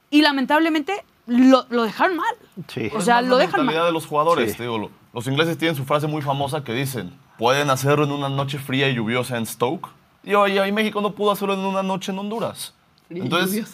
Y 0.10 0.22
lamentablemente 0.22 1.04
lo, 1.28 1.66
lo 1.70 1.84
dejaron 1.84 2.18
mal. 2.18 2.36
Sí. 2.68 2.90
O 2.96 3.02
sea, 3.02 3.22
lo 3.22 3.38
la 3.38 3.44
dejan 3.46 3.66
mal. 3.66 3.76
de 3.76 3.92
los 3.92 4.06
jugadores. 4.06 4.54
Sí. 4.54 4.62
digo, 4.64 4.78
lo- 4.78 4.92
los 5.14 5.28
ingleses 5.28 5.58
tienen 5.58 5.76
su 5.76 5.86
frase 5.86 6.08
muy 6.08 6.22
famosa 6.22 6.64
que 6.64 6.74
dicen: 6.74 7.12
pueden 7.38 7.70
hacerlo 7.70 8.06
en 8.06 8.12
una 8.12 8.30
noche 8.30 8.58
fría 8.58 8.90
y 8.90 8.96
lluviosa 8.96 9.38
en 9.38 9.46
Stoke. 9.46 9.90
Y 10.24 10.34
hoy 10.34 10.58
ahí 10.58 10.72
México 10.72 11.02
no 11.02 11.12
pudo 11.12 11.32
hacerlo 11.32 11.54
en 11.56 11.62
una 11.62 11.84
noche 11.84 12.12
en 12.12 12.20
Honduras. 12.20 12.74
Entonces, 13.10 13.66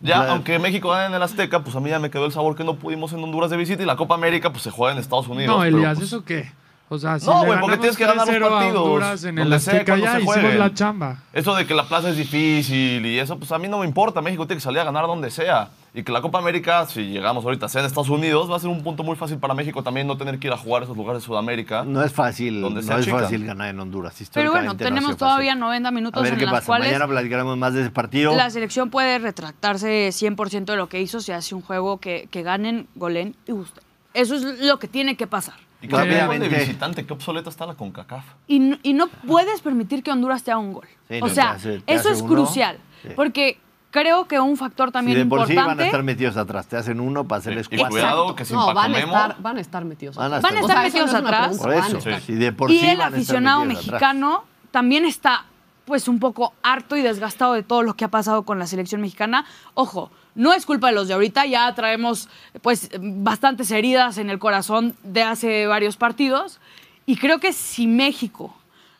ya, 0.00 0.14
Claro. 0.16 0.32
aunque 0.32 0.58
México 0.58 0.90
gane 0.90 1.06
en 1.06 1.14
el 1.14 1.22
Azteca, 1.22 1.64
pues 1.64 1.74
a 1.74 1.80
mí 1.80 1.90
ya 1.90 1.98
me 1.98 2.10
quedó 2.10 2.26
el 2.26 2.32
sabor 2.32 2.54
que 2.56 2.62
no 2.64 2.76
pudimos 2.76 3.12
en 3.12 3.22
Honduras 3.22 3.50
de 3.50 3.56
visita 3.56 3.82
y 3.82 3.86
la 3.86 3.96
Copa 3.96 4.14
América 4.14 4.50
pues 4.50 4.62
se 4.62 4.70
juega 4.70 4.92
en 4.92 4.98
Estados 5.00 5.26
Unidos. 5.28 5.56
No, 5.56 5.64
Elías, 5.64 5.98
pues, 5.98 6.06
¿eso 6.08 6.24
qué? 6.24 6.50
O 6.88 6.98
sea, 6.98 7.18
si 7.18 7.26
No, 7.26 7.44
güey, 7.44 7.58
porque 7.58 7.78
tienes 7.78 7.96
que 7.96 8.04
ganar 8.06 8.26
los 8.26 8.28
3-0 8.28 8.46
a 8.46 8.50
partidos, 8.50 9.24
en 9.24 9.38
el 9.38 9.44
donde 9.44 9.60
sea, 9.60 9.72
Azteca 9.72 9.92
cuando 9.92 10.04
ya 10.04 10.12
se 10.12 10.16
hicimos 10.18 10.34
jueguen. 10.36 10.58
la 10.58 10.74
chamba. 10.74 11.16
Eso 11.32 11.54
de 11.54 11.66
que 11.66 11.74
la 11.74 11.84
plaza 11.88 12.10
es 12.10 12.16
difícil 12.16 13.04
y 13.06 13.18
eso, 13.18 13.38
pues 13.38 13.50
a 13.50 13.58
mí 13.58 13.66
no 13.66 13.78
me 13.78 13.86
importa. 13.86 14.20
México 14.20 14.46
tiene 14.46 14.58
que 14.58 14.64
salir 14.64 14.80
a 14.80 14.84
ganar 14.84 15.06
donde 15.06 15.30
sea. 15.30 15.70
Y 15.94 16.04
que 16.04 16.12
la 16.12 16.22
Copa 16.22 16.38
América, 16.38 16.86
si 16.86 17.02
llegamos 17.08 17.44
ahorita, 17.44 17.68
sea 17.68 17.82
en 17.82 17.86
Estados 17.86 18.08
Unidos, 18.08 18.50
va 18.50 18.56
a 18.56 18.58
ser 18.58 18.70
un 18.70 18.82
punto 18.82 19.02
muy 19.02 19.14
fácil 19.14 19.36
para 19.36 19.52
México 19.52 19.82
también 19.82 20.06
no 20.06 20.16
tener 20.16 20.38
que 20.38 20.46
ir 20.46 20.52
a 20.54 20.56
jugar 20.56 20.80
a 20.82 20.84
esos 20.86 20.96
lugares 20.96 21.20
de 21.20 21.26
Sudamérica. 21.26 21.84
No 21.84 22.02
es 22.02 22.10
fácil, 22.12 22.62
Donde 22.62 22.80
no 22.82 22.96
es 22.98 23.04
chica. 23.04 23.18
fácil 23.18 23.44
ganar 23.44 23.68
en 23.68 23.78
Honduras. 23.78 24.14
Pero 24.32 24.52
bueno, 24.52 24.68
no 24.68 24.76
tenemos 24.78 25.18
todavía 25.18 25.50
fácil. 25.50 25.60
90 25.60 25.88
A 25.88 25.92
minutos 25.92 26.22
ver 26.22 26.32
en 26.32 26.38
qué 26.38 26.44
las 26.46 26.54
pasa. 26.54 26.66
cuales 26.66 26.88
Mañana 26.88 27.06
platicaremos 27.08 27.58
más 27.58 27.74
de 27.74 27.82
ese 27.82 27.90
partido. 27.90 28.34
la 28.34 28.48
selección 28.48 28.88
puede 28.88 29.18
retractarse 29.18 30.08
100% 30.12 30.64
de 30.72 30.76
lo 30.76 30.88
que 30.88 31.00
hizo 31.02 31.20
si 31.20 31.32
hace 31.32 31.54
un 31.54 31.60
juego 31.60 31.98
que, 31.98 32.26
que 32.30 32.42
ganen, 32.42 32.86
golen 32.94 33.36
y 33.46 33.52
gusten. 33.52 33.82
Eso 34.14 34.34
es 34.34 34.60
lo 34.60 34.78
que 34.78 34.88
tiene 34.88 35.16
que 35.16 35.26
pasar. 35.26 35.54
Y 35.82 35.88
que 35.88 35.96
de 35.96 36.02
Rápidamente. 36.04 36.48
visitante, 36.48 37.04
qué 37.04 37.12
obsoleta 37.12 37.50
está 37.50 37.66
la 37.66 37.74
CONCACAF. 37.74 38.24
Y, 38.46 38.60
no- 38.60 38.78
y 38.82 38.94
no 38.94 39.08
puedes 39.26 39.60
permitir 39.60 40.02
que 40.02 40.10
Honduras 40.10 40.42
te 40.42 40.52
haga 40.52 40.60
un 40.60 40.72
gol. 40.72 40.86
Sí, 41.08 41.16
o 41.20 41.26
no, 41.26 41.28
sea, 41.28 41.50
hace- 41.52 41.82
eso 41.86 42.08
es 42.08 42.20
uno. 42.22 42.28
crucial. 42.34 42.78
Sí. 43.02 43.08
Porque 43.16 43.58
creo 43.92 44.26
que 44.26 44.40
un 44.40 44.56
factor 44.56 44.88
Si 44.88 44.92
también 44.92 45.18
de 45.18 45.26
por 45.26 45.46
sí 45.46 45.54
van 45.54 45.58
a 45.58 45.60
importante. 45.60 45.84
estar 45.84 46.02
metidos 46.02 46.36
atrás, 46.36 46.66
te 46.66 46.76
hacen 46.76 46.98
uno 46.98 47.28
para 47.28 47.38
hacerles 47.38 47.68
cuatro. 47.68 47.88
cuidado 47.88 48.34
que 48.34 48.44
sin 48.44 48.56
No, 48.56 48.74
van 48.74 48.92
a, 48.92 48.98
estar, 48.98 49.36
van 49.40 49.56
a 49.58 49.60
estar 49.60 49.84
metidos. 49.84 50.16
Van 50.16 50.32
a 50.32 50.36
atrás. 50.38 50.52
estar 50.52 50.64
Van 50.64 50.84
a 50.84 50.86
estar 50.86 50.86
O 50.86 50.90
sea, 50.90 51.04
eso 51.04 51.06
metidos 51.06 51.14
atrás. 51.14 51.58
Por 51.58 51.72
eso, 51.72 52.32
de 52.32 52.52
por 52.52 52.70
y 52.72 52.78
sí 52.80 52.86
el 52.88 53.00
aficionado 53.00 53.62
atrás. 53.62 53.76
mexicano 53.76 54.44
también 54.72 55.04
está 55.04 55.44
pues 55.84 56.08
un 56.08 56.18
poco 56.18 56.54
harto 56.62 56.96
y 56.96 57.02
desgastado 57.02 57.52
de 57.52 57.62
todo 57.62 57.82
lo 57.82 57.94
que 57.94 58.04
ha 58.04 58.08
pasado 58.08 58.44
con 58.44 58.58
la 58.58 58.66
selección 58.66 59.00
mexicana. 59.00 59.44
Ojo, 59.74 60.10
no 60.34 60.52
es 60.52 60.64
culpa 60.64 60.88
de 60.88 60.94
los 60.94 61.08
de 61.08 61.14
ahorita, 61.14 61.44
ya 61.46 61.72
traemos 61.74 62.28
pues 62.62 62.88
bastantes 62.98 63.70
heridas 63.70 64.16
en 64.18 64.30
el 64.30 64.38
corazón 64.38 64.96
de 65.02 65.22
hace 65.22 65.66
varios 65.66 65.96
partidos 65.96 66.60
y 67.04 67.16
creo 67.16 67.40
que 67.40 67.52
si 67.52 67.86
México 67.86 68.54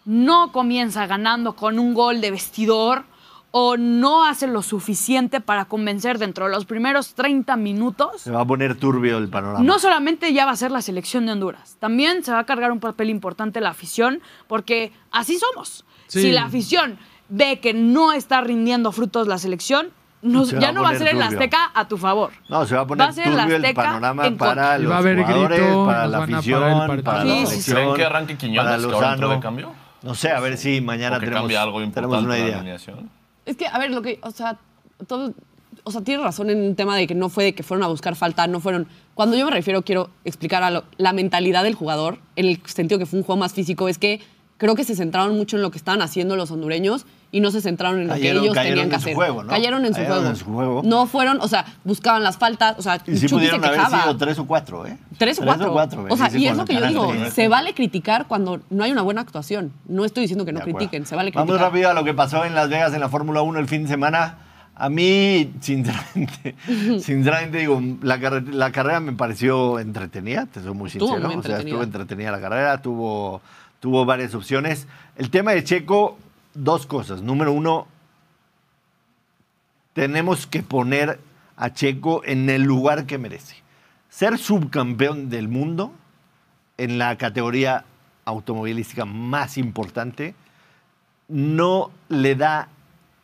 no 0.05 0.53
comienza 0.53 1.07
ganando 1.07 1.55
con 1.55 1.79
un 1.79 1.95
gol 1.95 2.21
de 2.21 2.33
vestidor 2.33 3.05
o 3.55 3.77
no 3.77 4.25
hace 4.25 4.47
lo 4.47 4.63
suficiente 4.63 5.41
para 5.41 5.67
convencer 5.67 6.19
dentro 6.19 6.47
de 6.47 6.51
los 6.53 6.65
primeros 6.65 7.15
30 7.15 7.55
minutos, 7.57 8.23
Se 8.23 8.31
va 8.31 8.41
a 8.41 8.45
poner 8.47 8.75
turbio 8.77 9.19
el 9.19 9.29
panorama. 9.29 9.63
no 9.63 9.79
solamente 9.79 10.33
ya 10.33 10.47
va 10.47 10.53
a 10.53 10.57
ser 10.57 10.71
la 10.71 10.81
selección 10.83 11.27
de 11.27 11.33
Honduras, 11.33 11.77
también 11.79 12.25
se 12.25 12.33
va 12.33 12.41
a 12.41 12.45
cargar 12.47 12.73
un 12.73 12.81
papel 12.81 13.11
importante 13.11 13.61
la 13.61 13.69
afición, 13.71 14.21
porque 14.49 14.93
así 15.11 15.39
somos. 15.39 15.85
Sí. 16.09 16.23
Si 16.23 16.33
la 16.33 16.45
afición 16.45 16.99
ve 17.29 17.61
que 17.61 17.73
no 17.75 18.13
está 18.13 18.41
rindiendo 18.41 18.91
frutos 18.91 19.29
la 19.29 19.37
selección, 19.39 19.89
no- 20.23 20.45
Se 20.47 20.55
va 20.57 20.63
ya 20.63 20.73
no 20.73 20.83
va 20.83 20.91
a 20.91 20.95
ser 20.97 21.09
el. 21.09 21.21
Azteca 21.21 21.71
a 21.75 21.89
tu 21.89 21.99
favor. 21.99 22.31
No, 22.49 22.65
se 22.65 22.75
va 22.75 22.83
a 22.83 22.87
poner 22.87 23.07
Va 23.07 23.11
a 23.11 23.13
ser 23.13 23.27
el 23.29 23.33
turbio 23.37 23.57
el 23.57 23.65
Azteca 23.65 23.83
panorama 23.83 24.27
en 24.29 24.37
para 24.39 24.79
los 24.79 24.91
va 24.93 24.97
a 24.97 24.99
haber 24.99 25.17
jugadores, 25.23 25.61
grito, 25.61 25.85
para 25.87 26.07
la 26.07 26.19
afición, 26.23 27.03
para 27.03 27.25
la 27.25 27.47
selección, 27.47 27.77
¿Creen 27.77 27.95
que 27.95 28.05
arranque 28.05 28.37
Quiñones, 28.39 28.65
para 28.65 28.79
Lozano. 28.79 29.29
de 29.29 29.41
cambio? 29.41 29.73
No 30.03 30.15
sé, 30.15 30.31
a 30.31 30.41
ver 30.41 30.57
si 30.59 30.81
mañana 30.81 31.17
¿O 31.17 31.21
que 31.21 31.27
tenemos, 31.27 31.43
cambia 31.43 31.63
algo 31.63 31.79
tenemos 31.81 31.97
importante 31.97 32.27
una 32.27 32.35
la 32.39 32.45
idea. 32.45 32.57
alineación? 32.59 33.11
Es 33.47 33.57
que, 33.57 33.67
a 33.67 33.79
ver, 33.79 33.91
lo 33.91 34.03
que, 34.03 34.19
o 34.23 34.31
sea, 34.31 34.59
todo, 35.07 35.35
o 35.85 35.91
sea, 35.91 36.01
tiene 36.03 36.23
razón 36.23 36.51
en 36.51 36.61
un 36.63 36.77
tema 36.77 36.97
de 36.97 37.07
que 37.07 37.15
no 37.15 37.29
fue 37.29 37.45
de 37.45 37.55
que 37.55 37.63
fueron 37.63 37.83
a 37.85 37.89
buscar 37.89 38.15
falta, 38.17 38.47
no 38.47 38.61
fueron. 38.61 38.87
Cuando 39.15 39.37
yo 39.37 39.45
me 39.45 39.51
refiero, 39.51 39.83
quiero 39.83 40.11
explicar 40.25 40.63
a 40.63 40.71
lo- 40.71 40.85
la 40.97 41.13
mentalidad 41.13 41.65
del 41.65 41.75
jugador, 41.75 42.19
en 42.37 42.47
el 42.47 42.61
sentido 42.67 42.99
que 42.99 43.07
fue 43.07 43.19
un 43.19 43.25
juego 43.25 43.39
más 43.41 43.53
físico, 43.53 43.89
es 43.89 43.99
que 43.99 44.21
creo 44.59 44.75
que 44.77 44.85
se 44.85 44.95
centraron 44.95 45.37
mucho 45.37 45.57
en 45.57 45.63
lo 45.63 45.71
que 45.71 45.79
estaban 45.79 46.03
haciendo 46.03 46.37
los 46.37 46.51
hondureños 46.53 47.05
y 47.35 47.41
no 47.41 47.51
se 47.51 47.61
centraron 47.63 48.01
en 48.03 48.07
lo 48.09 48.15
Cayeron- 48.15 48.21
que 48.43 48.45
ellos 48.45 48.55
tenían 48.55 48.75
que 48.77 48.83
en 48.83 48.91
su 48.91 48.97
hacer. 49.07 49.15
juego, 49.15 49.43
¿no? 49.43 49.49
Cayeron 49.49 49.81
en 49.87 49.95
su 49.95 49.95
Cayeron 49.95 50.17
juego. 50.19 50.31
en 50.31 50.37
su 50.37 50.45
juego. 50.45 50.83
No 50.85 51.07
fueron, 51.07 51.41
o 51.41 51.49
sea, 51.49 51.65
buscaban 51.83 52.23
las 52.23 52.37
faltas, 52.37 52.77
o 52.79 52.83
sea, 52.83 52.97
Y 53.07 53.17
sí 53.17 53.27
Chucky 53.27 53.29
se 53.29 53.35
pudieron 53.35 53.65
haber 53.65 53.81
sido 54.03 54.17
tres 54.19 54.39
o 54.39 54.47
cuatro, 54.47 54.87
¿eh? 54.87 54.99
Tres 55.19 55.41
o 55.41 55.45
cuatro. 55.45 55.73
cuatro, 55.73 56.07
o 56.09 56.17
sea, 56.17 56.31
y 56.37 56.47
es 56.47 56.57
lo 56.57 56.65
que 56.67 56.75
yo 56.75 56.87
digo, 56.87 57.13
se 57.33 57.49
vale 57.49 57.73
criticar 57.75 58.27
cuando 58.29 58.61
no 58.71 58.85
hay 58.85 58.93
una 58.93 59.03
buena 59.03 59.23
actuación. 59.23 59.73
No 59.89 60.05
estoy 60.05 60.23
diciendo 60.23 60.45
que 60.45 60.53
no 60.53 60.61
critiquen, 60.61 61.07
se 61.07 61.17
vale 61.17 61.31
criticar. 61.33 61.47
Vamos 61.47 61.61
rápido 61.61 61.89
a 61.91 61.95
lo 61.95 62.05
que 62.05 62.15
pasó 62.15 62.45
en 62.45 62.55
Las 62.55 62.69
Vegas 62.69 62.93
en 62.95 63.01
la 63.01 63.09
Fórmula 63.09 63.43
1 63.43 63.59
el 63.59 63.67
fin 63.67 63.83
de 63.85 63.89
semana. 63.89 64.39
A 64.75 64.89
mí, 64.89 65.53
sinceramente, 65.61 66.55
sinceramente 67.01 67.59
digo, 67.59 67.81
la, 68.03 68.19
carre- 68.19 68.53
la 68.53 68.73
carrera 68.73 69.01
me 69.01 69.13
pareció 69.13 69.79
entretenida, 69.79 70.47
te 70.47 70.63
soy 70.63 70.73
muy 70.75 70.89
Estuvo 70.89 71.09
sincero. 71.09 71.29
muy 71.29 71.37
o 71.39 71.43
sea, 71.43 71.59
estuvo 71.59 71.83
entretenida 71.83 72.31
la 72.31 72.41
carrera, 72.41 72.81
tuvo, 72.81 73.43
tuvo 73.81 74.05
varias 74.05 74.35
opciones. 74.35 74.87
El 75.17 75.31
tema 75.31 75.53
de 75.53 75.63
Checo, 75.65 76.17
dos 76.55 76.87
cosas. 76.87 77.23
Número 77.23 77.53
uno, 77.53 77.87
tenemos 79.93 80.47
que 80.47 80.63
poner 80.63 81.21
a 81.57 81.73
Checo 81.73 82.23
en 82.25 82.49
el 82.51 82.63
lugar 82.63 83.07
que 83.07 83.19
merece. 83.19 83.57
Ser 84.09 84.39
subcampeón 84.39 85.31
del 85.31 85.49
mundo 85.49 85.93
en 86.79 86.99
la 86.99 87.17
categoría 87.17 87.85
automovilística 88.25 89.05
más 89.05 89.59
importante 89.59 90.35
no 91.29 91.91
le 92.09 92.35
da 92.35 92.69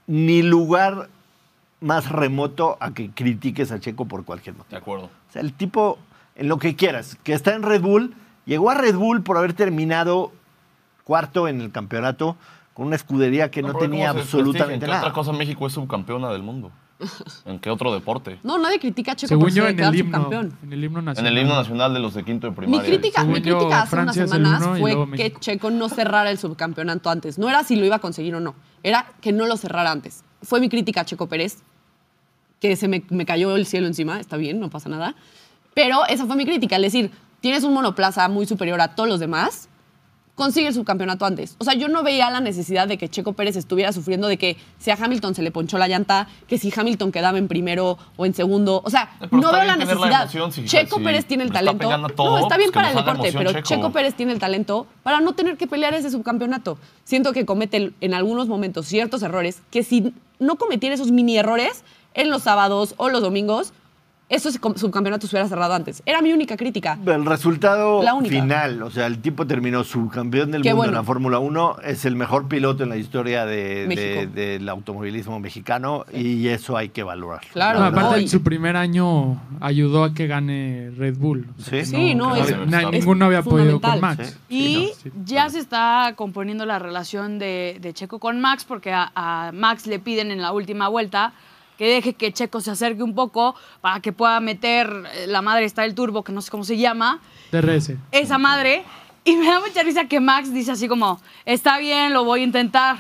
ni 0.07 0.43
lugar 0.43 1.09
más 1.81 2.11
remoto 2.11 2.76
a 2.81 2.93
que 2.93 3.11
critiques 3.11 3.70
a 3.70 3.81
Checo 3.81 4.07
por 4.07 4.24
cualquier 4.24 4.57
motivo. 4.57 4.70
De 4.70 4.76
acuerdo. 4.76 5.05
O 5.07 5.33
sea, 5.33 5.43
el 5.43 5.53
tipo, 5.53 5.99
en 6.35 6.49
lo 6.49 6.59
que 6.59 6.74
quieras, 6.74 7.16
que 7.22 7.35
está 7.35 7.55
en 7.55 7.62
Red 7.62 7.83
Bull, 7.83 8.14
llegó 8.47 8.70
a 8.70 8.74
Red 8.74 8.97
Bull 8.97 9.22
por 9.22 9.37
haber 9.37 9.53
terminado 9.53 10.33
cuarto 11.05 11.49
en 11.49 11.61
el 11.61 11.70
campeonato 11.70 12.37
con 12.79 12.87
una 12.87 12.95
escudería 12.95 13.51
que 13.51 13.61
no, 13.61 13.72
¿cómo 13.72 13.81
tenía 13.81 14.11
absolutamente 14.11 14.55
prestigia? 14.55 14.74
¿En 14.74 14.81
qué 14.81 14.87
nada. 14.87 15.01
otra 15.01 15.12
cosa 15.12 15.33
México 15.33 15.66
es 15.66 15.72
subcampeona 15.72 16.31
del 16.31 16.45
mundo? 16.45 16.70
¿En 17.45 17.59
qué 17.59 17.70
otro 17.70 17.93
deporte? 17.93 18.39
No, 18.45 18.57
nadie 18.57 18.79
critica 18.79 19.12
a 19.12 19.16
Checo 19.16 19.31
Según 19.31 19.47
por 19.47 19.53
yo, 19.53 19.64
ser 19.64 19.72
en 19.72 19.81
el 19.81 19.95
himno. 19.97 20.16
subcampeón. 20.16 20.59
En 20.62 20.72
el 20.72 20.85
himno 20.85 20.99
En 21.01 21.05
nacional. 21.07 21.33
el 21.33 21.43
himno 21.43 21.55
nacional 21.57 21.93
de 21.95 21.99
los 21.99 22.14
de 22.14 22.24
quinto 22.24 22.47
de 22.47 22.53
Mi 22.53 22.57
primaria. 22.57 22.89
crítica, 22.89 23.24
mi 23.24 23.35
Según 23.35 23.43
yo, 23.49 23.59
crítica 23.59 23.83
hace 23.83 23.97
unas 23.97 24.14
Francia 24.14 24.22
el 24.22 24.29
semanas 24.29 24.79
fue 24.79 24.91
que 24.93 25.07
México. 25.07 25.41
Checo 25.41 25.70
no 25.72 25.89
cerrara 25.89 26.31
el 26.31 26.39
subcampeonato 26.39 27.11
antes. 27.11 27.37
No 27.37 27.49
era 27.49 27.64
si 27.64 27.74
lo 27.74 27.85
iba 27.85 27.97
a 27.97 27.99
conseguir 27.99 28.37
o 28.37 28.41
no, 28.41 28.55
era 28.85 29.07
que 29.20 29.33
no 29.33 29.47
lo 29.47 29.57
cerrara 29.57 29.91
antes. 29.91 30.22
Fue 30.43 30.61
mi 30.61 30.68
crítica 30.68 31.01
a 31.01 31.05
Checo 31.05 31.26
Pérez, 31.26 31.59
que 32.61 32.76
se 32.76 32.87
me, 32.87 33.03
me 33.11 33.26
cayó 33.26 33.57
el 33.57 33.66
cielo 33.66 33.89
encima, 33.89 34.20
está 34.20 34.37
bien, 34.37 34.61
no 34.61 34.70
pasa 34.70 34.89
nada. 34.89 35.16
Pero 35.74 36.07
esa 36.07 36.26
fue 36.26 36.37
mi 36.37 36.45
crítica, 36.45 36.76
es 36.76 36.83
decir, 36.83 37.11
tienes 37.41 37.64
un 37.64 37.74
monoplaza 37.74 38.29
muy 38.29 38.47
superior 38.47 38.81
a 38.81 38.95
todos 38.95 39.09
los 39.09 39.18
demás, 39.18 39.68
consigue 40.39 40.68
el 40.68 40.74
subcampeonato 40.74 41.26
antes. 41.26 41.57
O 41.59 41.64
sea, 41.64 41.74
yo 41.74 41.89
no 41.89 42.03
veía 42.05 42.30
la 42.30 42.41
necesidad 42.41 42.86
de 42.89 42.97
que 42.97 43.09
Checo 43.11 43.32
Pérez 43.34 43.57
estuviera 43.57 43.93
sufriendo 43.93 44.28
de 44.28 44.39
que 44.39 44.57
si 44.78 44.91
a 44.91 44.95
Hamilton 44.95 45.34
se 45.34 45.43
le 45.43 45.51
ponchó 45.51 45.76
la 45.78 45.89
llanta, 45.89 46.28
que 46.47 46.57
si 46.59 46.72
Hamilton 46.74 47.11
quedaba 47.12 47.36
en 47.39 47.49
primero 47.49 47.99
o 48.16 48.24
en 48.24 48.32
segundo. 48.34 48.80
O 48.84 48.89
sea, 48.89 49.11
Eh, 49.20 49.26
pero 49.28 49.43
no 49.43 49.53
veo 49.53 49.64
la 49.64 49.76
necesidad. 49.76 50.22
emoción, 50.22 50.53
si- 50.53 50.64
Checo 50.64 50.99
si 50.99 51.03
Pérez 51.05 51.26
tiene 51.26 51.43
el 51.43 51.49
está 51.49 51.59
talento. 51.59 51.89
todo, 51.89 51.99
no, 51.99 52.39
está 52.39 52.49
pues 52.55 52.59
bien 52.59 52.70
que 52.70 52.74
para 52.74 52.91
el 52.91 52.97
deporte, 52.97 53.32
pero 53.36 53.53
Checo. 53.53 53.68
Checo 53.68 53.93
Pérez 53.93 54.14
tiene 54.14 54.32
el 54.32 54.39
talento 54.39 54.86
para 55.03 55.20
no 55.20 55.32
tener 55.34 55.57
que 55.59 55.66
pelear 55.66 55.93
ese 55.95 56.11
subcampeonato. 56.11 56.78
Siento 57.05 57.32
que 57.32 57.45
comete 57.45 57.93
en 58.01 58.14
algunos 58.14 58.49
momentos 58.49 58.86
ciertos 58.86 59.22
errores 59.22 59.61
que 59.70 59.82
si 59.82 60.14
no 60.39 60.55
cometiera 60.57 60.95
esos 60.95 61.11
mini 61.11 61.36
errores 61.36 61.82
en 62.14 62.30
los 62.30 62.45
sábados 62.45 62.95
o 62.97 63.09
los 63.09 63.20
domingos, 63.22 63.72
esos 64.29 64.55
subcampeonatos 64.76 65.31
se 65.31 65.37
hubiera 65.37 65.49
cerrado 65.49 65.72
antes. 65.74 66.03
Era 66.05 66.20
mi 66.20 66.33
única 66.33 66.57
crítica. 66.57 66.99
El 67.07 67.24
resultado 67.24 68.03
La 68.03 68.14
única. 68.14 68.35
final, 68.41 68.83
o 68.83 68.91
sea, 68.91 69.07
el 69.07 69.20
tipo 69.20 69.47
terminó 69.47 69.85
subcampeón 69.85 70.51
del 70.51 70.62
Qué 70.62 70.68
mundo 70.70 70.76
bueno. 70.83 70.93
en 70.93 70.97
la 70.97 71.03
Fórmula 71.05 71.39
1, 71.39 71.76
es 71.85 72.05
el 72.05 72.14
mejor 72.16 72.47
piloto 72.49 72.83
en 72.83 72.91
la 72.91 72.97
historia 72.97 73.47
de- 73.47 73.87
de- 73.87 73.87
México. 73.87 74.33
del 74.35 74.68
automovilismo 74.68 75.41
mexicano 75.41 76.05
y 76.12 76.49
eso 76.49 76.76
hay 76.76 76.91
que 76.91 77.03
valorarlo. 77.03 77.49
Claro, 77.53 77.79
No, 77.81 77.85
aparte, 77.87 78.20
no, 78.22 78.29
su 78.29 78.43
primer 78.43 78.76
año 78.76 79.41
ayudó 79.61 80.05
a 80.05 80.12
que 80.12 80.26
gane 80.26 80.91
Red 80.97 81.16
Bull. 81.18 81.49
O 81.59 81.62
sea, 81.62 81.85
Sí. 81.85 81.91
que 81.93 81.97
Sí, 81.99 82.14
no, 82.14 82.37
es- 82.37 82.51
es 82.51 82.91
ninguno 82.93 83.24
había 83.24 83.43
podido 83.43 83.81
con. 83.81 84.01
Max. 84.01 84.39
Sí. 84.49 84.55
Y 84.55 84.59
Sí, 84.68 85.09
no, 85.09 85.11
sí. 85.14 85.22
ya 85.24 85.49
se 85.49 85.59
está 85.59 86.12
componiendo 86.16 86.66
la 86.66 86.79
relación 86.79 87.39
de, 87.39 87.79
de 87.81 87.93
Checo 87.95 88.18
con 88.18 88.41
Max, 88.41 88.64
porque 88.66 88.93
a, 88.93 89.11
a 89.14 89.53
Max 89.53 89.87
le 89.87 89.99
piden 89.99 90.31
en 90.31 90.43
la 90.43 90.53
última 90.53 90.89
vuelta 90.89 91.33
que 91.79 91.87
deje 91.89 92.12
que 92.12 92.33
Checo 92.33 92.61
se 92.61 92.70
acerque 92.72 93.03
un 93.03 93.14
poco 93.14 93.55
para 93.81 94.01
que 94.01 94.12
pueda 94.12 94.39
meter 94.41 95.05
eh, 95.14 95.26
la 95.29 95.41
madre 95.41 95.64
está 95.64 95.85
el 95.87 95.95
turbo, 95.95 96.22
que 96.24 96.33
no 96.33 96.43
sé 96.43 96.51
cómo 96.51 96.64
se 96.64 96.76
llama, 96.76 97.20
DRS. 97.53 97.93
esa 98.12 98.37
madre. 98.37 98.85
Y 99.24 99.37
me 99.37 99.47
da 99.47 99.61
mucha 99.61 99.83
risa 99.83 100.07
que 100.07 100.20
Max 100.20 100.53
dice 100.53 100.72
así 100.72 100.89
como, 100.89 101.20
está 101.45 101.79
bien, 101.79 102.12
lo 102.12 102.24
voy 102.24 102.41
a 102.41 102.45
intentar. 102.45 102.97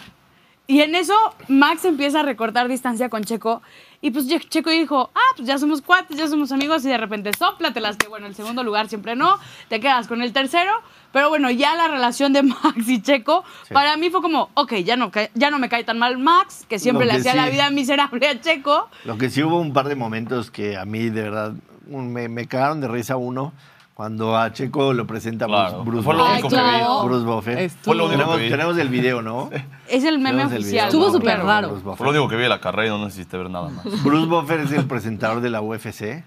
Y 0.66 0.80
en 0.82 0.94
eso 0.94 1.14
Max 1.48 1.84
empieza 1.86 2.20
a 2.20 2.22
recortar 2.22 2.68
distancia 2.68 3.08
con 3.08 3.24
Checo. 3.24 3.62
Y 4.02 4.10
pues 4.10 4.28
Che- 4.28 4.38
Checo 4.48 4.68
dijo, 4.70 5.10
ah, 5.14 5.32
pues 5.36 5.48
ya 5.48 5.56
somos 5.58 5.80
cuates, 5.80 6.16
ya 6.18 6.28
somos 6.28 6.52
amigos. 6.52 6.84
Y 6.84 6.88
de 6.88 6.98
repente 6.98 7.30
sóplatelas, 7.36 7.96
que 7.96 8.06
bueno, 8.08 8.26
el 8.26 8.34
segundo 8.34 8.62
lugar 8.62 8.88
siempre 8.88 9.16
no. 9.16 9.38
Te 9.70 9.80
quedas 9.80 10.06
con 10.06 10.20
el 10.22 10.32
tercero. 10.34 10.72
Pero 11.12 11.28
bueno, 11.30 11.50
ya 11.50 11.74
la 11.74 11.88
relación 11.88 12.32
de 12.32 12.42
Max 12.44 12.86
y 12.88 13.00
Checo, 13.00 13.44
Sí. 13.66 13.74
para 13.74 13.96
mí 13.96 14.10
fue 14.10 14.20
como, 14.20 14.50
ok, 14.54 14.74
ya 14.84 14.96
no, 14.96 15.10
ya 15.34 15.50
no 15.50 15.58
me 15.58 15.68
cae 15.68 15.84
tan 15.84 15.98
mal 15.98 16.18
Max, 16.18 16.66
que 16.68 16.78
siempre 16.78 17.06
Lo 17.06 17.12
le 17.12 17.22
que 17.22 17.28
hacía 17.28 17.40
la 17.40 17.46
sí. 17.46 17.52
vida 17.52 17.70
miserable 17.70 18.28
a 18.28 18.40
Checo. 18.40 18.88
Lo 19.04 19.16
que 19.18 19.30
sí 19.30 19.42
hubo 19.42 19.58
un 19.58 19.72
par 19.72 19.88
de 19.88 19.94
momentos 19.96 20.50
que 20.50 20.76
a 20.76 20.84
mí 20.84 21.08
de 21.10 21.22
verdad 21.22 21.52
me, 21.86 22.28
me 22.28 22.46
cagaron 22.46 22.80
de 22.80 22.88
risa 22.88 23.16
uno 23.16 23.52
cuando 23.94 24.36
a 24.36 24.52
Checo 24.52 24.92
lo 24.92 25.06
presenta 25.08 25.46
Claro, 25.46 25.82
Bruce, 25.82 26.04
fue 26.04 26.14
lo 26.14 26.20
Buffer. 26.20 26.32
único 26.44 26.48
que 26.50 26.56
vi. 26.56 27.04
Bruce 27.08 27.68
Fue 27.82 27.94
lo 27.96 28.04
único 28.04 28.18
Tenemos, 28.18 28.36
que 28.36 28.42
vi. 28.44 28.50
tenemos 28.50 28.78
el 28.78 28.88
video, 28.90 29.22
¿no? 29.22 29.50
Es 29.88 30.04
el 30.04 30.18
meme 30.18 30.30
Tenemos 30.42 30.52
el 30.52 30.58
oficial. 30.58 30.70
video, 30.72 30.84
Estuvo 30.84 31.10
súper 31.18 31.40
Claro, 31.40 31.46
raro. 31.78 31.96
Fue 31.96 32.04
lo 32.06 32.10
único 32.12 32.28
que 32.28 32.36
vi 32.36 32.42
de 32.42 32.48
la 32.50 32.60
carrera 32.60 32.86
y 32.94 32.96
no 32.98 33.04
necesité 33.06 33.38
ver 33.38 33.50
nada 33.50 33.70
más. 33.70 33.84
Bruce 34.04 34.26
Buffer 34.26 34.60
es 34.60 34.70
el 34.72 34.84
presentador 34.86 35.40
de 35.40 35.50
la 35.50 35.62
UFC. 35.62 36.22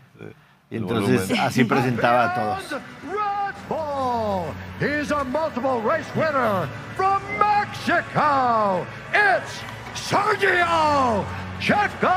Y 0.72 0.78
entonces 0.78 1.28
volumen. 1.28 1.40
así 1.46 1.64
presentaba 1.66 2.26
a 2.26 2.34
todos. 2.34 2.72
Red 3.04 3.56
Bull. 3.68 4.54
He's 4.80 5.12
a 5.12 5.24
multiple 5.26 5.82
race 5.82 6.08
winner 6.16 6.68
from 6.96 7.22
Mexico. 7.38 8.86
It's 9.14 9.60
Sergio 9.94 11.26
Checo 11.60 12.08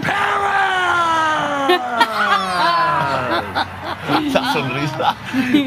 Perez. 0.00 0.86
La 4.32 4.52
sonrisa. 4.52 5.16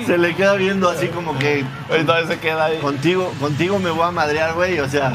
Se 0.05 0.17
le 0.17 0.33
queda 0.35 0.55
viendo 0.55 0.89
así 0.89 1.07
como 1.09 1.37
que 1.37 1.63
vez 1.89 2.27
se 2.27 2.39
queda 2.39 2.65
ahí. 2.65 2.79
contigo, 2.79 3.31
contigo 3.39 3.79
me 3.79 3.91
voy 3.91 4.07
a 4.07 4.11
madrear, 4.11 4.53
güey. 4.53 4.79
O 4.79 4.89
sea, 4.89 5.13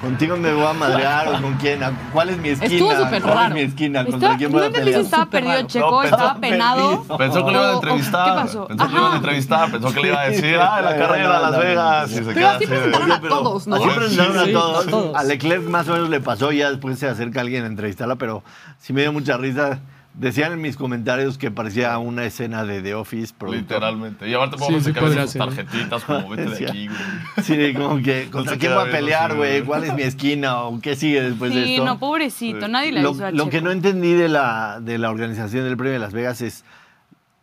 contigo 0.00 0.36
me 0.36 0.52
voy 0.52 0.64
a 0.66 0.72
madrear 0.72 1.28
o 1.28 1.40
con 1.42 1.54
quién. 1.54 1.82
¿A- 1.82 1.92
¿Cuál 2.12 2.30
es 2.30 2.38
mi 2.38 2.50
esquina? 2.50 2.72
Estuvo 2.74 2.96
súper 3.04 3.22
¿Cuál 3.22 3.34
raro. 3.34 3.48
es 3.48 3.54
mi 3.54 3.60
esquina? 3.62 4.04
¿Contra 4.04 4.36
quién 4.36 4.52
voy 4.52 4.64
a 4.64 4.70
pelear? 4.70 5.00
estaba 5.00 5.26
perdido 5.26 5.54
raro. 5.54 5.66
Checo, 5.66 5.90
No, 5.90 6.00
pensó- 6.00 6.14
estaba 6.16 6.40
penado. 6.40 7.04
Pensó 7.18 7.44
que 7.46 7.50
le 7.52 7.56
iban 7.58 7.70
a 7.70 7.72
entrevistar. 7.74 8.24
¿qué 8.28 8.42
pasó? 8.42 8.66
Pensó 8.66 8.84
que 8.86 8.92
le 8.92 8.98
iban 8.98 9.04
a 9.04 9.06
Ajá. 9.08 9.16
entrevistar. 9.16 9.70
Pensó 9.70 9.92
que 9.94 10.00
le 10.00 10.08
iba 10.08 10.20
a 10.20 10.24
decir, 10.28 10.56
ah, 10.60 10.80
la 10.82 10.96
carrera 10.96 11.36
a 11.38 11.50
Las 11.50 11.58
Vegas. 11.60 12.10
Y 12.10 12.14
se 12.14 12.20
Pero 12.22 12.34
queda 12.34 12.54
así 12.56 12.66
presentaron 12.66 13.12
a 13.12 13.20
todos, 13.20 13.66
¿no? 13.66 13.76
Así 13.76 13.88
presentaron 13.94 14.44
Sí, 14.44 14.50
a 14.50 14.52
todos. 14.52 14.86
a 14.86 14.90
todos. 14.90 15.16
A 15.16 15.22
Leclerc 15.24 15.62
más 15.68 15.88
o 15.88 15.92
menos 15.92 16.08
le 16.10 16.20
pasó, 16.20 16.52
ya 16.52 16.70
después 16.70 16.98
se 16.98 17.08
acerca 17.08 17.40
alguien 17.40 17.64
a 17.64 17.66
entrevistarla, 17.66 18.16
pero 18.16 18.42
sí 18.78 18.92
me 18.92 19.02
dio 19.02 19.12
mucha 19.12 19.36
risa 19.36 19.78
Decían 20.18 20.52
en 20.52 20.62
mis 20.62 20.76
comentarios 20.78 21.36
que 21.36 21.50
parecía 21.50 21.98
una 21.98 22.24
escena 22.24 22.64
de 22.64 22.80
The 22.80 22.94
Office. 22.94 23.34
productor. 23.36 23.60
Literalmente. 23.74 24.26
Y 24.28 24.32
aparte 24.34 24.56
Sí, 24.56 24.62
podemos 24.64 24.84
sí 24.84 24.92
sacar 24.94 25.28
ser. 25.28 25.38
tarjetitas 25.42 26.04
como 26.04 26.28
vete 26.30 26.46
de 26.48 26.66
aquí, 26.68 26.88
güey. 26.88 26.98
Sí, 27.44 27.74
como 27.74 28.02
que 28.02 28.28
contra 28.32 28.56
quién 28.56 28.72
voy 28.74 28.88
a 28.88 28.90
pelear, 28.90 29.36
güey, 29.36 29.62
cuál 29.62 29.84
es 29.84 29.92
mi 29.92 30.02
esquina 30.02 30.60
o 30.62 30.80
qué 30.80 30.96
sigue 30.96 31.20
después 31.20 31.52
de 31.54 31.64
Sí, 31.64 31.72
esto. 31.74 31.84
no, 31.84 31.98
pobrecito, 31.98 32.64
Sí. 32.64 32.72
nadie 32.72 32.92
le 32.92 33.02
lo, 33.02 33.10
avisó 33.10 33.26
a 33.26 33.30
lo 33.30 33.50
que 33.50 33.60
no 33.60 33.70
entendí 33.70 34.14
de 34.14 34.28
la, 34.30 34.78
de 34.80 34.96
la 34.96 35.10
organización 35.10 35.64
del 35.64 35.76
premio 35.76 35.92
de 35.92 35.98
Las 35.98 36.14
Vegas 36.14 36.40
es, 36.40 36.64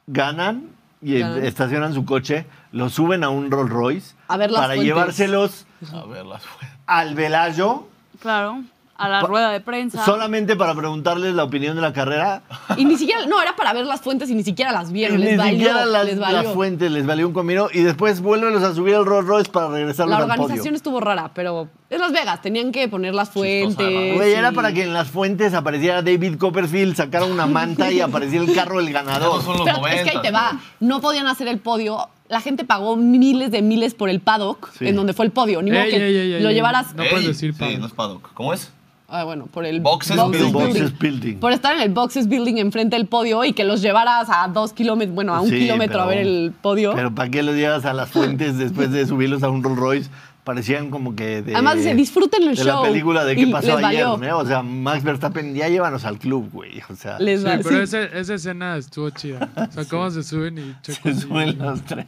ganan 0.07 0.69
y 1.01 1.19
Ganan. 1.19 1.43
estacionan 1.45 1.93
su 1.93 2.05
coche, 2.05 2.45
lo 2.71 2.89
suben 2.89 3.23
a 3.23 3.29
un 3.29 3.51
Rolls 3.51 3.69
Royce 3.71 4.15
A 4.27 4.37
ver 4.37 4.49
las 4.51 4.61
para 4.61 4.73
fuentes. 4.73 4.85
llevárselos 4.87 5.65
A 5.93 6.05
ver, 6.05 6.25
las 6.25 6.43
fue. 6.43 6.67
al 6.87 7.13
Velayo 7.15 7.87
Claro, 8.19 8.63
a 8.95 9.09
la 9.09 9.21
Pa- 9.21 9.27
rueda 9.27 9.49
de 9.51 9.59
prensa. 9.59 10.05
solamente 10.05 10.55
para 10.55 10.75
preguntarles 10.75 11.33
la 11.33 11.43
opinión 11.43 11.75
de 11.75 11.81
la 11.81 11.93
carrera. 11.93 12.43
Y 12.77 12.85
ni 12.85 12.95
siquiera, 12.97 13.25
no, 13.25 13.41
era 13.41 13.55
para 13.55 13.73
ver 13.73 13.85
las 13.85 14.01
fuentes 14.01 14.29
y 14.29 14.35
ni 14.35 14.43
siquiera 14.43 14.71
las 14.71 14.91
vieron. 14.91 15.17
Ni 15.19 15.23
Les 15.25 15.37
valió, 15.37 15.53
siquiera 15.53 15.85
las, 15.85 16.05
les 16.05 16.19
valió. 16.19 16.41
las 16.43 16.53
fuentes 16.53 16.91
les 16.91 17.05
valió 17.05 17.27
un 17.27 17.33
comino 17.33 17.67
y 17.73 17.81
después 17.81 18.21
vuélvelos 18.21 18.61
a 18.63 18.73
subir 18.75 18.95
al 18.95 19.05
Rolls 19.05 19.27
Royce 19.27 19.51
para 19.51 19.69
regresarlos 19.69 20.11
La 20.11 20.23
al 20.23 20.29
podio. 20.29 20.43
organización 20.43 20.75
estuvo 20.75 20.99
rara, 20.99 21.31
pero 21.33 21.67
es 21.89 21.99
Las 21.99 22.11
Vegas, 22.11 22.41
tenían 22.41 22.71
que 22.71 22.87
poner 22.87 23.13
las 23.15 23.29
Chistosa, 23.29 23.45
fuentes. 23.75 24.15
Güey, 24.15 24.33
era 24.33 24.51
para 24.51 24.71
que 24.73 24.83
en 24.83 24.93
las 24.93 25.07
fuentes 25.09 25.53
apareciera 25.53 26.01
David 26.01 26.37
Copperfield, 26.37 26.95
sacara 26.95 27.25
una 27.25 27.45
manta 27.47 27.91
y 27.91 27.99
apareciera 27.99 28.43
el 28.45 28.53
carro 28.53 28.77
del 28.77 28.93
ganador. 28.93 29.41
Son 29.41 29.57
los 29.57 29.65
Pero 29.65 29.77
90. 29.77 30.01
es 30.01 30.03
que 30.11 30.17
ahí 30.17 30.21
te 30.21 30.31
va. 30.31 30.59
No 30.79 31.01
podían 31.01 31.27
hacer 31.27 31.47
el 31.47 31.59
podio. 31.59 32.09
La 32.29 32.41
gente 32.41 32.63
pagó 32.63 32.95
miles 32.95 33.51
de 33.51 33.61
miles 33.61 33.93
por 33.93 34.09
el 34.09 34.19
paddock, 34.21 34.71
Sí. 34.79 34.87
en 34.87 34.95
donde 34.95 35.13
fue 35.13 35.25
el 35.25 35.31
podio. 35.31 35.61
Ni 35.61 35.69
modo 35.71 35.81
Ey, 35.83 35.89
que 35.91 35.97
ey, 35.97 36.15
ey, 36.15 36.33
ey, 36.35 36.41
lo 36.41 36.49
ey. 36.49 36.55
llevaras. 36.55 36.95
No 36.95 37.03
puedes 37.09 37.27
decir 37.27 37.53
Sí, 37.53 37.77
no 37.77 37.85
es 37.85 37.91
paddock. 37.93 38.33
¿Cómo 38.33 38.53
es? 38.53 38.71
Ah, 39.15 39.25
bueno, 39.25 39.45
por 39.45 39.63
el 39.63 39.79
Boxes 39.79 40.17
El 40.17 40.31
building. 40.31 40.51
Boxes 40.51 40.97
Building. 40.99 41.35
Por 41.35 41.51
estar 41.51 41.75
en 41.75 41.81
el 41.83 41.89
Boxes 41.89 42.27
Building 42.27 42.57
enfrente 42.57 42.95
del 42.95 43.05
podio 43.05 43.45
y 43.45 43.53
que 43.53 43.63
los 43.63 43.79
llevaras 43.83 44.27
a 44.31 44.47
dos 44.47 44.73
kilómetros, 44.73 45.13
bueno, 45.13 45.35
a 45.35 45.41
un 45.41 45.49
Sí, 45.49 45.59
kilómetro 45.59 46.01
a 46.01 46.07
pero- 46.07 46.17
ver 46.17 46.27
el 46.27 46.51
podio. 46.59 46.93
Pero 46.95 47.13
¿para 47.13 47.29
qué 47.29 47.43
los 47.43 47.53
llevas 47.55 47.85
a 47.85 47.93
las 47.93 48.09
fuentes 48.09 48.57
después 48.57 48.91
de 48.91 49.05
subirlos 49.05 49.43
a 49.43 49.49
un 49.49 49.61
Rolls 49.61 49.77
Royce? 49.79 50.09
Parecían 50.43 50.89
como 50.89 51.15
que 51.15 51.41
de... 51.41 51.53
Además 51.53 51.77
dice, 51.77 51.95
disfruten 51.95 52.43
el 52.43 52.55
de 52.55 52.63
show. 52.63 52.83
la 52.83 52.89
película 52.89 53.23
de 53.23 53.35
qué 53.35 53.47
pasó 53.47 53.77
ayer. 53.77 54.05
¿no? 54.05 54.37
O 54.39 54.45
sea, 54.45 54.61
Max 54.61 55.01
Verstappen, 55.03 55.55
ya 55.55 55.69
llévanos 55.69 56.03
al 56.03 56.19
club, 56.19 56.49
güey. 56.51 56.81
O 56.89 56.95
sea, 56.97 57.17
Les 57.19 57.41
Sí, 57.41 57.47
pero 57.63 57.69
sí. 57.69 57.75
ese- 57.83 58.19
esa 58.19 58.33
escena 58.33 58.75
estuvo 58.75 59.09
chida. 59.11 59.49
O 59.55 59.71
sea, 59.71 59.85
cómo 59.85 60.11
se 60.11 60.21
suben 60.21 60.57
y 60.57 60.75
Checo 60.81 60.99
se 61.03 61.09
así. 61.11 61.21
suben 61.21 61.57
los 61.59 61.81
tres. 61.83 62.05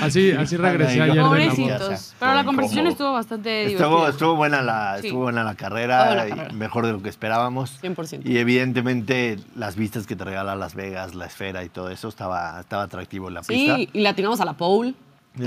Así, 0.00 0.32
así 0.32 0.56
regresé 0.56 0.94
Ay, 0.94 1.00
ayer 1.10 1.14
de 1.14 1.20
la 1.20 1.28
Pobrecitos. 1.28 2.14
Pero 2.18 2.34
la 2.34 2.44
conversación 2.44 2.86
estuvo 2.86 3.12
bastante 3.12 3.64
Estuvo, 3.66 3.86
divertida. 3.88 4.10
estuvo 4.10 4.36
buena 4.36 4.62
la, 4.62 4.98
Sí. 5.00 5.06
estuvo 5.08 5.22
buena 5.24 5.44
la 5.44 5.54
carrera, 5.54 6.06
buena 6.06 6.26
y 6.26 6.30
carrera. 6.30 6.52
mejor 6.54 6.86
de 6.86 6.92
lo 6.92 7.02
que 7.02 7.10
esperábamos. 7.10 7.78
100%. 7.82 8.22
Y 8.24 8.38
evidentemente 8.38 9.38
las 9.56 9.76
vistas 9.76 10.06
que 10.06 10.16
te 10.16 10.24
regala 10.24 10.56
Las 10.56 10.74
Vegas, 10.74 11.14
la 11.14 11.26
esfera 11.26 11.62
y 11.64 11.68
todo 11.68 11.90
eso 11.90 12.08
estaba, 12.08 12.58
estaba 12.60 12.84
atractivo 12.84 13.28
en 13.28 13.34
la 13.34 13.42
pista. 13.42 13.76
Sí, 13.76 13.88
y 13.92 14.00
le 14.00 14.08
atinamos 14.08 14.40
a 14.40 14.44
la 14.46 14.54
pole. 14.54 14.94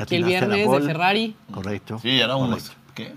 Aquí 0.01 0.15
el 0.15 0.23
viernes 0.25 0.69
de. 0.69 0.81
Ferrari. 0.81 1.35
Correcto. 1.51 1.99
Sí, 1.99 2.19
era 2.19 2.33
correcto. 2.33 2.71
¿Qué? 2.93 3.13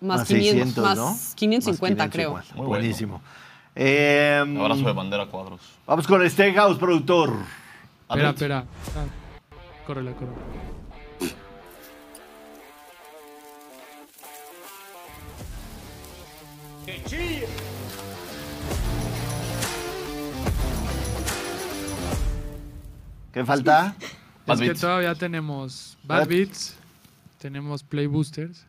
Más, 0.00 0.18
Más 0.20 0.28
500, 0.28 0.50
600, 0.74 0.84
más 0.84 0.96
¿no? 0.96 1.16
550, 1.34 2.04
Más 2.04 2.12
creo. 2.12 2.28
550. 2.30 2.54
Muy 2.56 2.66
bueno. 2.66 2.68
Buenísimo. 2.68 3.22
Eh, 3.74 4.42
Abrazo 4.58 4.82
de 4.84 4.92
bandera 4.92 5.26
cuadros. 5.26 5.60
vamos 5.86 6.06
con 6.06 6.20
el 6.22 6.30
Steakhouse, 6.30 6.78
productor. 6.78 7.34
Espera, 8.08 8.30
espera. 8.30 8.64
Ah, 8.96 9.04
córrela, 9.86 10.12
córrela. 10.12 10.36
¿Qué 23.32 23.44
falta? 23.44 23.94
Bad 24.50 24.62
es 24.62 24.68
que 24.72 24.78
todavía 24.80 25.14
tenemos 25.14 25.96
Bad 26.04 26.20
Bad- 26.20 26.28
Beats, 26.28 26.76
tenemos 27.38 27.82
Play 27.82 28.06
Boosters 28.06 28.66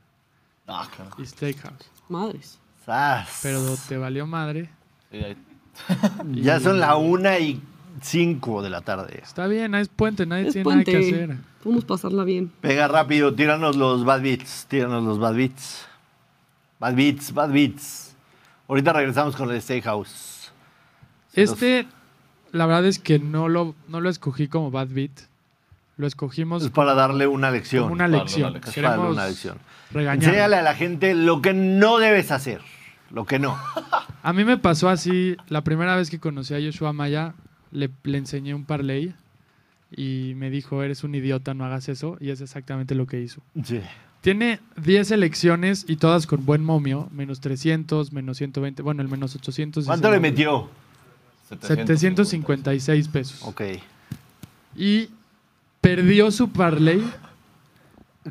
Ah, 0.68 0.88
y 1.18 1.26
Steakhouse. 1.26 1.90
Madres. 2.08 2.60
Sas. 2.86 3.40
Pero 3.44 3.76
te 3.88 3.98
valió 3.98 4.26
madre. 4.26 4.70
Ya 6.34 6.60
son 6.60 6.80
la 6.80 6.96
una 6.96 7.40
y 7.40 7.62
cinco 8.02 8.62
de 8.62 8.70
la 8.70 8.82
tarde. 8.82 9.20
Está 9.24 9.48
bien, 9.48 9.74
es 9.76 9.88
puente, 9.90 10.26
nadie 10.26 10.48
Es 10.48 10.54
tiene 10.54 10.70
nada 10.70 10.84
que 10.84 10.98
hacer. 10.98 11.38
Podemos 11.64 11.86
pasarla 11.86 12.24
bien. 12.24 12.52
Pega 12.62 12.88
rápido, 12.88 13.34
tíranos 13.34 13.76
los 13.76 14.04
bad 14.04 14.22
beats, 14.22 14.66
tíranos 14.68 15.04
los 15.04 15.20
bad 15.20 15.36
beats. 15.36 15.86
Bad 16.80 16.96
beats, 16.96 17.34
bad 17.34 17.52
beats. 17.52 18.16
Ahorita 18.68 18.94
regresamos 18.94 19.36
con 19.36 19.50
el 19.52 19.62
Steakhouse. 19.62 20.52
Se 21.34 21.42
los- 21.42 21.52
Este, 21.54 21.88
la 22.52 22.66
verdad 22.66 22.86
es 22.86 23.00
que 23.00 23.20
no 23.20 23.48
lo, 23.50 23.76
no 23.88 24.02
lo 24.02 24.10
escogí 24.10 24.48
como 24.48 24.72
Bad 24.72 24.90
Beat. 24.90 25.12
Lo 26.02 26.08
escogimos 26.08 26.64
Es 26.64 26.72
para 26.72 26.96
darle 26.96 27.28
una 27.28 27.52
lección. 27.52 27.84
como 27.84 27.94
una 27.94 28.08
lección. 28.08 28.56
Es 28.56 28.74
para 28.74 28.90
darle 28.98 29.12
una 29.12 29.28
lección. 29.28 29.60
regañar. 29.94 30.24
Enséñale 30.30 30.56
a 30.56 30.64
la 30.64 30.74
gente 30.74 31.14
lo 31.14 31.44
que 31.44 31.54
no 31.54 32.00
debes 32.00 32.32
hacer. 32.32 32.60
Lo 33.12 33.26
que 33.26 33.38
no. 33.38 33.56
A 34.24 34.34
mí 34.34 34.44
me 34.44 34.58
pasó 34.58 34.90
así, 34.90 35.38
la 35.48 35.64
primera 35.64 35.96
vez 35.96 36.10
que 36.10 36.20
conocí 36.20 36.56
a 36.56 36.60
Yoshua 36.60 36.92
Maya, 36.92 37.36
le, 37.72 37.92
le 38.04 38.18
enseñé 38.18 38.56
un 38.56 38.66
parlay 38.66 39.14
y 39.96 40.34
me 40.38 40.50
dijo, 40.50 40.82
eres 40.82 41.04
un 41.04 41.14
idiota, 41.14 41.54
no 41.54 41.66
hagas 41.66 41.88
eso. 41.88 42.18
Y 42.20 42.32
es 42.32 42.42
exactamente 42.42 42.96
lo 42.96 43.06
que 43.06 43.22
hizo. 43.22 43.42
Sí. 43.64 43.80
Tiene 44.22 44.60
10 44.78 45.12
elecciones 45.12 45.86
y 45.88 45.98
todas 45.98 46.26
con 46.26 46.48
buen 46.48 46.64
momio, 46.64 47.10
menos 47.12 47.42
300, 47.42 48.12
menos 48.12 48.38
120, 48.38 48.82
bueno, 48.82 49.04
el 49.04 49.08
menos 49.08 49.36
800. 49.36 49.86
¿Cuánto 49.86 50.10
le 50.10 50.20
metió? 50.20 50.68
756 51.62 53.08
pesos. 53.10 53.44
Ok. 53.44 53.62
Y 54.76 55.10
perdió 55.96 56.32
su 56.32 56.50
parlay 56.50 57.02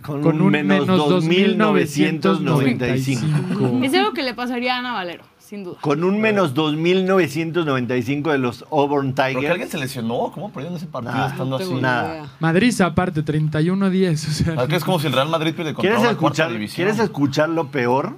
Con, 0.03 0.23
con 0.23 0.41
un 0.41 0.53
menos 0.53 0.87
2.995. 0.87 2.21
2.995. 2.21 3.85
Es 3.85 3.95
algo 3.95 4.13
que 4.13 4.23
le 4.23 4.35
pasaría 4.35 4.77
a 4.77 4.79
Ana 4.79 4.93
Valero, 4.93 5.25
sin 5.39 5.65
duda. 5.65 5.79
Con 5.81 6.05
un 6.05 6.21
menos 6.21 6.55
2.995 6.55 8.31
de 8.31 8.39
los 8.39 8.65
Auburn 8.71 9.15
¿Pero 9.15 9.27
que 9.29 9.35
Tigers. 9.35 9.51
alguien 9.53 9.69
se 9.69 9.79
lesionó? 9.79 10.31
¿Cómo 10.33 10.51
perdieron 10.53 10.77
ese 10.77 10.87
partido 10.87 11.15
Nah, 11.15 11.27
estando 11.29 11.59
No 11.59 11.65
así? 11.65 11.75
nada. 11.75 12.31
Madrid 12.41 12.81
aparte, 12.81 13.25
31-10. 13.25 14.13
O 14.13 14.17
sea, 14.31 14.55
Ah, 14.59 14.67
que 14.69 14.77
es 14.77 14.85
como 14.85 15.01
si 15.01 15.07
el 15.09 15.13
Real 15.13 15.29
Madrid 15.29 15.55
pierde 15.55 15.75
contra 15.75 15.91
¿Quieres 15.97 16.11
escuchar, 16.11 16.53
división. 16.53 16.77
¿Quieres 16.87 16.99
escuchar 17.03 17.49
lo 17.49 17.69
peor? 17.69 18.17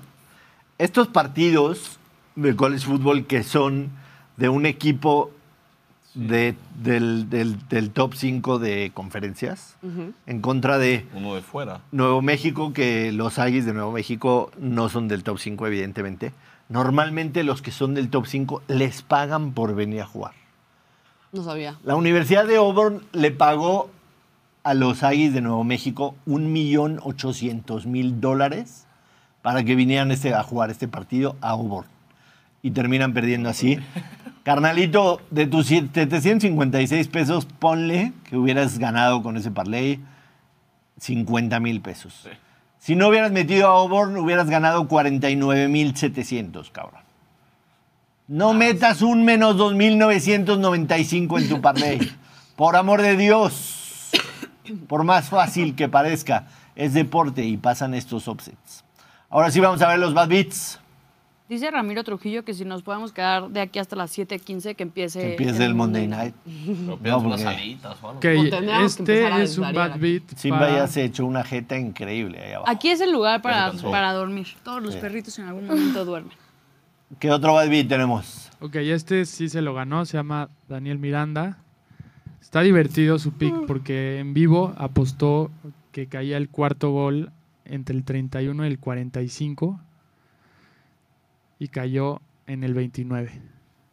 Estos 0.78 1.08
partidos 1.08 1.98
de 2.36 2.54
college 2.56 2.84
football 2.86 3.24
que 3.26 3.42
son 3.42 3.90
de 4.36 4.48
un 4.48 4.66
equipo 4.66 5.30
de, 6.14 6.54
del, 6.82 7.30
del- 7.30 7.68
del 7.68 7.90
top 7.90 8.14
5 8.14 8.58
de 8.58 8.90
conferencias 8.94 9.76
en 10.26 10.40
contra 10.40 10.78
de 10.78 11.06
Uno 11.14 11.34
de 11.34 11.42
fuera. 11.42 11.80
Nuevo 11.90 12.20
México, 12.22 12.72
que 12.72 13.12
los 13.12 13.38
Aggies 13.38 13.64
de 13.66 13.72
Nuevo 13.72 13.92
México 13.92 14.50
no 14.58 14.88
son 14.88 15.08
del 15.08 15.22
top 15.22 15.38
5, 15.38 15.66
evidentemente. 15.66 16.32
Normalmente 16.68 17.44
los 17.44 17.62
que 17.62 17.70
son 17.70 17.94
del 17.94 18.08
top 18.10 18.26
5 18.26 18.62
les 18.68 19.02
pagan 19.02 19.52
por 19.52 19.74
venir 19.74 20.02
a 20.02 20.06
jugar. 20.06 20.32
No 21.32 21.42
sabía. 21.42 21.78
La 21.84 21.96
Universidad 21.96 22.46
de 22.46 22.56
Auburn 22.56 23.00
le 23.12 23.30
pagó 23.30 23.90
a 24.64 24.74
los 24.74 25.02
Aggies 25.02 25.32
de 25.32 25.40
Nuevo 25.40 25.64
México 25.64 26.14
un 26.26 26.52
millón 26.52 27.00
ochocientos 27.02 27.86
mil 27.86 28.20
dólares 28.20 28.86
para 29.40 29.64
que 29.64 29.74
vinieran 29.74 30.12
este, 30.12 30.34
a 30.34 30.42
jugar 30.42 30.70
este 30.70 30.88
partido 30.88 31.36
a 31.40 31.50
Auburn. 31.50 31.88
Y 32.62 32.70
terminan 32.72 33.12
perdiendo 33.14 33.48
así. 33.48 33.78
Carnalito, 34.42 35.20
de 35.30 35.46
tus 35.46 35.66
756 35.68 37.08
pesos, 37.08 37.46
ponle 37.46 38.12
que 38.24 38.36
hubieras 38.36 38.78
ganado 38.78 39.22
con 39.22 39.36
ese 39.36 39.52
parlay 39.52 40.00
50 40.98 41.60
mil 41.60 41.80
pesos. 41.80 42.28
Si 42.78 42.96
no 42.96 43.08
hubieras 43.08 43.30
metido 43.30 43.68
a 43.68 43.78
Auburn, 43.78 44.16
hubieras 44.16 44.50
ganado 44.50 44.88
49 44.88 45.68
mil 45.68 45.96
700, 45.96 46.70
cabrón. 46.70 47.02
No 48.26 48.52
metas 48.52 49.02
un 49.02 49.24
menos 49.24 49.56
2.995 49.56 51.40
en 51.40 51.48
tu 51.48 51.60
parlay. 51.60 52.12
Por 52.56 52.74
amor 52.74 53.02
de 53.02 53.16
Dios. 53.16 54.10
Por 54.88 55.04
más 55.04 55.28
fácil 55.28 55.76
que 55.76 55.88
parezca, 55.88 56.48
es 56.74 56.94
deporte 56.94 57.44
y 57.44 57.56
pasan 57.56 57.94
estos 57.94 58.26
offsets. 58.26 58.84
Ahora 59.30 59.50
sí 59.50 59.60
vamos 59.60 59.82
a 59.82 59.88
ver 59.88 59.98
los 59.98 60.14
bad 60.14 60.28
beats. 60.28 60.81
Dice 61.52 61.70
Ramiro 61.70 62.02
Trujillo 62.02 62.46
que 62.46 62.54
si 62.54 62.64
nos 62.64 62.82
podemos 62.82 63.12
quedar 63.12 63.50
de 63.50 63.60
aquí 63.60 63.78
hasta 63.78 63.94
las 63.94 64.16
7.15 64.16 64.74
que 64.74 64.82
empiece, 64.84 65.20
Que 65.20 65.30
empiece 65.32 65.62
el 65.66 65.74
Monday 65.74 66.08
Night. 66.08 66.34
No, 66.46 66.94
unas 66.94 67.22
porque 67.22 67.44
alitas 67.44 67.98
o 68.02 68.08
algo. 68.08 68.18
Ok, 68.20 68.24
O 68.24 68.48
tendríamos 68.48 68.96
que 68.96 69.02
este 69.02 69.42
es 69.42 69.58
un 69.58 69.72
bad 69.74 69.98
beat. 69.98 70.22
Simba 70.34 70.60
para- 70.60 70.76
ya 70.76 70.86
se 70.86 71.04
echó 71.04 71.26
una 71.26 71.44
jeta 71.44 71.76
increíble 71.78 72.40
ahí 72.40 72.52
abajo. 72.54 72.70
Aquí 72.70 72.88
es 72.88 73.02
el 73.02 73.12
lugar 73.12 73.42
para, 73.42 73.70
para 73.72 74.14
dormir. 74.14 74.46
Todos 74.64 74.82
los 74.82 74.94
Sí. 74.94 75.00
perritos 75.00 75.38
en 75.40 75.44
algún 75.44 75.66
momento 75.66 76.04
duermen. 76.06 76.32
¿Qué 77.18 77.30
otro 77.30 77.52
bad 77.52 77.68
beat 77.68 77.86
tenemos? 77.86 78.48
Ok, 78.60 78.76
este 78.76 79.26
sí 79.26 79.50
se 79.50 79.60
lo 79.60 79.74
ganó, 79.74 80.06
se 80.06 80.16
llama 80.16 80.48
Daniel 80.70 80.98
Miranda. 80.98 81.58
Está 82.40 82.62
divertido 82.62 83.18
su 83.18 83.32
pick 83.32 83.66
porque 83.66 84.20
en 84.20 84.32
vivo 84.32 84.72
apostó 84.78 85.50
que 85.92 86.06
caía 86.06 86.38
el 86.38 86.48
cuarto 86.48 86.92
gol 86.92 87.30
entre 87.66 87.94
el 87.94 88.04
31 88.04 88.64
y 88.64 88.68
el 88.68 88.78
45 88.78 89.78
y 91.62 91.68
cayó 91.68 92.20
en 92.48 92.64
el 92.64 92.74
29. 92.74 93.40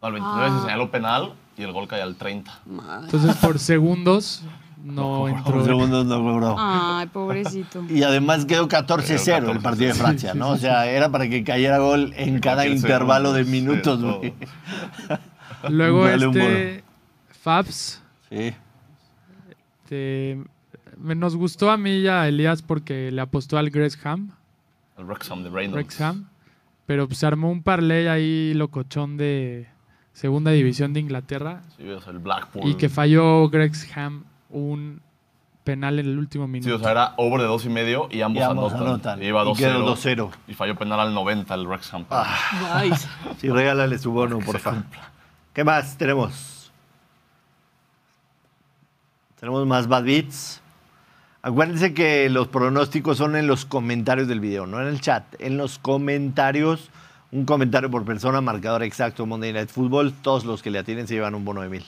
Al 0.01 0.13
29 0.13 0.49
se 0.55 0.61
señaló 0.61 0.89
penal 0.89 1.34
y 1.55 1.61
el 1.61 1.72
gol 1.72 1.88
cae 1.88 2.01
al 2.01 2.15
30. 2.15 2.61
Entonces, 3.03 3.36
por 3.36 3.59
segundos, 3.59 4.43
no 4.84 5.20
Por 5.20 5.30
entró. 5.30 5.65
segundos 5.65 6.05
no 6.07 6.20
logró. 6.20 6.55
Ay, 6.57 7.05
pobrecito. 7.07 7.84
Y 7.89 8.01
además 8.01 8.45
quedó 8.45 8.67
14-0 8.67 9.51
el 9.51 9.59
partido 9.59 9.89
de 9.89 9.93
Francia, 9.93 10.34
¿no? 10.34 10.49
O 10.49 10.57
sea, 10.57 10.88
era 10.89 11.09
para 11.09 11.30
que 11.30 11.43
cayera 11.43 11.78
gol 11.78 12.11
en 12.15 12.39
cada 12.39 12.65
intervalo 12.65 13.34
de 13.34 13.43
sí, 13.45 13.51
minutos, 13.51 14.01
güey. 14.01 14.34
Luego 15.70 16.05
Dale 16.05 16.26
este 16.26 16.84
Fabs. 17.41 18.01
Sí. 18.30 18.53
este, 19.84 20.41
me- 20.97 21.15
nos 21.15 21.36
gustó 21.36 21.70
a 21.70 21.78
mí 21.78 21.91
y 21.99 22.07
a 22.07 22.28
Elías 22.28 22.61
porque 22.63 23.11
le 23.11 23.22
apostó 23.22 23.57
al 23.59 23.70
Gresham, 23.70 24.32
El 24.97 25.05
Wrexham 25.05 25.43
de 25.43 25.49
Reynolds. 25.49 25.76
Wrexham, 25.76 26.29
pero 26.90 27.06
pues, 27.08 27.20
se 27.20 27.28
armó 27.28 27.52
un 27.52 27.62
parlay 27.62 28.08
ahí 28.08 28.52
locochón 28.56 29.16
de 29.16 29.68
segunda 30.12 30.50
división 30.50 30.92
de 30.92 31.00
Inglaterra 31.02 31.62
Sí, 31.78 31.88
o 31.88 32.02
sea, 32.02 32.12
el 32.14 32.18
Blackpool. 32.18 32.68
y 32.68 32.74
que 32.78 32.90
falló 32.90 33.48
Gresham 33.48 34.24
un 34.50 35.00
penal 35.64 36.00
en 36.00 36.08
el 36.08 36.18
último 36.18 36.46
Sí, 36.46 36.52
minuto. 36.52 36.76
o 36.78 36.80
sea, 36.80 36.90
era 36.90 37.14
over 37.18 37.42
de 37.42 37.46
dos 37.48 37.64
y 37.66 37.70
medio 37.70 38.08
y 38.10 38.22
ambos, 38.22 38.42
Y 38.42 38.44
ambos 38.44 38.74
anotan. 38.74 38.88
anotan. 38.88 39.22
Y 39.22 39.28
iba 39.28 39.44
Y 39.48 39.54
quedó 39.54 39.86
2-0. 39.86 40.32
2-0. 40.32 40.32
Y 40.48 40.56
falló 40.56 40.76
penal 40.78 41.00
al 41.00 41.14
90 41.14 41.54
el 41.54 41.68
Wrexham. 41.68 42.06
Ay, 42.10 42.92
Sí, 43.38 43.50
regálale 43.52 44.00
su 44.00 44.12
bono, 44.12 44.40
por 44.40 44.58
favor. 44.58 44.82
¿Qué 45.54 45.64
más 45.64 45.96
tenemos? 45.96 46.72
Tenemos 49.40 49.64
más 49.68 49.88
bad 49.88 50.04
beats. 50.06 50.60
Acuérdense 51.42 51.94
que 51.94 52.30
los 52.30 52.50
pronósticos 52.50 53.18
son 53.18 53.38
en 53.38 53.48
los 53.48 53.66
comentarios 53.66 54.28
del 54.28 54.42
video, 54.42 54.68
no 54.68 54.82
en 54.82 54.88
el 54.88 55.00
chat. 55.00 55.24
En 55.40 55.56
los 55.56 55.80
comentarios, 55.80 56.90
un 57.32 57.46
comentario 57.46 57.90
por 57.90 58.04
persona, 58.04 58.42
marcador 58.42 58.84
exacto 58.84 59.26
Monday 59.26 59.54
Night 59.54 59.70
Football. 59.70 60.14
Todos 60.22 60.44
los 60.44 60.62
que 60.62 60.70
le 60.70 60.80
atienen 60.80 61.08
se 61.08 61.14
llevan 61.14 61.36
un 61.36 61.46
bono 61.46 61.62
de 61.62 61.70
mil. 61.70 61.86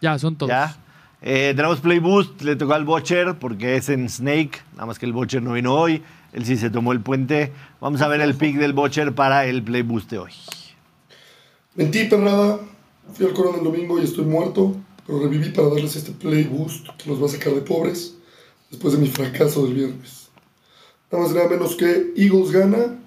Ya, 0.00 0.18
son 0.18 0.34
todos. 0.34 0.50
¿Ya? 0.50 0.76
Eh, 1.22 1.52
tenemos 1.54 1.78
Play 1.80 2.00
Boost, 2.00 2.42
le 2.42 2.56
tocó 2.56 2.74
al 2.74 2.84
Butcher 2.84 3.38
porque 3.38 3.76
es 3.76 3.90
en 3.90 4.08
Snake, 4.08 4.58
nada 4.72 4.86
más 4.86 4.98
que 4.98 5.06
el 5.06 5.12
Butcher 5.12 5.42
no 5.42 5.52
vino 5.52 5.74
hoy, 5.74 6.02
él 6.32 6.44
sí 6.44 6.56
se 6.56 6.70
tomó 6.70 6.92
el 6.92 7.00
puente. 7.00 7.52
Vamos 7.80 8.00
a 8.00 8.08
ver 8.08 8.20
el 8.22 8.34
pick 8.34 8.56
del 8.56 8.72
Butcher 8.72 9.14
para 9.14 9.44
el 9.44 9.62
Play 9.62 9.82
Boost 9.82 10.10
de 10.10 10.18
hoy. 10.18 10.32
Mentí, 11.76 12.04
perrada. 12.06 12.58
Fui 13.14 13.26
al 13.26 13.34
corona 13.34 13.58
el 13.58 13.64
domingo 13.64 14.00
y 14.00 14.04
estoy 14.04 14.24
muerto, 14.24 14.74
pero 15.06 15.20
reviví 15.20 15.50
para 15.50 15.68
darles 15.68 15.94
este 15.94 16.12
play 16.12 16.44
boost 16.44 16.88
que 16.96 17.10
nos 17.10 17.20
va 17.20 17.26
a 17.26 17.28
sacar 17.28 17.52
de 17.52 17.60
pobres 17.60 18.19
después 18.70 18.94
de 18.94 19.00
mi 19.00 19.08
fracaso 19.08 19.64
del 19.64 19.74
viernes. 19.74 20.28
Nada 21.10 21.24
más 21.24 21.32
y 21.32 21.36
nada 21.36 21.48
menos 21.48 21.74
que 21.76 22.12
Eagles 22.16 22.50
gana 22.52 22.98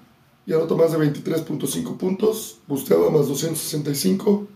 y 0.46 0.52
anota 0.52 0.74
más 0.74 0.92
de 0.92 0.98
23.5 0.98 1.96
puntos, 1.96 2.58
busteada 2.66 3.10
más 3.10 3.28
265. 3.28 4.46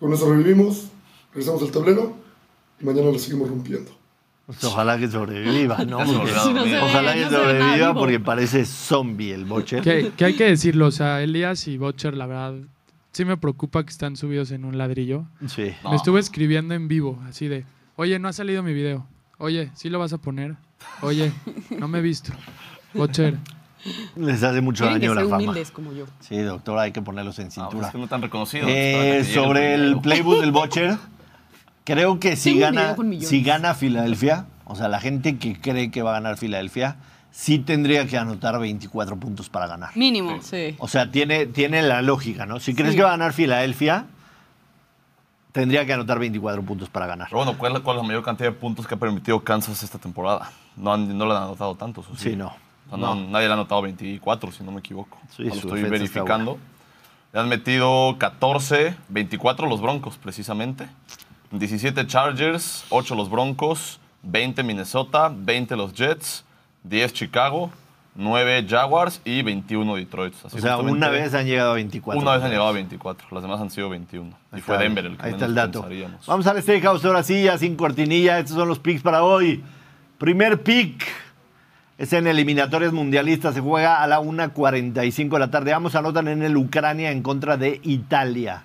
Con 0.00 0.12
eso 0.12 0.28
revivimos, 0.30 0.88
regresamos 1.32 1.62
al 1.62 1.70
tablero 1.70 2.14
y 2.80 2.84
mañana 2.84 3.10
la 3.12 3.18
seguimos 3.18 3.48
rompiendo. 3.48 3.92
Pues 4.46 4.62
ojalá 4.64 4.98
que 4.98 5.08
sobreviva, 5.08 5.78
¿no? 5.84 5.98
Porque- 6.04 6.78
ojalá 6.82 7.14
que 7.14 7.24
no 7.24 7.30
sobreviva 7.30 7.94
porque 7.94 8.20
parece 8.20 8.66
zombie 8.66 9.32
el 9.32 9.44
Butcher. 9.46 9.80
Que, 9.82 10.10
que 10.14 10.24
hay 10.26 10.34
que 10.36 10.44
decirlo, 10.44 10.86
o 10.88 10.90
sea, 10.90 11.22
Elías 11.22 11.66
y 11.66 11.78
Butcher, 11.78 12.14
la 12.14 12.26
verdad, 12.26 12.54
sí 13.12 13.24
me 13.24 13.38
preocupa 13.38 13.82
que 13.84 13.90
están 13.90 14.16
subidos 14.16 14.50
en 14.50 14.66
un 14.66 14.76
ladrillo. 14.76 15.24
Sí. 15.46 15.70
No. 15.82 15.90
Me 15.90 15.96
estuve 15.96 16.20
escribiendo 16.20 16.74
en 16.74 16.88
vivo, 16.88 17.18
así 17.26 17.48
de, 17.48 17.64
oye, 17.96 18.18
no 18.18 18.28
ha 18.28 18.34
salido 18.34 18.62
mi 18.62 18.74
video. 18.74 19.06
Oye, 19.44 19.70
¿sí 19.74 19.90
lo 19.90 19.98
vas 19.98 20.12
a 20.14 20.18
poner? 20.18 20.54
Oye, 21.02 21.30
no 21.78 21.86
me 21.86 21.98
he 21.98 22.00
visto. 22.02 22.32
Butcher, 22.94 23.36
Les 24.16 24.42
hace 24.42 24.60
mucho 24.62 24.84
tienen 24.84 25.00
que 25.02 25.06
daño 25.08 25.20
ser 25.20 25.24
la 25.24 25.30
fama. 25.36 25.42
humildes 25.50 25.70
como 25.70 25.92
yo. 25.92 26.06
Sí, 26.20 26.38
doctor, 26.38 26.78
hay 26.78 26.92
que 26.92 27.02
ponerlos 27.02 27.38
en 27.38 27.48
No, 27.48 27.48
pues 27.48 27.54
cintura. 27.68 27.86
es 27.88 27.92
que 27.92 27.98
no 27.98 28.08
tan 28.08 28.22
reconocido. 28.22 28.66
Eh, 28.68 29.22
sobre 29.34 29.74
el 29.74 30.00
playbook 30.00 30.40
del 30.40 30.50
Butcher, 30.52 30.96
creo 31.84 32.18
que 32.18 32.36
si 32.36 32.54
Tengo 32.54 32.56
un 32.56 32.62
gana, 32.74 32.80
video 32.84 32.96
con 32.96 33.08
millones. 33.10 33.28
si 33.28 33.42
gana 33.42 33.74
Filadelfia, 33.74 34.46
o 34.64 34.74
sea, 34.76 34.88
la 34.88 35.00
gente 35.00 35.36
que 35.36 35.60
cree 35.60 35.90
que 35.90 36.00
va 36.02 36.12
a 36.12 36.14
ganar 36.14 36.38
Filadelfia, 36.38 36.96
sí 37.30 37.58
tendría 37.58 38.06
que 38.06 38.16
anotar 38.16 38.58
24 38.58 39.16
puntos 39.18 39.50
para 39.50 39.66
ganar. 39.66 39.94
Mínimo. 39.96 40.40
Sí. 40.40 40.74
O 40.78 40.88
sea, 40.88 41.10
tiene, 41.10 41.44
tiene 41.46 41.82
la 41.82 42.00
lógica, 42.00 42.46
¿no? 42.46 42.60
Si 42.60 42.74
crees 42.74 42.92
Sí. 42.92 42.96
que 42.96 43.02
va 43.02 43.08
a 43.10 43.16
ganar 43.18 43.34
Filadelfia, 43.34 44.06
tendría 45.54 45.86
que 45.86 45.92
anotar 45.92 46.18
24 46.18 46.62
puntos 46.62 46.88
para 46.88 47.06
ganar. 47.06 47.28
Pero 47.30 47.44
bueno, 47.44 47.56
¿cuál, 47.56 47.70
es 47.72 47.78
la- 47.78 47.84
cuál 47.84 47.96
es 47.96 48.02
la 48.02 48.06
mayor 48.08 48.24
cantidad 48.24 48.48
de 48.50 48.56
puntos 48.56 48.88
que 48.88 48.94
ha 48.94 48.98
permitido 48.98 49.38
Kansas 49.44 49.82
esta 49.84 49.98
temporada? 49.98 50.50
No, 50.76 50.92
han- 50.92 51.16
no 51.16 51.24
le 51.26 51.30
han 51.34 51.44
anotado 51.44 51.76
tantos. 51.76 52.06
¿o 52.10 52.16
Sí, 52.16 52.34
no. 52.34 52.48
O 52.48 52.88
sea, 52.90 52.98
no, 52.98 53.14
No. 53.14 53.28
Nadie 53.30 53.46
le 53.46 53.52
ha 53.52 53.54
anotado 53.54 53.80
24, 53.82 54.50
si 54.50 54.64
no 54.64 54.72
me 54.72 54.80
equivoco. 54.80 55.16
Sí, 55.34 55.44
lo 55.44 55.54
estoy 55.54 55.82
verificando. 55.84 56.58
Le 57.32 57.38
han 57.40 57.48
metido 57.48 58.16
14, 58.18 58.96
24 59.08 59.68
los 59.68 59.80
Broncos, 59.80 60.18
precisamente. 60.18 60.88
17 61.52 62.04
Chargers, 62.08 62.84
8 62.90 63.14
los 63.14 63.30
Broncos, 63.30 64.00
20 64.24 64.64
Minnesota, 64.64 65.32
20 65.32 65.76
los 65.76 65.94
Jets, 65.94 66.44
10 66.82 67.12
Chicago, 67.12 67.70
9 68.16 68.66
Jaguars 68.68 69.20
y 69.24 69.42
21 69.42 69.96
Detroit. 69.96 70.34
Así 70.44 70.58
O 70.58 70.60
sea, 70.60 70.78
una 70.78 71.08
vez 71.08 71.34
han 71.34 71.46
llegado 71.46 71.72
a 71.72 71.74
24. 71.74 72.20
Una 72.20 72.34
vez 72.34 72.44
han 72.44 72.50
llegado 72.50 72.68
a 72.68 72.72
24, 72.72 73.28
las 73.32 73.42
demás 73.42 73.60
han 73.60 73.70
sido 73.70 73.88
21. 73.88 74.30
Ahí 74.52 74.58
y 74.58 74.62
fue 74.62 74.78
Denver 74.78 75.04
el 75.04 75.16
que 75.16 75.26
Ahí 75.26 75.32
está 75.32 75.46
el 75.46 75.54
dato. 75.54 75.86
Vamos 76.26 76.46
al 76.46 76.62
Steakhouse 76.62 77.04
ahora 77.04 77.22
sí, 77.22 77.42
ya 77.44 77.58
sin 77.58 77.76
cortinilla. 77.76 78.38
Estos 78.38 78.56
son 78.56 78.68
los 78.68 78.78
picks 78.78 79.02
para 79.02 79.24
hoy. 79.24 79.62
Primer 80.18 80.62
pick 80.62 81.04
es 81.98 82.12
en 82.12 82.26
eliminatorias 82.26 82.92
mundialistas. 82.92 83.54
Se 83.54 83.60
juega 83.60 84.02
a 84.02 84.06
la 84.06 84.20
1.45 84.20 85.30
de 85.30 85.38
la 85.38 85.50
tarde. 85.50 85.72
Ambos 85.72 85.94
anotan 85.96 86.28
en 86.28 86.42
el 86.42 86.56
Ucrania 86.56 87.10
en 87.10 87.22
contra 87.22 87.56
de 87.56 87.80
Italia. 87.82 88.64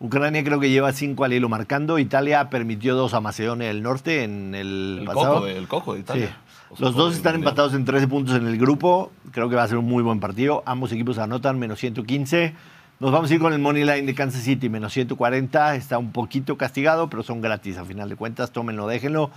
Ucrania 0.00 0.44
creo 0.44 0.60
que 0.60 0.70
lleva 0.70 0.92
5 0.92 1.24
al 1.24 1.32
hilo 1.32 1.48
marcando. 1.48 1.98
Italia 1.98 2.50
permitió 2.50 2.94
dos 2.94 3.14
a 3.14 3.20
Macedonia 3.20 3.68
del 3.68 3.82
Norte 3.82 4.22
en 4.22 4.54
el, 4.54 4.98
El 5.00 5.06
pasado. 5.06 5.34
coco, 5.34 5.46
de, 5.46 5.56
el 5.56 5.68
coco 5.68 5.94
de 5.94 6.00
Italia. 6.00 6.26
Sí. 6.26 6.47
Los 6.78 6.94
dos 6.94 7.16
están 7.16 7.34
empatados 7.34 7.74
en 7.74 7.84
13 7.84 8.08
puntos 8.08 8.36
en 8.36 8.46
el 8.46 8.58
grupo. 8.58 9.10
Creo 9.32 9.48
que 9.48 9.56
va 9.56 9.62
a 9.62 9.68
ser 9.68 9.78
un 9.78 9.86
muy 9.86 10.02
buen 10.02 10.20
partido. 10.20 10.62
Ambos 10.66 10.92
equipos 10.92 11.18
anotan 11.18 11.58
menos 11.58 11.78
115. 11.78 12.54
Nos 13.00 13.12
vamos 13.12 13.30
a 13.30 13.34
ir 13.34 13.40
con 13.40 13.52
el 13.52 13.58
Money 13.58 13.84
Line 13.84 14.02
de 14.02 14.14
Kansas 14.14 14.42
City, 14.42 14.68
menos 14.68 14.92
140. 14.92 15.76
Está 15.76 15.98
un 15.98 16.12
poquito 16.12 16.56
castigado, 16.56 17.08
pero 17.08 17.22
son 17.22 17.40
gratis 17.40 17.78
a 17.78 17.84
final 17.84 18.08
de 18.08 18.16
cuentas. 18.16 18.50
Tómenlo, 18.52 18.86
déjenlo. 18.86 19.30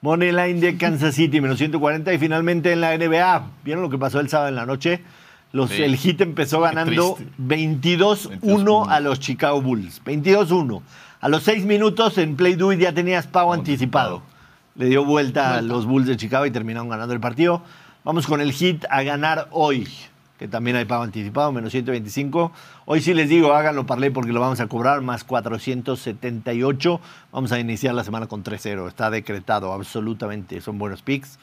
Money 0.00 0.30
Line 0.30 0.60
de 0.60 0.76
Kansas 0.76 1.14
City, 1.14 1.40
menos 1.40 1.58
140. 1.58 2.12
Y 2.12 2.18
finalmente 2.18 2.72
en 2.72 2.80
la 2.80 2.96
NBA, 2.96 3.50
¿vieron 3.64 3.82
lo 3.82 3.90
que 3.90 3.98
pasó 3.98 4.20
el 4.20 4.28
sábado 4.28 4.48
en 4.48 4.54
la 4.54 4.66
noche? 4.66 5.02
Los, 5.52 5.70
Sí. 5.70 5.82
El 5.82 5.96
Heat 5.96 6.20
empezó 6.20 6.60
ganando 6.60 7.14
triste. 7.14 7.32
22-1 7.40 8.86
a 8.88 9.00
los 9.00 9.18
Chicago 9.18 9.60
Bulls. 9.60 10.02
22-1. 10.04 10.82
A 11.20 11.28
los 11.28 11.42
6 11.42 11.64
minutos 11.64 12.18
en 12.18 12.36
Play 12.36 12.54
Do 12.54 12.72
ya 12.72 12.92
tenías 12.92 13.26
pago 13.26 13.52
anticipado. 13.52 14.22
Le 14.78 14.86
dio 14.86 15.04
vuelta, 15.04 15.56
a 15.56 15.62
los 15.62 15.86
Bulls 15.86 16.06
de 16.06 16.16
Chicago 16.16 16.46
y 16.46 16.52
terminaron 16.52 16.88
ganando 16.88 17.12
el 17.12 17.18
partido. 17.18 17.62
Vamos 18.04 18.28
con 18.28 18.40
el 18.40 18.52
hit 18.52 18.84
a 18.88 19.02
ganar 19.02 19.48
hoy, 19.50 19.88
que 20.38 20.46
también 20.46 20.76
hay 20.76 20.84
pago 20.84 21.02
anticipado, 21.02 21.50
menos 21.50 21.72
125. 21.72 22.52
Hoy 22.86 23.02
sí 23.02 23.12
les 23.12 23.28
digo, 23.28 23.52
háganlo 23.52 23.86
parlay 23.86 24.10
porque 24.10 24.32
lo 24.32 24.38
vamos 24.38 24.60
a 24.60 24.68
cobrar, 24.68 25.00
más 25.00 25.24
478. 25.24 27.00
Vamos 27.32 27.50
a 27.50 27.58
iniciar 27.58 27.92
la 27.92 28.04
semana 28.04 28.28
con 28.28 28.44
3-0. 28.44 28.86
Está 28.86 29.10
decretado, 29.10 29.72
absolutamente. 29.72 30.60
Son 30.60 30.78
buenos 30.78 31.02
picks. 31.02 31.40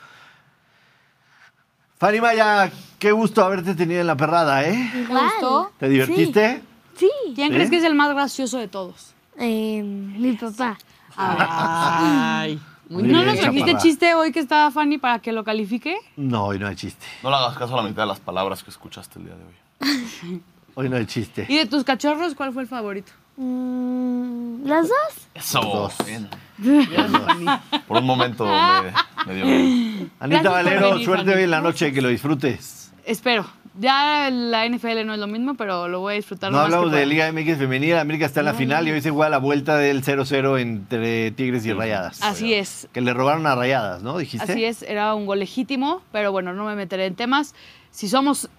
Fanny 1.98 2.22
Maya, 2.22 2.72
qué 3.00 3.12
gusto 3.12 3.44
haberte 3.44 3.76
tenido 3.76 4.00
en 4.00 4.08
la 4.08 4.16
perrada, 4.16 4.64
¿eh? 4.64 4.92
¿Te 4.94 5.06
gustó? 5.08 5.72
¿Te 5.78 5.90
divertiste? 5.90 6.62
Sí. 6.96 7.12
¿Quién 7.36 7.52
crees 7.52 7.70
que 7.70 7.78
es 7.78 7.84
el 7.84 7.96
más 7.96 8.14
gracioso 8.14 8.60
de 8.60 8.70
todos? 8.70 9.14
Eh, 9.38 9.84
mi 9.84 10.34
papá. 10.38 10.78
Ay, 11.18 12.60
muy 12.90 13.04
¿No 13.04 13.10
bien, 13.10 13.26
nos 13.26 13.40
trajiste 13.40 13.60
chaparra. 13.72 13.84
chiste 13.84 14.14
hoy 14.16 14.32
que 14.32 14.40
estaba 14.40 14.72
Fanny 14.72 14.98
para 14.98 15.20
que 15.20 15.32
lo 15.32 15.44
califique? 15.44 15.96
No, 16.16 16.46
hoy 16.46 16.60
no 16.60 16.68
hay 16.68 16.76
chiste. 16.76 17.06
No 17.24 17.30
le 17.30 17.36
hagas 17.36 17.58
caso 17.58 17.74
a 17.78 17.82
la 17.82 17.88
mitad 17.90 18.04
de 18.04 18.08
las 18.08 18.20
palabras 18.20 18.64
que 18.64 18.70
escuchaste 18.70 19.20
el 19.20 19.26
día 19.26 19.36
de 19.36 19.44
hoy. 19.44 20.42
Hoy 20.78 20.90
no 20.90 20.98
hay 20.98 21.06
chiste. 21.06 21.46
¿Y 21.48 21.56
de 21.58 21.66
tus 21.68 21.86
cachorros 21.86 22.36
cuál 22.36 22.52
fue 22.52 22.62
el 22.64 22.68
favorito? 22.68 23.14
Mm, 23.38 24.66
¿Las 24.66 24.90
dos? 24.90 25.28
Eso. 25.34 25.62
Dos. 25.62 25.94
bien. 26.06 26.28
Por 27.88 27.98
un 27.98 28.06
momento 28.06 28.46
me, 28.46 28.92
me 29.26 29.36
dio 29.36 29.46
miedo. 29.46 30.10
Anita 30.20 30.50
Valero, 30.50 30.92
venir, 30.92 31.06
suerte 31.06 31.24
Fanny. 31.26 31.38
hoy 31.38 31.44
en 31.44 31.52
la 31.52 31.62
noche, 31.62 31.94
que 31.94 32.02
lo 32.02 32.10
disfrutes. 32.10 32.92
Espero. 33.06 33.46
Ya 33.78 34.30
la 34.32 34.66
NFL 34.70 35.06
no 35.06 35.14
es 35.14 35.20
lo 35.20 35.28
mismo, 35.28 35.56
pero 35.56 35.90
lo 35.90 36.00
voy 36.00 36.14
a 36.14 36.16
disfrutar 36.16 36.50
No 36.52 36.60
hablamos 36.60 36.92
de. 36.94 37.06
Liga 37.06 37.30
MX 37.32 37.58
femenina, 37.58 38.00
América 38.00 38.26
está 38.26 38.40
en 38.40 38.46
la 38.46 38.54
final 38.54 38.88
y 38.88 38.92
hoy 38.92 39.02
se 39.02 39.12
juega 39.12 39.30
la 39.30 39.38
vuelta 39.38 39.78
del 39.78 40.02
0-0 40.02 40.60
entre 40.62 41.32
Tigres 41.32 41.66
y 41.66 41.74
Rayadas. 41.74 42.22
Así 42.24 42.54
es. 42.54 42.88
Que 42.94 43.02
le 43.02 43.14
robaron 43.14 43.46
a 43.48 43.56
Rayadas, 43.56 44.02
¿no? 44.02 44.18
¿Dijiste? 44.18 44.50
Así 44.50 44.64
es, 44.64 44.82
era 44.82 45.14
un 45.14 45.26
gol 45.26 45.40
legítimo, 45.40 46.02
pero 46.14 46.32
bueno, 46.32 46.54
no 46.54 46.64
me 46.66 46.76
meteré 46.76 47.06
en 47.08 47.16
temas. 47.16 47.54
Si 47.92 48.08
somos 48.08 48.50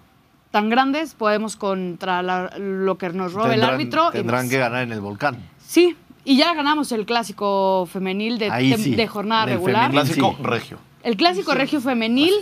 tan 0.51 0.69
grandes, 0.69 1.15
podemos 1.15 1.55
contra 1.55 2.21
la- 2.21 2.51
lo 2.59 2.97
que 2.99 3.09
nos 3.09 3.33
robe 3.33 3.55
el 3.55 3.63
árbitro. 3.63 4.11
Tendrán 4.11 4.49
que 4.49 4.57
ganar 4.59 4.83
en 4.83 4.91
el 4.91 5.01
volcán. 5.01 5.37
Sí, 5.65 5.95
y 6.25 6.37
ya 6.37 6.53
ganamos 6.53 6.91
el 6.91 7.07
clásico 7.07 7.87
femenil 7.91 8.37
de, 8.37 8.51
Ahí 8.51 8.69
de- 8.69 8.77
sí, 8.77 8.95
de 8.95 9.07
jornada 9.07 9.43
en 9.45 9.49
el 9.49 9.55
regular. 9.55 9.87
femenil 9.89 10.01
Clásico 10.05 10.35
Sí. 10.37 10.43
regio. 10.43 10.77
El 11.01 11.17
clásico 11.17 11.53
regio 11.55 11.81
femenil, 11.81 12.33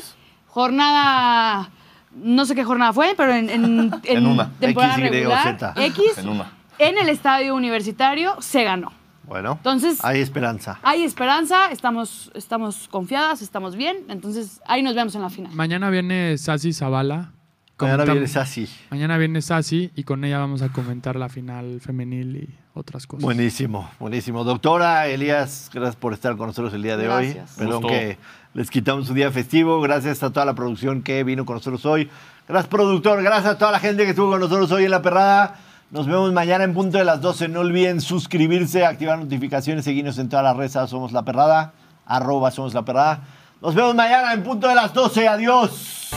jornada, 0.48 1.70
no 2.16 2.46
sé 2.46 2.56
qué 2.56 2.64
jornada 2.64 2.94
fue, 2.94 3.14
pero 3.16 3.34
en, 3.34 3.50
en, 3.50 3.92
En 4.04 4.26
una. 4.28 4.52
temporada 4.60 4.96
X, 4.96 5.04
Y 5.06 5.08
o 5.08 5.12
regular, 5.12 5.44
Z. 5.44 5.74
X, 5.86 6.18
En 6.18 6.30
una. 6.30 6.52
en 6.80 6.98
el 6.98 7.10
estadio 7.10 7.56
universitario 7.56 8.36
se 8.42 8.64
ganó. 8.64 8.92
Bueno, 9.24 9.54
Entonces- 9.54 10.04
hay 10.06 10.22
esperanza. 10.22 10.80
Hay 10.84 11.04
esperanza, 11.04 11.72
estamos, 11.72 12.32
estamos 12.36 12.88
confiadas, 12.90 13.42
estamos 13.42 13.76
bien. 13.76 13.98
Entonces, 14.10 14.62
ahí 14.68 14.84
nos 14.84 14.94
vemos 14.94 15.16
en 15.16 15.22
la 15.24 15.30
final. 15.32 15.52
Mañana 15.54 15.90
viene 15.90 16.38
Sasi 16.38 16.74
Zavala. 16.74 17.32
Mañana 17.80 18.06
viene 18.06 18.28
Sasi. 18.28 18.70
Mañana 18.92 19.18
viene 19.18 19.42
Sasi 19.42 19.92
y 19.96 20.04
con 20.04 20.24
ella 20.24 20.38
vamos 20.38 20.62
a 20.62 20.70
comentar 20.70 21.16
la 21.18 21.28
final 21.28 21.82
femenil 21.82 22.36
y 22.38 22.56
otras 22.74 23.06
cosas. 23.08 23.24
Buenísimo, 23.24 23.90
buenísimo. 24.00 24.44
Doctora 24.46 25.08
Elías, 25.08 25.70
gracias 25.74 25.96
por 25.98 26.14
estar 26.14 26.38
con 26.38 26.48
nosotros 26.48 26.74
el 26.74 26.84
día 26.84 26.96
de 26.96 27.10
hoy. 27.10 27.34
Gracias. 27.34 27.56
Perdón 27.58 27.82
Gusto. 27.82 27.88
que 27.90 28.18
les 28.56 28.72
quitamos 28.72 29.08
su 29.08 29.14
día 29.14 29.32
festivo. 29.32 29.82
Gracias 29.82 30.24
a 30.24 30.32
toda 30.32 30.46
la 30.46 30.56
producción 30.56 31.04
que 31.04 31.24
vino 31.26 31.46
con 31.46 31.58
nosotros 31.58 31.86
hoy. 31.86 32.10
Gracias, 32.48 32.70
productor. 32.70 33.22
Gracias 33.22 33.54
a 33.54 33.58
toda 33.58 33.74
la 33.74 33.80
gente 33.80 34.06
que 34.06 34.12
estuvo 34.12 34.32
con 34.32 34.40
nosotros 34.40 34.72
hoy 34.72 34.86
en 34.86 34.92
La 34.92 35.02
Perrada. 35.02 35.56
Nos 35.92 36.08
vemos 36.08 36.32
mañana 36.32 36.64
en 36.64 36.74
punto 36.74 36.98
de 36.98 37.04
las 37.04 37.20
12. 37.22 37.50
No 37.50 37.60
olviden 37.60 38.00
suscribirse, 38.00 38.86
activar 38.86 39.20
notificaciones, 39.20 39.84
seguirnos 39.84 40.18
en 40.20 40.30
todas 40.30 40.46
las 40.46 40.56
redes. 40.56 40.90
Somos 40.90 41.12
La 41.12 41.24
Perrada, 41.24 41.74
arroba 42.06 42.50
Somos 42.50 42.74
La 42.74 42.84
Perrada. 42.84 43.20
Nos 43.62 43.76
vemos 43.76 43.94
mañana 43.94 44.32
en 44.34 44.42
punto 44.42 44.70
de 44.70 44.76
las 44.76 44.94
12. 44.94 45.28
Adiós. 45.28 46.12